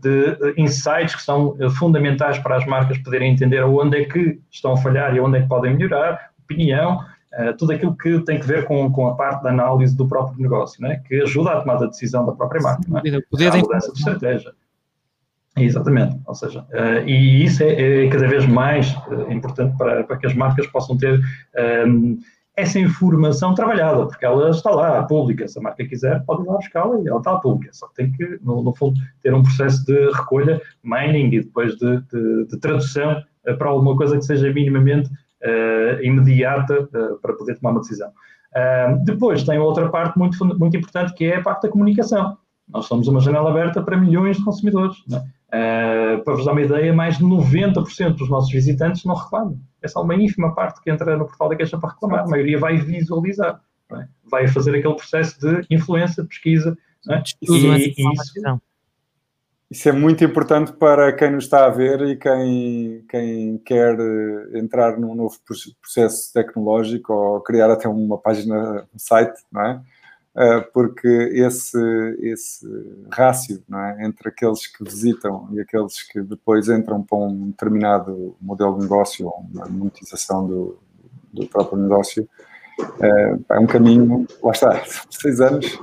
de 0.00 0.54
insights 0.56 1.14
que 1.14 1.22
são 1.22 1.56
fundamentais 1.78 2.38
para 2.38 2.56
as 2.56 2.66
marcas 2.66 2.98
poderem 2.98 3.32
entender 3.32 3.62
onde 3.64 4.02
é 4.02 4.04
que 4.04 4.38
estão 4.50 4.72
a 4.72 4.76
falhar 4.76 5.14
e 5.14 5.20
onde 5.20 5.38
é 5.38 5.42
que 5.42 5.48
podem 5.48 5.76
melhorar, 5.76 6.30
opinião, 6.46 7.00
uh, 7.34 7.56
tudo 7.58 7.72
aquilo 7.72 7.96
que 7.96 8.20
tem 8.20 8.38
que 8.38 8.46
ver 8.46 8.64
com, 8.64 8.90
com 8.90 9.08
a 9.08 9.14
parte 9.14 9.42
da 9.42 9.50
análise 9.50 9.96
do 9.96 10.08
próprio 10.08 10.40
negócio, 10.40 10.80
né? 10.80 11.02
que 11.06 11.20
ajuda 11.22 11.50
a 11.50 11.60
tomar 11.60 11.82
a 11.82 11.86
decisão 11.86 12.24
da 12.24 12.32
própria 12.32 12.62
marca. 12.62 12.82
Não 12.88 12.98
é? 12.98 13.02
Poder 13.30 13.52
a 13.52 13.56
mudança 13.56 13.92
de 13.92 13.98
estratégia. 13.98 14.52
Exatamente, 15.58 16.20
ou 16.26 16.34
seja, 16.34 16.60
uh, 16.60 17.08
e 17.08 17.44
isso 17.44 17.62
é, 17.62 18.04
é, 18.04 18.08
cada 18.10 18.28
vez 18.28 18.44
mais 18.46 18.94
uh, 19.08 19.32
importante 19.32 19.74
para, 19.78 20.04
para 20.04 20.18
que 20.18 20.26
as 20.26 20.34
marcas 20.34 20.66
possam 20.66 20.98
ter 20.98 21.18
um, 21.86 22.18
essa 22.54 22.78
informação 22.78 23.54
trabalhada, 23.54 24.06
porque 24.06 24.24
ela 24.24 24.50
está 24.50 24.70
lá, 24.70 25.02
pública. 25.04 25.48
Se 25.48 25.58
a 25.58 25.62
marca 25.62 25.86
quiser, 25.86 26.22
pode 26.24 26.42
ir 26.42 26.46
lá 26.46 26.56
buscá-la 26.56 27.00
e 27.00 27.08
ela 27.08 27.18
está 27.18 27.36
pública. 27.36 27.72
Só 27.72 27.86
tem 27.88 28.10
que, 28.12 28.38
no, 28.42 28.62
no, 28.62 28.74
fundo, 28.74 28.98
ter 29.22 29.34
um 29.34 29.42
processo 29.42 29.84
de 29.84 30.10
recolha, 30.12 30.60
mining 30.82 31.34
e 31.34 31.40
depois 31.40 31.76
de, 31.76 32.00
de, 32.02 32.46
de 32.46 32.58
tradução 32.58 33.22
uh, 33.46 33.56
para 33.56 33.68
alguma 33.68 33.96
coisa 33.96 34.16
que 34.18 34.24
seja 34.24 34.52
minimamente 34.52 35.10
imediata 36.02 36.88
para 37.22 37.34
poder 37.34 37.56
tomar 37.56 37.70
uma 37.70 37.80
decisão. 37.80 38.08
Uh, 38.56 39.04
depois 39.04 39.44
tem 39.44 39.58
outra 39.58 39.88
parte 39.90 40.18
muito, 40.18 40.42
muito 40.58 40.76
importante 40.76 41.12
que 41.12 41.26
é 41.26 41.36
a 41.36 41.42
parte 41.42 41.62
da 41.62 41.68
comunicação. 41.68 42.38
Nós 42.68 42.86
somos 42.86 43.06
uma 43.06 43.20
janela 43.20 43.50
aberta 43.50 43.82
para 43.82 43.96
milhões 43.98 44.38
de 44.38 44.44
consumidores. 44.44 44.96
É? 45.12 45.22
Para 46.24 46.34
vos 46.34 46.44
dar 46.44 46.52
uma 46.52 46.62
ideia, 46.62 46.92
mais 46.92 47.18
de 47.18 47.24
90% 47.24 48.16
dos 48.16 48.28
nossos 48.28 48.50
visitantes 48.50 49.04
não 49.04 49.14
reclamam. 49.14 49.60
É 49.82 49.88
só 49.88 50.02
uma 50.02 50.14
ínfima 50.14 50.54
parte 50.54 50.80
que 50.82 50.90
entra 50.90 51.16
no 51.16 51.26
portal 51.26 51.48
da 51.48 51.56
queixa 51.56 51.78
para 51.78 51.90
reclamar. 51.90 52.24
A 52.24 52.28
maioria 52.28 52.58
vai 52.58 52.76
visualizar, 52.76 53.60
é? 53.92 54.06
vai 54.30 54.48
fazer 54.48 54.76
aquele 54.76 54.94
processo 54.94 55.38
de 55.40 55.66
influência, 55.70 56.22
de 56.22 56.28
pesquisa. 56.28 56.76
É? 57.08 57.22
E, 57.42 57.52
e 57.52 58.12
isso, 58.12 58.60
isso 59.68 59.88
é 59.88 59.92
muito 59.92 60.24
importante 60.24 60.72
para 60.72 61.12
quem 61.12 61.32
nos 61.32 61.44
está 61.44 61.66
a 61.66 61.70
ver 61.70 62.00
e 62.02 62.16
quem, 62.16 63.04
quem 63.08 63.58
quer 63.58 63.98
eh, 63.98 64.58
entrar 64.58 64.96
num 64.96 65.12
novo 65.14 65.36
processo 65.80 66.32
tecnológico 66.32 67.12
ou 67.12 67.40
criar 67.40 67.70
até 67.70 67.88
uma 67.88 68.16
página, 68.16 68.86
um 68.94 68.98
site, 68.98 69.34
não 69.50 69.62
é? 69.62 69.80
Eh, 70.38 70.60
porque 70.72 71.08
esse, 71.08 71.78
esse 72.20 72.66
rácio 73.10 73.62
é? 73.72 74.04
entre 74.04 74.28
aqueles 74.28 74.66
que 74.66 74.84
visitam 74.84 75.48
e 75.52 75.60
aqueles 75.60 76.02
que 76.02 76.20
depois 76.20 76.68
entram 76.68 77.02
para 77.02 77.16
um 77.16 77.46
determinado 77.46 78.36
modelo 78.38 78.76
de 78.76 78.82
negócio 78.82 79.26
ou 79.26 79.46
uma 79.50 79.64
monetização 79.66 80.46
do, 80.46 80.78
do 81.32 81.46
próprio 81.46 81.78
negócio 81.78 82.28
é, 83.00 83.54
é 83.54 83.58
um 83.58 83.66
caminho, 83.66 84.26
lá 84.42 84.52
está, 84.52 84.82
seis 85.08 85.40
anos 85.40 85.78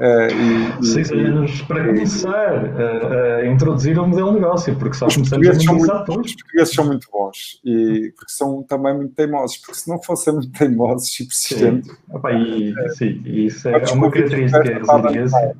Uh, 0.00 0.80
e, 0.80 0.86
Seis 0.86 1.10
anos 1.12 1.62
para 1.62 1.86
começar 1.86 2.52
a, 2.64 3.36
a, 3.38 3.46
introduzir 3.46 3.96
o 3.96 4.06
modelo 4.06 4.32
de 4.32 4.40
negócio, 4.40 4.74
porque 4.76 4.96
só 4.96 5.06
começamos 5.06 5.46
a 5.46 5.52
monetizar 5.52 5.98
depois. 6.00 6.26
Os 6.26 6.34
portugueses 6.34 6.74
são 6.74 6.86
muito 6.86 7.08
bons 7.12 7.60
e 7.64 8.12
porque 8.16 8.32
são 8.32 8.62
também 8.64 8.96
muito 8.96 9.14
teimosos, 9.14 9.56
porque 9.58 9.74
se 9.74 9.88
não 9.88 10.02
fossem 10.02 10.34
muito 10.34 10.50
teimosos 10.50 11.20
e 11.20 11.24
persistentes. 11.24 11.90
Sim, 11.90 11.96
Opa, 12.10 12.32
e, 12.32 12.74
é, 12.76 12.88
sim 12.88 13.22
isso 13.24 13.68
é 13.68 13.76
uma 13.92 14.10
característica 14.10 14.62
resiliência 14.62 15.54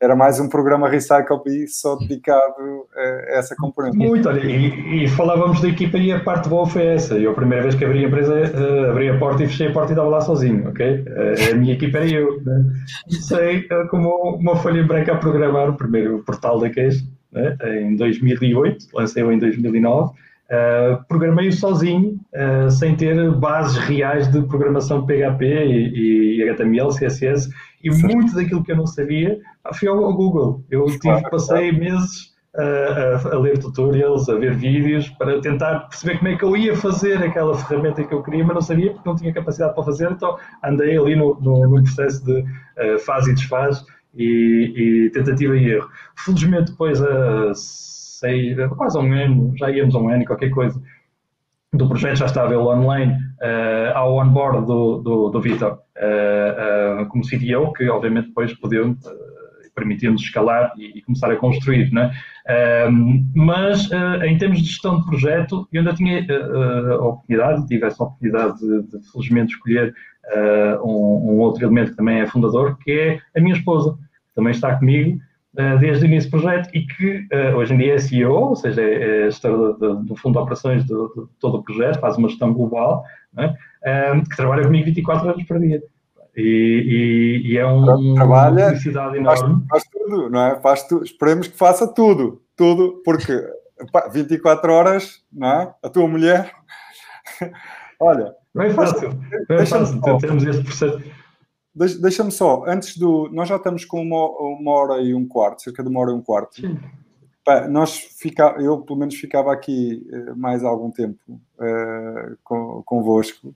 era 0.00 0.16
mais 0.16 0.40
um 0.40 0.48
programa 0.48 0.88
Recycle 0.88 1.68
só 1.68 1.94
dedicado 1.96 2.86
a 2.96 3.38
essa 3.38 3.54
componente. 3.54 3.98
Muito, 3.98 4.26
olha, 4.26 4.40
e, 4.40 5.04
e, 5.04 5.08
falávamos 5.08 5.60
da 5.60 5.68
equipa 5.68 5.98
e 5.98 6.10
a 6.10 6.18
parte 6.20 6.48
boa 6.48 6.66
foi 6.66 6.86
essa. 6.86 7.18
Eu, 7.18 7.32
a 7.32 7.34
primeira 7.34 7.64
vez 7.64 7.74
que 7.74 7.84
abri 7.84 8.04
a 8.04 8.08
empresa, 8.08 8.34
uh, 8.34 8.90
abri 8.90 9.10
a 9.10 9.18
porta 9.18 9.44
e 9.44 9.46
fechei 9.46 9.68
a 9.68 9.72
porta 9.72 9.90
e 9.90 9.92
estava 9.92 10.08
lá 10.08 10.22
sozinho, 10.22 10.70
ok? 10.70 10.86
Uh, 10.86 11.52
a 11.52 11.54
minha 11.54 11.74
equipa 11.74 11.98
era 11.98 12.08
eu. 12.08 12.40
Né? 12.42 12.64
Sei 13.08 13.58
uh, 13.58 13.86
como 13.90 14.36
uma 14.36 14.56
folha 14.56 14.80
em 14.80 14.86
branco 14.86 15.10
a 15.10 15.16
programar 15.16 15.68
o 15.68 15.76
primeiro 15.76 16.20
portal 16.20 16.58
da 16.58 16.70
queixa, 16.70 17.04
né? 17.30 17.56
em 17.82 17.94
2008, 17.94 18.86
lancei-o 18.94 19.30
em 19.30 19.38
2009. 19.38 20.12
Uh, 20.12 21.04
programei-o 21.06 21.52
sozinho, 21.52 22.18
sem 22.70 22.96
ter 22.96 23.30
bases 23.34 23.76
reais 23.76 24.26
de 24.32 24.42
programação 24.42 25.06
PHP 25.06 25.44
e, 25.44 26.38
e 26.38 26.42
HTML, 26.42 26.88
CSS, 26.88 27.50
e 27.82 27.92
certo. 27.92 28.14
muito 28.14 28.34
daquilo 28.34 28.62
que 28.62 28.72
eu 28.72 28.76
não 28.76 28.86
sabia 28.86 29.38
fui 29.74 29.88
ao, 29.88 30.04
ao 30.04 30.14
Google. 30.14 30.64
Eu 30.70 30.86
tive, 30.86 31.30
passei 31.30 31.72
meses 31.72 32.30
a, 32.56 32.62
a, 32.62 33.34
a, 33.34 33.38
ler 33.38 33.58
tutorials, 33.58 34.28
a 34.28 34.34
ver 34.34 34.54
vídeos, 34.54 35.08
para 35.10 35.40
tentar 35.40 35.80
perceber 35.88 36.18
como 36.18 36.28
é 36.28 36.36
que 36.36 36.44
eu 36.44 36.56
ia 36.56 36.76
fazer 36.76 37.22
aquela 37.22 37.56
ferramenta 37.56 38.04
que 38.04 38.12
eu 38.12 38.22
queria, 38.22 38.44
mas 38.44 38.54
não 38.54 38.62
sabia 38.62 38.92
porque 38.92 39.08
não 39.08 39.16
tinha 39.16 39.32
capacidade 39.32 39.74
para 39.74 39.84
fazer, 39.84 40.10
então 40.10 40.36
andei 40.64 40.98
ali 40.98 41.14
no, 41.14 41.38
no, 41.40 41.68
no 41.68 41.82
processo 41.82 42.24
de 42.24 42.40
uh, 42.40 42.98
faz 43.04 43.26
e 43.28 43.34
desfaz 43.34 43.84
e, 44.14 44.72
e, 45.06 45.10
tentativa 45.10 45.56
e 45.56 45.70
erro. 45.70 45.88
Felizmente, 46.16 46.72
depois, 46.72 47.00
a 47.00 47.52
sei, 47.54 48.54
quase 48.76 48.98
um 48.98 49.12
ano, 49.12 49.52
já 49.56 49.70
íamos 49.70 49.94
a 49.94 49.98
um 49.98 50.08
ano 50.08 50.22
e 50.22 50.26
qualquer 50.26 50.50
coisa, 50.50 50.80
do 51.72 51.88
projeto 51.88 52.16
já 52.16 52.26
estava 52.26 52.52
ele 52.52 52.62
online 52.62 53.12
uh, 53.12 53.96
ao 53.96 54.16
onboard 54.16 54.66
do, 54.66 54.98
do, 54.98 55.28
do 55.30 55.40
Vitor 55.40 55.72
uh, 55.72 57.02
uh, 57.02 57.06
como 57.08 57.24
CDO, 57.24 57.72
que 57.72 57.88
obviamente 57.88 58.28
depois 58.28 58.52
podeu 58.54 58.96
permitiu-nos 59.72 60.22
escalar 60.22 60.72
e, 60.76 60.98
e, 60.98 61.02
começar 61.02 61.30
a 61.30 61.36
construir. 61.36 61.90
Né? 61.92 62.10
mas 63.34 63.88
em 64.26 64.36
termos 64.36 64.58
de 64.58 64.66
gestão 64.66 64.98
de 64.98 65.06
projeto, 65.06 65.66
eu 65.72 65.80
ainda 65.80 65.94
tinha 65.94 66.26
a 66.28 67.06
oportunidade, 67.06 67.66
tive 67.68 67.86
essa 67.86 68.02
oportunidade 68.02 68.58
de, 68.58 68.82
de 68.82 69.10
felizmente 69.10 69.54
escolher 69.54 69.94
um, 70.84 71.30
um, 71.30 71.38
outro 71.38 71.64
elemento 71.64 71.92
que 71.92 71.96
também 71.96 72.20
é 72.20 72.26
fundador, 72.26 72.76
que 72.78 72.90
é 72.90 73.20
a 73.38 73.40
minha 73.40 73.54
esposa, 73.54 73.92
que 73.92 74.34
também 74.34 74.50
está 74.50 74.76
comigo 74.76 75.16
uh, 75.16 75.29
desde 75.52 76.04
o 76.04 76.06
início 76.06 76.30
do 76.30 76.40
projeto 76.40 76.70
e 76.72 76.86
que 76.86 77.26
uh, 77.32 77.56
hoje 77.56 77.74
em 77.74 77.78
dia 77.78 77.94
é 77.94 77.98
CEO, 77.98 78.50
ou 78.50 78.56
seja, 78.56 78.80
é, 78.82 79.22
é 79.22 79.30
gestor 79.30 79.76
do, 79.78 79.96
do, 79.96 80.16
fundo 80.16 80.34
de 80.34 80.38
operações 80.38 80.84
de, 80.84 80.94
de, 80.94 81.26
todo 81.40 81.58
o 81.58 81.62
projeto, 81.62 81.98
faz 81.98 82.16
uma 82.16 82.28
gestão 82.28 82.52
global, 82.52 83.04
né? 83.32 83.54
que 84.28 84.36
trabalha 84.36 84.62
comigo 84.62 84.84
24 84.84 85.28
horas 85.28 85.42
por 85.44 85.58
dia. 85.58 85.82
E, 86.36 87.42
e, 87.42 87.52
e 87.52 87.58
é 87.58 87.66
um, 87.66 88.14
Trabalha, 88.14 88.64
uma 88.64 88.68
felicidade 88.68 89.16
enorme. 89.16 89.64
Faz, 89.68 89.82
faz, 89.82 89.84
tudo, 89.90 90.30
não 90.30 90.46
é? 90.46 90.60
Faz 90.60 90.86
tu, 90.86 91.02
esperemos 91.02 91.48
que 91.48 91.56
faça 91.56 91.92
tudo, 91.92 92.40
tudo, 92.56 93.02
porque 93.04 93.32
pá, 93.92 94.08
24 94.08 94.72
horas, 94.72 95.22
não 95.32 95.48
é? 95.48 95.74
A 95.82 95.88
tua 95.88 96.06
mulher. 96.06 96.52
Olha. 97.98 98.34
Não 98.54 98.64
é 98.64 98.70
fácil. 98.70 99.10
Não 99.48 99.56
é 99.56 99.66
fácil. 99.66 100.00
Temos 100.20 100.44
este 100.44 100.64
processo. 100.64 101.00
Deixa-me 101.74 102.32
só, 102.32 102.64
antes 102.66 102.96
do. 102.96 103.28
Nós 103.30 103.48
já 103.48 103.56
estamos 103.56 103.84
com 103.84 104.02
uma, 104.02 104.26
uma, 104.26 104.72
hora 104.72 105.00
e 105.00 105.14
um 105.14 105.26
quarto, 105.26 105.62
cerca 105.62 105.82
de 105.82 105.88
uma 105.88 106.00
hora 106.00 106.10
e 106.10 106.14
um 106.14 106.22
quarto. 106.22 106.56
Sim. 106.56 106.78
Nós 107.70 107.96
fica, 107.96 108.54
eu, 108.58 108.80
pelo 108.82 108.98
menos, 108.98 109.14
ficava 109.16 109.52
aqui 109.52 110.06
uh, 110.12 110.36
mais 110.36 110.62
algum 110.62 110.90
tempo 110.90 111.18
uh, 111.28 112.36
com, 112.44 112.82
convosco. 112.84 113.54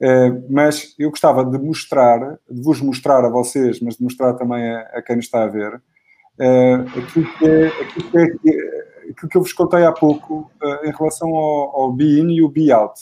Uh, 0.00 0.44
mas 0.48 0.94
eu 0.98 1.10
gostava 1.10 1.44
de 1.44 1.58
mostrar, 1.58 2.38
de 2.48 2.62
vos 2.62 2.80
mostrar 2.80 3.24
a 3.24 3.28
vocês, 3.28 3.80
mas 3.80 3.96
de 3.96 4.02
mostrar 4.02 4.34
também 4.34 4.68
a, 4.70 4.80
a 4.94 5.02
quem 5.02 5.16
nos 5.16 5.26
está 5.26 5.42
a 5.42 5.48
ver, 5.48 5.74
uh, 5.74 6.98
aquilo, 6.98 7.38
que 7.38 7.46
é, 7.46 7.66
aquilo, 7.66 8.10
que 8.10 8.18
é, 8.18 9.10
aquilo 9.10 9.28
que 9.28 9.36
eu 9.36 9.42
vos 9.42 9.52
contei 9.52 9.84
há 9.84 9.92
pouco 9.92 10.50
uh, 10.62 10.86
em 10.86 10.92
relação 10.92 11.28
ao, 11.34 11.80
ao 11.80 11.92
be-in 11.92 12.30
e 12.30 12.42
o 12.42 12.48
be-out. 12.48 13.00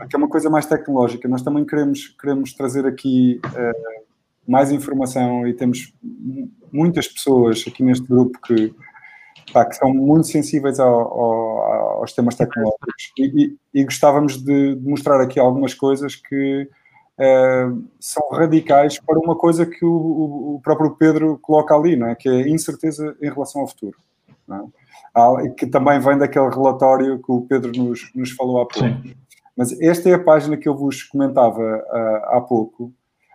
É? 0.00 0.06
Que 0.06 0.16
é 0.16 0.18
uma 0.18 0.28
coisa 0.28 0.48
mais 0.48 0.66
tecnológica. 0.66 1.28
Nós 1.28 1.42
também 1.42 1.64
queremos, 1.64 2.08
queremos 2.20 2.52
trazer 2.52 2.86
aqui 2.86 3.40
mais 4.48 4.72
informação 4.72 5.46
e 5.46 5.52
temos 5.52 5.92
muitas 6.72 7.06
pessoas 7.06 7.62
aqui 7.68 7.82
neste 7.82 8.06
grupo 8.08 8.40
que, 8.40 8.74
pá, 9.52 9.66
que 9.66 9.76
são 9.76 9.92
muito 9.92 10.26
sensíveis 10.26 10.80
ao, 10.80 11.00
ao, 11.00 12.00
aos 12.00 12.14
temas 12.14 12.34
tecnológicos 12.34 13.12
e, 13.18 13.56
e, 13.74 13.80
e 13.80 13.84
gostávamos 13.84 14.42
de, 14.42 14.74
mostrar 14.80 15.20
aqui 15.20 15.38
algumas 15.38 15.74
coisas 15.74 16.16
que 16.16 16.66
uh, 17.18 17.84
são 18.00 18.26
radicais 18.30 18.98
para 18.98 19.18
uma 19.18 19.36
coisa 19.36 19.66
que 19.66 19.84
o, 19.84 20.54
o, 20.56 20.60
próprio 20.62 20.92
Pedro 20.96 21.38
coloca 21.42 21.74
ali, 21.74 21.94
não 21.94 22.08
é? 22.08 22.14
que 22.14 22.28
é 22.28 22.32
a 22.32 22.48
incerteza 22.48 23.14
em 23.20 23.28
relação 23.28 23.60
ao 23.60 23.68
futuro. 23.68 23.98
É? 24.50 24.77
Que 25.56 25.66
também 25.66 25.98
vem 25.98 26.18
daquele 26.18 26.48
relatório 26.48 27.18
que 27.22 27.32
o 27.32 27.42
Pedro 27.42 27.72
nos, 27.72 28.10
nos 28.14 28.30
falou 28.32 28.60
há 28.60 28.66
pouco. 28.66 29.08
Sim. 29.08 29.14
Mas 29.56 29.72
esta 29.80 30.08
é 30.08 30.14
a 30.14 30.22
página 30.22 30.56
que 30.56 30.68
eu 30.68 30.76
vos 30.76 31.02
comentava 31.02 31.60
uh, 31.60 32.36
há 32.36 32.40
pouco, 32.40 32.92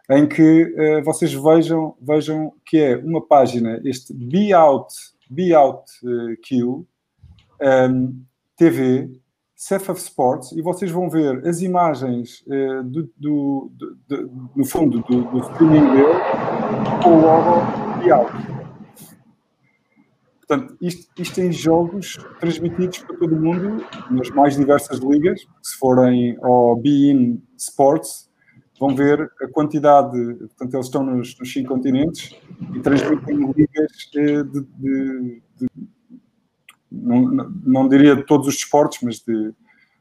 em 0.09 0.25
que 0.25 0.63
uh, 0.63 1.03
vocês 1.03 1.33
vejam, 1.33 1.95
vejam 2.01 2.53
que 2.65 2.77
é 2.79 2.95
uma 2.95 3.25
página, 3.25 3.81
este 3.83 4.13
Be 4.13 4.53
Out 4.53 4.93
Be 5.29 5.53
Out 5.53 5.83
uh, 6.03 6.37
Q, 6.41 6.85
um, 7.61 8.23
TV, 8.55 9.09
Ceph 9.55 9.89
of 9.89 9.99
Sports, 9.99 10.51
e 10.51 10.61
vocês 10.61 10.91
vão 10.91 11.09
ver 11.09 11.45
as 11.47 11.61
imagens 11.61 12.43
uh, 12.47 12.83
do, 12.83 13.09
do, 13.17 13.71
do, 13.73 13.97
do, 14.07 14.49
no 14.55 14.65
fundo 14.65 14.99
do, 15.01 15.23
do 15.23 15.39
streaming 15.39 15.91
dele 15.91 16.13
com 17.03 17.17
o 17.17 17.21
logo 17.21 17.99
Be 17.99 18.11
Out. 18.11 18.52
Portanto, 20.45 20.75
isto, 20.81 21.09
isto 21.17 21.39
em 21.39 21.51
jogos 21.51 22.17
transmitidos 22.39 22.99
para 22.99 23.17
todo 23.17 23.39
mundo, 23.39 23.85
nas 24.11 24.29
mais 24.31 24.55
diversas 24.55 24.99
ligas. 24.99 25.45
Se 25.61 25.77
forem 25.77 26.37
ao 26.41 26.75
Be 26.75 27.11
In 27.11 27.41
Sports, 27.57 28.29
vão 28.77 28.93
ver 28.93 29.31
a 29.41 29.47
quantidade, 29.47 30.11
portanto, 30.35 30.73
eles 30.73 30.85
estão 30.85 31.03
nos, 31.03 31.39
nos 31.39 31.51
cinco 31.51 31.69
continentes 31.69 32.35
e 32.75 32.79
transmitem 32.81 33.51
ligas 33.55 34.09
eh, 34.15 34.43
de, 34.43 34.61
de, 34.61 35.41
de 35.59 35.67
não, 36.91 37.21
não, 37.65 37.87
diria 37.87 38.15
de 38.15 38.25
todos 38.25 38.47
os 38.47 38.55
desportos, 38.55 38.99
mas 39.01 39.19
de, 39.19 39.53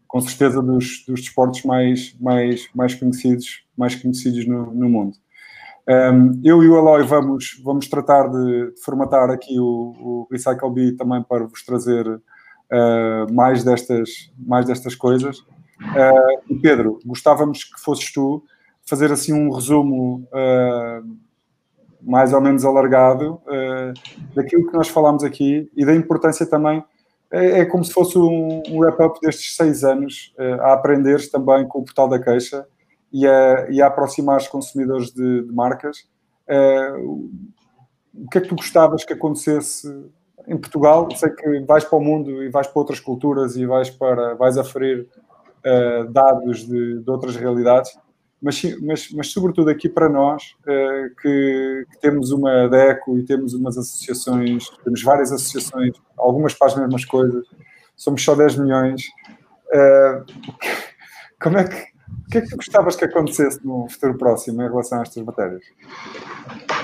com 0.08 0.20
certeza 0.20 0.60
dos, 0.60 1.04
dos 1.06 1.20
desportos 1.20 1.62
mais, 1.62 2.16
mais, 2.20 2.68
mais 2.74 2.94
conhecidos, 2.94 3.64
mais 3.76 3.94
conhecidos 3.94 4.44
no, 4.46 4.74
no 4.74 4.88
mundo. 4.88 5.16
Um, 5.88 6.40
eu 6.44 6.62
e 6.62 6.68
o 6.68 6.76
Eloy 6.76 7.02
vamos, 7.04 7.60
vamos 7.64 7.88
tratar 7.88 8.28
de, 8.28 8.72
formatar 8.84 9.30
aqui 9.30 9.58
o, 9.58 9.64
o 9.98 10.28
Recycle 10.30 10.70
Bee 10.70 10.96
também 10.96 11.22
para 11.22 11.44
vos 11.44 11.64
trazer 11.64 12.06
uh, 12.08 13.32
mais, 13.32 13.64
destas, 13.64 14.30
mais 14.38 14.64
destas 14.66 14.94
coisas. 14.94 15.40
Uh, 15.40 16.40
e 16.48 16.54
Pedro, 16.56 17.00
gostávamos 17.04 17.64
que 17.64 17.80
fosses 17.80 18.12
tu 18.12 18.44
fazer 18.88 19.10
assim 19.10 19.32
um 19.32 19.50
resumo 19.50 20.28
uh, 20.32 21.16
mais 22.00 22.32
ou 22.32 22.40
menos 22.40 22.64
alargado 22.64 23.40
daquilo 24.34 24.66
que 24.66 24.76
nós 24.76 24.88
falámos 24.88 25.22
aqui 25.22 25.70
e 25.76 25.84
da 25.84 25.94
importância 25.94 26.44
também. 26.44 26.82
É, 27.30 27.60
é 27.60 27.64
como 27.64 27.84
se 27.84 27.92
fosse 27.92 28.18
um, 28.18 28.60
um 28.68 28.78
wrap-up 28.80 29.20
destes 29.20 29.54
seis 29.54 29.84
anos 29.84 30.34
a 30.60 30.72
aprender 30.72 31.30
também 31.30 31.66
com 31.68 31.78
o 31.78 31.84
portal 31.84 32.08
da 32.08 32.18
queixa 32.18 32.66
e 33.12 33.26
a, 33.26 33.70
e 33.70 33.82
a 33.82 33.86
aproximar 33.86 34.38
os 34.38 34.48
consumidores 34.48 35.12
de, 35.12 35.42
de 35.42 35.52
marcas. 35.52 36.08
o 38.14 38.28
que 38.30 38.38
é 38.38 38.40
que 38.40 38.48
tu 38.48 38.56
gostavas 38.56 39.04
que 39.04 39.12
acontecesse 39.12 39.88
em 40.46 40.56
Portugal? 40.56 41.08
Sei 41.14 41.30
que 41.30 41.60
vais 41.60 41.84
para 41.84 41.98
o 41.98 42.00
mundo 42.00 42.42
e 42.42 42.48
vais 42.48 42.66
para 42.66 42.80
outras 42.80 43.00
culturas 43.00 43.56
e 43.56 43.66
vais, 43.66 43.90
para, 43.90 44.34
vais 44.34 44.56
aferir 44.56 45.08
dados 46.10 46.66
de, 46.66 47.00
de 47.00 47.10
outras 47.10 47.36
realidades 47.36 47.96
mas, 48.42 48.60
mas, 48.80 49.10
mas 49.12 49.28
sobretudo 49.28 49.70
aqui 49.70 49.88
para 49.88 50.08
nós, 50.08 50.56
uh, 50.62 51.14
que, 51.22 51.86
que, 51.92 52.00
temos 52.00 52.32
uma 52.32 52.66
DECO 52.68 53.16
e 53.16 53.24
temos 53.24 53.54
umas 53.54 53.78
associações, 53.78 54.68
temos 54.82 55.00
várias 55.00 55.30
associações, 55.30 55.94
algumas 56.18 56.52
para 56.52 56.66
as 56.66 56.76
mesmas 56.76 57.04
coisas, 57.04 57.46
somos 57.96 58.24
só 58.24 58.34
10 58.34 58.56
milhões. 58.56 59.04
Uh, 59.72 60.26
como 61.40 61.58
é 61.58 61.68
que, 61.68 61.91
o 62.26 62.30
que 62.30 62.38
é 62.38 62.40
que 62.40 62.56
gostavas 62.56 62.96
que 62.96 63.04
acontecesse 63.04 63.64
no 63.64 63.88
futuro 63.88 64.16
próximo 64.16 64.62
em 64.62 64.68
relação 64.68 64.98
a 64.98 65.02
estas 65.02 65.22
matérias? 65.24 65.62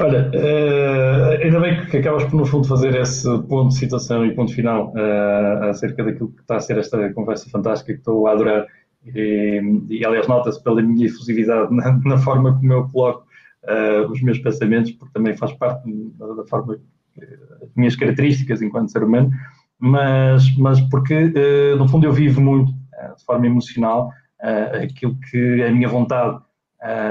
Olha, 0.01 0.31
uh, 0.35 1.43
ainda 1.43 1.61
bem 1.61 1.87
que 1.87 1.97
acabas 1.97 2.25
por, 2.25 2.35
no 2.35 2.47
fundo, 2.47 2.69
fazer 2.69 2.95
esse 2.95 3.27
ponto 3.43 3.69
de 3.69 3.77
situação 3.77 4.25
e 4.25 4.35
ponto 4.35 4.55
final 4.55 4.93
uh, 4.95 5.65
acerca 5.71 6.05
daquilo 6.05 6.31
que 6.31 6.43
está 6.43 6.57
a 6.57 6.61
ser 6.61 6.79
esta 6.79 7.13
conversa 7.13 7.49
fantástica 7.51 7.93
que 7.93 7.99
estou 7.99 8.27
a 8.27 8.33
adorar 8.33 8.67
e, 9.15 9.61
e 9.89 10.05
aliás, 10.05 10.29
nota-se 10.29 10.63
pela 10.63 10.83
minha 10.83 11.07
efusividade 11.07 11.75
na, 11.75 11.99
na, 12.05 12.19
forma 12.19 12.57
como 12.57 12.73
eu 12.73 12.89
coloco 12.89 13.27
uh, 13.65 14.11
os 14.11 14.21
meus 14.23 14.39
pensamentos, 14.39 14.93
porque 14.93 15.13
também 15.15 15.37
faz 15.37 15.53
parte 15.55 15.83
da, 16.17 16.45
forma, 16.47 16.79
das 17.17 17.71
minhas 17.75 17.97
características 17.97 18.61
enquanto 18.61 18.93
ser 18.93 19.03
humano, 19.03 19.31
mas, 19.79 20.57
mas 20.57 20.81
porque, 20.83 21.33
no 21.79 21.89
fundo, 21.89 22.05
eu 22.05 22.13
vivo 22.13 22.41
muito, 22.41 22.73
de 22.73 23.25
forma 23.25 23.47
emocional, 23.47 24.11
aquilo 24.41 25.17
que 25.31 25.63
a 25.63 25.71
minha 25.71 25.89
vontade 25.89 26.39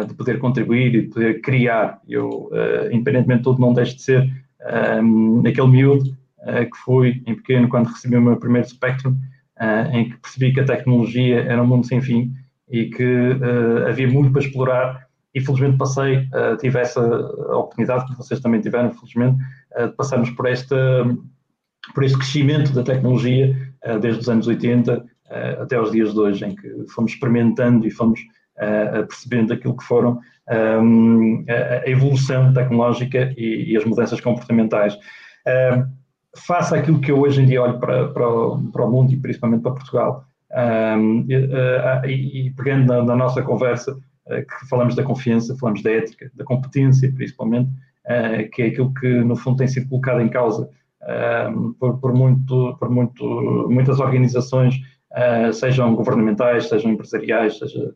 de 0.07 0.13
poder 0.13 0.39
contribuir 0.39 0.95
e 0.95 1.01
de 1.01 1.07
poder 1.09 1.41
criar. 1.41 1.99
Eu, 2.07 2.49
independentemente 2.91 3.39
de 3.39 3.43
tudo, 3.43 3.59
não 3.59 3.73
deixo 3.73 3.95
de 3.97 4.01
ser 4.01 4.29
um, 5.03 5.43
aquele 5.45 5.67
miúdo 5.67 6.17
que 6.45 6.77
fui 6.85 7.21
em 7.25 7.35
pequeno 7.35 7.67
quando 7.67 7.87
recebi 7.87 8.15
o 8.15 8.21
meu 8.21 8.37
primeiro 8.37 8.67
Spectrum 8.67 9.17
uh, 9.59 9.95
em 9.95 10.09
que 10.09 10.17
percebi 10.17 10.53
que 10.53 10.59
a 10.59 10.65
tecnologia 10.65 11.41
era 11.41 11.61
um 11.61 11.67
mundo 11.67 11.85
sem 11.85 12.01
fim 12.01 12.33
e 12.69 12.85
que 12.85 13.03
uh, 13.03 13.87
havia 13.87 14.07
muito 14.07 14.31
para 14.31 14.41
explorar 14.41 15.07
e 15.33 15.41
felizmente 15.41 15.77
passei, 15.77 16.17
uh, 16.17 16.57
tive 16.59 16.79
essa 16.79 17.01
oportunidade, 17.01 18.07
que 18.07 18.17
vocês 18.17 18.39
também 18.39 18.61
tiveram, 18.61 18.91
felizmente, 18.91 19.37
de 19.77 19.89
passarmos 19.95 20.29
por, 20.31 20.47
esta, 20.47 20.75
por 21.93 22.03
este 22.03 22.17
crescimento 22.17 22.73
da 22.73 22.81
tecnologia 22.81 23.55
desde 24.01 24.21
os 24.21 24.29
anos 24.29 24.47
80 24.47 25.05
até 25.61 25.79
os 25.79 25.91
dias 25.91 26.13
de 26.13 26.19
hoje, 26.19 26.45
em 26.45 26.55
que 26.55 26.85
fomos 26.93 27.11
experimentando 27.11 27.85
e 27.85 27.91
fomos 27.91 28.19
percebendo 29.07 29.53
aquilo 29.53 29.77
que 29.77 29.83
foram 29.83 30.19
um, 30.81 31.45
a, 31.47 31.89
evolução 31.89 32.53
tecnológica 32.53 33.33
e, 33.37 33.75
as 33.77 33.85
mudanças 33.85 34.19
comportamentais. 34.21 34.97
Face 36.35 36.75
àquilo 36.75 36.99
que 36.99 37.11
eu 37.11 37.19
hoje 37.19 37.41
em 37.41 37.45
dia 37.45 37.61
olho 37.61 37.79
para, 37.79 38.07
para, 38.09 38.27
o, 38.27 38.71
para 38.71 38.85
o 38.85 38.91
mundo 38.91 39.11
e 39.11 39.17
principalmente 39.17 39.61
para 39.61 39.73
Portugal, 39.73 40.25
um, 40.97 41.25
e, 41.27 41.35
uh, 41.35 42.05
e, 42.05 42.53
pegando 42.55 42.85
na, 42.85 43.03
na, 43.03 43.15
nossa 43.15 43.41
conversa, 43.41 43.97
que 44.27 44.69
falamos 44.69 44.93
da 44.95 45.03
confiança, 45.03 45.55
falamos 45.57 45.81
da 45.81 45.91
ética, 45.91 46.29
da 46.35 46.43
competência 46.43 47.11
principalmente, 47.13 47.69
que 48.51 48.61
é 48.61 48.65
aquilo 48.67 48.93
que 48.93 49.07
no 49.07 49.37
fundo 49.37 49.57
tem 49.57 49.67
sido 49.67 49.87
colocado 49.87 50.19
em 50.19 50.27
causa 50.27 50.69
por, 51.79 51.97
por, 51.99 52.13
muito, 52.13 52.75
por 52.77 52.89
muito, 52.89 53.67
muitas 53.69 54.01
organizações, 54.01 54.75
sejam 55.53 55.95
governamentais, 55.95 56.69
sejam 56.69 56.91
empresariais, 56.91 57.57
seja 57.57 57.93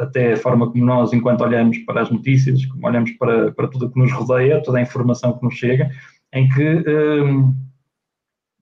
até 0.00 0.32
a 0.32 0.36
forma 0.36 0.70
como 0.70 0.84
nós, 0.84 1.12
enquanto 1.12 1.40
olhamos 1.40 1.78
para 1.78 2.02
as 2.02 2.10
notícias, 2.10 2.64
como 2.66 2.86
olhamos 2.86 3.10
para, 3.12 3.50
para 3.52 3.66
tudo 3.66 3.86
o 3.86 3.90
que 3.90 3.98
nos 3.98 4.12
rodeia, 4.12 4.62
toda 4.62 4.78
a 4.78 4.82
informação 4.82 5.36
que 5.36 5.44
nos 5.44 5.54
chega, 5.54 5.90
em 6.32 6.48
que 6.48 6.84
um, 6.88 7.54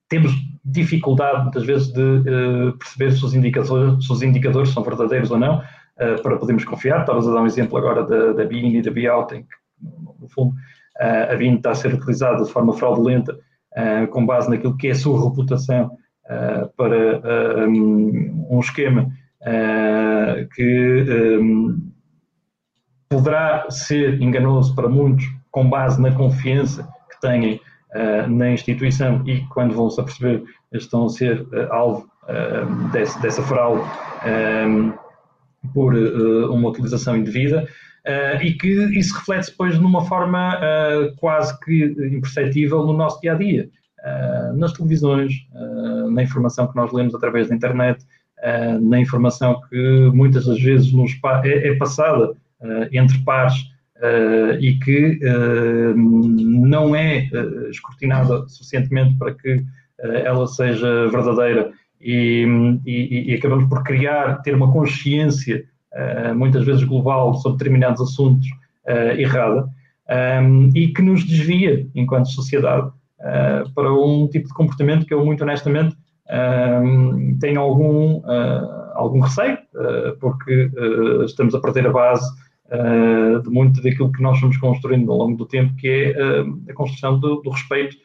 temos 0.09 0.31
dificuldade, 0.65 1.43
muitas 1.43 1.65
vezes, 1.65 1.87
de 1.93 2.73
perceber 2.79 3.11
se 3.11 3.23
os, 3.23 3.33
indicadores, 3.33 4.05
se 4.05 4.11
os 4.11 4.21
indicadores 4.21 4.69
são 4.69 4.83
verdadeiros 4.83 5.31
ou 5.31 5.37
não, 5.37 5.61
para 5.95 6.37
podermos 6.37 6.65
confiar. 6.65 7.01
Estavas 7.01 7.27
a 7.27 7.33
dar 7.33 7.41
um 7.41 7.45
exemplo 7.45 7.77
agora 7.77 8.03
da, 8.03 8.33
da 8.33 8.45
BIN 8.45 8.77
e 8.77 8.81
da 8.81 8.91
BIAUT, 8.91 9.35
em 9.35 9.43
que, 9.43 9.47
no 10.19 10.27
fundo, 10.29 10.55
a 10.99 11.35
BIN 11.35 11.55
está 11.55 11.71
a 11.71 11.75
ser 11.75 11.93
utilizada 11.93 12.43
de 12.43 12.51
forma 12.51 12.73
fraudulenta, 12.73 13.37
com 14.09 14.25
base 14.25 14.49
naquilo 14.49 14.75
que 14.75 14.87
é 14.87 14.91
a 14.91 14.95
sua 14.95 15.29
reputação, 15.29 15.91
para 16.75 17.67
um, 17.67 18.47
um, 18.49 18.59
esquema 18.59 19.09
que 20.53 21.37
um, 21.39 21.91
poderá 23.09 23.69
ser 23.69 24.21
enganoso 24.21 24.75
para 24.75 24.89
muitos, 24.89 25.25
com 25.51 25.69
base 25.69 26.01
na 26.01 26.11
confiança 26.11 26.87
que 27.09 27.21
têm 27.21 27.61
na 28.27 28.51
instituição 28.51 29.23
e 29.25 29.41
quando 29.47 29.73
vão 29.73 29.89
se 29.89 30.01
aperceber 30.01 30.43
estão 30.73 31.05
a 31.05 31.09
ser 31.09 31.47
alvo 31.71 32.09
desse, 32.91 33.19
dessa 33.21 33.41
fraude 33.41 33.81
por 35.73 35.95
uma 35.95 36.69
utilização 36.69 37.15
indevida. 37.15 37.67
Uh, 38.07 38.41
e 38.41 38.53
que 38.53 38.69
isso 38.97 39.13
reflete 39.17 39.51
depois 39.51 39.77
numa 39.77 40.05
forma 40.05 40.55
uh, 40.55 41.13
quase 41.17 41.59
que 41.59 41.83
imperceptível 42.09 42.85
no 42.85 42.93
nosso 42.93 43.19
dia 43.19 43.33
a 43.33 43.35
dia, 43.35 43.69
uh, 43.99 44.57
nas 44.57 44.71
televisões, 44.71 45.33
na 46.17 46.23
informação 46.23 46.67
que 46.67 46.75
nós 46.75 46.91
lemos 46.91 47.15
através 47.15 47.47
da 47.47 47.55
internet, 47.55 48.03
na 48.81 48.99
informação 48.99 49.61
que 49.69 50.11
muitas 50.13 50.45
das 50.45 50.59
vezes 50.59 50.91
nos 50.91 51.11
é, 51.43 51.69
é 51.69 51.75
passada 51.75 52.33
entre 52.91 53.17
pares 53.19 53.55
e 54.59 54.73
que 54.83 55.19
não 56.35 56.95
é 56.95 57.29
escrutinada 57.69 58.47
suficientemente 58.47 59.15
para 59.17 59.33
que 59.33 59.63
ela 60.23 60.45
seja 60.47 61.07
verdadeira. 61.07 61.71
E, 61.99 62.45
e, 62.85 63.31
e 63.31 63.33
acabamos 63.35 63.67
por 63.69 63.83
criar, 63.83 64.41
ter 64.43 64.53
uma 64.53 64.71
consciência 64.71 65.65
eh, 65.93 66.31
muitas 66.33 66.63
vezes 66.63 66.83
global, 66.83 67.33
sobre 67.35 67.57
determinados 67.57 68.01
assuntos 68.01 68.47
errada, 69.17 69.67
e 70.73 70.87
que 70.87 71.01
nos 71.01 71.25
desvia, 71.25 71.85
enquanto 71.93 72.29
sociedade, 72.29 72.89
para 73.75 73.93
um 73.93 74.29
tipo 74.29 74.47
de 74.47 74.53
comportamento 74.53 75.05
que 75.05 75.13
eu, 75.13 75.25
muito 75.25 75.43
honestamente, 75.43 75.97
ehm, 76.29 77.37
tenho 77.39 77.61
algum, 77.61 78.21
algum 78.93 79.19
receio, 79.19 79.57
porque 80.19 80.71
estamos 81.25 81.53
a 81.55 81.59
perder 81.59 81.87
a 81.87 81.91
base 81.91 82.27
de 83.43 83.49
muito 83.49 83.81
daquilo 83.81 84.11
que 84.11 84.21
nós 84.21 84.39
fomos 84.39 84.57
construindo 84.57 85.11
ao 85.11 85.17
longo 85.17 85.37
do 85.37 85.45
tempo, 85.45 85.75
que 85.75 86.13
é 86.15 86.71
a 86.71 86.73
construção 86.73 87.19
do, 87.19 87.41
do 87.41 87.49
respeito, 87.49 87.95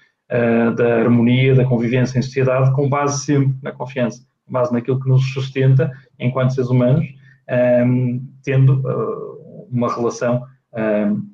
da 0.77 1.01
harmonia, 1.01 1.55
da 1.55 1.65
convivência 1.65 2.19
em 2.19 2.23
sociedade, 2.23 2.73
com 2.75 2.89
base 2.89 3.25
sempre 3.25 3.55
na 3.63 3.73
confiança, 3.73 4.23
com 4.47 4.53
base 4.53 4.73
naquilo 4.73 5.01
que 5.01 5.09
nos 5.09 5.33
sustenta 5.33 5.91
enquanto 6.19 6.55
seres 6.55 6.71
humanos 6.71 7.07
um, 7.49 8.27
tendo 8.43 8.81
uh, 8.81 9.67
uma 9.71 9.93
relação 9.93 10.45
um, 10.73 11.29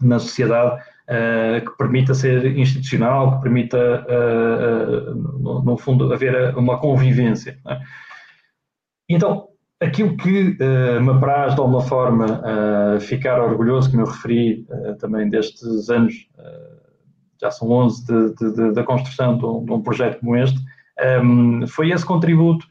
na 0.00 0.18
sociedade 0.18 0.82
uh, 1.08 1.64
que 1.64 1.76
permita 1.76 2.14
ser 2.14 2.56
institucional, 2.58 3.36
que 3.36 3.42
permita, 3.42 4.06
uh, 4.08 5.14
no, 5.14 5.62
no, 5.62 5.76
fundo, 5.76 6.12
haver 6.12 6.56
uma 6.56 6.78
convivência. 6.78 7.58
É? 7.68 7.78
Então, 9.08 9.48
aquilo 9.80 10.16
que 10.16 10.56
me 11.00 11.10
apraz 11.10 11.54
de 11.54 11.60
alguma 11.60 11.82
forma 11.82 12.40
ficar 13.00 13.38
orgulhoso, 13.38 13.90
como 13.90 14.02
eu 14.02 14.06
referi 14.06 14.66
também 14.98 15.28
destes 15.28 15.90
anos, 15.90 16.14
já 17.38 17.50
são 17.50 17.70
11 17.70 18.06
de, 18.06 18.34
de, 18.34 18.54
de, 18.54 18.72
da 18.72 18.82
construção 18.82 19.36
de 19.36 19.44
um, 19.44 19.62
de 19.62 19.72
um, 19.72 19.82
projeto 19.82 20.20
como 20.20 20.36
este, 20.36 20.58
um, 20.58 21.60
ehm, 21.60 21.66
foi 21.66 21.90
esse 21.90 22.06
contributo 22.06 22.66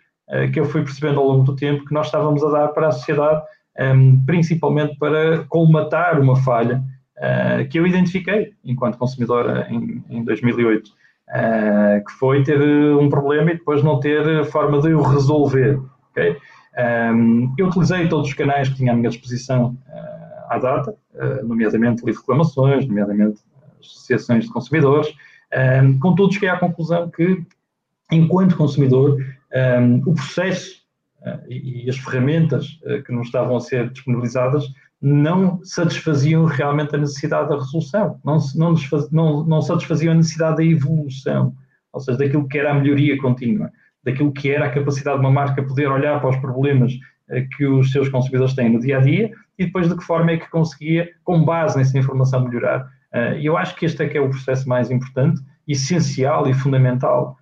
que 0.51 0.60
eu 0.60 0.65
fui 0.65 0.81
percebendo 0.81 1.19
ao 1.19 1.27
longo 1.27 1.43
do 1.43 1.55
tempo 1.55 1.85
que 1.85 1.93
nós 1.93 2.07
estávamos 2.07 2.43
a 2.43 2.49
dar 2.49 2.69
para 2.69 2.88
a 2.88 2.91
sociedade, 2.91 3.43
ehm, 3.77 4.26
principalmente 4.26 4.97
para 4.97 5.43
colmatar 5.49 6.19
uma 6.19 6.35
falha 6.38 6.81
uh, 7.18 7.68
que 7.69 7.80
eu 7.80 7.88
identifiquei 7.88 8.53
enquanto 8.64 8.98
consumidor 8.98 9.65
em, 9.69 10.03
em 10.10 10.23
2008, 10.23 10.88
uh, 10.88 10.91
eh, 11.30 12.03
que 12.06 12.11
foi 12.14 12.44
ter 12.44 12.61
um 12.61 13.10
problema 13.10 13.52
e 13.52 13.57
depois 13.57 13.84
não 13.84 13.99
ter 13.99 14.45
forma 14.45 14.81
de 14.81 14.94
o 14.94 15.02
resolver. 15.02 15.80
Okay? 16.11 16.31
Um, 16.31 16.77
ehm, 16.77 17.53
eu 17.57 17.68
utilizei 17.68 18.07
todos 18.07 18.30
os 18.30 18.34
canais 18.34 18.69
que 18.69 18.76
tinha 18.76 18.91
à 18.91 18.95
minha 18.95 19.10
disposição 19.10 19.77
à 20.49 20.57
data, 20.57 20.95
nomeadamente 21.44 22.06
livre 22.06 22.19
reclamações, 22.19 22.85
nomeadamente 22.85 23.40
associações 23.80 24.45
de 24.45 24.52
consumidores, 24.52 25.10
um, 25.10 25.14
ehm, 25.52 25.99
contudo 25.99 26.34
cheguei 26.34 26.49
à 26.49 26.57
conclusão 26.57 27.10
que, 27.10 27.44
enquanto 28.11 28.56
consumidor, 28.56 29.18
um, 29.53 29.98
o 30.06 30.14
processo 30.14 30.81
uh, 31.22 31.40
e, 31.48 31.85
e, 31.85 31.90
as 31.90 31.98
ferramentas 31.98 32.80
uh, 32.84 33.03
que 33.03 33.11
nos 33.11 33.27
estavam 33.27 33.56
a 33.56 33.60
ser 33.60 33.90
disponibilizadas 33.90 34.65
não 35.04 35.60
satisfaziam 35.66 36.46
realmente 36.46 36.96
a 36.96 36.98
necessidade 36.98 37.50
da 37.50 37.56
resolução, 37.56 38.22
não, 38.24 38.38
não, 38.56 38.74
não, 39.12 39.44
não 39.44 39.62
satisfaziam 39.62 40.14
a 40.14 40.16
necessidade 40.16 40.56
da 40.56 40.64
evolução, 40.64 41.54
ou 41.92 42.00
seja, 42.00 42.18
daquilo 42.18 42.48
que 42.48 42.58
era 42.58 42.72
a 42.72 42.74
melhoria 42.74 43.18
contínua, 43.18 43.70
daquilo 44.02 44.32
que 44.32 44.50
era 44.50 44.66
a 44.66 44.72
capacidade 44.72 45.18
de 45.18 45.26
uma 45.26 45.32
marca 45.32 45.62
poder 45.62 45.88
olhar 45.88 46.22
para 46.22 46.30
os 46.30 46.38
problemas 46.38 46.94
uh, 46.94 47.50
que 47.58 47.66
os 47.66 47.92
seus 47.92 48.08
consumidores 48.08 48.54
têm 48.54 48.72
no 48.72 48.80
dia 48.80 48.98
a 48.98 49.02
dia 49.02 49.30
e 49.60 49.66
depois 49.66 49.90
de 49.90 49.98
que 49.98 50.04
forma 50.06 50.32
é 50.32 50.38
que 50.38 50.50
conseguia, 50.50 51.10
com 51.26 51.44
base 51.44 51.78
nessa 51.78 51.98
informação, 51.98 52.48
melhorar. 52.48 52.88
E 53.38 53.46
eu 53.46 53.56
acho 53.56 53.76
que 53.76 53.86
este 53.86 54.02
é 54.02 54.10
que 54.10 54.18
é 54.18 54.22
o 54.22 54.30
processo 54.30 54.68
mais 54.68 54.90
importante, 54.90 55.40
essencial 55.68 56.50
e 56.50 56.54
fundamental 56.56 57.38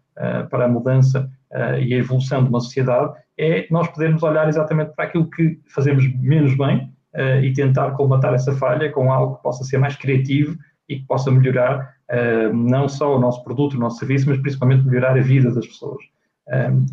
para 0.49 0.65
a 0.65 0.67
mudança 0.67 1.31
e 1.79 1.93
a 1.93 1.97
evolução 1.97 2.43
de 2.43 2.49
uma 2.49 2.59
sociedade 2.59 3.13
é 3.37 3.67
nós 3.71 3.87
podermos 3.87 4.21
olhar 4.21 4.49
exatamente 4.49 4.93
para 4.93 5.05
aquilo 5.05 5.29
que 5.29 5.61
fazemos 5.73 6.05
menos 6.19 6.57
bem 6.57 6.91
uh, 7.15 7.43
e 7.43 7.53
tentar 7.53 7.91
colmatar 7.91 8.33
essa 8.33 8.53
falha 8.53 8.91
com 8.91 9.11
algo 9.11 9.37
que 9.37 9.43
possa 9.43 9.63
ser 9.63 9.77
mais 9.77 9.95
criativo 9.95 10.57
e 10.87 10.97
que 10.97 11.05
possa 11.05 11.31
melhorar 11.31 11.95
uh, 12.09 12.53
não 12.53 12.87
só 12.87 13.15
o 13.15 13.19
nosso 13.19 13.43
produto, 13.43 13.75
o 13.75 13.79
nosso 13.79 13.99
serviço, 13.99 14.29
mas 14.29 14.39
principalmente 14.39 14.85
melhorar 14.85 15.17
a 15.17 15.21
vida 15.21 15.51
das 15.51 15.65
pessoas. 15.65 16.03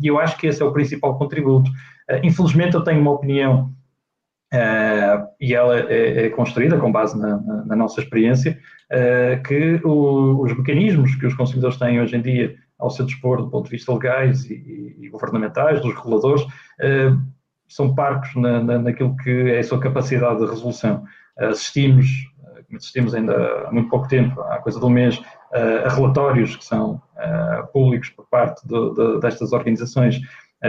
E 0.01 0.07
eu 0.07 0.17
acho 0.17 0.37
que 0.37 0.47
esse 0.47 0.61
é 0.61 0.65
o 0.65 0.71
principal 0.71 1.17
contributo. 1.17 1.69
infelizmente, 2.23 2.75
eu 2.75 2.83
tenho 2.83 3.01
uma 3.01 3.11
opinião 3.11 3.73
Uh, 4.51 5.27
e 5.39 5.53
ela 5.53 5.77
é, 5.77 6.25
é, 6.25 6.29
construída 6.29 6.75
com 6.79 6.91
base 6.91 7.15
na, 7.19 7.37
na, 7.37 7.65
na 7.65 7.75
nossa 7.75 8.01
experiência, 8.01 8.59
uh, 8.91 9.43
que 9.43 9.79
o, 9.85 10.41
os 10.41 10.57
mecanismos 10.57 11.13
que 11.13 11.27
os 11.27 11.35
consumidores 11.35 11.77
têm 11.77 12.01
hoje 12.01 12.15
em 12.15 12.21
dia 12.21 12.55
ao 12.79 12.89
seu 12.89 13.05
dispor 13.05 13.43
do 13.43 13.49
ponto 13.51 13.65
de 13.65 13.71
vista 13.71 13.93
legais 13.93 14.49
e, 14.49 14.95
e 14.99 15.09
governamentais, 15.09 15.79
dos 15.81 15.93
reguladores, 15.93 16.41
uh, 16.41 17.21
são 17.69 17.93
parcos 17.93 18.35
na, 18.35 18.61
na, 18.61 18.79
naquilo 18.79 19.15
que 19.17 19.51
é 19.51 19.59
a 19.59 19.63
sua 19.63 19.79
capacidade 19.79 20.39
de 20.39 20.45
resolução. 20.45 21.03
Assistimos, 21.37 22.07
como 22.67 22.77
assistimos 22.77 23.15
ainda 23.15 23.67
há 23.67 23.71
muito 23.71 23.89
pouco 23.89 24.07
tempo, 24.07 24.41
há 24.41 24.57
coisa 24.57 24.79
de 24.79 24.85
um 24.85 24.89
mês, 24.89 25.21
a 25.85 25.89
relatórios 25.89 26.55
que 26.55 26.65
são 26.65 27.01
públicos 27.71 28.09
por 28.09 28.25
parte 28.27 28.67
de, 28.67 28.93
de, 28.93 29.19
destas 29.19 29.53
organizações 29.53 30.19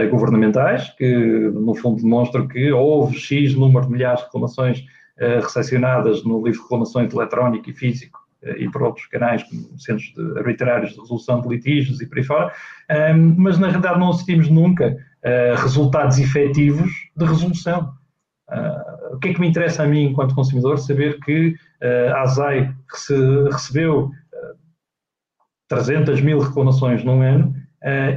governamentais, 0.09 0.89
que 0.91 1.51
no 1.53 1.75
fundo 1.75 2.01
demonstram 2.01 2.47
que 2.47 2.71
houve 2.71 3.17
X 3.17 3.53
número 3.53 3.85
de 3.85 3.91
milhares 3.91 4.19
de 4.19 4.25
reclamações 4.25 4.85
recepcionadas 5.17 6.23
no 6.23 6.37
livro 6.37 6.53
de 6.53 6.61
reclamações 6.61 7.13
eletrónico 7.13 7.69
e 7.69 7.73
físico 7.73 8.20
e 8.57 8.69
por 8.69 8.83
outros 8.83 9.05
canais, 9.07 9.43
como 9.43 9.79
centros 9.79 10.13
de 10.13 10.39
arbitrários 10.39 10.91
de 10.91 10.99
resolução 10.99 11.41
de 11.41 11.47
litígios 11.47 12.01
e 12.01 12.07
por 12.07 12.17
aí 12.17 12.23
fora, 12.23 12.53
mas 13.37 13.59
na 13.59 13.67
realidade 13.67 13.99
não 13.99 14.09
assistimos 14.09 14.49
nunca 14.49 14.97
a 15.23 15.61
resultados 15.61 16.17
efetivos 16.17 16.91
de 17.15 17.25
resolução. 17.25 17.93
Uh, 18.51 19.15
o 19.15 19.19
que 19.19 19.29
é 19.29 19.33
que 19.33 19.39
me 19.39 19.47
interessa 19.47 19.83
a 19.83 19.87
mim, 19.87 20.03
enquanto 20.03 20.35
consumidor, 20.35 20.77
saber 20.77 21.19
que 21.21 21.55
uh, 21.81 22.13
a 22.13 22.21
ASAI 22.21 22.73
rece 22.91 23.15
recebeu 23.49 24.05
uh, 24.07 24.11
300 25.69 26.19
mil 26.21 26.39
reclamações 26.39 27.03
num 27.03 27.21
ano 27.21 27.55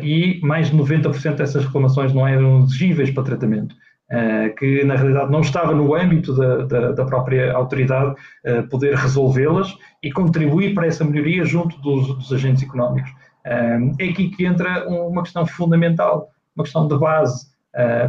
e 0.02 0.40
mais 0.42 0.70
de 0.70 0.76
90% 0.76 1.36
dessas 1.36 1.64
reclamações 1.64 2.12
não 2.12 2.28
eram 2.28 2.64
exigíveis 2.64 3.10
para 3.10 3.22
tratamento. 3.22 3.74
Eh, 4.10 4.50
que 4.50 4.84
na 4.84 4.96
realidade 4.96 5.32
não 5.32 5.40
estava 5.40 5.74
no 5.74 5.94
âmbito 5.94 6.34
da, 6.34 6.56
da, 6.66 6.92
da 6.92 7.04
própria 7.06 7.54
autoridade 7.54 8.14
uh, 8.46 8.68
poder 8.68 8.94
resolvê-las 8.94 9.74
e 10.02 10.12
contribuir 10.12 10.74
para 10.74 10.86
essa 10.86 11.02
melhoria 11.02 11.42
junto 11.46 11.80
dos, 11.80 12.08
dos 12.08 12.30
agentes 12.30 12.62
económicos. 12.62 13.10
Uh, 13.10 13.96
é 13.98 14.10
aqui 14.10 14.28
que 14.28 14.44
entra 14.44 14.86
uma 14.86 15.22
questão 15.22 15.46
fundamental, 15.46 16.28
uma 16.54 16.64
questão 16.64 16.86
de 16.86 16.98
base, 16.98 17.46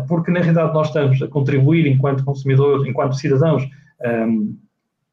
porque 0.08 0.30
na 0.30 0.42
realidade 0.42 0.74
nós 0.74 0.88
estamos 0.88 1.20
a 1.24 1.28
contribuir 1.28 1.88
enquanto 1.88 2.24
consumidores, 2.24 2.88
enquanto 2.88 3.16
cidadãos, 3.16 3.68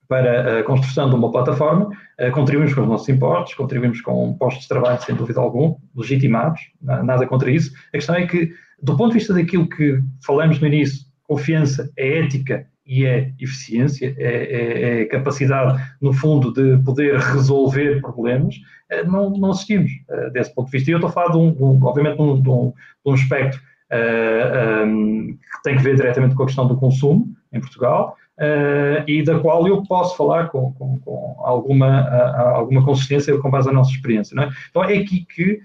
para 0.07 0.59
a 0.59 0.63
construção 0.63 1.09
de 1.09 1.17
uma 1.17 1.33
plataforma, 1.33 1.89
contribuímos 2.35 2.75
com 2.75 2.83
os 2.83 2.89
nossos 2.89 3.09
impostos, 3.09 3.55
contribuímos 3.55 4.03
com 4.03 4.35
postos 4.35 4.65
de 4.65 4.69
trabalho, 4.69 5.01
sem 5.01 5.15
dúvida 5.15 5.41
alguma, 5.41 5.77
legitimados, 5.97 6.61
nada 6.83 7.27
contra 7.27 7.51
isso. 7.51 7.73
A 7.89 7.93
questão 7.93 8.15
é 8.15 8.27
que 8.27 8.53
do 8.83 8.97
ponto 8.97 9.13
de 9.13 9.19
vista 9.19 9.33
daquilo 9.33 9.69
que 9.69 10.01
falamos 10.25 10.59
no 10.59 10.67
início, 10.67 11.07
confiança 11.25 11.91
é 11.97 12.19
ética 12.19 12.67
e 12.85 13.07
é 13.07 13.33
eficiência, 13.41 14.15
é, 14.19 14.25
é, 14.25 15.03
é 15.03 15.05
capacidade, 15.05 15.81
no 16.01 16.13
fundo, 16.13 16.53
de 16.53 16.83
poder 16.83 17.17
resolver 17.19 18.01
problemas, 18.01 18.57
eh, 18.91 19.05
não, 19.05 19.31
não 19.31 19.53
assistimos 19.53 19.91
uh, 20.11 20.31
desse 20.33 20.53
ponto 20.53 20.67
de 20.67 20.73
vista. 20.73 20.91
E 20.91 20.95
eu 20.95 20.99
estou 20.99 21.09
a 21.09 21.13
falar, 21.13 21.31
de 21.31 21.39
um, 21.39 21.53
de 21.53 21.63
um, 21.63 21.85
obviamente, 21.85 22.17
de 22.17 22.23
um, 22.23 22.43
de 22.43 22.51
um, 22.51 22.73
de 22.73 23.11
um 23.11 23.15
aspecto 23.15 23.57
uh, 23.57 24.85
um, 24.85 25.29
que 25.29 25.63
tem 25.63 25.77
que 25.77 25.83
ver 25.83 25.95
diretamente 25.95 26.35
com 26.35 26.43
a 26.43 26.47
questão 26.47 26.67
do 26.67 26.77
consumo 26.77 27.33
em 27.53 27.61
Portugal 27.61 28.17
uh, 28.39 29.09
e 29.09 29.23
da 29.23 29.39
qual 29.39 29.67
eu 29.67 29.83
posso 29.85 30.17
falar 30.17 30.49
com, 30.49 30.73
com, 30.73 30.99
com 30.99 31.37
alguma, 31.39 32.09
alguma 32.55 32.85
consistência 32.85 33.39
com 33.39 33.51
base 33.51 33.69
na 33.69 33.75
nossa 33.75 33.93
experiência. 33.93 34.39
É? 34.41 34.49
Então 34.71 34.85
é 34.85 34.97
aqui 34.97 35.25
que 35.25 35.53
eh, 35.53 35.61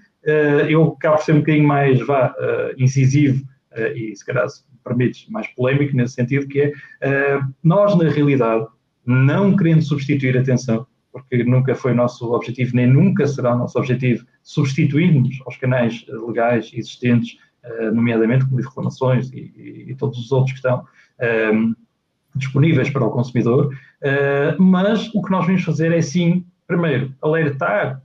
eu 0.68 0.96
acabo 0.98 1.16
por 1.16 1.24
ser 1.24 1.32
um 1.32 1.38
bocadinho 1.38 1.66
mais 1.66 2.04
vá, 2.06 2.34
eh, 2.38 2.74
incisivo 2.78 3.44
eh, 3.72 3.92
e, 3.96 4.16
se 4.16 4.24
calhar, 4.24 4.48
se 4.48 4.62
permites, 4.84 5.28
mais 5.28 5.46
polémico 5.48 5.96
nesse 5.96 6.14
sentido, 6.14 6.46
que 6.46 6.72
é 7.00 7.40
nós, 7.62 7.96
na 7.96 8.08
realidade, 8.08 8.66
não 9.04 9.54
querendo 9.54 9.82
substituir, 9.82 10.36
atenção, 10.36 10.86
porque 11.12 11.42
nunca 11.44 11.74
foi 11.74 11.92
nosso 11.92 12.32
objetivo, 12.32 12.74
nem 12.74 12.86
nunca 12.86 13.26
será 13.26 13.54
nosso 13.54 13.78
objetivo 13.78 14.24
substituirmos 14.42 15.40
aos 15.44 15.56
canais 15.56 16.06
legais 16.26 16.70
existentes, 16.72 17.36
nomeadamente 17.92 18.46
como 18.46 18.62
reclamações 18.62 19.30
e, 19.30 19.52
e, 19.56 19.90
e, 19.90 19.94
todos 19.94 20.18
os 20.18 20.32
outros 20.32 20.52
que 20.52 20.58
estão 20.58 20.86
um, 21.52 21.74
disponíveis 22.38 22.88
para 22.90 23.04
o 23.04 23.10
consumidor, 23.10 23.74
uh, 24.02 24.62
mas 24.62 25.12
o 25.14 25.22
que 25.22 25.30
nós 25.30 25.46
vamos 25.46 25.64
fazer 25.64 25.92
é 25.92 26.00
sim, 26.00 26.44
primeiro, 26.66 27.14
alertar 27.20 28.02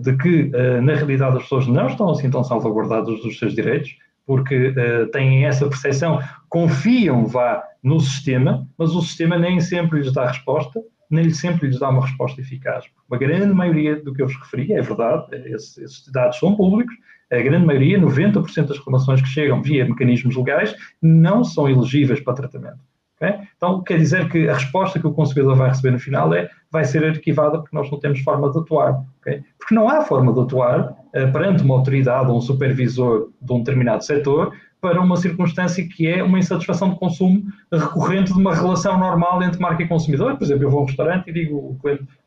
de 0.00 0.16
que, 0.16 0.50
na 0.82 0.94
realidade, 0.94 1.36
as 1.36 1.42
pessoas 1.44 1.66
não 1.66 1.86
estão 1.86 2.10
assim 2.10 2.30
tão 2.30 2.44
salvaguardadas 2.44 3.20
dos 3.22 3.38
seus 3.38 3.54
direitos, 3.54 3.96
porque 4.26 4.74
têm 5.12 5.46
essa 5.46 5.66
percepção, 5.66 6.20
confiam, 6.48 7.26
vá, 7.26 7.64
no 7.82 7.98
sistema, 7.98 8.68
mas 8.76 8.94
o 8.94 9.00
sistema 9.00 9.38
nem 9.38 9.58
sempre 9.60 10.00
lhes 10.00 10.12
dá 10.12 10.26
resposta, 10.26 10.82
nem 11.10 11.30
sempre 11.30 11.68
lhes 11.68 11.78
dá 11.78 11.88
uma 11.88 12.02
resposta 12.02 12.40
eficaz. 12.40 12.84
Uma 13.08 13.18
grande 13.18 13.54
maioria 13.54 13.96
do 13.96 14.12
que 14.12 14.20
eu 14.20 14.26
vos 14.26 14.36
referi, 14.36 14.72
é 14.74 14.82
verdade, 14.82 15.34
esses, 15.46 15.78
esses 15.78 16.12
dados 16.12 16.38
são 16.38 16.54
públicos, 16.54 16.94
a 17.30 17.36
grande 17.36 17.64
maioria, 17.64 17.98
90% 17.98 18.66
das 18.66 18.78
reclamações 18.78 19.20
que 19.20 19.28
chegam 19.28 19.62
via 19.62 19.86
mecanismos 19.86 20.36
legais, 20.36 20.74
não 21.00 21.44
são 21.44 21.68
elegíveis 21.68 22.20
para 22.20 22.34
tratamento. 22.34 22.80
Okay? 23.20 23.36
Então, 23.56 23.82
quer 23.82 23.98
dizer 23.98 24.28
que 24.28 24.48
a 24.48 24.54
resposta 24.54 24.98
que 24.98 25.06
o 25.06 25.12
consumidor 25.12 25.56
vai 25.56 25.68
receber 25.68 25.90
no 25.90 25.98
final 25.98 26.32
é 26.32 26.48
vai 26.70 26.84
ser 26.84 27.04
arquivada 27.04 27.58
porque 27.58 27.76
nós 27.76 27.90
não 27.90 27.98
temos 27.98 28.20
forma 28.20 28.50
de 28.50 28.58
atuar. 28.58 29.02
Okay? 29.20 29.42
Porque 29.58 29.74
não 29.74 29.88
há 29.88 30.02
forma 30.02 30.32
de 30.32 30.40
atuar 30.40 30.90
uh, 30.90 31.32
perante 31.32 31.62
uma 31.62 31.74
autoridade 31.74 32.30
ou 32.30 32.38
um 32.38 32.40
supervisor 32.40 33.30
de 33.42 33.52
um 33.52 33.58
determinado 33.58 34.04
setor 34.04 34.52
para 34.80 35.00
uma 35.00 35.16
circunstância 35.16 35.86
que 35.88 36.06
é 36.06 36.22
uma 36.22 36.38
insatisfação 36.38 36.90
de 36.90 36.98
consumo 37.00 37.42
recorrente 37.72 38.32
de 38.32 38.38
uma 38.38 38.54
relação 38.54 38.96
normal 38.96 39.42
entre 39.42 39.60
marca 39.60 39.82
e 39.82 39.88
consumidor. 39.88 40.36
Por 40.36 40.44
exemplo, 40.44 40.64
eu 40.64 40.70
vou 40.70 40.80
a 40.80 40.82
um 40.84 40.86
restaurante 40.86 41.28
e 41.28 41.32
digo 41.32 41.56
o, 41.56 41.78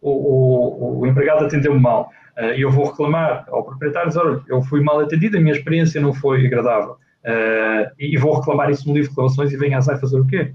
o, 0.02 0.12
o, 0.12 1.00
o 1.00 1.08
empregado 1.08 1.46
atendeu-me 1.46 1.80
mal 1.80 2.12
uh, 2.38 2.54
e 2.54 2.62
eu 2.62 2.70
vou 2.70 2.86
reclamar 2.86 3.46
ao 3.50 3.64
proprietário 3.64 4.10
dizer, 4.10 4.20
olha, 4.20 4.42
eu 4.50 4.62
fui 4.62 4.82
mal 4.82 5.00
atendido, 5.00 5.38
a 5.38 5.40
minha 5.40 5.56
experiência 5.56 6.02
não 6.02 6.14
foi 6.14 6.46
agradável. 6.46 6.98
Uh, 7.24 7.86
e, 8.00 8.18
vou 8.18 8.34
reclamar 8.34 8.72
isso 8.72 8.88
no 8.88 8.96
livro 8.96 9.10
de 9.10 9.12
reclamações 9.12 9.54
e 9.54 9.58
venho 9.58 9.78
a 9.78 9.82
fazer 9.82 10.20
o 10.20 10.26
quê? 10.26 10.54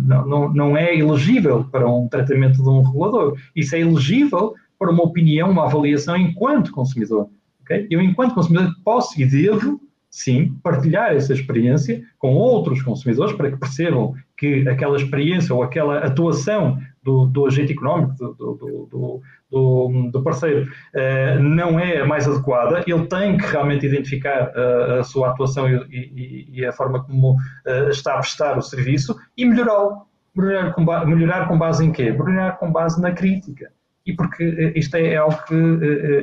Não, 0.00 0.26
não, 0.26 0.52
não 0.52 0.76
é 0.76 0.96
elegível 0.96 1.64
para 1.70 1.88
um 1.88 2.08
tratamento 2.08 2.62
de 2.62 2.68
um 2.68 2.82
regulador. 2.82 3.38
Isso 3.54 3.74
é 3.74 3.80
elegível 3.80 4.54
para 4.78 4.90
uma 4.90 5.02
opinião, 5.02 5.50
uma 5.50 5.64
avaliação 5.64 6.16
enquanto 6.16 6.72
consumidor. 6.72 7.28
Okay? 7.62 7.86
Eu, 7.90 8.00
enquanto 8.00 8.34
consumidor, 8.34 8.72
posso 8.84 9.20
e 9.20 9.26
devo 9.26 9.80
sim, 10.10 10.54
partilhar 10.62 11.12
essa 11.12 11.32
experiência 11.32 12.02
com 12.18 12.34
outros 12.34 12.82
consumidores 12.82 13.34
para 13.34 13.50
que 13.50 13.58
percebam 13.58 14.14
que 14.36 14.66
aquela 14.68 14.96
experiência 14.96 15.54
ou 15.54 15.62
aquela 15.62 15.98
atuação 15.98 16.78
do, 17.02 17.26
do 17.26 17.46
agente 17.46 17.72
económico, 17.72 18.14
do, 18.14 18.34
do, 18.34 19.22
do, 19.50 20.10
do 20.10 20.22
parceiro, 20.22 20.68
uh, 20.94 21.42
não 21.42 21.78
é 21.78 22.00
a 22.00 22.06
mais 22.06 22.28
adequada. 22.28 22.84
Ele 22.86 23.06
tem 23.06 23.36
que 23.36 23.46
realmente 23.46 23.86
identificar 23.86 24.52
uh, 24.54 25.00
a 25.00 25.04
sua 25.04 25.30
atuação 25.30 25.68
e, 25.68 25.86
e, 25.90 26.60
e, 26.60 26.66
a 26.66 26.72
forma 26.72 27.02
como 27.04 27.34
uh, 27.34 27.88
está 27.90 28.14
a 28.14 28.18
prestar 28.18 28.58
o 28.58 28.62
serviço 28.62 29.16
e 29.36 29.44
melhorá-lo. 29.44 30.06
Melhorar 30.36 30.72
com, 30.72 30.84
melhorar 31.06 31.48
com 31.48 31.58
base 31.58 31.84
em 31.84 31.90
quê? 31.90 32.12
Melhorar 32.12 32.58
com 32.58 32.70
base 32.70 33.00
na 33.00 33.10
crítica. 33.12 33.72
E 34.06 34.12
porque 34.12 34.72
isto 34.76 34.94
é 34.96 35.16
algo 35.16 35.36
que 35.46 35.54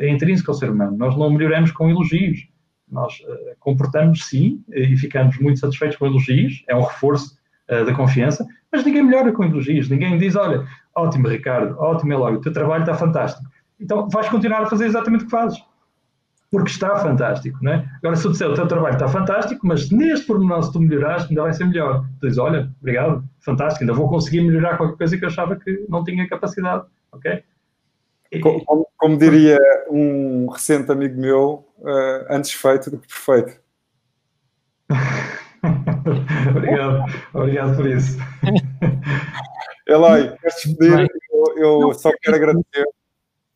é 0.02 0.10
intrínseco 0.10 0.52
ao 0.52 0.58
ser 0.58 0.70
humano. 0.70 0.96
Nós 0.98 1.18
não 1.18 1.30
melhoramos 1.30 1.72
com 1.72 1.90
elogios 1.90 2.48
nós 2.88 3.16
comportamos 3.60 4.26
sim 4.26 4.64
e 4.72 4.96
ficamos 4.96 5.38
muito 5.40 5.60
satisfeitos 5.60 5.98
com 5.98 6.06
elogios, 6.06 6.64
é 6.68 6.76
um 6.76 6.84
reforço 6.84 7.36
uh, 7.70 7.86
da 7.86 7.94
confiança, 7.94 8.46
mas 8.72 8.84
ninguém 8.84 9.04
melhora 9.04 9.32
com 9.32 9.44
elogios, 9.44 9.90
ninguém 9.90 10.18
diz, 10.18 10.36
olha, 10.36 10.66
ótimo 10.96 11.28
Ricardo, 11.28 11.78
ótimo 11.80 12.14
Eloy, 12.14 12.36
o 12.36 12.42
teu 12.42 12.54
trabalho 12.54 12.82
está 12.82 12.94
fantástico. 12.94 13.50
Então 13.80 14.10
vais 14.10 14.30
continuar 14.30 14.64
a 14.64 14.68
fazer 14.68 14.86
exatamente 14.86 15.24
o 15.24 15.26
que 15.26 15.32
fazes, 15.32 15.62
porque 16.52 16.70
está 16.70 16.96
fantástico, 16.98 17.58
não 17.62 17.74
é? 17.74 17.90
Agora 17.98 18.16
se 18.16 18.26
eu 18.26 18.32
disser, 18.32 18.50
o 18.50 18.54
teu 18.54 18.68
trabalho 18.68 18.96
está 18.96 19.08
fantástico, 19.08 19.66
mas 19.68 19.90
neste 19.90 20.26
pormenor 20.26 20.64
se 20.64 20.72
tu 20.72 20.80
melhoraste, 20.80 21.30
ainda 21.30 21.42
vai 21.44 21.54
ser 21.54 21.66
melhor. 21.66 22.06
Tu 22.20 22.28
dizes, 22.28 22.38
olha, 22.38 22.72
obrigado, 22.80 23.24
fantástico, 23.40 23.84
ainda 23.84 23.94
vou 23.94 24.10
conseguir 24.10 24.42
melhorar 24.42 24.78
qualquer 24.78 24.98
coisa 24.98 25.18
que 25.18 25.26
eu 25.26 25.30
achava 25.30 25.56
que 25.56 25.86
não 25.90 26.04
tinha 26.04 26.28
capacidade, 26.28 26.86
ok? 27.12 27.44
Como, 28.42 28.88
como, 28.98 29.18
diria 29.18 29.58
um 29.90 30.48
recente 30.50 30.92
amigo 30.92 31.20
meu, 31.20 31.66
uh, 31.78 32.26
antes 32.30 32.52
feito 32.52 32.92
do 32.92 32.98
que 32.98 33.08
perfeito. 33.08 33.62
obrigado, 36.50 37.04
obrigado 37.34 37.76
por 37.76 37.88
isso. 37.88 38.18
Eloy, 39.88 40.32
queres 40.38 40.56
despedir? 40.56 41.08
Eu, 41.58 41.82
eu 41.82 41.94
só 41.94 42.12
quero 42.22 42.38
agradecer. 42.38 42.86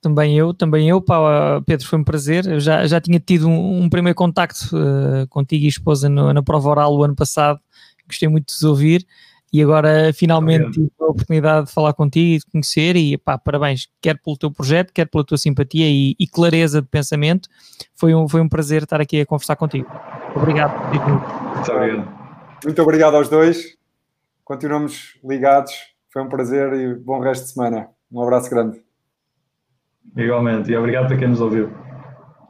Também 0.02 0.38
eu, 0.38 0.54
também 0.54 0.88
eu, 0.88 1.02
pá, 1.02 1.62
Pedro, 1.66 1.86
foi 1.86 2.00
um 2.00 2.04
prazer. 2.04 2.46
Eu 2.46 2.60
já, 2.60 2.88
já 2.88 3.02
tinha 3.02 3.20
tido 3.20 3.48
um, 3.48 3.84
um 3.84 3.90
primeiro 3.90 4.16
contacto 4.16 4.70
uh, 4.74 5.28
contigo 5.28 5.66
e 5.66 5.68
esposa 5.68 6.08
no, 6.08 6.32
na 6.32 6.42
prova 6.42 6.70
oral 6.70 6.96
o 6.96 7.04
ano 7.04 7.16
passado. 7.16 7.60
Gostei 8.08 8.30
muito 8.30 8.48
de 8.48 8.54
vos 8.54 8.64
ouvir 8.64 9.06
e 9.52 9.62
agora 9.62 10.14
finalmente 10.14 10.72
tive 10.72 10.92
a 11.00 11.06
oportunidade 11.06 11.68
de 11.68 11.74
falar 11.74 11.94
contigo 11.94 12.36
e 12.36 12.38
de 12.38 12.46
conhecer 12.52 12.96
e 12.96 13.18
pá, 13.18 13.38
parabéns, 13.38 13.88
quer 14.00 14.20
pelo 14.22 14.38
teu 14.38 14.52
projeto, 14.52 14.94
quer 14.94 15.06
pela 15.06 15.24
tua 15.24 15.38
simpatia 15.38 15.90
e, 15.90 16.16
e, 16.20 16.28
clareza 16.28 16.82
de 16.82 16.88
pensamento. 16.88 17.50
Foi 17.96 18.14
um, 18.14 18.28
foi 18.28 18.42
um 18.42 18.48
prazer 18.48 18.84
estar 18.84 19.02
aqui 19.02 19.22
a 19.22 19.26
conversar 19.26 19.56
contigo. 19.56 19.88
Obrigado. 20.36 20.78
Muito 20.90 21.72
obrigado. 21.72 22.19
Muito 22.64 22.82
obrigado 22.82 23.16
aos 23.16 23.30
dois. 23.30 23.78
Continuamos 24.44 25.18
ligados. 25.24 25.74
Foi 26.12 26.22
um 26.22 26.30
prazer 26.30 26.74
e 26.74 26.96
bom 26.96 27.20
resto 27.20 27.46
de 27.46 27.52
semana. 27.52 27.90
Um 28.12 28.22
abraço 28.22 28.50
grande. 28.50 28.82
Igualmente, 30.18 30.72
e 30.72 30.76
obrigado 30.76 31.14
a 31.14 31.18
quem 31.18 31.28
nos 31.28 31.40
ouviu. 31.40 31.70